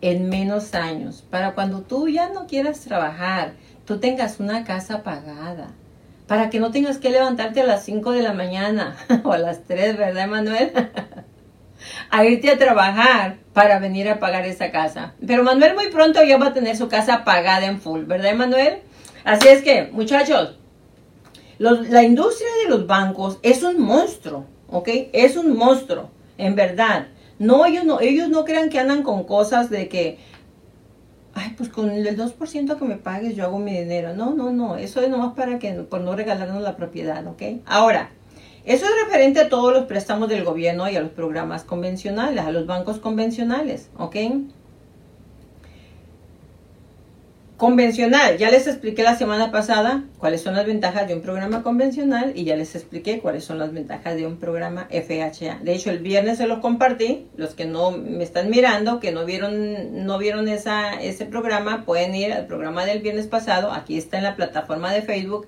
en 0.00 0.28
menos 0.28 0.74
años. 0.74 1.24
Para 1.30 1.54
cuando 1.54 1.82
tú 1.82 2.08
ya 2.08 2.28
no 2.28 2.46
quieras 2.46 2.80
trabajar, 2.80 3.54
tú 3.84 3.98
tengas 3.98 4.38
una 4.38 4.62
casa 4.62 5.02
pagada. 5.02 5.72
Para 6.28 6.48
que 6.48 6.60
no 6.60 6.70
tengas 6.70 6.98
que 6.98 7.10
levantarte 7.10 7.60
a 7.60 7.66
las 7.66 7.84
5 7.84 8.12
de 8.12 8.22
la 8.22 8.32
mañana 8.32 8.96
o 9.24 9.32
a 9.32 9.38
las 9.38 9.64
3, 9.64 9.96
¿verdad, 9.98 10.28
Manuel? 10.28 10.70
a 12.10 12.24
irte 12.24 12.50
a 12.50 12.58
trabajar 12.58 13.38
para 13.52 13.78
venir 13.78 14.08
a 14.08 14.18
pagar 14.18 14.46
esa 14.46 14.70
casa. 14.70 15.14
Pero 15.26 15.42
Manuel 15.42 15.74
muy 15.74 15.88
pronto 15.88 16.22
ya 16.22 16.38
va 16.38 16.48
a 16.48 16.54
tener 16.54 16.76
su 16.76 16.88
casa 16.88 17.24
pagada 17.24 17.66
en 17.66 17.80
full, 17.80 18.04
¿verdad, 18.04 18.34
Manuel? 18.34 18.78
Así 19.24 19.48
es 19.48 19.62
que, 19.62 19.90
muchachos, 19.92 20.56
la 21.58 22.02
industria 22.02 22.48
de 22.64 22.70
los 22.70 22.86
bancos 22.86 23.38
es 23.42 23.62
un 23.62 23.80
monstruo, 23.80 24.46
¿ok? 24.68 24.88
Es 25.12 25.36
un 25.36 25.56
monstruo, 25.56 26.10
en 26.38 26.54
verdad. 26.54 27.08
No, 27.38 27.66
ellos 27.66 27.84
no, 27.84 28.00
ellos 28.00 28.28
no 28.28 28.44
crean 28.44 28.70
que 28.70 28.78
andan 28.78 29.02
con 29.02 29.24
cosas 29.24 29.68
de 29.68 29.88
que, 29.88 30.18
ay, 31.34 31.54
pues 31.56 31.68
con 31.68 31.90
el 31.90 32.16
2% 32.16 32.78
que 32.78 32.84
me 32.84 32.96
pagues 32.96 33.36
yo 33.36 33.44
hago 33.44 33.58
mi 33.58 33.72
dinero. 33.72 34.14
No, 34.14 34.34
no, 34.34 34.50
no, 34.52 34.76
eso 34.76 35.00
es 35.02 35.10
nomás 35.10 35.34
para 35.34 35.58
que, 35.58 35.72
por 35.72 36.00
no 36.00 36.14
regalarnos 36.14 36.62
la 36.62 36.76
propiedad, 36.76 37.26
¿ok? 37.26 37.42
Ahora, 37.66 38.10
eso 38.64 38.84
es 38.86 39.04
referente 39.04 39.40
a 39.40 39.48
todos 39.48 39.72
los 39.72 39.86
préstamos 39.86 40.28
del 40.28 40.44
gobierno 40.44 40.88
y 40.88 40.96
a 40.96 41.00
los 41.00 41.10
programas 41.10 41.64
convencionales, 41.64 42.44
a 42.44 42.50
los 42.50 42.66
bancos 42.66 42.98
convencionales, 42.98 43.88
¿ok? 43.96 44.16
Convencional, 47.60 48.38
ya 48.38 48.50
les 48.50 48.66
expliqué 48.66 49.02
la 49.02 49.16
semana 49.16 49.52
pasada 49.52 50.04
cuáles 50.16 50.40
son 50.40 50.54
las 50.54 50.64
ventajas 50.64 51.06
de 51.06 51.14
un 51.14 51.20
programa 51.20 51.62
convencional 51.62 52.32
y 52.34 52.44
ya 52.44 52.56
les 52.56 52.74
expliqué 52.74 53.20
cuáles 53.20 53.44
son 53.44 53.58
las 53.58 53.74
ventajas 53.74 54.16
de 54.16 54.26
un 54.26 54.38
programa 54.38 54.88
FHA. 54.90 55.58
De 55.62 55.74
hecho, 55.74 55.90
el 55.90 55.98
viernes 55.98 56.38
se 56.38 56.46
los 56.46 56.60
compartí. 56.60 57.26
Los 57.36 57.52
que 57.52 57.66
no 57.66 57.90
me 57.90 58.24
están 58.24 58.48
mirando, 58.48 58.98
que 58.98 59.12
no 59.12 59.26
vieron, 59.26 60.06
no 60.06 60.16
vieron 60.16 60.48
ese 60.48 61.26
programa, 61.26 61.84
pueden 61.84 62.14
ir 62.14 62.32
al 62.32 62.46
programa 62.46 62.86
del 62.86 63.00
viernes 63.00 63.26
pasado. 63.26 63.72
Aquí 63.72 63.98
está 63.98 64.16
en 64.16 64.24
la 64.24 64.36
plataforma 64.36 64.90
de 64.90 65.02
Facebook 65.02 65.46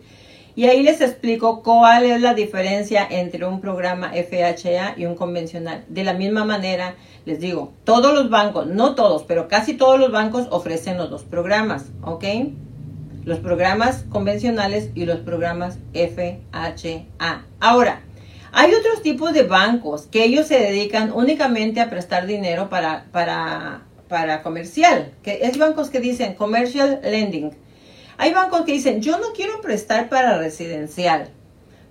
y 0.54 0.66
ahí 0.66 0.82
les 0.82 1.00
explico 1.00 1.62
cuál 1.62 2.04
es 2.04 2.20
la 2.20 2.34
diferencia 2.34 3.06
entre 3.08 3.46
un 3.46 3.60
programa 3.60 4.12
FHA 4.12 4.94
y 4.96 5.06
un 5.06 5.14
convencional. 5.14 5.84
De 5.88 6.04
la 6.04 6.12
misma 6.12 6.44
manera, 6.44 6.94
les 7.24 7.40
digo, 7.40 7.72
todos 7.84 8.12
los 8.12 8.28
bancos, 8.28 8.66
no 8.66 8.94
todos, 8.94 9.24
pero 9.24 9.48
casi 9.48 9.74
todos 9.74 9.98
los 9.98 10.12
bancos 10.12 10.48
ofrecen 10.50 10.98
los 10.98 11.08
dos 11.08 11.22
programas, 11.22 11.86
¿ok? 12.02 12.24
Los 13.24 13.38
programas 13.38 14.04
convencionales 14.10 14.90
y 14.94 15.06
los 15.06 15.20
programas 15.20 15.78
FHA. 15.94 17.44
Ahora, 17.60 18.02
hay 18.52 18.74
otros 18.74 19.00
tipos 19.00 19.32
de 19.32 19.44
bancos 19.44 20.02
que 20.02 20.24
ellos 20.24 20.46
se 20.46 20.58
dedican 20.58 21.12
únicamente 21.12 21.80
a 21.80 21.88
prestar 21.88 22.26
dinero 22.26 22.68
para, 22.68 23.06
para, 23.10 23.84
para 24.08 24.42
comercial, 24.42 25.12
que 25.22 25.40
es 25.44 25.56
bancos 25.56 25.88
que 25.88 26.00
dicen 26.00 26.34
commercial 26.34 27.00
lending. 27.02 27.52
Hay 28.22 28.32
bancos 28.32 28.60
que 28.60 28.70
dicen, 28.70 29.02
yo 29.02 29.18
no 29.18 29.32
quiero 29.34 29.60
prestar 29.60 30.08
para 30.08 30.38
residencial. 30.38 31.30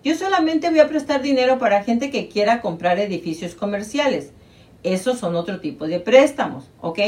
Yo 0.02 0.16
solamente 0.16 0.70
voy 0.70 0.80
a 0.80 0.88
prestar 0.88 1.22
dinero 1.22 1.60
para 1.60 1.84
gente 1.84 2.10
que 2.10 2.30
quiera 2.30 2.62
comprar 2.62 3.00
edificios 3.00 3.54
comerciales. 3.54 4.32
Esos 4.82 5.20
son 5.20 5.36
otro 5.36 5.60
tipo 5.60 5.88
de 5.88 6.00
préstamos, 6.00 6.70
¿ok? 6.80 7.00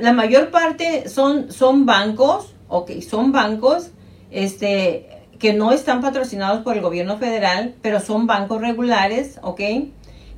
La 0.00 0.12
mayor 0.12 0.50
parte 0.50 1.08
son, 1.08 1.50
son 1.50 1.86
bancos, 1.86 2.52
ok, 2.68 3.00
son 3.00 3.32
bancos 3.32 3.92
este, 4.30 5.08
que 5.38 5.54
no 5.54 5.72
están 5.72 6.02
patrocinados 6.02 6.62
por 6.62 6.76
el 6.76 6.82
gobierno 6.82 7.16
federal, 7.16 7.74
pero 7.80 8.00
son 8.00 8.26
bancos 8.26 8.60
regulares, 8.60 9.38
¿ok? 9.40 9.60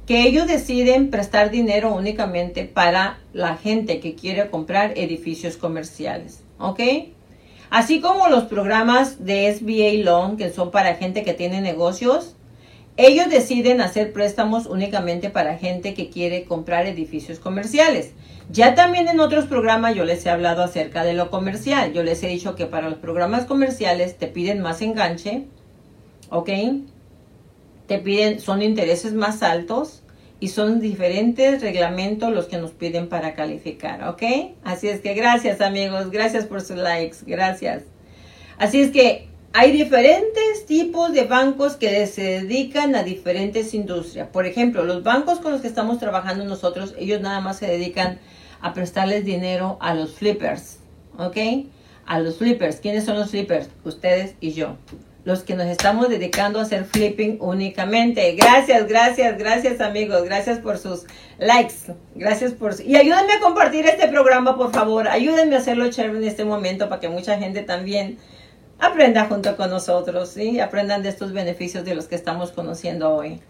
Que 0.07 0.22
ellos 0.22 0.46
deciden 0.46 1.11
prestar 1.11 1.51
dinero 1.51 1.92
únicamente 1.92 2.64
para 2.64 3.18
la 3.32 3.57
gente 3.57 3.99
que 3.99 4.14
quiere 4.14 4.51
comprar 4.51 4.96
edificios 4.96 5.57
comerciales, 5.57 6.44
¿ok? 6.61 6.80
Así 7.71 8.01
como 8.01 8.29
los 8.29 8.45
programas 8.45 9.25
de 9.25 9.55
SBA 9.55 10.05
Loan, 10.05 10.37
que 10.37 10.51
son 10.51 10.71
para 10.71 10.95
gente 10.95 11.23
que 11.23 11.35
tiene 11.35 11.61
negocios, 11.61 12.37
ellos 12.97 13.29
deciden 13.29 13.81
hacer 13.81 14.12
préstamos 14.12 14.66
únicamente 14.66 15.31
para 15.31 15.57
gente 15.57 15.95
que 15.95 16.11
quiere 16.11 16.45
comprar 16.45 16.87
edificios 16.87 17.39
comerciales. 17.39 18.12
Ya 18.51 18.75
también 18.75 19.07
en 19.09 19.21
otros 19.21 19.45
programas 19.47 19.95
yo 19.95 20.05
les 20.05 20.25
he 20.25 20.31
hablado 20.31 20.62
acerca 20.62 21.05
de 21.05 21.12
lo 21.12 21.31
comercial. 21.31 21.93
Yo 21.93 22.03
les 22.03 22.23
he 22.23 22.29
dicho 22.29 22.55
que 22.57 22.66
para 22.66 22.89
los 22.89 22.99
programas 22.99 23.45
comerciales 23.45 24.16
te 24.16 24.27
piden 24.27 24.61
más 24.61 24.83
enganche, 24.83 25.45
¿ok? 26.31 26.51
Te 27.87 27.99
piden, 27.99 28.41
son 28.41 28.62
intereses 28.62 29.12
más 29.12 29.43
altos 29.43 30.03
y 30.41 30.49
son 30.49 30.80
diferentes 30.80 31.62
reglamentos 31.62 32.32
los 32.32 32.47
que 32.47 32.59
nos 32.59 32.70
piden 32.70 33.09
para 33.09 33.34
calificar, 33.34 34.09
¿ok? 34.09 34.22
Así 34.62 34.89
es 34.89 35.01
que 35.01 35.14
gracias 35.14 35.61
amigos, 35.61 36.11
gracias 36.11 36.47
por 36.47 36.61
sus 36.61 36.76
likes, 36.76 37.18
gracias. 37.26 37.82
Así 38.59 38.80
es 38.80 38.91
que 38.91 39.28
hay 39.53 39.72
diferentes 39.72 40.66
tipos 40.66 41.12
de 41.12 41.24
bancos 41.24 41.76
que 41.76 42.07
se 42.07 42.22
dedican 42.22 42.95
a 42.95 43.03
diferentes 43.03 43.74
industrias. 43.74 44.28
Por 44.28 44.47
ejemplo, 44.47 44.84
los 44.84 45.03
bancos 45.03 45.41
con 45.41 45.53
los 45.53 45.61
que 45.61 45.68
estamos 45.68 45.99
trabajando 45.99 46.45
nosotros, 46.45 46.95
ellos 46.99 47.20
nada 47.20 47.41
más 47.41 47.59
se 47.59 47.66
dedican 47.66 48.20
a 48.61 48.74
prestarles 48.74 49.24
dinero 49.24 49.78
a 49.80 49.95
los 49.95 50.14
flippers, 50.14 50.78
¿ok? 51.18 51.36
A 52.07 52.20
los 52.20 52.39
flippers. 52.39 52.76
¿Quiénes 52.76 53.05
son 53.05 53.18
los 53.18 53.30
flippers? 53.30 53.68
Ustedes 53.84 54.34
y 54.41 54.53
yo. 54.53 54.76
Los 55.29 55.43
que 55.43 55.55
nos 55.55 55.66
estamos 55.66 56.09
dedicando 56.09 56.59
a 56.59 56.62
hacer 56.62 56.87
flipping 56.87 57.37
únicamente. 57.43 58.33
Gracias, 58.33 58.89
gracias, 58.89 59.37
gracias 59.37 59.79
amigos. 59.83 60.22
Gracias 60.22 60.59
por 60.59 60.79
sus 60.79 61.05
likes. 61.37 61.95
Gracias 62.14 62.55
por... 62.55 62.74
Y 62.81 62.97
ayúdenme 62.97 63.35
a 63.35 63.41
compartir 63.41 63.85
este 63.85 64.09
programa, 64.09 64.57
por 64.57 64.72
favor. 64.72 65.07
Ayúdenme 65.07 65.55
a 65.55 65.59
hacerlo 65.59 65.91
chévere 65.91 66.16
en 66.16 66.24
este 66.24 66.47
momento 66.47 66.89
para 66.89 67.03
que 67.03 67.11
mucha 67.11 67.37
gente 67.37 67.61
también 67.61 68.16
aprenda 68.79 69.26
junto 69.26 69.55
con 69.59 69.68
nosotros 69.68 70.35
y 70.39 70.61
aprendan 70.61 71.03
de 71.03 71.11
estos 71.11 71.35
beneficios 71.35 71.85
de 71.85 71.95
los 71.95 72.07
que 72.07 72.14
estamos 72.14 72.51
conociendo 72.51 73.12
hoy. 73.12 73.43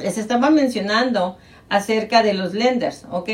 Les 0.00 0.18
estaba 0.18 0.50
mencionando 0.50 1.38
acerca 1.68 2.24
de 2.24 2.34
los 2.34 2.52
lenders, 2.52 3.06
¿ok? 3.12 3.30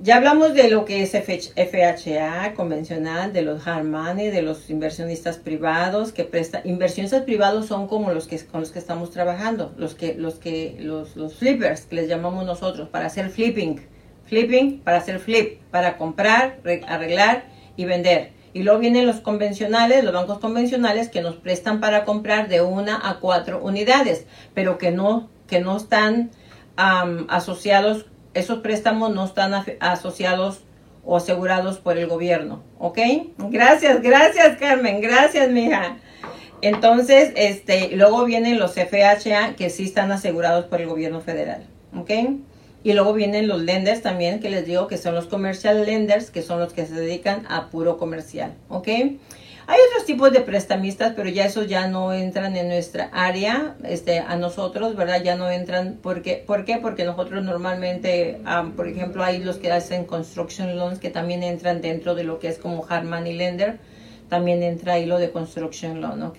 Ya 0.00 0.16
hablamos 0.16 0.54
de 0.54 0.70
lo 0.70 0.84
que 0.84 1.02
es 1.02 1.10
FHA 1.10 2.54
convencional, 2.54 3.32
de 3.32 3.42
los 3.42 3.66
hard 3.66 3.84
money, 3.84 4.30
de 4.30 4.42
los 4.42 4.70
inversionistas 4.70 5.38
privados 5.38 6.12
que 6.12 6.22
prestan. 6.22 6.62
Inversionistas 6.64 7.22
privados 7.22 7.66
son 7.66 7.88
como 7.88 8.12
los 8.12 8.28
que 8.28 8.38
con 8.46 8.60
los 8.60 8.70
que 8.70 8.78
estamos 8.78 9.10
trabajando, 9.10 9.74
los 9.76 9.96
que 9.96 10.14
los 10.14 10.36
que 10.36 10.76
los, 10.78 11.16
los 11.16 11.34
flippers 11.34 11.80
que 11.86 11.96
les 11.96 12.08
llamamos 12.08 12.46
nosotros 12.46 12.88
para 12.88 13.06
hacer 13.06 13.28
flipping, 13.28 13.80
flipping 14.26 14.78
para 14.82 14.98
hacer 14.98 15.18
flip, 15.18 15.60
para 15.72 15.96
comprar, 15.96 16.60
arreglar 16.86 17.46
y 17.76 17.84
vender. 17.84 18.30
Y 18.52 18.62
luego 18.62 18.78
vienen 18.78 19.04
los 19.04 19.18
convencionales, 19.20 20.04
los 20.04 20.14
bancos 20.14 20.38
convencionales 20.38 21.08
que 21.08 21.22
nos 21.22 21.34
prestan 21.34 21.80
para 21.80 22.04
comprar 22.04 22.46
de 22.46 22.60
una 22.60 23.00
a 23.02 23.18
cuatro 23.18 23.60
unidades, 23.60 24.26
pero 24.54 24.78
que 24.78 24.92
no, 24.92 25.28
que 25.48 25.58
no 25.58 25.76
están 25.76 26.30
asociados, 26.76 28.06
esos 28.38 28.60
préstamos 28.60 29.14
no 29.14 29.24
están 29.24 29.52
asociados 29.80 30.60
o 31.04 31.16
asegurados 31.16 31.78
por 31.78 31.96
el 31.98 32.06
gobierno. 32.06 32.62
¿Ok? 32.78 32.98
Gracias, 33.38 34.02
gracias 34.02 34.58
Carmen, 34.58 35.00
gracias 35.00 35.50
mija. 35.50 35.96
Entonces, 36.60 37.32
este, 37.36 37.90
luego 37.96 38.24
vienen 38.24 38.58
los 38.58 38.72
FHA 38.74 39.54
que 39.56 39.70
sí 39.70 39.84
están 39.84 40.10
asegurados 40.12 40.66
por 40.66 40.80
el 40.80 40.88
gobierno 40.88 41.20
federal. 41.20 41.64
¿Ok? 41.96 42.10
Y 42.84 42.92
luego 42.92 43.12
vienen 43.12 43.48
los 43.48 43.60
lenders 43.60 44.02
también, 44.02 44.40
que 44.40 44.50
les 44.50 44.64
digo 44.66 44.86
que 44.86 44.98
son 44.98 45.14
los 45.14 45.26
commercial 45.26 45.84
lenders, 45.84 46.30
que 46.30 46.42
son 46.42 46.60
los 46.60 46.72
que 46.72 46.86
se 46.86 46.94
dedican 46.94 47.44
a 47.48 47.70
puro 47.70 47.98
comercial, 47.98 48.54
¿ok? 48.68 48.88
Hay 49.70 49.78
otros 49.90 50.06
tipos 50.06 50.32
de 50.32 50.40
prestamistas, 50.40 51.12
pero 51.14 51.28
ya 51.28 51.44
esos 51.44 51.68
ya 51.68 51.88
no 51.88 52.14
entran 52.14 52.56
en 52.56 52.68
nuestra 52.68 53.10
área, 53.12 53.76
este, 53.84 54.18
a 54.18 54.34
nosotros, 54.34 54.96
¿verdad? 54.96 55.22
Ya 55.22 55.36
no 55.36 55.50
entran, 55.50 55.98
porque, 56.02 56.42
¿por 56.46 56.64
qué? 56.64 56.78
Porque 56.78 57.04
nosotros 57.04 57.44
normalmente, 57.44 58.40
por 58.76 58.88
ejemplo, 58.88 59.22
hay 59.22 59.44
los 59.44 59.58
que 59.58 59.70
hacen 59.70 60.06
construction 60.06 60.74
loans 60.74 60.98
que 60.98 61.10
también 61.10 61.42
entran 61.42 61.82
dentro 61.82 62.14
de 62.14 62.24
lo 62.24 62.38
que 62.38 62.48
es 62.48 62.56
como 62.56 62.86
hard 62.88 63.04
money 63.04 63.34
lender, 63.34 63.78
también 64.30 64.62
entra 64.62 64.94
ahí 64.94 65.04
lo 65.04 65.18
de 65.18 65.32
construction 65.32 66.00
loan, 66.00 66.22
¿ok? 66.22 66.38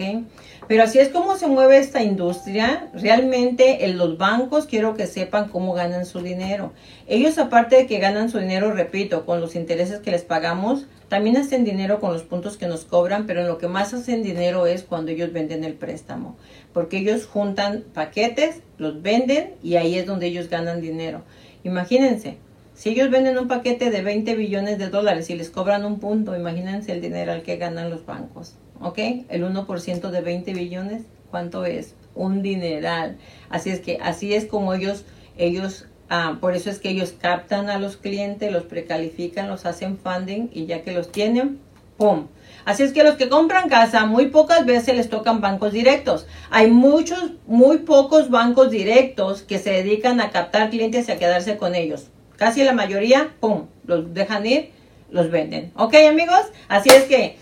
Pero 0.68 0.82
así 0.82 0.98
es 0.98 1.10
como 1.10 1.38
se 1.38 1.46
mueve 1.46 1.78
esta 1.78 2.02
industria. 2.02 2.90
Realmente 2.96 3.86
en 3.86 4.00
los 4.00 4.18
bancos 4.18 4.66
quiero 4.66 4.96
que 4.96 5.06
sepan 5.06 5.50
cómo 5.50 5.74
ganan 5.74 6.08
su 6.08 6.22
dinero. 6.22 6.74
Ellos 7.08 7.38
aparte 7.38 7.76
de 7.76 7.86
que 7.86 8.00
ganan 8.00 8.30
su 8.30 8.40
dinero, 8.40 8.72
repito, 8.72 9.24
con 9.28 9.40
los 9.40 9.56
intereses 9.56 10.00
que 10.00 10.10
les 10.10 10.24
pagamos, 10.24 10.88
también 11.10 11.38
hacen 11.38 11.66
dinero 11.66 12.00
con 12.00 12.14
los 12.14 12.24
puntos 12.24 12.56
que 12.56 12.68
nos 12.68 12.86
cobran, 12.86 13.26
pero 13.26 13.42
en 13.42 13.48
lo 13.48 13.58
que 13.58 13.68
más 13.68 13.94
hacen 13.94 14.24
dinero 14.24 14.68
es 14.68 14.84
cuando 14.84 15.12
ellos 15.12 15.34
venden 15.34 15.64
el 15.64 15.74
préstamo. 15.74 16.38
Porque 16.72 17.00
ellos 17.00 17.26
juntan 17.26 17.84
paquetes, 17.94 18.62
los 18.78 19.02
venden 19.02 19.56
y 19.64 19.76
ahí 19.76 19.96
es 19.96 20.06
donde 20.06 20.28
ellos 20.28 20.50
ganan 20.50 20.82
dinero. 20.82 21.24
Imagínense, 21.64 22.38
si 22.76 22.92
ellos 22.92 23.10
venden 23.10 23.38
un 23.38 23.50
paquete 23.50 23.90
de 23.90 24.02
20 24.02 24.36
billones 24.36 24.78
de 24.78 24.88
dólares 24.90 25.30
y 25.30 25.36
les 25.36 25.50
cobran 25.50 25.84
un 25.84 26.00
punto, 26.00 26.34
imagínense 26.34 26.94
el 26.94 27.02
dinero 27.02 27.34
al 27.34 27.42
que 27.42 27.58
ganan 27.58 27.90
los 27.90 28.06
bancos. 28.06 28.54
¿Ok? 28.80 29.00
El 29.28 29.44
1% 29.44 30.10
de 30.12 30.22
20 30.22 30.54
billones, 30.54 31.02
¿cuánto 31.30 31.66
es? 31.66 31.96
Un 32.16 32.42
dineral. 32.42 33.18
Así 33.50 33.72
es 33.72 33.82
que 33.82 33.98
así 34.02 34.34
es 34.34 34.46
como 34.46 34.74
ellos, 34.74 35.04
ellos, 35.38 35.88
ah, 36.10 36.38
por 36.40 36.56
eso 36.56 36.70
es 36.70 36.80
que 36.80 36.90
ellos 36.90 37.14
captan 37.20 37.70
a 37.70 37.80
los 37.80 37.98
clientes, 37.98 38.52
los 38.52 38.64
precalifican, 38.64 39.50
los 39.50 39.66
hacen 39.66 39.98
funding 39.98 40.50
y 40.52 40.66
ya 40.66 40.82
que 40.82 40.92
los 40.92 41.12
tienen, 41.12 41.60
¡pum! 41.98 42.28
Así 42.66 42.84
es 42.84 42.94
que 42.94 43.04
los 43.04 43.16
que 43.16 43.30
compran 43.30 43.70
casa 43.70 44.06
muy 44.06 44.28
pocas 44.28 44.66
veces 44.66 44.96
les 44.96 45.10
tocan 45.10 45.42
bancos 45.42 45.72
directos. 45.72 46.28
Hay 46.50 46.70
muchos, 46.70 47.32
muy 47.48 47.80
pocos 47.80 48.30
bancos 48.30 48.70
directos 48.70 49.44
que 49.44 49.60
se 49.60 49.72
dedican 49.72 50.22
a 50.22 50.30
captar 50.30 50.70
clientes 50.70 51.08
y 51.08 51.12
a 51.12 51.18
quedarse 51.18 51.58
con 51.58 51.74
ellos 51.74 52.08
casi 52.40 52.64
la 52.64 52.74
mayoría, 52.74 53.34
¡pum!, 53.40 53.68
los 53.86 54.14
dejan 54.14 54.46
ir, 54.48 54.72
los 55.12 55.30
venden. 55.30 55.72
¿Ok, 55.76 55.94
amigos? 56.10 56.42
Así 56.70 56.90
es 56.90 57.04
que 57.04 57.38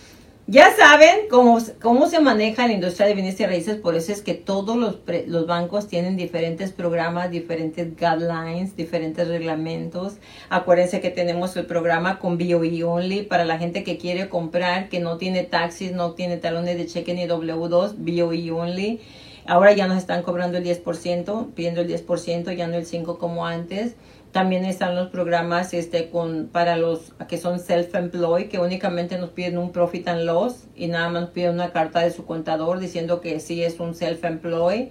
ya 0.50 0.74
saben 0.78 1.28
cómo, 1.30 1.60
cómo 1.82 2.08
se 2.08 2.22
maneja 2.22 2.68
la 2.68 2.74
industria 2.74 3.06
de 3.06 3.16
bienes 3.16 3.38
y 3.42 3.46
raíces, 3.46 3.76
por 3.76 3.96
eso 3.96 4.14
es 4.14 4.22
que 4.22 4.34
todos 4.34 4.78
los, 4.78 5.00
los 5.28 5.46
bancos 5.46 5.88
tienen 5.88 6.16
diferentes 6.16 6.72
programas, 6.72 7.30
diferentes 7.30 7.94
guidelines, 7.98 8.74
diferentes 8.78 9.28
reglamentos. 9.28 10.14
Acuérdense 10.50 11.02
que 11.02 11.10
tenemos 11.10 11.58
el 11.58 11.66
programa 11.66 12.18
con 12.20 12.38
BOE 12.38 12.82
Only 12.86 13.24
para 13.24 13.44
la 13.44 13.58
gente 13.58 13.84
que 13.84 13.98
quiere 13.98 14.30
comprar, 14.30 14.88
que 14.88 15.02
no 15.02 15.18
tiene 15.18 15.44
taxis, 15.44 15.92
no 15.92 16.14
tiene 16.14 16.38
talones 16.38 16.78
de 16.78 16.86
cheque 16.86 17.14
ni 17.14 17.28
W2, 17.28 17.96
BOE 17.98 18.52
Only. 18.52 19.02
Ahora 19.48 19.74
ya 19.74 19.88
nos 19.88 19.98
están 19.98 20.24
cobrando 20.24 20.58
el 20.58 20.64
10%, 20.64 21.54
pidiendo 21.56 21.82
el 21.82 21.90
10%, 21.90 22.56
ya 22.56 22.68
no 22.68 22.76
el 22.76 22.86
5% 22.86 23.18
como 23.18 23.46
antes. 23.46 23.96
También 24.38 24.66
están 24.66 24.96
los 24.96 25.08
programas 25.08 25.74
este, 25.74 26.12
con, 26.12 26.50
para 26.52 26.78
los 26.78 27.12
que 27.28 27.40
son 27.40 27.60
self-employed, 27.60 28.50
que 28.50 28.60
únicamente 28.60 29.18
nos 29.18 29.32
piden 29.32 29.58
un 29.58 29.72
profit 29.72 30.08
and 30.10 30.26
loss 30.26 30.66
y 30.76 30.86
nada 30.86 31.10
más 31.10 31.30
piden 31.32 31.56
una 31.56 31.72
carta 31.72 32.02
de 32.02 32.12
su 32.12 32.24
contador 32.24 32.78
diciendo 32.78 33.20
que 33.20 33.40
sí 33.40 33.64
es 33.64 33.80
un 33.80 33.96
self-employed. 33.96 34.90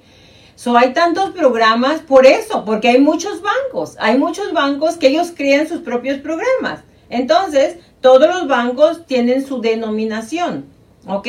So, 0.56 0.76
hay 0.76 0.92
tantos 0.94 1.30
programas 1.30 2.00
por 2.00 2.26
eso, 2.26 2.64
porque 2.64 2.88
hay 2.88 3.00
muchos 3.00 3.40
bancos. 3.40 3.94
Hay 4.00 4.18
muchos 4.18 4.52
bancos 4.52 4.96
que 4.96 5.06
ellos 5.06 5.32
crean 5.32 5.68
sus 5.68 5.82
propios 5.82 6.18
programas. 6.18 6.80
Entonces, 7.08 7.76
todos 8.00 8.26
los 8.26 8.48
bancos 8.48 9.06
tienen 9.06 9.46
su 9.46 9.60
denominación, 9.60 10.64
¿ok? 11.06 11.28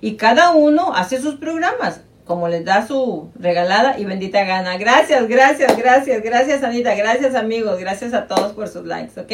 Y 0.00 0.14
cada 0.14 0.52
uno 0.52 0.94
hace 0.94 1.20
sus 1.20 1.34
programas 1.34 2.02
como 2.26 2.48
les 2.48 2.64
da 2.64 2.86
su 2.86 3.30
regalada 3.38 3.98
y 3.98 4.04
bendita 4.04 4.44
gana. 4.44 4.76
Gracias, 4.76 5.28
gracias, 5.28 5.76
gracias, 5.76 6.22
gracias 6.22 6.62
Anita, 6.62 6.94
gracias 6.94 7.34
amigos, 7.34 7.78
gracias 7.78 8.12
a 8.14 8.26
todos 8.26 8.52
por 8.52 8.68
sus 8.68 8.84
likes, 8.84 9.18
¿ok? 9.18 9.32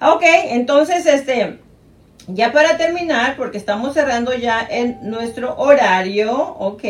Ok, 0.00 0.22
entonces 0.50 1.06
este, 1.06 1.58
ya 2.26 2.52
para 2.52 2.76
terminar, 2.78 3.36
porque 3.36 3.58
estamos 3.58 3.94
cerrando 3.94 4.32
ya 4.32 4.66
en 4.68 4.98
nuestro 5.02 5.56
horario, 5.58 6.34
ok, 6.58 6.84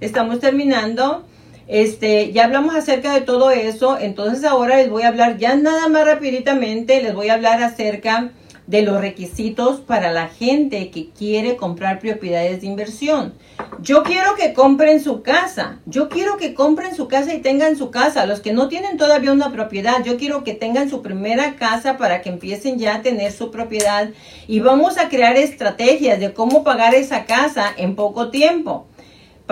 estamos 0.00 0.40
terminando. 0.40 1.24
Este, 1.68 2.32
ya 2.32 2.44
hablamos 2.44 2.74
acerca 2.74 3.14
de 3.14 3.20
todo 3.20 3.50
eso, 3.50 3.98
entonces 3.98 4.44
ahora 4.44 4.76
les 4.76 4.90
voy 4.90 5.04
a 5.04 5.08
hablar 5.08 5.38
ya 5.38 5.56
nada 5.56 5.88
más 5.88 6.04
rapiditamente, 6.04 7.02
les 7.02 7.14
voy 7.14 7.28
a 7.28 7.34
hablar 7.34 7.62
acerca 7.62 8.30
de 8.72 8.80
los 8.80 9.02
requisitos 9.02 9.80
para 9.80 10.10
la 10.10 10.28
gente 10.28 10.90
que 10.90 11.10
quiere 11.10 11.56
comprar 11.56 11.98
propiedades 11.98 12.62
de 12.62 12.66
inversión. 12.66 13.34
Yo 13.82 14.02
quiero 14.02 14.34
que 14.34 14.54
compren 14.54 15.04
su 15.04 15.20
casa. 15.20 15.78
Yo 15.84 16.08
quiero 16.08 16.38
que 16.38 16.54
compren 16.54 16.96
su 16.96 17.06
casa 17.06 17.34
y 17.34 17.42
tengan 17.42 17.76
su 17.76 17.90
casa. 17.90 18.24
Los 18.24 18.40
que 18.40 18.54
no 18.54 18.68
tienen 18.68 18.96
todavía 18.96 19.30
una 19.30 19.52
propiedad, 19.52 20.02
yo 20.02 20.16
quiero 20.16 20.42
que 20.42 20.54
tengan 20.54 20.88
su 20.88 21.02
primera 21.02 21.56
casa 21.56 21.98
para 21.98 22.22
que 22.22 22.30
empiecen 22.30 22.78
ya 22.78 22.94
a 22.94 23.02
tener 23.02 23.30
su 23.32 23.50
propiedad. 23.50 24.08
Y 24.48 24.60
vamos 24.60 24.96
a 24.96 25.10
crear 25.10 25.36
estrategias 25.36 26.18
de 26.18 26.32
cómo 26.32 26.64
pagar 26.64 26.94
esa 26.94 27.26
casa 27.26 27.66
en 27.76 27.94
poco 27.94 28.30
tiempo. 28.30 28.86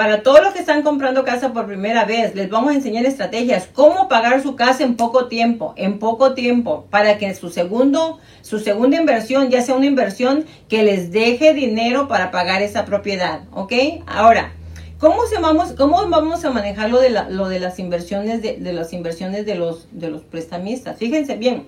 Para 0.00 0.22
todos 0.22 0.40
los 0.42 0.54
que 0.54 0.60
están 0.60 0.80
comprando 0.80 1.26
casa 1.26 1.52
por 1.52 1.66
primera 1.66 2.06
vez, 2.06 2.34
les 2.34 2.48
vamos 2.48 2.70
a 2.70 2.74
enseñar 2.74 3.04
estrategias, 3.04 3.68
cómo 3.70 4.08
pagar 4.08 4.42
su 4.42 4.56
casa 4.56 4.82
en 4.82 4.96
poco 4.96 5.28
tiempo, 5.28 5.74
en 5.76 5.98
poco 5.98 6.32
tiempo, 6.32 6.86
para 6.88 7.18
que 7.18 7.34
su 7.34 7.50
segundo, 7.50 8.18
su 8.40 8.60
segunda 8.60 8.96
inversión 8.96 9.50
ya 9.50 9.60
sea 9.60 9.74
una 9.74 9.84
inversión 9.84 10.46
que 10.70 10.84
les 10.84 11.12
deje 11.12 11.52
dinero 11.52 12.08
para 12.08 12.30
pagar 12.30 12.62
esa 12.62 12.86
propiedad, 12.86 13.42
¿ok? 13.52 13.74
Ahora, 14.06 14.54
¿cómo 14.96 15.26
se 15.26 15.38
vamos, 15.38 15.74
cómo 15.76 16.08
vamos 16.08 16.46
a 16.46 16.50
manejar 16.50 16.88
lo 16.88 16.98
de, 16.98 17.10
lo 17.28 17.50
de 17.50 17.60
las 17.60 17.78
inversiones 17.78 18.40
de, 18.40 18.56
de 18.56 18.72
las 18.72 18.94
inversiones 18.94 19.44
de 19.44 19.56
los, 19.56 19.86
de 19.90 20.08
los 20.08 20.22
prestamistas? 20.22 20.96
Fíjense 20.96 21.36
bien 21.36 21.66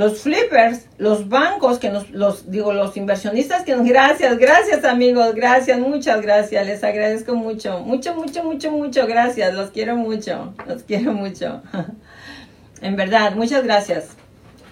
los 0.00 0.22
flippers, 0.22 0.86
los 0.96 1.28
bancos 1.28 1.78
que 1.78 1.90
nos, 1.90 2.08
los, 2.08 2.50
digo, 2.50 2.72
los 2.72 2.96
inversionistas 2.96 3.64
que 3.64 3.76
nos, 3.76 3.86
gracias, 3.86 4.38
gracias 4.38 4.82
amigos, 4.84 5.34
gracias, 5.34 5.78
muchas 5.78 6.22
gracias, 6.22 6.66
les 6.66 6.82
agradezco 6.82 7.34
mucho, 7.34 7.80
mucho, 7.80 8.14
mucho, 8.14 8.42
mucho, 8.42 8.70
mucho, 8.72 9.06
gracias, 9.06 9.52
los 9.52 9.70
quiero 9.70 9.96
mucho, 9.96 10.54
los 10.66 10.84
quiero 10.84 11.12
mucho. 11.12 11.60
en 12.80 12.96
verdad, 12.96 13.34
muchas 13.34 13.62
gracias. 13.62 14.08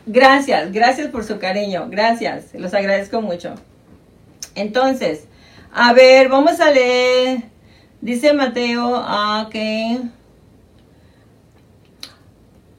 Gracias, 0.07 0.73
gracias 0.73 1.09
por 1.09 1.25
su 1.25 1.39
cariño, 1.39 1.89
gracias, 1.91 2.55
los 2.55 2.73
agradezco 2.73 3.21
mucho. 3.21 3.55
Entonces, 4.55 5.25
a 5.75 5.93
ver, 5.93 6.31
vamos 6.31 6.59
a 6.59 6.71
leer. 6.71 7.43
Dice 8.01 8.33
Mateo, 8.33 8.95
ah, 8.97 9.45
ok. 9.47 10.18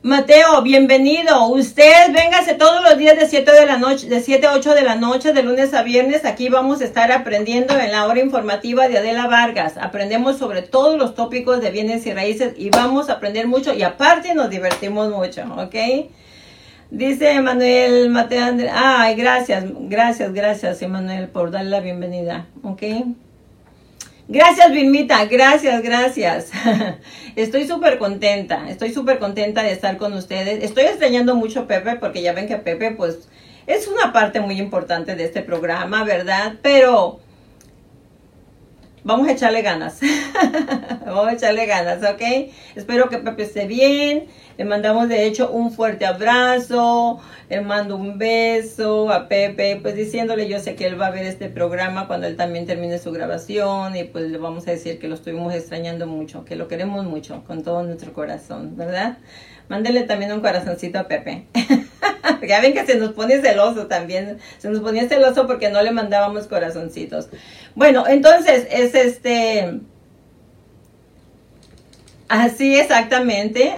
Mateo, 0.02 0.62
bienvenido. 0.62 1.50
Usted 1.50 2.14
véngase 2.14 2.54
todos 2.54 2.82
los 2.84 2.98
días 2.98 3.20
de 3.20 3.28
7 3.28 3.52
de 3.52 3.66
la 3.66 3.78
noche, 3.78 4.08
de 4.08 4.22
7 4.22 4.48
a 4.48 4.54
8 4.54 4.74
de 4.74 4.84
la 4.84 4.96
noche, 4.96 5.34
de 5.34 5.44
lunes 5.44 5.74
a 5.74 5.84
viernes. 5.84 6.24
Aquí 6.24 6.48
vamos 6.48 6.80
a 6.80 6.86
estar 6.86 7.12
aprendiendo 7.12 7.78
en 7.78 7.92
la 7.92 8.06
hora 8.06 8.22
informativa 8.22 8.88
de 8.88 8.98
Adela 8.98 9.28
Vargas. 9.28 9.76
Aprendemos 9.76 10.38
sobre 10.38 10.62
todos 10.62 10.98
los 10.98 11.16
tópicos 11.16 11.60
de 11.60 11.72
bienes 11.72 12.06
y 12.06 12.14
raíces 12.14 12.54
y 12.56 12.70
vamos 12.70 13.10
a 13.10 13.14
aprender 13.16 13.46
mucho 13.46 13.74
y 13.74 13.84
aparte 13.84 14.34
nos 14.36 14.50
divertimos 14.50 15.10
mucho, 15.10 15.42
¿ok? 15.58 15.76
Dice 16.92 17.32
Emanuel 17.32 18.10
Mateo 18.10 18.46
Andrés. 18.46 18.72
Ay, 18.74 19.16
gracias, 19.16 19.66
gracias, 19.68 20.32
gracias, 20.32 20.82
Emanuel, 20.82 21.28
por 21.28 21.52
darle 21.52 21.72
la 21.72 21.82
bienvenida, 21.82 22.46
¿ok? 22.64 22.84
Gracias, 24.32 24.72
Vilmita, 24.72 25.26
gracias, 25.26 25.82
gracias. 25.82 26.52
Estoy 27.36 27.66
súper 27.66 27.98
contenta, 27.98 28.70
estoy 28.70 28.94
súper 28.94 29.18
contenta 29.18 29.64
de 29.64 29.72
estar 29.72 29.98
con 29.98 30.14
ustedes. 30.14 30.64
Estoy 30.64 30.84
extrañando 30.84 31.34
mucho 31.34 31.62
a 31.62 31.68
Pepe 31.68 31.96
porque 31.96 32.22
ya 32.22 32.34
ven 32.34 32.48
que 32.48 32.58
Pepe 32.58 32.92
pues 32.92 33.28
es 33.66 33.88
una 33.88 34.14
parte 34.14 34.40
muy 34.40 34.60
importante 34.60 35.16
de 35.16 35.24
este 35.24 35.42
programa, 35.42 36.04
¿verdad? 36.04 36.58
Pero 36.62 37.22
vamos 39.04 39.28
a 39.28 39.32
echarle 39.32 39.62
ganas. 39.62 40.00
vamos 41.06 41.28
a 41.28 41.34
echarle 41.34 41.66
ganas, 41.66 42.04
¿ok? 42.04 42.22
Espero 42.76 43.10
que 43.10 43.18
Pepe 43.18 43.44
esté 43.44 43.68
bien. 43.68 44.26
Le 44.58 44.66
mandamos 44.66 45.08
de 45.08 45.26
hecho 45.26 45.50
un 45.50 45.72
fuerte 45.72 46.06
abrazo. 46.06 47.20
Le 47.50 47.62
mando 47.62 47.96
un 47.96 48.18
beso 48.18 49.12
a 49.12 49.28
Pepe, 49.28 49.80
pues 49.82 49.96
diciéndole, 49.96 50.48
yo 50.48 50.60
sé 50.60 50.76
que 50.76 50.86
él 50.86 51.00
va 51.00 51.08
a 51.08 51.12
ver 51.12 51.26
este 51.26 51.50
programa 51.50 52.08
cuando 52.08 52.28
él 52.28 52.36
también 52.36 52.66
termine 52.66 53.00
su 53.00 53.12
grabación 53.12 53.96
y 53.96 54.04
pues 54.04 54.30
le 54.30 54.38
vamos 54.38 54.68
a 54.68 54.72
decir 54.72 55.00
que 55.00 55.08
lo 55.08 55.16
estuvimos 55.16 55.54
extrañando 55.54 56.06
mucho, 56.06 56.46
que 56.46 56.56
lo 56.56 56.68
queremos 56.68 57.06
mucho 57.06 57.44
con 57.46 57.64
todo 57.64 57.84
nuestro 57.84 58.14
corazón, 58.14 58.76
¿verdad? 58.76 59.18
Mándele 59.70 60.02
también 60.04 60.34
un 60.34 60.42
corazoncito 60.42 61.00
a 61.00 61.08
Pepe. 61.08 61.46
ya 62.48 62.60
ven 62.60 62.74
que 62.74 62.86
se 62.86 62.96
nos 62.96 63.14
pone 63.14 63.40
celoso 63.40 63.86
también. 63.86 64.40
Se 64.58 64.70
nos 64.70 64.82
ponía 64.82 65.08
celoso 65.08 65.46
porque 65.46 65.70
no 65.70 65.82
le 65.82 65.92
mandábamos 65.92 66.48
corazoncitos. 66.48 67.30
Bueno, 67.76 68.06
entonces 68.08 68.68
es 68.72 68.96
este... 68.96 69.80
Así 72.28 72.76
exactamente. 72.76 73.74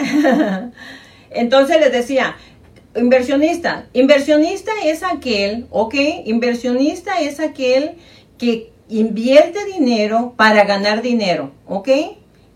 entonces 1.30 1.80
les 1.80 1.92
decía, 1.92 2.38
inversionista. 2.96 3.88
Inversionista 3.94 4.72
es 4.86 5.04
aquel, 5.04 5.68
¿ok? 5.72 5.96
Inversionista 6.26 7.20
es 7.20 7.42
aquel 7.42 7.96
que 8.38 8.72
invierte 8.88 9.66
dinero 9.66 10.34
para 10.38 10.64
ganar 10.64 11.02
dinero, 11.02 11.52
¿ok? 11.68 11.90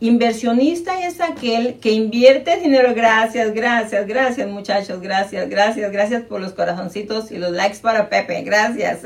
Inversionista 0.02 1.08
es 1.08 1.22
aquel 1.22 1.76
que 1.76 1.92
invierte 1.92 2.58
dinero. 2.58 2.94
Gracias, 2.94 3.54
gracias, 3.54 4.06
gracias 4.06 4.48
muchachos, 4.50 5.02
gracias, 5.02 5.50
gracias, 5.50 5.92
gracias 5.92 6.24
por 6.24 6.42
los 6.42 6.52
corazoncitos 6.52 7.32
y 7.32 7.38
los 7.38 7.52
likes 7.52 7.80
para 7.80 8.10
Pepe. 8.10 8.42
Gracias, 8.42 9.00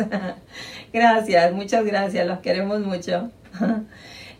gracias, 0.94 1.54
muchas 1.54 1.86
gracias, 1.86 2.26
los 2.26 2.40
queremos 2.40 2.80
mucho. 2.80 3.30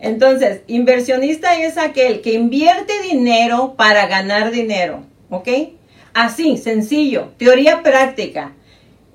Entonces, 0.00 0.62
inversionista 0.66 1.56
es 1.56 1.78
aquel 1.78 2.20
que 2.20 2.32
invierte 2.32 2.94
dinero 3.02 3.74
para 3.76 4.06
ganar 4.06 4.50
dinero, 4.50 5.04
¿ok? 5.28 5.48
Así, 6.14 6.56
sencillo, 6.56 7.28
teoría 7.36 7.82
práctica. 7.82 8.54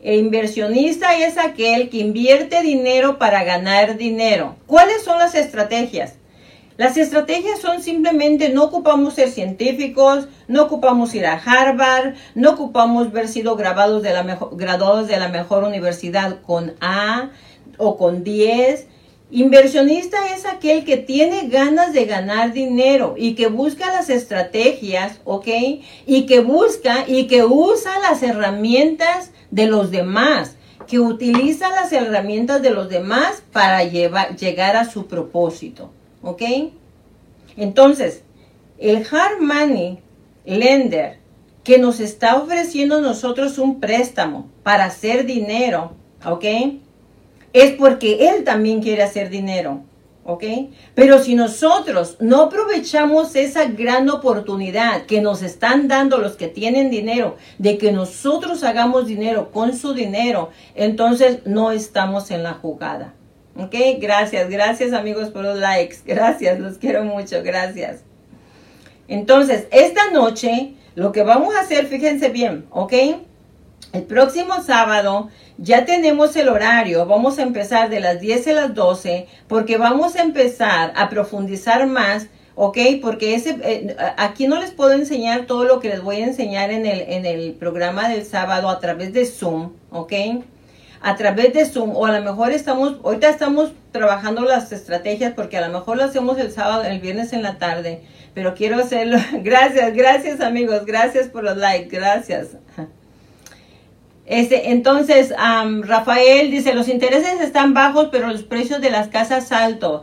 El 0.02 0.20
inversionista 0.20 1.18
es 1.18 1.38
aquel 1.38 1.90
que 1.90 1.98
invierte 1.98 2.62
dinero 2.62 3.18
para 3.18 3.44
ganar 3.44 3.98
dinero. 3.98 4.56
¿Cuáles 4.68 5.04
son 5.04 5.18
las 5.18 5.36
estrategias? 5.36 6.14
Las 6.78 6.98
estrategias 6.98 7.62
son 7.62 7.82
simplemente 7.82 8.50
no 8.50 8.66
ocupamos 8.66 9.14
ser 9.14 9.30
científicos, 9.30 10.28
no 10.50 10.64
ocupamos 10.64 11.16
ir 11.16 11.26
a 11.26 11.36
Harvard, 11.36 12.16
no 12.36 12.52
ocupamos 12.52 13.08
haber 13.08 13.30
sido 13.30 13.56
graduados 13.56 14.04
de 14.04 14.12
la 14.12 14.24
mejor, 14.24 14.58
graduados 14.58 15.08
de 15.08 15.18
la 15.18 15.30
mejor 15.30 15.64
universidad 15.64 16.42
con 16.42 16.74
A 16.82 17.30
o 17.78 17.96
con 17.96 18.26
10. 18.26 18.88
Inversionista 19.32 20.18
es 20.36 20.46
aquel 20.46 20.84
que 20.84 20.98
tiene 20.98 21.48
ganas 21.48 21.94
de 21.94 22.06
ganar 22.06 22.52
dinero 22.52 23.16
y 23.18 23.36
que 23.36 23.48
busca 23.48 23.88
las 23.88 24.10
estrategias, 24.10 25.22
¿ok? 25.24 25.48
Y 26.06 26.26
que 26.26 26.42
busca 26.42 27.06
y 27.08 27.28
que 27.28 27.46
usa 27.46 28.00
las 28.00 28.22
herramientas 28.22 29.32
de 29.50 29.68
los 29.68 29.92
demás, 29.92 30.58
que 30.88 31.00
utiliza 31.00 31.70
las 31.70 31.94
herramientas 31.94 32.62
de 32.62 32.72
los 32.72 32.90
demás 32.90 33.44
para 33.54 33.82
llegar 33.86 34.76
a 34.76 34.90
su 34.90 35.08
propósito. 35.08 35.92
¿Ok? 36.26 36.42
Entonces, 37.56 38.24
el 38.80 39.06
hard 39.10 39.40
money 39.40 40.00
lender 40.44 41.20
que 41.64 41.78
nos 41.78 42.00
está 42.00 42.36
ofreciendo 42.36 43.00
nosotros 43.00 43.60
un 43.60 43.80
préstamo 43.80 44.50
para 44.64 44.86
hacer 44.86 45.26
dinero, 45.28 45.94
¿ok? 46.26 46.44
Es 47.54 47.74
porque 47.74 48.30
él 48.30 48.44
también 48.44 48.82
quiere 48.82 49.04
hacer 49.04 49.30
dinero, 49.30 49.84
¿ok? 50.26 50.44
Pero 50.96 51.20
si 51.20 51.36
nosotros 51.36 52.18
no 52.20 52.42
aprovechamos 52.42 53.36
esa 53.36 53.66
gran 53.66 54.10
oportunidad 54.10 55.06
que 55.06 55.22
nos 55.22 55.44
están 55.44 55.88
dando 55.88 56.18
los 56.18 56.36
que 56.38 56.48
tienen 56.48 56.90
dinero, 56.90 57.38
de 57.60 57.78
que 57.78 57.92
nosotros 57.92 58.64
hagamos 58.64 59.06
dinero 59.06 59.52
con 59.52 59.78
su 59.78 59.94
dinero, 59.94 60.50
entonces 60.74 61.46
no 61.46 61.72
estamos 61.72 62.32
en 62.32 62.42
la 62.42 62.54
jugada. 62.54 63.14
Ok, 63.58 63.74
gracias, 64.00 64.50
gracias 64.50 64.92
amigos 64.92 65.30
por 65.30 65.44
los 65.44 65.58
likes. 65.58 65.98
Gracias, 66.06 66.60
los 66.60 66.78
quiero 66.78 67.04
mucho, 67.06 67.42
gracias. 67.42 68.02
Entonces, 69.08 69.68
esta 69.72 70.12
noche 70.12 70.74
lo 70.96 71.12
que 71.12 71.24
vamos 71.24 71.56
a 71.56 71.62
hacer, 71.62 71.88
fíjense 71.88 72.30
bien, 72.30 72.66
¿ok? 72.72 72.94
El 73.94 74.04
próximo 74.04 74.62
sábado 74.62 75.30
ya 75.58 75.86
tenemos 75.86 76.36
el 76.36 76.50
horario, 76.50 77.06
vamos 77.06 77.40
a 77.40 77.44
empezar 77.44 77.90
de 77.90 78.02
las 78.02 78.20
10 78.20 78.48
a 78.48 78.54
las 78.54 78.76
12 78.76 79.28
porque 79.48 79.78
vamos 79.78 80.18
a 80.18 80.24
empezar 80.24 80.92
a 80.96 81.10
profundizar 81.10 81.88
más, 81.88 82.28
¿ok? 82.56 82.78
Porque 83.02 83.36
ese, 83.36 83.58
eh, 83.64 83.96
aquí 84.18 84.48
no 84.48 84.60
les 84.60 84.72
puedo 84.72 84.92
enseñar 84.92 85.46
todo 85.46 85.64
lo 85.64 85.80
que 85.80 85.90
les 85.90 86.02
voy 86.02 86.18
a 86.18 86.26
enseñar 86.26 86.72
en 86.72 86.86
el, 86.86 87.02
en 87.02 87.26
el 87.26 87.54
programa 87.54 88.10
del 88.10 88.26
sábado 88.26 88.68
a 88.68 88.80
través 88.80 89.14
de 89.14 89.26
Zoom, 89.26 89.72
¿ok? 89.92 90.14
A 91.06 91.16
través 91.18 91.54
de 91.54 91.66
Zoom 91.68 91.96
o 91.96 92.08
a 92.08 92.12
lo 92.18 92.26
mejor 92.26 92.52
estamos, 92.52 92.96
ahorita 93.04 93.30
estamos 93.30 93.74
trabajando 93.92 94.42
las 94.42 94.72
estrategias 94.72 95.34
porque 95.36 95.56
a 95.56 95.68
lo 95.68 95.72
mejor 95.72 95.98
lo 95.98 96.04
hacemos 96.04 96.40
el 96.40 96.52
sábado, 96.52 96.84
el 96.84 97.00
viernes 97.00 97.32
en 97.32 97.44
la 97.44 97.60
tarde, 97.60 98.02
pero 98.34 98.56
quiero 98.56 98.80
hacerlo. 98.80 99.20
Gracias, 99.44 99.94
gracias 99.94 100.42
amigos, 100.42 100.84
gracias 100.88 101.28
por 101.28 101.44
los 101.44 101.58
likes, 101.58 101.96
gracias. 101.96 102.58
Este, 104.26 104.72
entonces, 104.72 105.32
Rafael 105.84 106.50
dice, 106.50 106.74
los 106.74 106.90
intereses 106.90 107.40
están 107.40 107.76
bajos, 107.76 108.10
pero 108.12 108.28
los 108.28 108.42
precios 108.42 108.82
de 108.82 108.90
las 108.90 109.10
casas 109.10 109.52
altos. 109.52 110.02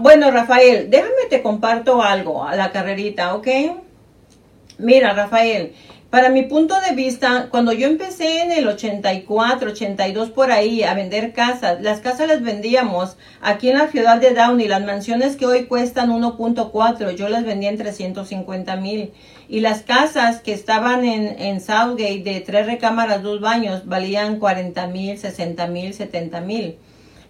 bueno, 0.00 0.30
Rafael, 0.30 0.90
déjame 0.90 1.30
te 1.30 1.40
comparto 1.40 2.02
algo 2.02 2.44
a 2.44 2.54
la 2.56 2.72
carrerita, 2.72 3.34
¿ok? 3.34 3.48
Mira, 4.76 5.14
Rafael, 5.14 5.72
para 6.10 6.28
mi 6.28 6.42
punto 6.42 6.74
de 6.80 6.96
vista, 6.96 7.46
cuando 7.50 7.72
yo 7.72 7.86
empecé 7.86 8.42
en 8.42 8.50
el 8.50 8.66
84, 8.66 9.70
82 9.70 10.30
por 10.30 10.50
ahí 10.50 10.82
a 10.82 10.94
vender 10.94 11.32
casas, 11.32 11.80
las 11.80 12.00
casas 12.00 12.26
las 12.26 12.42
vendíamos 12.42 13.16
aquí 13.40 13.70
en 13.70 13.78
la 13.78 13.86
ciudad 13.86 14.20
de 14.20 14.34
Downey, 14.34 14.66
las 14.66 14.84
mansiones 14.84 15.36
que 15.36 15.46
hoy 15.46 15.66
cuestan 15.66 16.10
1.4, 16.10 17.14
yo 17.14 17.28
las 17.28 17.44
vendía 17.44 17.70
en 17.70 17.78
350 17.78 18.74
mil. 18.76 19.12
Y 19.48 19.60
las 19.60 19.82
casas 19.82 20.40
que 20.40 20.52
estaban 20.52 21.04
en, 21.04 21.40
en 21.40 21.60
Southgate 21.60 22.22
de 22.24 22.40
tres 22.40 22.66
recámaras, 22.66 23.22
dos 23.22 23.40
baños, 23.40 23.86
valían 23.86 24.40
40 24.40 24.88
mil, 24.88 25.16
60 25.16 25.66
mil, 25.68 25.94
70 25.94 26.40
mil. 26.40 26.76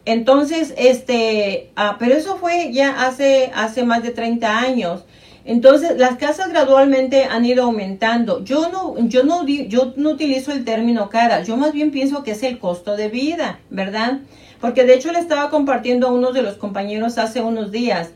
Entonces, 0.06 0.72
este, 0.78 1.70
ah, 1.76 1.96
pero 1.98 2.14
eso 2.14 2.38
fue 2.38 2.72
ya 2.72 3.06
hace, 3.06 3.50
hace 3.54 3.84
más 3.84 4.02
de 4.02 4.10
30 4.10 4.58
años. 4.58 5.04
Entonces, 5.44 5.96
las 5.96 6.16
casas 6.16 6.50
gradualmente 6.50 7.24
han 7.24 7.44
ido 7.44 7.64
aumentando. 7.64 8.44
Yo 8.44 8.68
no, 8.70 8.96
yo 9.08 9.24
no, 9.24 9.46
yo 9.46 9.92
no 9.96 10.10
utilizo 10.10 10.52
el 10.52 10.64
término 10.64 11.08
cara, 11.08 11.42
yo 11.42 11.56
más 11.56 11.72
bien 11.72 11.90
pienso 11.90 12.22
que 12.22 12.32
es 12.32 12.42
el 12.42 12.58
costo 12.58 12.96
de 12.96 13.08
vida, 13.08 13.60
¿verdad? 13.70 14.20
Porque 14.60 14.84
de 14.84 14.94
hecho 14.94 15.12
le 15.12 15.18
estaba 15.18 15.50
compartiendo 15.50 16.08
a 16.08 16.12
uno 16.12 16.32
de 16.32 16.42
los 16.42 16.54
compañeros 16.56 17.18
hace 17.18 17.40
unos 17.40 17.70
días 17.72 18.10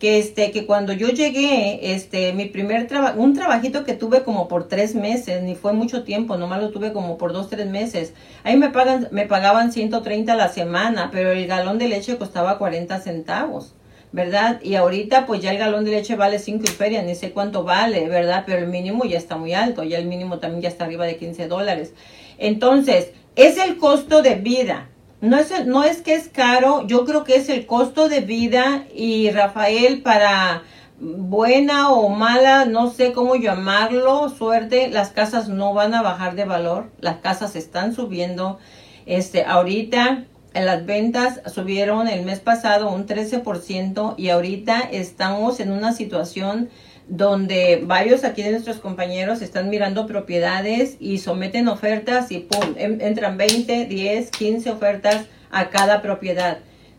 que 0.00 0.18
este, 0.18 0.50
que 0.50 0.64
cuando 0.64 0.94
yo 0.94 1.08
llegué, 1.08 1.94
este, 1.94 2.32
mi 2.32 2.46
primer 2.46 2.86
trabajo, 2.86 3.20
un 3.20 3.34
trabajito 3.34 3.84
que 3.84 3.92
tuve 3.92 4.22
como 4.22 4.48
por 4.48 4.66
tres 4.66 4.94
meses, 4.94 5.42
ni 5.42 5.54
fue 5.54 5.74
mucho 5.74 6.04
tiempo, 6.04 6.38
nomás 6.38 6.62
lo 6.62 6.70
tuve 6.70 6.94
como 6.94 7.18
por 7.18 7.34
dos, 7.34 7.50
tres 7.50 7.66
meses. 7.66 8.14
Ahí 8.42 8.56
me 8.56 8.70
pagan, 8.70 9.08
me 9.12 9.26
pagaban 9.26 9.72
130 9.72 10.32
a 10.32 10.36
la 10.36 10.48
semana, 10.48 11.10
pero 11.12 11.32
el 11.32 11.46
galón 11.46 11.78
de 11.78 11.88
leche 11.88 12.16
costaba 12.16 12.56
40 12.56 12.98
centavos. 13.00 13.74
¿Verdad? 14.12 14.60
Y 14.62 14.74
ahorita 14.74 15.26
pues 15.26 15.40
ya 15.40 15.52
el 15.52 15.58
galón 15.58 15.84
de 15.84 15.92
leche 15.92 16.16
vale 16.16 16.38
5 16.38 16.66
ferias, 16.66 17.04
ni 17.04 17.14
sé 17.14 17.32
cuánto 17.32 17.64
vale, 17.64 18.08
¿verdad? 18.08 18.44
Pero 18.46 18.58
el 18.58 18.68
mínimo 18.68 19.04
ya 19.04 19.18
está 19.18 19.36
muy 19.36 19.54
alto, 19.54 19.84
ya 19.84 19.98
el 19.98 20.06
mínimo 20.06 20.38
también 20.38 20.62
ya 20.62 20.68
está 20.68 20.84
arriba 20.84 21.06
de 21.06 21.16
15 21.16 21.48
dólares. 21.48 21.94
Entonces, 22.38 23.12
es 23.36 23.58
el 23.58 23.76
costo 23.76 24.22
de 24.22 24.34
vida, 24.34 24.88
no 25.20 25.38
es, 25.38 25.66
no 25.66 25.84
es 25.84 26.00
que 26.00 26.14
es 26.14 26.28
caro, 26.28 26.86
yo 26.86 27.04
creo 27.04 27.24
que 27.24 27.36
es 27.36 27.48
el 27.48 27.66
costo 27.66 28.08
de 28.08 28.20
vida 28.20 28.84
y 28.94 29.30
Rafael 29.30 30.02
para 30.02 30.62
buena 30.98 31.90
o 31.90 32.08
mala, 32.08 32.64
no 32.64 32.90
sé 32.90 33.12
cómo 33.12 33.36
llamarlo, 33.36 34.28
suerte, 34.30 34.88
las 34.88 35.10
casas 35.10 35.48
no 35.48 35.74
van 35.74 35.94
a 35.94 36.02
bajar 36.02 36.34
de 36.34 36.44
valor, 36.44 36.90
las 37.00 37.18
casas 37.18 37.56
están 37.56 37.94
subiendo. 37.94 38.58
Este, 39.06 39.44
ahorita 39.44 40.24
las 40.54 40.84
ventas 40.86 41.40
subieron 41.52 42.08
el 42.08 42.24
mes 42.24 42.40
pasado 42.40 42.90
un 42.90 43.06
13% 43.06 44.14
y 44.16 44.30
ahorita 44.30 44.80
estamos 44.90 45.60
en 45.60 45.70
una 45.70 45.92
situación 45.92 46.68
donde 47.08 47.82
varios 47.84 48.24
aquí 48.24 48.42
de 48.42 48.52
nuestros 48.52 48.78
compañeros 48.78 49.42
están 49.42 49.68
mirando 49.68 50.06
propiedades 50.06 50.96
y 51.00 51.18
someten 51.18 51.68
ofertas 51.68 52.30
y 52.30 52.38
pum, 52.38 52.74
entran 52.76 53.36
20, 53.36 53.86
10, 53.86 54.30
15 54.30 54.70
ofertas 54.70 55.26
a 55.50 55.70
cada 55.70 56.02
propiedad. 56.02 56.58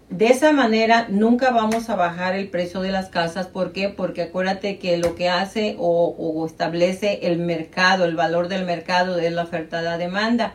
De 0.09 0.27
esa 0.27 0.51
manera 0.51 1.07
nunca 1.09 1.51
vamos 1.51 1.89
a 1.89 1.95
bajar 1.95 2.35
el 2.35 2.49
precio 2.49 2.81
de 2.81 2.91
las 2.91 3.07
casas. 3.07 3.47
¿Por 3.47 3.71
qué? 3.71 3.87
Porque 3.87 4.23
acuérdate 4.23 4.77
que 4.77 4.97
lo 4.97 5.15
que 5.15 5.29
hace 5.29 5.77
o, 5.79 6.45
establece 6.45 7.19
el 7.23 7.37
mercado, 7.37 8.03
el 8.03 8.17
valor 8.17 8.49
del 8.49 8.65
mercado 8.65 9.17
es 9.17 9.31
la 9.31 9.43
oferta 9.43 9.77
de 9.77 9.83
la 9.83 9.97
demanda. 9.97 10.53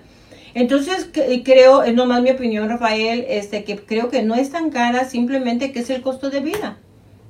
Entonces 0.57 1.11
creo, 1.45 1.83
es 1.83 1.93
nomás 1.93 2.23
mi 2.23 2.31
opinión, 2.31 2.67
Rafael, 2.67 3.27
este, 3.29 3.63
que 3.63 3.77
creo 3.77 4.09
que 4.09 4.23
no 4.23 4.35
es 4.35 4.51
tan 4.51 4.71
cara, 4.71 5.05
simplemente 5.05 5.71
que 5.71 5.81
es 5.81 5.91
el 5.91 6.01
costo 6.01 6.31
de 6.31 6.41
vida. 6.41 6.79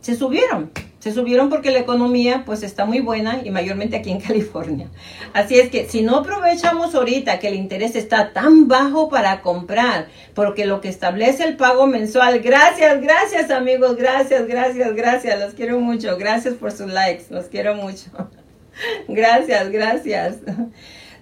Se 0.01 0.15
subieron. 0.15 0.71
Se 1.01 1.13
subieron 1.13 1.49
porque 1.49 1.73
la 1.73 1.81
economía 1.81 2.45
pues 2.47 2.63
está 2.63 2.85
muy 2.85 3.01
buena 3.01 3.41
y 3.43 3.51
mayormente 3.51 3.97
aquí 3.97 4.13
en 4.13 4.21
California. 4.29 4.91
Así 5.33 5.59
es 5.59 5.71
que 5.71 5.89
si 5.89 6.03
no 6.03 6.19
aprovechamos 6.19 6.95
ahorita 6.95 7.41
que 7.41 7.49
el 7.49 7.57
interés 7.57 7.97
está 7.97 8.33
tan 8.33 8.69
bajo 8.69 9.09
para 9.09 9.43
comprar, 9.43 10.07
porque 10.33 10.65
lo 10.65 10.81
que 10.81 10.89
establece 10.89 11.43
el 11.43 11.57
pago 11.57 11.89
mensual, 11.89 12.39
gracias, 12.39 13.01
gracias 13.01 13.51
amigos, 13.51 13.97
gracias, 13.97 14.47
gracias, 14.47 14.95
gracias, 14.95 15.41
los 15.41 15.55
quiero 15.55 15.81
mucho, 15.81 16.17
gracias 16.17 16.55
por 16.55 16.71
sus 16.71 16.93
likes, 16.93 17.25
los 17.31 17.47
quiero 17.47 17.75
mucho. 17.75 18.07
Gracias, 19.09 19.71
gracias. 19.71 20.37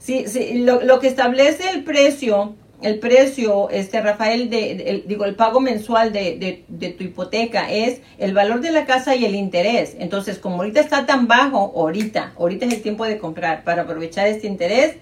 Sí, 0.04 0.26
sí, 0.26 0.58
lo, 0.58 0.82
lo 0.82 1.00
que 1.00 1.06
establece 1.08 1.70
el 1.70 1.82
precio 1.82 2.54
el 2.84 2.98
precio, 2.98 3.70
este 3.70 4.02
Rafael, 4.02 4.50
de, 4.50 5.04
digo, 5.06 5.24
el 5.24 5.34
pago 5.36 5.58
mensual 5.58 6.12
de, 6.12 6.64
de, 6.68 6.88
tu 6.90 7.04
hipoteca 7.04 7.70
es 7.70 8.02
el 8.18 8.34
valor 8.34 8.60
de 8.60 8.72
la 8.72 8.84
casa 8.84 9.16
y 9.16 9.24
el 9.24 9.34
interés. 9.34 9.96
Entonces, 9.98 10.38
como 10.38 10.56
ahorita 10.56 10.80
está 10.80 11.06
tan 11.06 11.26
bajo, 11.26 11.72
ahorita, 11.74 12.34
ahorita 12.38 12.66
es 12.66 12.74
el 12.74 12.82
tiempo 12.82 13.06
de 13.06 13.16
comprar 13.16 13.64
para 13.64 13.82
aprovechar 13.82 14.26
este 14.26 14.48
interés 14.48 14.96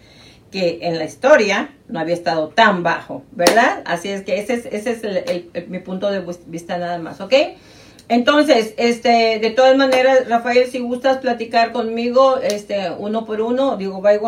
que 0.52 0.78
en 0.82 0.96
la 0.96 1.06
historia 1.06 1.74
no 1.88 1.98
había 1.98 2.14
estado 2.14 2.50
tan 2.50 2.84
bajo, 2.84 3.24
¿verdad? 3.32 3.82
Así 3.84 4.10
es 4.10 4.22
que 4.22 4.38
ese 4.38 4.54
es, 4.54 4.66
ese 4.66 4.92
es 4.92 5.02
el, 5.02 5.50
mi 5.68 5.80
punto 5.80 6.08
de 6.10 6.22
vista 6.46 6.78
nada 6.78 6.98
más, 6.98 7.20
¿ok? 7.20 7.34
Entonces, 8.12 8.74
este, 8.76 9.38
de 9.40 9.50
todas 9.52 9.74
maneras, 9.74 10.28
Rafael, 10.28 10.66
si 10.66 10.80
gustas 10.80 11.16
platicar 11.16 11.72
conmigo, 11.72 12.36
este, 12.42 12.90
uno 12.90 13.24
por 13.24 13.40
uno, 13.40 13.78
digo, 13.78 14.02
eh, 14.06 14.20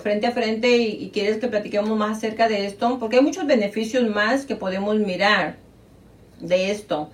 frente 0.00 0.26
a 0.26 0.32
frente 0.32 0.78
y, 0.78 1.08
quieres 1.10 1.36
que 1.36 1.46
platiquemos 1.46 1.96
más 1.96 2.18
acerca 2.18 2.48
de 2.48 2.66
esto, 2.66 2.98
porque 2.98 3.18
hay 3.18 3.22
muchos 3.22 3.46
beneficios 3.46 4.10
más 4.10 4.46
que 4.46 4.56
podemos 4.56 4.98
mirar 4.98 5.58
de 6.40 6.72
esto. 6.72 7.08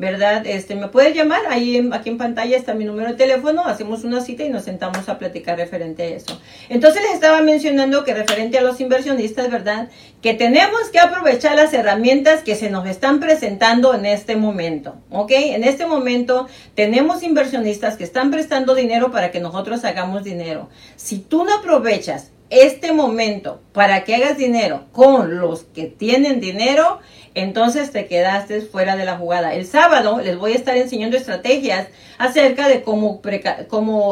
¿Verdad? 0.00 0.46
Este, 0.46 0.74
me 0.74 0.88
puedes 0.88 1.14
llamar, 1.14 1.42
ahí 1.50 1.88
aquí 1.92 2.08
en 2.08 2.16
pantalla 2.16 2.56
está 2.56 2.72
mi 2.72 2.86
número 2.86 3.10
de 3.10 3.14
teléfono, 3.14 3.66
hacemos 3.66 4.02
una 4.02 4.22
cita 4.22 4.42
y 4.42 4.48
nos 4.48 4.64
sentamos 4.64 5.08
a 5.10 5.18
platicar 5.18 5.58
referente 5.58 6.02
a 6.02 6.06
eso. 6.06 6.40
Entonces 6.70 7.02
les 7.02 7.12
estaba 7.12 7.42
mencionando 7.42 8.02
que 8.02 8.14
referente 8.14 8.56
a 8.58 8.62
los 8.62 8.80
inversionistas, 8.80 9.50
¿verdad? 9.50 9.90
Que 10.22 10.32
tenemos 10.32 10.88
que 10.90 10.98
aprovechar 10.98 11.54
las 11.54 11.74
herramientas 11.74 12.42
que 12.42 12.56
se 12.56 12.70
nos 12.70 12.88
están 12.88 13.20
presentando 13.20 13.94
en 13.94 14.06
este 14.06 14.36
momento, 14.36 14.96
¿ok? 15.10 15.32
En 15.32 15.64
este 15.64 15.84
momento 15.84 16.48
tenemos 16.74 17.22
inversionistas 17.22 17.98
que 17.98 18.04
están 18.04 18.30
prestando 18.30 18.74
dinero 18.74 19.10
para 19.10 19.30
que 19.30 19.40
nosotros 19.40 19.84
hagamos 19.84 20.24
dinero. 20.24 20.70
Si 20.96 21.18
tú 21.18 21.44
no 21.44 21.54
aprovechas 21.54 22.30
este 22.50 22.92
momento 22.92 23.60
para 23.72 24.02
que 24.04 24.16
hagas 24.16 24.36
dinero 24.36 24.86
con 24.92 25.38
los 25.38 25.62
que 25.62 25.86
tienen 25.86 26.40
dinero, 26.40 26.98
entonces 27.34 27.92
te 27.92 28.06
quedaste 28.06 28.60
fuera 28.60 28.96
de 28.96 29.04
la 29.04 29.16
jugada. 29.16 29.54
El 29.54 29.66
sábado 29.66 30.20
les 30.20 30.36
voy 30.36 30.52
a 30.52 30.56
estar 30.56 30.76
enseñando 30.76 31.16
estrategias 31.16 31.86
acerca 32.18 32.68
de 32.68 32.82
cómo, 32.82 33.20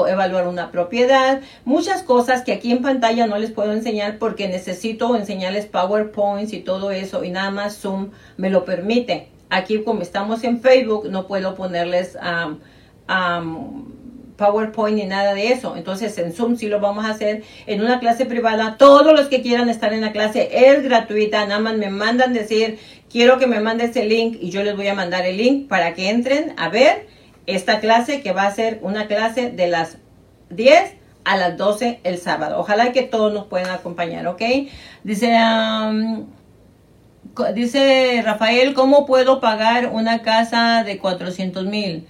evaluar 0.07 0.47
una 0.47 0.71
propiedad, 0.71 1.41
muchas 1.65 2.05
cosas 2.05 2.43
que 2.43 2.53
aquí 2.53 2.71
en 2.71 2.81
pantalla 2.81 3.27
no 3.27 3.37
les 3.39 3.51
puedo 3.51 3.73
enseñar 3.73 4.19
porque 4.19 4.47
necesito 4.49 5.17
enseñarles 5.17 5.67
PowerPoints 5.67 6.53
y 6.53 6.61
todo 6.61 6.93
eso 6.93 7.25
y 7.25 7.31
nada 7.31 7.51
más 7.51 7.77
Zoom 7.77 8.11
me 8.37 8.51
lo 8.51 8.65
permite. 8.65 9.29
Aquí 9.51 9.83
como 9.83 10.03
estamos 10.03 10.45
en 10.45 10.61
Facebook 10.61 11.09
no 11.11 11.27
puedo 11.27 11.57
ponerles 11.57 12.17
PowerPoint 14.39 14.97
ni 14.97 15.05
nada 15.05 15.35
de 15.35 15.53
eso. 15.53 15.77
Entonces 15.77 16.17
en 16.17 16.33
Zoom 16.33 16.57
sí 16.57 16.69
lo 16.69 16.81
vamos 16.81 17.05
a 17.05 17.11
hacer 17.11 17.43
en 17.67 17.83
una 17.83 17.99
clase 17.99 18.25
privada. 18.25 18.77
Todos 18.79 19.13
los 19.13 19.27
que 19.29 19.43
quieran 19.43 19.69
estar 19.69 19.93
en 19.93 20.01
la 20.01 20.13
clase 20.13 20.49
es 20.71 20.83
gratuita. 20.83 21.45
Nada 21.45 21.61
más 21.61 21.77
me 21.77 21.91
mandan 21.91 22.33
decir, 22.33 22.79
quiero 23.11 23.39
que 23.39 23.47
me 23.47 23.61
mandes 23.61 23.95
el 23.97 24.09
link 24.09 24.39
y 24.41 24.51
yo 24.51 24.63
les 24.63 24.77
voy 24.77 24.87
a 24.87 24.95
mandar 24.95 25.27
el 25.27 25.37
link 25.37 25.69
para 25.69 25.93
que 25.93 26.09
entren 26.09 26.55
a 26.57 26.71
ver 26.71 27.07
esta 27.47 27.81
clase 27.81 28.23
que 28.23 28.33
va 28.33 28.47
a 28.47 28.55
ser 28.55 28.79
una 28.81 29.09
clase 29.09 29.51
de 29.51 29.67
las 29.67 29.99
10 30.51 30.95
a 31.25 31.37
las 31.37 31.57
12 31.59 32.01
el 32.05 32.19
sábado. 32.19 32.59
Ojalá 32.59 32.93
que 32.93 33.03
todos 33.03 33.35
nos 33.35 33.47
puedan 33.47 33.71
acompañar, 33.71 34.27
¿ok? 34.29 34.43
Dice, 35.03 35.37
dice 37.55 38.23
Rafael, 38.25 38.73
¿cómo 38.73 39.05
puedo 39.05 39.41
pagar 39.41 39.91
una 39.93 40.23
casa 40.23 40.85
de 40.85 40.99
400 40.99 41.67
mil? 41.67 42.07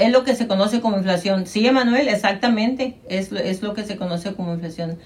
Es 0.00 0.10
lo 0.10 0.24
que 0.24 0.34
se 0.34 0.46
conoce 0.46 0.80
como 0.80 0.96
inflación. 0.96 1.46
Sí, 1.46 1.66
Emanuel, 1.66 2.08
exactamente, 2.08 2.98
es, 3.08 3.30
es 3.32 3.62
lo 3.62 3.74
que 3.74 3.84
se 3.84 3.96
conoce 3.96 4.34
como 4.34 4.54
inflación. 4.54 4.98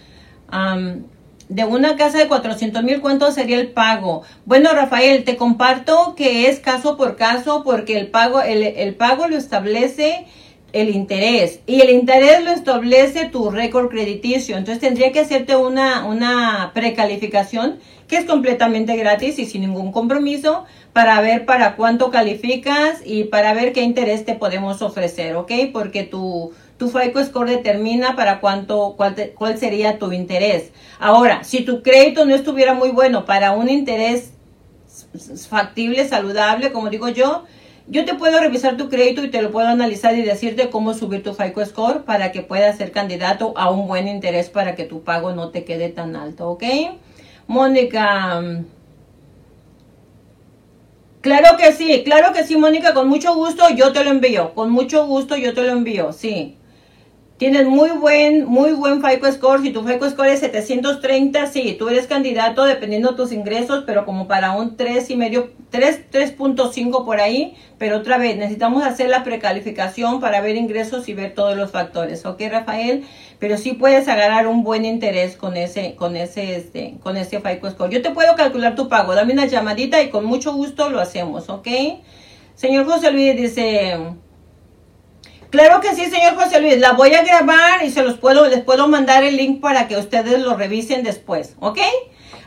de 1.49 1.65
una 1.65 1.97
casa 1.97 2.19
de 2.19 2.29
400 2.29 2.83
mil, 2.83 3.01
¿cuánto 3.01 3.31
sería 3.33 3.59
el 3.61 3.73
pago? 3.73 4.23
Bueno, 4.47 4.73
Rafael, 4.73 5.25
te 5.25 5.37
comparto 5.37 6.15
que 6.17 6.49
es 6.49 6.61
caso 6.61 6.97
por 6.97 7.17
caso 7.17 7.63
porque 7.65 7.99
el 7.99 8.09
pago, 8.09 8.41
el, 8.41 8.63
el 8.63 8.95
pago 8.95 9.29
lo 9.29 9.37
establece 9.37 10.27
el 10.75 10.91
interés 10.91 11.61
y 11.67 11.81
el 11.81 11.91
interés 11.91 12.45
lo 12.45 12.51
establece 12.51 13.29
tu 13.29 13.51
récord 13.51 13.89
crediticio. 13.89 14.57
Entonces 14.57 14.81
tendría 14.81 15.13
que 15.13 15.21
hacerte 15.21 15.55
una, 15.55 16.05
una 16.05 16.73
precalificación 16.75 17.79
que 18.09 18.17
es 18.17 18.25
completamente 18.25 18.97
gratis 18.97 19.39
y 19.39 19.47
sin 19.47 19.63
ningún 19.63 19.93
compromiso 19.93 20.65
para 20.93 21.21
ver 21.21 21.47
para 21.47 21.77
cuánto 21.77 22.11
calificas 22.11 23.01
y 23.05 23.25
para 23.25 23.55
ver 23.55 23.73
qué 23.73 23.83
interés 23.83 24.25
te 24.25 24.35
podemos 24.35 24.83
ofrecer, 24.83 25.37
¿ok? 25.37 25.53
Porque 25.73 26.03
tu, 26.03 26.53
tu 26.77 26.89
FICO 26.89 27.25
Score 27.25 27.51
determina 27.51 28.17
para 28.17 28.41
cuánto, 28.41 28.95
cuál, 28.97 29.15
cuál 29.37 29.57
sería 29.59 29.99
tu 29.99 30.13
interés. 30.13 30.73
Ahora, 30.99 31.45
si 31.45 31.65
tu 31.65 31.83
crédito 31.83 32.25
no 32.25 32.35
estuviera 32.35 32.75
muy 32.75 32.91
bueno 32.91 33.25
para 33.25 33.53
un 33.53 33.71
interés 33.71 34.33
factible, 35.49 36.07
saludable, 36.09 36.73
como 36.73 36.91
digo 36.91 37.09
yo, 37.09 37.45
yo 37.87 38.05
te 38.05 38.15
puedo 38.15 38.41
revisar 38.41 38.77
tu 38.77 38.89
crédito 38.89 39.23
y 39.25 39.31
te 39.31 39.43
lo 39.43 39.51
puedo 39.51 39.69
analizar 39.69 40.17
y 40.17 40.23
decirte 40.23 40.71
cómo 40.71 40.95
subir 40.95 41.23
tu 41.23 41.35
FICO 41.35 41.65
Score 41.67 42.05
para 42.05 42.33
que 42.33 42.43
puedas 42.43 42.79
ser 42.79 42.93
candidato 42.93 43.53
a 43.57 43.71
un 43.71 43.87
buen 43.87 44.09
interés 44.09 44.49
para 44.49 44.75
que 44.75 44.85
tu 44.85 45.03
pago 45.03 45.33
no 45.33 45.51
te 45.51 45.65
quede 45.65 45.91
tan 45.91 46.17
alto, 46.17 46.49
¿ok? 46.49 46.65
Mónica. 47.47 48.43
Claro 51.21 51.57
que 51.57 51.73
sí, 51.73 52.03
claro 52.05 52.33
que 52.33 52.45
sí, 52.45 52.57
Mónica, 52.57 52.95
con 52.95 53.09
mucho 53.09 53.35
gusto 53.35 53.65
yo 53.71 53.93
te 53.93 54.05
lo 54.05 54.11
envío, 54.11 54.55
con 54.55 54.71
mucho 54.71 55.07
gusto 55.07 55.37
yo 55.37 55.55
te 55.55 55.63
lo 55.63 55.73
envío, 55.73 56.13
sí. 56.13 56.57
Tienes 57.45 57.67
muy 57.67 57.91
buen, 57.91 58.47
muy 58.47 58.73
buen 58.73 59.03
FICO 59.03 59.31
score. 59.31 59.61
Si 59.61 59.71
tu 59.71 59.85
FICO 59.87 60.09
score 60.09 60.29
es 60.29 60.41
730, 60.41 61.47
sí, 61.49 61.77
tú 61.79 61.91
eres 61.91 62.07
candidato 62.07 62.65
dependiendo 62.65 63.11
de 63.11 63.17
tus 63.19 63.33
ingresos, 63.33 63.85
pero 63.85 64.07
como 64.07 64.27
para 64.27 64.53
un 64.53 64.79
3 64.79 65.11
y 65.11 65.17
medio, 65.17 65.51
3, 65.69 66.11
3.5 66.11 67.05
por 67.05 67.21
ahí. 67.21 67.55
Pero 67.77 67.99
otra 67.99 68.17
vez, 68.17 68.39
necesitamos 68.39 68.83
hacer 68.83 69.11
la 69.11 69.25
precalificación 69.25 70.21
para 70.21 70.41
ver 70.41 70.57
ingresos 70.57 71.07
y 71.11 71.13
ver 71.13 71.35
todos 71.35 71.55
los 71.55 71.71
factores. 71.71 72.25
¿Ok, 72.25 72.41
Rafael? 72.51 73.05
Pero 73.39 73.59
sí 73.59 73.75
puedes 73.75 74.09
agarrar 74.09 74.47
un 74.47 74.65
buen 74.65 74.87
interés 74.87 75.37
con 75.37 75.59
ese, 75.59 75.97
con 75.97 76.17
ese, 76.17 76.57
este, 76.57 76.95
con 77.03 77.19
ese 77.19 77.43
FICO 77.43 77.71
score. 77.73 77.91
Yo 77.91 78.01
te 78.01 78.13
puedo 78.13 78.37
calcular 78.37 78.75
tu 78.75 78.89
pago. 78.89 79.15
Dame 79.15 79.35
una 79.35 79.45
llamadita 79.45 80.01
y 80.01 80.09
con 80.09 80.25
mucho 80.25 80.55
gusto 80.55 80.89
lo 80.89 80.99
hacemos, 80.99 81.51
¿ok? 81.51 81.69
Señor 82.55 82.87
José 82.87 83.11
Luis 83.11 83.37
dice, 83.37 83.99
Claro 85.55 85.81
que 85.81 85.95
sí, 85.95 86.07
señor 86.07 86.35
José 86.35 86.61
Luis. 86.61 86.79
La 86.79 86.95
voy 86.95 87.15
a 87.15 87.23
grabar 87.23 87.85
y 87.85 87.91
se 87.93 88.03
los 88.03 88.19
puedo, 88.19 88.49
les 88.49 88.65
puedo 88.65 88.89
mandar 88.89 89.23
el 89.23 89.37
link 89.37 89.61
para 89.61 89.87
que 89.87 89.97
ustedes 89.97 90.41
lo 90.41 90.57
revisen 90.57 91.05
después, 91.05 91.55
¿ok? 91.61 91.79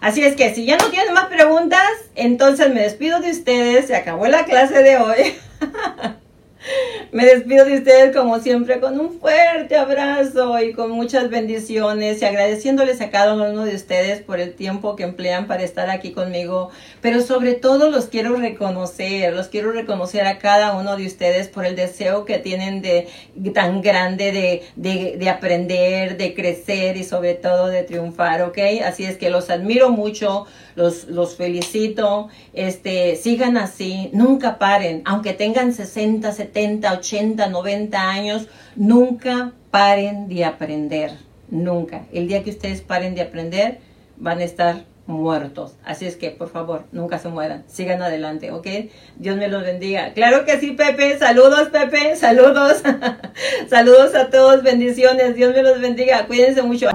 Así 0.01 0.25
es 0.25 0.35
que 0.35 0.53
si 0.53 0.65
ya 0.65 0.75
no 0.75 0.87
tienen 0.87 1.13
más 1.13 1.27
preguntas, 1.27 1.87
entonces 2.15 2.73
me 2.73 2.81
despido 2.81 3.21
de 3.21 3.31
ustedes. 3.31 3.87
Se 3.87 3.95
acabó 3.95 4.27
la 4.27 4.43
clase 4.43 4.83
de 4.83 4.97
hoy. 4.97 5.33
Me 7.11 7.25
despido 7.25 7.65
de 7.65 7.77
ustedes 7.77 8.15
como 8.15 8.39
siempre 8.39 8.79
con 8.79 8.99
un 8.99 9.19
fuerte 9.19 9.75
abrazo 9.75 10.59
y 10.61 10.73
con 10.73 10.91
muchas 10.91 11.29
bendiciones 11.29 12.21
y 12.21 12.25
agradeciéndoles 12.25 13.01
a 13.01 13.09
cada 13.09 13.33
uno 13.33 13.65
de 13.65 13.75
ustedes 13.75 14.21
por 14.21 14.39
el 14.39 14.53
tiempo 14.53 14.95
que 14.95 15.03
emplean 15.03 15.47
para 15.47 15.63
estar 15.63 15.89
aquí 15.89 16.11
conmigo. 16.11 16.69
Pero 17.01 17.21
sobre 17.21 17.53
todo 17.53 17.89
los 17.89 18.07
quiero 18.07 18.35
reconocer, 18.35 19.33
los 19.33 19.47
quiero 19.47 19.71
reconocer 19.71 20.25
a 20.27 20.39
cada 20.39 20.77
uno 20.77 20.97
de 20.97 21.05
ustedes 21.05 21.47
por 21.47 21.65
el 21.65 21.75
deseo 21.75 22.25
que 22.25 22.37
tienen 22.39 22.81
de 22.81 23.07
tan 23.53 23.81
grande 23.81 24.31
de, 24.31 24.63
de, 24.75 25.17
de 25.17 25.29
aprender, 25.29 26.17
de 26.17 26.33
crecer 26.33 26.97
y 26.97 27.03
sobre 27.03 27.33
todo 27.33 27.67
de 27.67 27.83
triunfar, 27.83 28.41
¿ok? 28.41 28.57
Así 28.85 29.05
es 29.05 29.17
que 29.17 29.29
los 29.29 29.49
admiro 29.49 29.89
mucho, 29.89 30.45
los, 30.75 31.05
los 31.05 31.35
felicito, 31.35 32.29
este, 32.53 33.15
sigan 33.15 33.57
así, 33.57 34.09
nunca 34.13 34.59
paren, 34.59 35.01
aunque 35.05 35.33
tengan 35.33 35.73
60, 35.73 36.31
70, 36.57 36.91
80, 36.91 37.49
90 37.49 38.09
años, 38.09 38.47
nunca 38.75 39.51
paren 39.69 40.27
de 40.27 40.43
aprender, 40.43 41.11
nunca. 41.51 42.05
El 42.11 42.27
día 42.27 42.43
que 42.43 42.49
ustedes 42.49 42.81
paren 42.81 43.13
de 43.13 43.21
aprender, 43.21 43.77
van 44.17 44.39
a 44.39 44.43
estar 44.43 44.85
muertos. 45.05 45.75
Así 45.85 46.07
es 46.07 46.15
que, 46.15 46.31
por 46.31 46.49
favor, 46.49 46.85
nunca 46.91 47.19
se 47.19 47.29
mueran. 47.29 47.63
Sigan 47.67 48.01
adelante, 48.01 48.51
¿ok? 48.51 48.67
Dios 49.17 49.37
me 49.37 49.47
los 49.49 49.61
bendiga. 49.61 50.13
Claro 50.13 50.45
que 50.45 50.59
sí, 50.59 50.71
Pepe. 50.71 51.19
Saludos, 51.19 51.69
Pepe. 51.69 52.15
Saludos. 52.15 52.81
Saludos 53.69 54.15
a 54.15 54.31
todos. 54.31 54.63
Bendiciones. 54.63 55.35
Dios 55.35 55.53
me 55.53 55.61
los 55.61 55.79
bendiga. 55.79 56.25
Cuídense 56.25 56.63
mucho. 56.63 56.89